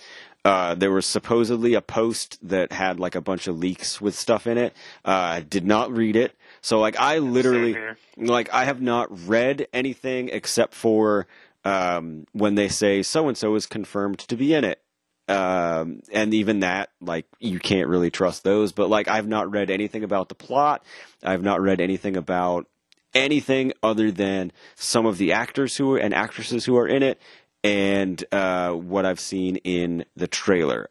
Uh, 0.45 0.75
there 0.75 0.91
was 0.91 1.07
supposedly 1.07 1.73
a 1.73 1.81
post 1.81 2.37
that 2.47 2.71
had 2.71 2.99
like 2.99 3.15
a 3.15 3.21
bunch 3.21 3.47
of 3.47 3.57
leaks 3.57 3.99
with 3.99 4.13
stuff 4.15 4.45
in 4.45 4.59
it. 4.59 4.73
Uh, 5.03 5.09
I 5.11 5.39
did 5.41 5.65
not 5.65 5.91
read 5.91 6.15
it. 6.15 6.35
So 6.61 6.79
like 6.79 6.95
I 6.99 7.17
literally 7.17 7.75
like 8.17 8.53
I 8.53 8.65
have 8.65 8.79
not 8.81 9.07
read 9.27 9.67
anything 9.73 10.29
except 10.29 10.75
for 10.75 11.25
um, 11.65 12.27
when 12.33 12.53
they 12.53 12.67
say 12.69 13.01
so 13.01 13.27
and 13.27 13.35
so 13.35 13.55
is 13.55 13.65
confirmed 13.65 14.19
to 14.19 14.37
be 14.37 14.53
in 14.53 14.63
it. 14.63 14.79
Um, 15.27 16.01
and 16.11 16.33
even 16.33 16.59
that, 16.59 16.89
like, 17.01 17.25
you 17.39 17.59
can't 17.59 17.87
really 17.87 18.11
trust 18.11 18.43
those. 18.43 18.71
But 18.71 18.89
like, 18.89 19.07
I've 19.07 19.27
not 19.27 19.51
read 19.51 19.69
anything 19.71 20.03
about 20.03 20.29
the 20.29 20.35
plot. 20.35 20.83
I've 21.23 21.43
not 21.43 21.61
read 21.61 21.81
anything 21.81 22.15
about 22.15 22.67
anything 23.15 23.71
other 23.81 24.11
than 24.11 24.51
some 24.75 25.05
of 25.05 25.17
the 25.17 25.31
actors 25.31 25.77
who 25.77 25.97
and 25.97 26.13
actresses 26.13 26.65
who 26.65 26.77
are 26.77 26.87
in 26.87 27.01
it, 27.01 27.19
and 27.63 28.23
uh, 28.31 28.71
what 28.71 29.05
I've 29.05 29.19
seen 29.19 29.55
in 29.57 30.05
the 30.15 30.27
trailer. 30.27 30.89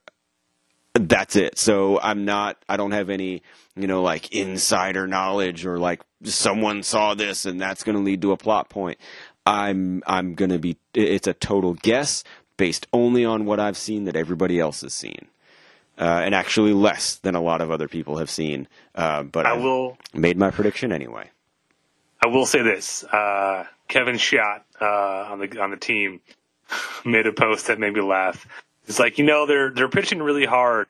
That's 0.94 1.36
it. 1.36 1.58
So 1.58 2.00
I'm 2.00 2.24
not. 2.24 2.64
I 2.68 2.76
don't 2.76 2.92
have 2.92 3.10
any, 3.10 3.42
you 3.76 3.86
know, 3.86 4.02
like 4.02 4.32
insider 4.32 5.06
knowledge 5.06 5.66
or 5.66 5.78
like 5.78 6.02
someone 6.22 6.82
saw 6.82 7.14
this 7.14 7.44
and 7.46 7.60
that's 7.60 7.82
going 7.82 7.96
to 7.96 8.02
lead 8.02 8.22
to 8.22 8.32
a 8.32 8.36
plot 8.36 8.70
point. 8.70 8.98
I'm 9.44 10.02
I'm 10.06 10.34
going 10.34 10.50
to 10.50 10.58
be. 10.58 10.78
It's 10.94 11.26
a 11.26 11.34
total 11.34 11.74
guess 11.74 12.22
based 12.56 12.86
only 12.92 13.24
on 13.24 13.44
what 13.44 13.60
I've 13.60 13.76
seen 13.76 14.04
that 14.04 14.16
everybody 14.16 14.60
else 14.60 14.82
has 14.82 14.94
seen, 14.94 15.26
uh, 15.98 16.22
and 16.24 16.34
actually 16.34 16.72
less 16.72 17.16
than 17.16 17.34
a 17.34 17.40
lot 17.42 17.60
of 17.60 17.70
other 17.70 17.88
people 17.88 18.18
have 18.18 18.30
seen. 18.30 18.68
Uh, 18.94 19.22
but 19.22 19.46
I 19.46 19.54
I've 19.54 19.62
will 19.62 19.98
made 20.12 20.36
my 20.36 20.50
prediction 20.50 20.92
anyway. 20.92 21.30
I 22.22 22.28
will 22.28 22.46
say 22.46 22.62
this: 22.62 23.04
uh, 23.04 23.64
Kevin 23.88 24.18
Schott 24.18 24.64
uh, 24.80 25.28
on 25.30 25.40
the 25.40 25.60
on 25.60 25.70
the 25.70 25.76
team 25.76 26.20
made 27.04 27.26
a 27.26 27.32
post 27.32 27.66
that 27.68 27.78
made 27.78 27.94
me 27.94 28.00
laugh. 28.00 28.46
It's 28.86 28.98
like 28.98 29.18
you 29.18 29.24
know 29.24 29.46
they're 29.46 29.70
they're 29.70 29.88
pitching 29.88 30.22
really 30.22 30.46
hard. 30.46 30.86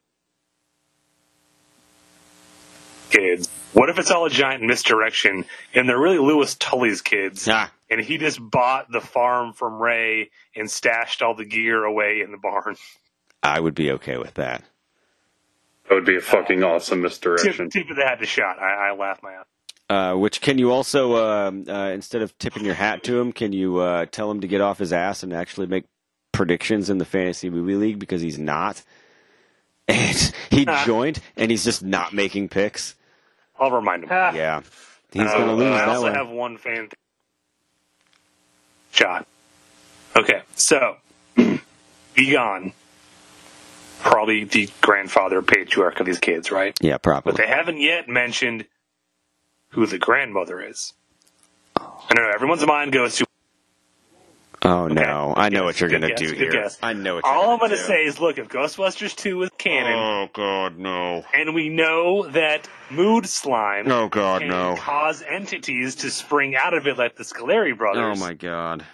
Kids, 3.10 3.48
what 3.72 3.90
if 3.90 3.98
it's 3.98 4.10
all 4.10 4.26
a 4.26 4.30
giant 4.30 4.64
misdirection 4.64 5.44
and 5.72 5.88
they're 5.88 5.98
really 5.98 6.18
Louis 6.18 6.52
Tully's 6.56 7.00
kids? 7.00 7.46
Ah. 7.48 7.70
And 7.94 8.04
he 8.04 8.18
just 8.18 8.40
bought 8.40 8.90
the 8.90 9.00
farm 9.00 9.52
from 9.52 9.80
Ray 9.80 10.30
and 10.56 10.68
stashed 10.68 11.22
all 11.22 11.34
the 11.36 11.44
gear 11.44 11.84
away 11.84 12.22
in 12.24 12.32
the 12.32 12.38
barn. 12.38 12.74
I 13.40 13.60
would 13.60 13.74
be 13.76 13.92
okay 13.92 14.16
with 14.16 14.34
that. 14.34 14.64
That 15.88 15.94
would 15.94 16.04
be 16.04 16.16
a 16.16 16.20
fucking 16.20 16.64
awesome 16.64 17.02
misdirection. 17.02 17.70
tip 17.70 17.88
of 17.90 17.94
the 17.96 18.04
hat 18.04 18.18
to 18.18 18.26
Schott. 18.26 18.58
I, 18.58 18.88
I 18.88 18.92
laugh 18.94 19.20
my 19.22 19.32
ass. 19.34 19.44
Uh, 19.88 20.16
which 20.16 20.40
can 20.40 20.58
you 20.58 20.72
also, 20.72 21.16
um, 21.16 21.66
uh, 21.68 21.90
instead 21.90 22.22
of 22.22 22.36
tipping 22.38 22.64
your 22.64 22.74
hat 22.74 23.04
to 23.04 23.16
him, 23.20 23.32
can 23.32 23.52
you 23.52 23.78
uh, 23.78 24.06
tell 24.06 24.28
him 24.28 24.40
to 24.40 24.48
get 24.48 24.60
off 24.60 24.78
his 24.78 24.92
ass 24.92 25.22
and 25.22 25.32
actually 25.32 25.66
make 25.68 25.84
predictions 26.32 26.90
in 26.90 26.98
the 26.98 27.04
fantasy 27.04 27.48
movie 27.48 27.76
league 27.76 27.98
because 28.00 28.20
he's 28.22 28.38
not. 28.40 28.82
And 29.86 30.32
he 30.50 30.64
joined, 30.86 31.20
and 31.36 31.50
he's 31.50 31.62
just 31.62 31.82
not 31.84 32.12
making 32.14 32.48
picks. 32.48 32.94
I'll 33.60 33.70
remind 33.70 34.04
him. 34.04 34.08
Yeah, 34.10 34.62
he's 35.12 35.30
Uh, 35.30 35.38
gonna 35.38 35.52
lose 35.54 35.66
I 35.72 35.76
that 35.76 35.88
also 35.90 36.02
one. 36.04 36.14
have 36.14 36.28
one 36.30 36.56
fan. 36.56 36.74
Th- 36.88 36.92
Shot. 38.94 39.26
Okay, 40.16 40.42
so 40.54 40.96
Egon, 42.16 42.72
probably 44.00 44.44
the 44.44 44.68
grandfather 44.80 45.42
patriarch 45.42 45.98
of 45.98 46.06
these 46.06 46.20
kids, 46.20 46.52
right? 46.52 46.78
yeah, 46.80 46.98
probably. 46.98 47.32
But 47.32 47.38
they 47.38 47.48
haven't 47.48 47.78
yet 47.78 48.08
mentioned 48.08 48.66
who 49.70 49.86
the 49.86 49.98
grandmother 49.98 50.62
is. 50.62 50.92
I 51.76 52.14
don't 52.14 52.24
know. 52.24 52.30
Everyone's 52.32 52.64
mind 52.64 52.92
goes 52.92 53.16
to. 53.16 53.26
Oh 54.64 54.88
no, 54.88 55.34
I 55.36 55.50
know 55.50 55.64
what 55.64 55.78
you're 55.80 55.90
gonna 55.90 56.08
guess, 56.08 56.18
do 56.18 56.32
here. 56.34 56.50
guess. 56.50 56.78
I 56.82 56.94
know 56.94 57.16
what. 57.16 57.24
You're 57.24 57.34
All 57.34 57.50
I'm 57.50 57.58
gonna 57.58 57.76
do. 57.76 57.82
say 57.82 58.04
is, 58.04 58.18
look, 58.18 58.38
if 58.38 58.48
Ghostbusters 58.48 59.14
2 59.14 59.42
is 59.42 59.50
canon, 59.58 59.92
Oh 59.92 60.28
God, 60.32 60.78
no! 60.78 61.22
and 61.34 61.54
we 61.54 61.68
know 61.68 62.26
that 62.28 62.68
mood 62.90 63.26
slime 63.26 63.90
Oh 63.90 64.08
God, 64.08 64.40
can 64.40 64.48
no! 64.48 64.76
cause 64.78 65.22
entities 65.22 65.96
to 65.96 66.10
spring 66.10 66.56
out 66.56 66.72
of 66.74 66.86
it 66.86 66.96
like 66.96 67.16
the 67.16 67.24
Scoleri 67.24 67.76
brothers. 67.76 68.18
Oh 68.18 68.20
my 68.24 68.34
God! 68.34 68.84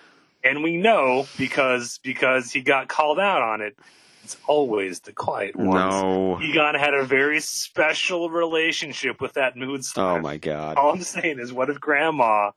and 0.42 0.62
we 0.62 0.76
know 0.76 1.26
because 1.38 1.98
because 2.02 2.50
he 2.50 2.62
got 2.62 2.88
called 2.88 3.20
out 3.20 3.42
on 3.42 3.60
it. 3.60 3.76
It's 4.22 4.36
always 4.46 5.00
the 5.00 5.12
quiet 5.12 5.56
ones. 5.56 5.72
No! 5.74 6.40
Egon 6.42 6.74
had 6.74 6.94
a 6.94 7.04
very 7.04 7.40
special 7.40 8.28
relationship 8.30 9.20
with 9.20 9.32
that 9.34 9.56
mood 9.56 9.80
oh, 9.80 9.82
slime. 9.82 10.18
Oh 10.18 10.20
my 10.20 10.36
God! 10.36 10.76
All 10.76 10.90
I'm 10.92 11.02
saying 11.02 11.38
is, 11.38 11.52
what 11.52 11.70
if 11.70 11.80
Grandma 11.80 12.50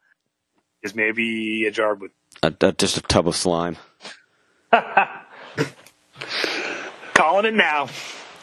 is 0.83 0.93
maybe 0.93 1.65
a 1.65 1.71
jar 1.71 1.95
with 1.95 2.11
A, 2.43 2.53
a, 2.61 2.71
just 2.73 2.97
a 2.97 3.01
tub 3.01 3.27
of 3.27 3.35
slime, 3.35 3.77
calling 7.13 7.45
it 7.45 7.53
now? 7.53 7.87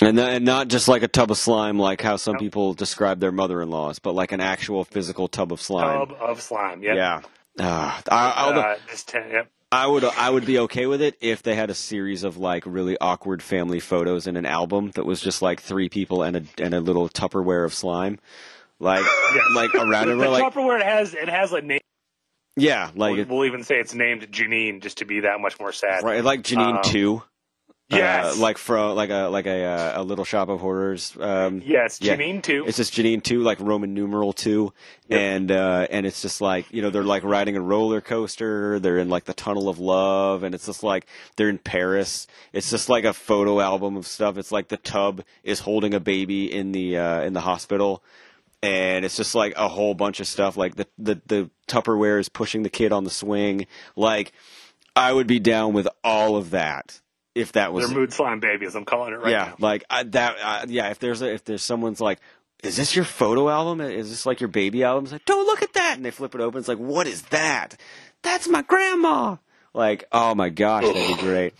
and, 0.01 0.17
th- 0.17 0.37
and 0.37 0.45
not 0.45 0.69
just 0.69 0.89
like 0.89 1.03
a 1.03 1.09
tub 1.09 1.31
of 1.31 1.37
slime, 1.39 1.79
like 1.79 2.01
how 2.01 2.17
some 2.17 2.39
people 2.39 2.73
describe 2.75 3.21
their 3.21 3.33
mother-in-laws, 3.33 3.99
but 3.99 4.15
like 4.15 4.33
an 4.33 4.41
actual 4.41 4.85
physical 4.85 5.29
tub 5.29 5.53
of 5.53 5.61
slime. 5.61 6.09
Tub 6.09 6.17
of 6.21 6.41
slime. 6.41 6.83
Yep. 6.83 6.97
Yeah. 6.97 7.21
Ah, 7.59 8.03
I, 8.11 8.51
Uh, 8.51 8.77
ten, 9.07 9.31
yep. 9.31 9.51
I 9.73 9.87
would 9.87 10.03
I 10.05 10.31
would 10.31 10.47
be 10.47 10.59
okay 10.61 10.87
with 10.87 11.03
it 11.03 11.17
if 11.21 11.43
they 11.43 11.55
had 11.55 11.71
a 11.71 11.75
series 11.75 12.25
of 12.25 12.39
like 12.39 12.65
really 12.67 12.97
awkward 13.01 13.43
family 13.43 13.81
photos 13.81 14.27
in 14.27 14.37
an 14.37 14.47
album 14.47 14.91
that 14.93 15.05
was 15.05 15.21
just 15.21 15.43
like 15.43 15.61
three 15.61 15.89
people 15.89 16.23
and 16.23 16.37
a 16.37 16.43
and 16.59 16.75
a 16.75 16.81
little 16.81 17.09
Tupperware 17.09 17.65
of 17.65 17.75
slime, 17.75 18.19
like 18.81 19.05
like 19.55 19.75
around 19.75 20.09
it, 20.09 20.17
the 20.17 20.29
like 20.29 20.43
Tupperware 20.43 20.83
has 20.83 21.15
it 21.15 21.29
has 21.29 21.53
a 21.53 21.61
name. 21.61 21.80
Yeah, 22.61 22.91
like 22.95 23.17
We'll, 23.17 23.39
we'll 23.39 23.45
even 23.47 23.65
say 23.65 23.77
it's 23.77 23.95
named 23.95 24.31
Janine 24.31 24.81
just 24.83 24.99
to 24.99 25.05
be 25.05 25.21
that 25.21 25.41
much 25.41 25.59
more 25.59 25.73
sad. 25.73 26.03
right, 26.05 26.23
like 26.25 26.43
Janine 26.43 26.77
Um, 26.77 26.83
two, 26.85 27.23
Yes. 27.93 28.37
uh, 28.37 28.41
like 28.41 28.57
from 28.57 28.95
like 28.95 29.11
a 29.11 29.29
like 29.31 29.47
a 29.47 29.65
uh, 29.65 30.01
a 30.01 30.03
little 30.05 30.25
shop 30.25 30.49
of 30.49 30.61
horrors. 30.61 31.17
Um, 31.19 31.61
yes, 31.67 31.99
yeah. 32.01 32.15
Janine 32.17 32.41
too. 32.41 32.65
It's 32.69 32.77
just 32.77 32.95
Janine 32.95 33.21
two, 33.21 33.43
like 33.43 33.59
Roman 33.59 33.95
numeral 33.95 34.33
two, 34.33 34.73
and 35.11 35.51
uh, 35.51 35.89
and 35.91 36.07
it's 36.07 36.23
just 36.23 36.41
like 36.41 36.67
you 36.71 36.83
know 36.83 36.91
they're 36.91 37.03
like 37.03 37.25
riding 37.25 37.57
a 37.57 37.61
roller 37.61 38.01
coaster. 38.01 38.79
They're 38.79 38.99
in 38.99 39.09
like 39.09 39.25
the 39.25 39.35
tunnel 39.35 39.69
of 39.69 39.81
love, 39.81 40.45
and 40.45 40.55
it's 40.55 40.67
just 40.67 40.85
like 40.85 41.07
they're 41.35 41.49
in 41.49 41.59
Paris. 41.59 42.29
It's 42.53 42.71
just 42.71 42.89
like 42.89 43.03
a 43.03 43.13
photo 43.13 43.59
album 43.59 43.97
of 43.97 44.07
stuff. 44.07 44.39
It's 44.39 44.53
like 44.53 44.69
the 44.69 44.77
tub 44.77 45.25
is 45.43 45.59
holding 45.59 45.93
a 45.93 45.99
baby 45.99 46.45
in 46.53 46.71
the 46.71 46.97
uh, 46.97 47.23
in 47.23 47.33
the 47.33 47.41
hospital, 47.41 48.05
and 48.63 49.05
it's 49.05 49.17
just 49.17 49.35
like 49.35 49.55
a 49.57 49.69
whole 49.69 49.95
bunch 49.95 50.21
of 50.21 50.27
stuff. 50.27 50.57
Like 50.57 50.77
the 50.77 50.87
the 50.99 51.21
the 51.27 51.51
Tupperware 51.69 52.21
is 52.21 52.29
pushing 52.29 52.63
the 52.63 52.71
kid 52.71 52.93
on 52.93 53.05
the 53.05 53.11
swing. 53.11 53.67
Like 53.97 54.33
I 54.95 55.13
would 55.13 55.27
be 55.27 55.39
down 55.39 55.73
with 55.73 55.89
all 56.05 56.37
of 56.37 56.51
that 56.51 57.01
if 57.35 57.53
that 57.53 57.73
was 57.73 57.87
They're 57.87 57.99
mood 57.99 58.13
slime 58.13 58.41
babies. 58.41 58.75
I'm 58.75 58.85
calling 58.85 59.13
it 59.13 59.21
right 59.21 59.31
yeah, 59.31 59.45
now. 59.47 59.57
like 59.59 59.85
I, 59.89 60.03
that. 60.05 60.37
Uh, 60.43 60.67
yeah, 60.69 60.91
if 60.91 60.99
there's 60.99 61.23
a, 61.23 61.33
if 61.33 61.45
there's 61.45 61.63
someone's 61.63 62.01
like, 62.01 62.19
is 62.63 62.77
this 62.77 62.95
your 62.95 63.05
photo 63.05 63.49
album? 63.49 63.81
Is 63.81 64.11
this 64.11 64.27
like 64.27 64.41
your 64.41 64.49
baby 64.49 64.85
album? 64.85 65.05
It's 65.05 65.13
like, 65.13 65.25
don't 65.25 65.47
look 65.47 65.63
at 65.63 65.73
that, 65.75 65.95
and 65.97 66.05
they 66.05 66.11
flip 66.11 66.35
it 66.35 66.41
open. 66.41 66.59
It's 66.59 66.69
like, 66.69 66.79
what 66.79 67.07
is 67.07 67.23
that? 67.23 67.77
That's 68.23 68.49
my 68.49 68.63
grandma. 68.63 69.37
Like, 69.73 70.05
oh 70.13 70.35
my 70.35 70.51
gosh, 70.51 70.85
that'd 70.85 71.17
be 71.17 71.23
great. 71.23 71.55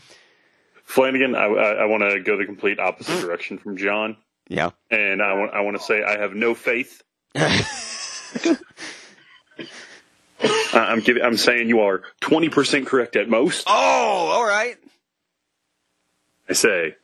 Flanagan, 0.85 1.37
I, 1.37 1.45
I, 1.45 1.71
I 1.83 1.85
want 1.85 2.03
to 2.03 2.21
go 2.21 2.37
the 2.37 2.45
complete 2.45 2.81
opposite 2.81 3.21
direction 3.21 3.59
from 3.59 3.77
John. 3.77 4.17
Yeah. 4.51 4.71
and 4.91 5.23
I 5.23 5.33
want 5.35 5.55
I 5.55 5.61
want 5.61 5.77
to 5.79 5.83
say 5.83 6.03
I 6.03 6.19
have 6.19 6.35
no 6.35 6.55
faith. 6.55 7.03
I'm 10.73 11.01
giving. 11.01 11.23
I'm 11.23 11.37
saying 11.37 11.69
you 11.69 11.81
are 11.81 12.03
20 12.21 12.49
percent 12.49 12.87
correct 12.87 13.15
at 13.15 13.29
most. 13.29 13.65
Oh, 13.69 13.73
all 13.73 14.45
right. 14.45 14.77
I 16.49 16.53
say. 16.55 16.97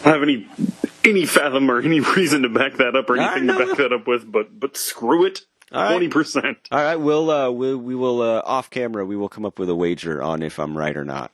I 0.00 0.04
don't 0.04 0.14
have 0.14 0.22
any 0.22 0.48
any 1.04 1.26
fathom 1.26 1.70
or 1.70 1.80
any 1.80 2.00
reason 2.00 2.42
to 2.42 2.48
back 2.48 2.78
that 2.78 2.96
up 2.96 3.10
or 3.10 3.18
anything 3.18 3.48
to 3.48 3.58
back 3.58 3.76
that 3.76 3.92
up 3.92 4.06
with, 4.06 4.30
but 4.30 4.58
but 4.58 4.76
screw 4.78 5.26
it. 5.26 5.42
Twenty 5.70 6.08
percent. 6.08 6.56
All 6.72 6.82
right, 6.82 6.96
we'll 6.96 7.30
uh, 7.30 7.50
we, 7.50 7.74
we 7.74 7.94
will 7.94 8.22
uh, 8.22 8.42
off 8.44 8.70
camera. 8.70 9.04
We 9.04 9.16
will 9.16 9.28
come 9.28 9.44
up 9.44 9.58
with 9.58 9.68
a 9.68 9.74
wager 9.74 10.22
on 10.22 10.42
if 10.42 10.58
I'm 10.58 10.76
right 10.76 10.96
or 10.96 11.04
not, 11.04 11.32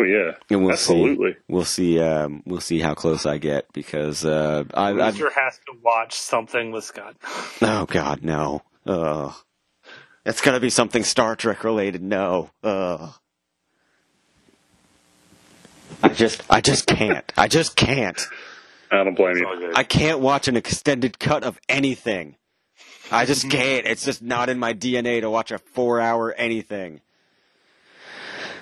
Well, 0.00 0.08
yeah, 0.08 0.32
and 0.48 0.62
we'll 0.62 0.72
absolutely. 0.72 1.32
see. 1.32 1.38
We'll 1.46 1.64
see. 1.66 2.00
Um, 2.00 2.42
we'll 2.46 2.62
see 2.62 2.80
how 2.80 2.94
close 2.94 3.26
I 3.26 3.36
get 3.36 3.70
because 3.74 4.24
uh, 4.24 4.64
I, 4.72 4.92
I. 4.92 5.10
Has 5.10 5.58
to 5.66 5.74
watch 5.82 6.14
something 6.14 6.72
with 6.72 6.84
Scott. 6.84 7.16
Oh 7.60 7.84
God, 7.84 8.22
no. 8.22 8.62
Ugh. 8.86 9.34
It's 10.24 10.40
gonna 10.40 10.58
be 10.58 10.70
something 10.70 11.04
Star 11.04 11.36
Trek 11.36 11.64
related. 11.64 12.02
No. 12.02 12.48
Ugh. 12.64 13.12
I 16.02 16.08
just, 16.08 16.42
I 16.48 16.62
just 16.62 16.86
can't. 16.86 17.30
I 17.36 17.46
just 17.46 17.76
can't. 17.76 18.18
I 18.90 19.04
don't 19.04 19.14
blame 19.14 19.36
you. 19.36 19.72
I 19.74 19.82
can't 19.82 20.20
watch 20.20 20.48
an 20.48 20.56
extended 20.56 21.18
cut 21.18 21.44
of 21.44 21.60
anything. 21.68 22.36
I 23.12 23.26
just 23.26 23.50
can't. 23.50 23.84
It's 23.84 24.06
just 24.06 24.22
not 24.22 24.48
in 24.48 24.58
my 24.58 24.72
DNA 24.72 25.20
to 25.20 25.28
watch 25.28 25.50
a 25.50 25.58
four-hour 25.58 26.32
anything. 26.32 27.02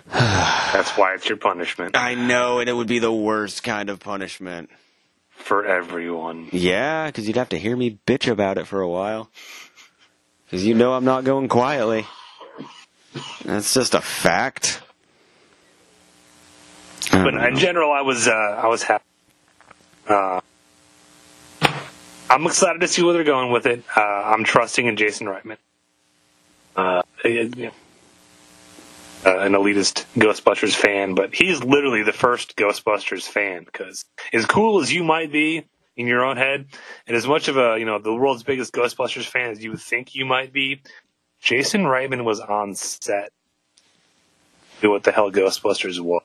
That's 0.73 0.91
why 0.97 1.15
it's 1.15 1.29
your 1.29 1.39
punishment 1.39 1.97
I 1.97 2.15
know, 2.15 2.61
and 2.61 2.69
it 2.69 2.73
would 2.73 2.89
be 2.89 2.99
the 2.99 3.13
worst 3.13 3.63
kind 3.63 3.91
of 3.91 4.01
punishment. 4.01 4.71
for 5.31 5.67
everyone. 5.67 6.49
Yeah, 6.53 7.07
because 7.07 7.27
you'd 7.27 7.37
have 7.37 7.51
to 7.51 7.59
hear 7.59 7.77
me 7.77 7.99
bitch 8.07 8.31
about 8.31 8.59
it 8.59 8.67
for 8.67 8.81
a 8.81 8.89
while. 8.89 9.31
Because 10.45 10.65
you 10.65 10.75
know 10.75 10.95
I'm 10.95 11.05
not 11.05 11.25
going 11.25 11.49
quietly. 11.49 12.07
That's 13.45 13.75
just 13.75 13.95
a 13.95 14.01
fact. 14.01 14.83
But 17.11 17.35
in 17.35 17.57
general, 17.59 17.93
I 17.93 18.03
was 18.03 18.27
uh, 18.29 18.33
I 18.33 18.67
was 18.69 18.83
happy. 18.83 19.05
Uh, 20.09 20.41
I'm 22.31 22.47
excited 22.47 22.81
to 22.81 22.89
see 22.89 23.03
where 23.03 23.15
they're 23.15 23.25
going 23.25 23.51
with 23.53 23.67
it. 23.67 23.83
Uh, 23.97 24.01
I'm 24.01 24.45
trusting 24.45 24.87
in 24.87 24.97
Jason 24.97 25.27
Reitman. 25.27 25.57
Uh, 26.77 27.03
uh, 29.29 29.41
an 29.41 29.53
elitist 29.53 30.05
Ghostbusters 30.17 30.75
fan, 30.75 31.15
but 31.15 31.35
he's 31.35 31.63
literally 31.63 32.03
the 32.03 32.13
first 32.13 32.57
Ghostbusters 32.57 33.25
fan. 33.25 33.65
Because 33.65 34.05
as 34.33 34.47
cool 34.47 34.81
as 34.81 34.93
you 34.93 35.05
might 35.05 35.31
be 35.31 35.65
in 35.97 36.07
your 36.07 36.25
own 36.25 36.37
head, 36.37 36.67
and 37.07 37.17
as 37.17 37.27
much 37.27 37.49
of 37.49 37.57
a 37.57 37.79
you 37.79 37.85
know 37.85 37.99
the 37.99 38.15
world's 38.15 38.43
biggest 38.43 38.73
Ghostbusters 38.73 39.27
fan 39.27 39.51
as 39.51 39.63
you 39.63 39.73
would 39.73 39.81
think 39.81 40.15
you 40.15 40.25
might 40.25 40.53
be, 40.53 40.81
Jason 41.41 41.83
Reitman 41.83 42.25
was 42.25 42.41
on 42.41 42.75
set. 42.75 43.33
Do 44.81 44.91
what 44.91 45.03
the 45.03 45.13
hell 45.13 45.31
Ghostbusters 45.31 46.01
was. 46.01 46.23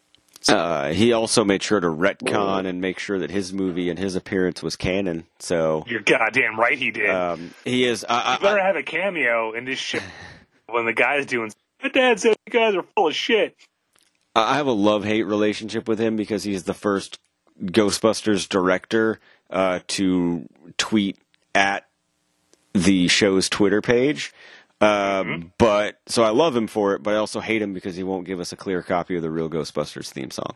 Uh, 0.49 0.91
he 0.91 1.13
also 1.13 1.43
made 1.43 1.63
sure 1.63 1.79
to 1.79 1.87
retcon 1.87 2.65
and 2.65 2.81
make 2.81 2.99
sure 2.99 3.19
that 3.19 3.31
his 3.31 3.53
movie 3.53 3.89
and 3.89 3.97
his 3.97 4.15
appearance 4.15 4.61
was 4.61 4.75
canon. 4.75 5.25
So 5.39 5.85
You're 5.87 6.01
goddamn 6.01 6.59
right 6.59 6.77
he 6.77 6.91
did. 6.91 7.09
um, 7.09 7.53
he 7.63 7.85
is. 7.85 8.05
I, 8.07 8.37
better 8.39 8.59
I, 8.59 8.67
have 8.67 8.75
a 8.75 8.83
cameo 8.83 9.53
in 9.53 9.65
this 9.65 9.79
shit 9.79 10.03
when 10.67 10.85
the 10.85 10.93
guy's 10.93 11.25
doing. 11.25 11.51
My 11.84 11.89
dad 11.89 12.19
said 12.19 12.36
you 12.47 12.51
guys 12.53 12.75
are 12.75 12.84
full 12.95 13.07
of 13.07 13.15
shit. 13.15 13.55
I 14.36 14.55
have 14.55 14.67
a 14.67 14.71
love 14.71 15.03
hate 15.03 15.23
relationship 15.23 15.88
with 15.88 15.99
him 15.99 16.15
because 16.15 16.43
he's 16.43 16.63
the 16.63 16.73
first 16.73 17.19
Ghostbusters 17.61 18.47
director 18.49 19.19
uh, 19.49 19.79
to 19.89 20.47
tweet 20.77 21.17
at 21.53 21.86
the 22.73 23.07
show's 23.09 23.49
Twitter 23.49 23.81
page. 23.81 24.34
Um, 24.81 25.51
But 25.59 25.99
so 26.07 26.23
I 26.23 26.29
love 26.29 26.55
him 26.55 26.67
for 26.67 26.93
it, 26.95 27.03
but 27.03 27.13
I 27.13 27.17
also 27.17 27.39
hate 27.41 27.61
him 27.61 27.73
because 27.73 27.95
he 27.95 28.03
won't 28.03 28.25
give 28.25 28.39
us 28.39 28.51
a 28.51 28.55
clear 28.55 28.81
copy 28.81 29.15
of 29.15 29.21
the 29.21 29.29
real 29.29 29.49
Ghostbusters 29.49 30.09
theme 30.09 30.31
song. 30.31 30.55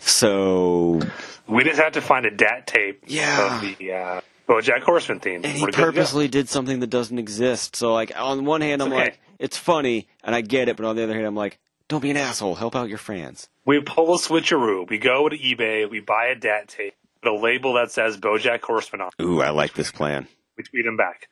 So 0.00 1.00
We 1.46 1.64
just 1.64 1.80
have 1.80 1.92
to 1.92 2.00
find 2.02 2.26
a 2.26 2.30
DAT 2.30 2.66
tape 2.66 3.04
Yeah. 3.06 3.56
of 3.62 3.78
the 3.78 3.92
uh, 3.92 4.20
BoJack 4.48 4.82
Horseman 4.82 5.20
theme. 5.20 5.42
and 5.44 5.46
he 5.56 5.60
We're 5.62 5.66
good 5.68 5.72
to 5.76 5.80
go. 5.80 5.84
purposely 5.92 6.28
did 6.28 6.48
something 6.48 6.80
that 6.80 6.88
doesn't 6.90 7.18
exist. 7.18 7.76
So 7.76 7.92
like 7.94 8.12
on 8.18 8.44
one 8.44 8.60
hand, 8.60 8.82
I'm 8.82 8.92
okay. 8.92 9.04
like, 9.04 9.20
it's 9.44 9.58
funny 9.58 10.08
and 10.24 10.34
I 10.34 10.40
get 10.40 10.68
it, 10.68 10.76
but 10.76 10.86
on 10.86 10.96
the 10.96 11.02
other 11.04 11.14
hand, 11.14 11.26
I'm 11.26 11.36
like, 11.36 11.58
don't 11.88 12.00
be 12.00 12.10
an 12.10 12.16
asshole. 12.16 12.54
Help 12.54 12.74
out 12.74 12.88
your 12.88 12.98
fans. 12.98 13.48
We 13.66 13.80
pull 13.80 14.14
a 14.14 14.18
switcheroo. 14.18 14.88
We 14.88 14.98
go 14.98 15.28
to 15.28 15.36
eBay. 15.36 15.88
We 15.88 16.00
buy 16.00 16.26
a 16.26 16.34
DAT 16.34 16.68
tape. 16.68 16.94
Put 17.22 17.32
a 17.32 17.36
label 17.36 17.74
that 17.74 17.90
says 17.90 18.16
BoJack 18.16 18.62
Horseman 18.62 19.02
on. 19.02 19.10
it. 19.18 19.22
Ooh, 19.22 19.42
I 19.42 19.50
like 19.50 19.74
this 19.74 19.90
plan, 19.92 20.26
We 20.56 20.64
tweet 20.64 20.86
him 20.86 20.96
back. 20.96 21.28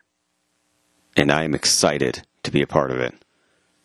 and 1.16 1.32
I 1.32 1.44
am 1.44 1.54
excited 1.54 2.22
to 2.42 2.50
be 2.50 2.60
a 2.62 2.66
part 2.66 2.90
of 2.90 2.98
it. 2.98 3.14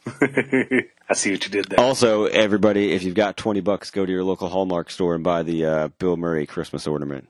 I 1.09 1.13
see 1.13 1.31
what 1.31 1.43
you 1.45 1.51
did 1.51 1.65
there. 1.69 1.79
Also, 1.79 2.25
everybody, 2.25 2.91
if 2.93 3.03
you've 3.03 3.15
got 3.15 3.37
20 3.37 3.61
bucks, 3.61 3.91
go 3.91 4.05
to 4.05 4.11
your 4.11 4.23
local 4.23 4.49
Hallmark 4.49 4.89
store 4.89 5.15
and 5.15 5.23
buy 5.23 5.43
the 5.43 5.65
uh, 5.65 5.87
Bill 5.99 6.17
Murray 6.17 6.45
Christmas 6.45 6.85
ornament. 6.87 7.29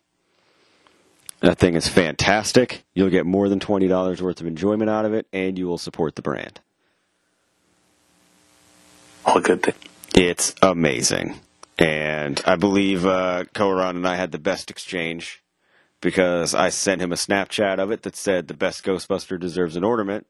That 1.42 1.60
thing 1.60 1.76
is 1.76 1.88
fantastic. 1.88 2.84
You'll 2.96 3.12
get 3.12 3.26
more 3.28 3.50
than 3.50 3.60
$20 3.60 4.22
worth 4.22 4.42
of 4.42 4.48
enjoyment 4.48 4.90
out 4.90 5.06
of 5.06 5.14
it, 5.14 5.28
and 5.32 5.58
you 5.58 5.68
will 5.68 5.78
support 5.78 6.16
the 6.16 6.24
brand. 6.24 6.60
All 9.28 9.42
good 9.42 9.62
thing. 9.62 9.76
It's 10.16 10.56
amazing. 10.62 11.40
And 11.78 12.42
I 12.46 12.56
believe 12.56 13.06
uh, 13.06 13.44
Koran 13.54 13.98
and 13.98 14.08
I 14.08 14.16
had 14.16 14.32
the 14.32 14.40
best 14.40 14.72
exchange 14.72 15.44
because 16.02 16.56
I 16.56 16.70
sent 16.70 17.02
him 17.02 17.12
a 17.12 17.16
Snapchat 17.16 17.78
of 17.78 17.92
it 17.92 18.04
that 18.04 18.16
said 18.16 18.48
the 18.48 18.54
best 18.54 18.86
Ghostbuster 18.86 19.38
deserves 19.38 19.76
an 19.76 19.84
ornament. 19.84 20.26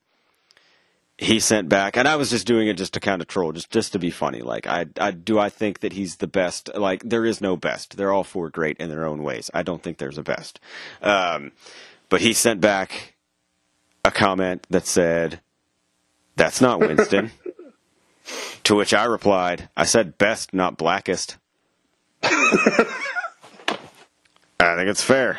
He 1.20 1.40
sent 1.40 1.70
back, 1.70 1.96
and 1.96 2.08
I 2.08 2.16
was 2.16 2.30
just 2.32 2.46
doing 2.46 2.68
it 2.68 2.78
just 2.78 2.94
to 2.94 3.00
kind 3.00 3.22
of 3.22 3.28
troll, 3.28 3.52
just 3.52 3.72
just 3.72 3.94
to 3.94 4.00
be 4.00 4.12
funny. 4.12 4.42
Like, 4.42 4.68
I, 4.68 4.86
I 5.00 5.12
do 5.12 5.40
I 5.40 5.50
think 5.50 5.80
that 5.80 5.94
he's 5.94 6.18
the 6.18 6.28
best? 6.28 6.70
Like, 6.76 7.02
there 7.04 7.26
is 7.26 7.42
no 7.42 7.56
best. 7.58 7.98
They're 7.98 8.12
all 8.12 8.24
four 8.24 8.50
great 8.50 8.78
in 8.78 8.90
their 8.90 9.06
own 9.06 9.24
ways. 9.24 9.50
I 9.54 9.64
don't 9.64 9.82
think 9.82 9.98
there's 9.98 10.20
a 10.20 10.24
best. 10.24 10.60
Um, 11.02 11.54
but 12.10 12.22
he 12.22 12.34
sent 12.34 12.62
back 12.62 13.16
a 14.06 14.12
comment 14.12 14.68
that 14.70 14.86
said, 14.86 15.40
"That's 16.36 16.62
not 16.62 16.80
Winston." 16.88 17.32
To 18.68 18.76
which 18.76 18.94
I 18.94 19.06
replied, 19.06 19.70
I 19.78 19.86
said 19.86 20.18
best, 20.18 20.54
not 20.54 20.76
blackest. 20.76 21.38
I 22.22 22.86
think 24.60 24.90
it's 24.90 25.02
fair. 25.02 25.38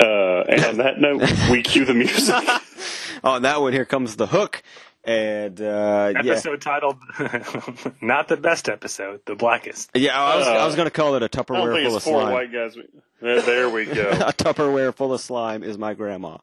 Uh, 0.00 0.42
and 0.48 0.64
on 0.64 0.76
that 0.78 0.98
note, 1.00 1.22
we 1.50 1.62
cue 1.62 1.84
the 1.84 1.94
music. 1.94 2.34
On 3.24 3.42
that 3.42 3.60
one, 3.60 3.72
here 3.72 3.84
comes 3.84 4.16
the 4.16 4.26
hook. 4.26 4.62
And, 5.04 5.60
uh, 5.60 6.12
yeah. 6.22 6.32
Episode 6.32 6.60
titled 6.60 6.96
"Not 8.02 8.26
the 8.28 8.36
best 8.36 8.68
episode, 8.68 9.20
the 9.26 9.36
blackest." 9.36 9.90
Yeah, 9.94 10.20
I 10.20 10.36
was, 10.38 10.46
I 10.48 10.64
was 10.64 10.74
Uh, 10.74 10.76
going 10.76 10.86
to 10.86 10.90
call 10.90 11.14
it 11.14 11.22
a 11.22 11.28
Tupperware 11.28 11.84
full 11.86 11.96
of 11.96 12.02
slime. 12.02 12.32
white 12.32 12.52
guys. 12.52 12.76
There, 13.22 13.40
there 13.42 13.70
we 13.70 13.84
go. 13.86 14.10
a 14.10 14.32
Tupperware 14.32 14.92
full 14.94 15.14
of 15.14 15.20
slime 15.20 15.62
is 15.62 15.78
my 15.78 15.94
grandma, 15.94 16.38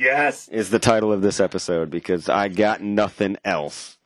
Yes. 0.00 0.48
is 0.48 0.70
the 0.70 0.78
title 0.78 1.12
of 1.12 1.20
this 1.22 1.40
episode 1.40 1.90
because 1.90 2.28
I 2.28 2.48
got 2.48 2.80
nothing 2.80 3.36
else. 3.44 3.98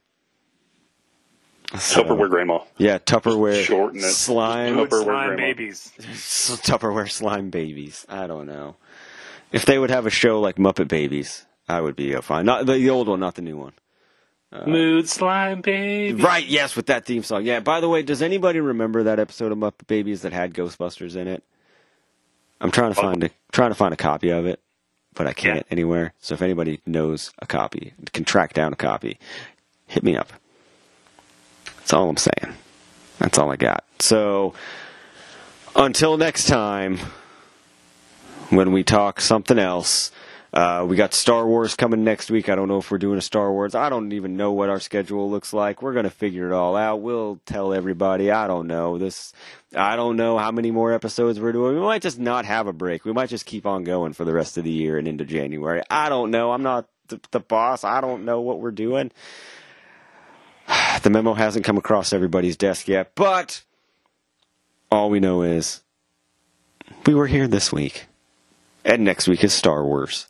So- 1.78 2.02
Tupperware 2.04 2.28
grandma. 2.30 2.58
Yeah, 2.78 2.98
Tupperware 2.98 3.62
Shorten 3.64 4.00
it. 4.00 4.02
slime. 4.10 4.76
Tupperware 4.76 4.90
Slime 5.04 5.26
grandma. 5.28 5.36
babies. 5.36 5.92
Tupperware 5.98 7.10
slime 7.10 7.50
babies. 7.50 8.04
I 8.08 8.26
don't 8.26 8.46
know. 8.46 8.76
If 9.52 9.64
they 9.66 9.78
would 9.78 9.90
have 9.90 10.06
a 10.06 10.10
show 10.10 10.40
like 10.40 10.56
Muppet 10.56 10.88
Babies, 10.88 11.46
I 11.68 11.80
would 11.80 11.94
be 11.94 12.14
uh, 12.14 12.20
fine. 12.22 12.44
Not 12.44 12.66
the, 12.66 12.72
the 12.74 12.90
old 12.90 13.06
one, 13.08 13.20
not 13.20 13.36
the 13.36 13.42
new 13.42 13.56
one. 13.56 13.72
Mood 14.66 15.08
slime 15.08 15.62
baby. 15.62 16.20
Right? 16.22 16.46
Yes, 16.46 16.76
with 16.76 16.86
that 16.86 17.04
theme 17.06 17.22
song. 17.24 17.44
Yeah. 17.44 17.58
By 17.60 17.80
the 17.80 17.88
way, 17.88 18.02
does 18.02 18.22
anybody 18.22 18.60
remember 18.60 19.04
that 19.04 19.18
episode 19.18 19.50
of 19.52 19.58
Muppet 19.58 19.86
Babies 19.88 20.22
that 20.22 20.32
had 20.32 20.54
Ghostbusters 20.54 21.16
in 21.16 21.26
it? 21.28 21.42
I'm 22.60 22.70
trying 22.70 22.94
to 22.94 23.00
find 23.00 23.24
a 23.24 23.30
trying 23.50 23.70
to 23.70 23.74
find 23.74 23.92
a 23.92 23.96
copy 23.96 24.30
of 24.30 24.46
it, 24.46 24.60
but 25.14 25.26
I 25.26 25.32
can't 25.32 25.56
Yeah. 25.58 25.62
anywhere. 25.70 26.12
So 26.20 26.34
if 26.34 26.42
anybody 26.42 26.80
knows 26.86 27.32
a 27.38 27.46
copy, 27.46 27.92
can 28.12 28.24
track 28.24 28.52
down 28.52 28.72
a 28.72 28.76
copy, 28.76 29.18
hit 29.86 30.02
me 30.02 30.16
up. 30.16 30.32
That's 31.78 31.92
all 31.92 32.08
I'm 32.08 32.16
saying. 32.16 32.54
That's 33.18 33.38
all 33.38 33.50
I 33.50 33.56
got. 33.56 33.84
So 33.98 34.54
until 35.76 36.16
next 36.16 36.46
time, 36.46 36.98
when 38.50 38.72
we 38.72 38.82
talk 38.84 39.20
something 39.20 39.58
else. 39.58 40.10
Uh, 40.54 40.86
we 40.88 40.94
got 40.94 41.12
Star 41.12 41.44
Wars 41.48 41.74
coming 41.74 42.04
next 42.04 42.30
week. 42.30 42.48
I 42.48 42.54
don't 42.54 42.68
know 42.68 42.78
if 42.78 42.88
we're 42.88 42.98
doing 42.98 43.18
a 43.18 43.22
Star 43.22 43.50
Wars. 43.50 43.74
I 43.74 43.88
don't 43.88 44.12
even 44.12 44.36
know 44.36 44.52
what 44.52 44.68
our 44.68 44.78
schedule 44.78 45.28
looks 45.28 45.52
like. 45.52 45.82
We're 45.82 45.94
gonna 45.94 46.10
figure 46.10 46.46
it 46.46 46.52
all 46.52 46.76
out. 46.76 47.00
We'll 47.00 47.40
tell 47.44 47.74
everybody. 47.74 48.30
I 48.30 48.46
don't 48.46 48.68
know 48.68 48.96
this. 48.96 49.32
I 49.74 49.96
don't 49.96 50.16
know 50.16 50.38
how 50.38 50.52
many 50.52 50.70
more 50.70 50.92
episodes 50.92 51.40
we're 51.40 51.50
doing. 51.50 51.74
We 51.74 51.80
might 51.80 52.02
just 52.02 52.20
not 52.20 52.44
have 52.44 52.68
a 52.68 52.72
break. 52.72 53.04
We 53.04 53.12
might 53.12 53.30
just 53.30 53.46
keep 53.46 53.66
on 53.66 53.82
going 53.82 54.12
for 54.12 54.24
the 54.24 54.32
rest 54.32 54.56
of 54.56 54.62
the 54.62 54.70
year 54.70 54.96
and 54.96 55.08
into 55.08 55.24
January. 55.24 55.82
I 55.90 56.08
don't 56.08 56.30
know. 56.30 56.52
I'm 56.52 56.62
not 56.62 56.88
the, 57.08 57.20
the 57.32 57.40
boss. 57.40 57.82
I 57.82 58.00
don't 58.00 58.24
know 58.24 58.40
what 58.40 58.60
we're 58.60 58.70
doing. 58.70 59.10
The 61.02 61.10
memo 61.10 61.34
hasn't 61.34 61.66
come 61.66 61.76
across 61.76 62.14
everybody's 62.14 62.56
desk 62.56 62.88
yet, 62.88 63.14
but 63.14 63.62
all 64.90 65.10
we 65.10 65.20
know 65.20 65.42
is 65.42 65.82
we 67.04 67.14
were 67.14 67.26
here 67.26 67.46
this 67.46 67.70
week. 67.72 68.06
And 68.84 69.04
next 69.04 69.28
week 69.28 69.44
is 69.44 69.52
Star 69.52 69.84
Wars. 69.84 70.28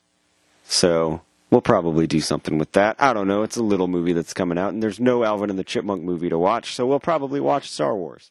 So 0.65 1.21
we'll 1.51 1.61
probably 1.61 2.07
do 2.07 2.21
something 2.21 2.59
with 2.59 2.73
that. 2.73 2.97
I 2.99 3.13
don't 3.13 3.29
know. 3.29 3.43
It's 3.43 3.57
a 3.57 3.63
little 3.63 3.89
movie 3.89 4.13
that's 4.13 4.35
coming 4.35 4.59
out, 4.59 4.73
and 4.73 4.83
there's 4.83 4.99
no 4.99 5.25
Alvin 5.25 5.51
and 5.51 5.59
the 5.59 5.65
Chipmunk 5.65 6.03
movie 6.03 6.29
to 6.29 6.39
watch, 6.39 6.75
so 6.75 6.87
we'll 6.87 7.01
probably 7.01 7.41
watch 7.41 7.71
Star 7.71 7.95
Wars. 7.95 8.31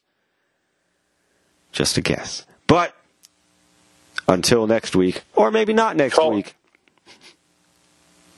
Just 1.71 1.97
a 1.97 2.01
guess. 2.01 2.45
But 2.67 2.95
until 4.27 4.67
next 4.67 4.95
week, 4.95 5.23
or 5.35 5.51
maybe 5.51 5.73
not 5.73 5.95
next 5.95 6.15
Call- 6.15 6.31
week. 6.31 6.55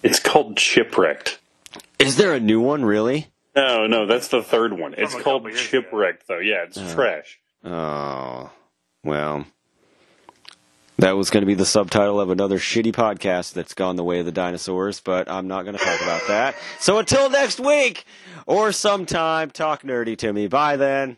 It's 0.03 0.19
called 0.19 0.55
Chipwrecked. 0.57 1.39
Is 1.97 2.17
there 2.17 2.33
a 2.33 2.39
new 2.39 2.61
one, 2.61 2.85
really? 2.85 3.27
No, 3.55 3.87
no, 3.87 4.05
that's 4.05 4.27
the 4.27 4.43
third 4.43 4.73
one. 4.77 4.93
It's 4.97 5.13
From 5.13 5.23
called 5.23 5.43
couple. 5.45 5.57
Chipwrecked, 5.57 6.27
though. 6.27 6.39
Yeah, 6.39 6.63
it's 6.63 6.77
oh. 6.77 6.93
trash. 6.93 7.39
Oh, 7.63 8.51
well. 9.03 9.47
That 10.97 11.17
was 11.17 11.29
going 11.29 11.41
to 11.41 11.45
be 11.47 11.55
the 11.55 11.65
subtitle 11.65 12.21
of 12.21 12.29
another 12.29 12.57
shitty 12.57 12.93
podcast 12.93 13.53
that's 13.53 13.73
gone 13.73 13.97
the 13.97 14.03
way 14.03 14.19
of 14.19 14.25
the 14.25 14.31
dinosaurs, 14.31 15.01
but 15.01 15.29
I'm 15.29 15.47
not 15.47 15.63
going 15.63 15.77
to 15.77 15.83
talk 15.83 16.01
about 16.01 16.21
that. 16.29 16.55
So 16.79 16.99
until 16.99 17.29
next 17.29 17.59
week, 17.59 18.05
or 18.47 18.71
sometime, 18.71 19.51
talk 19.51 19.83
nerdy 19.83 20.17
to 20.19 20.31
me. 20.31 20.47
Bye 20.47 20.77
then. 20.77 21.17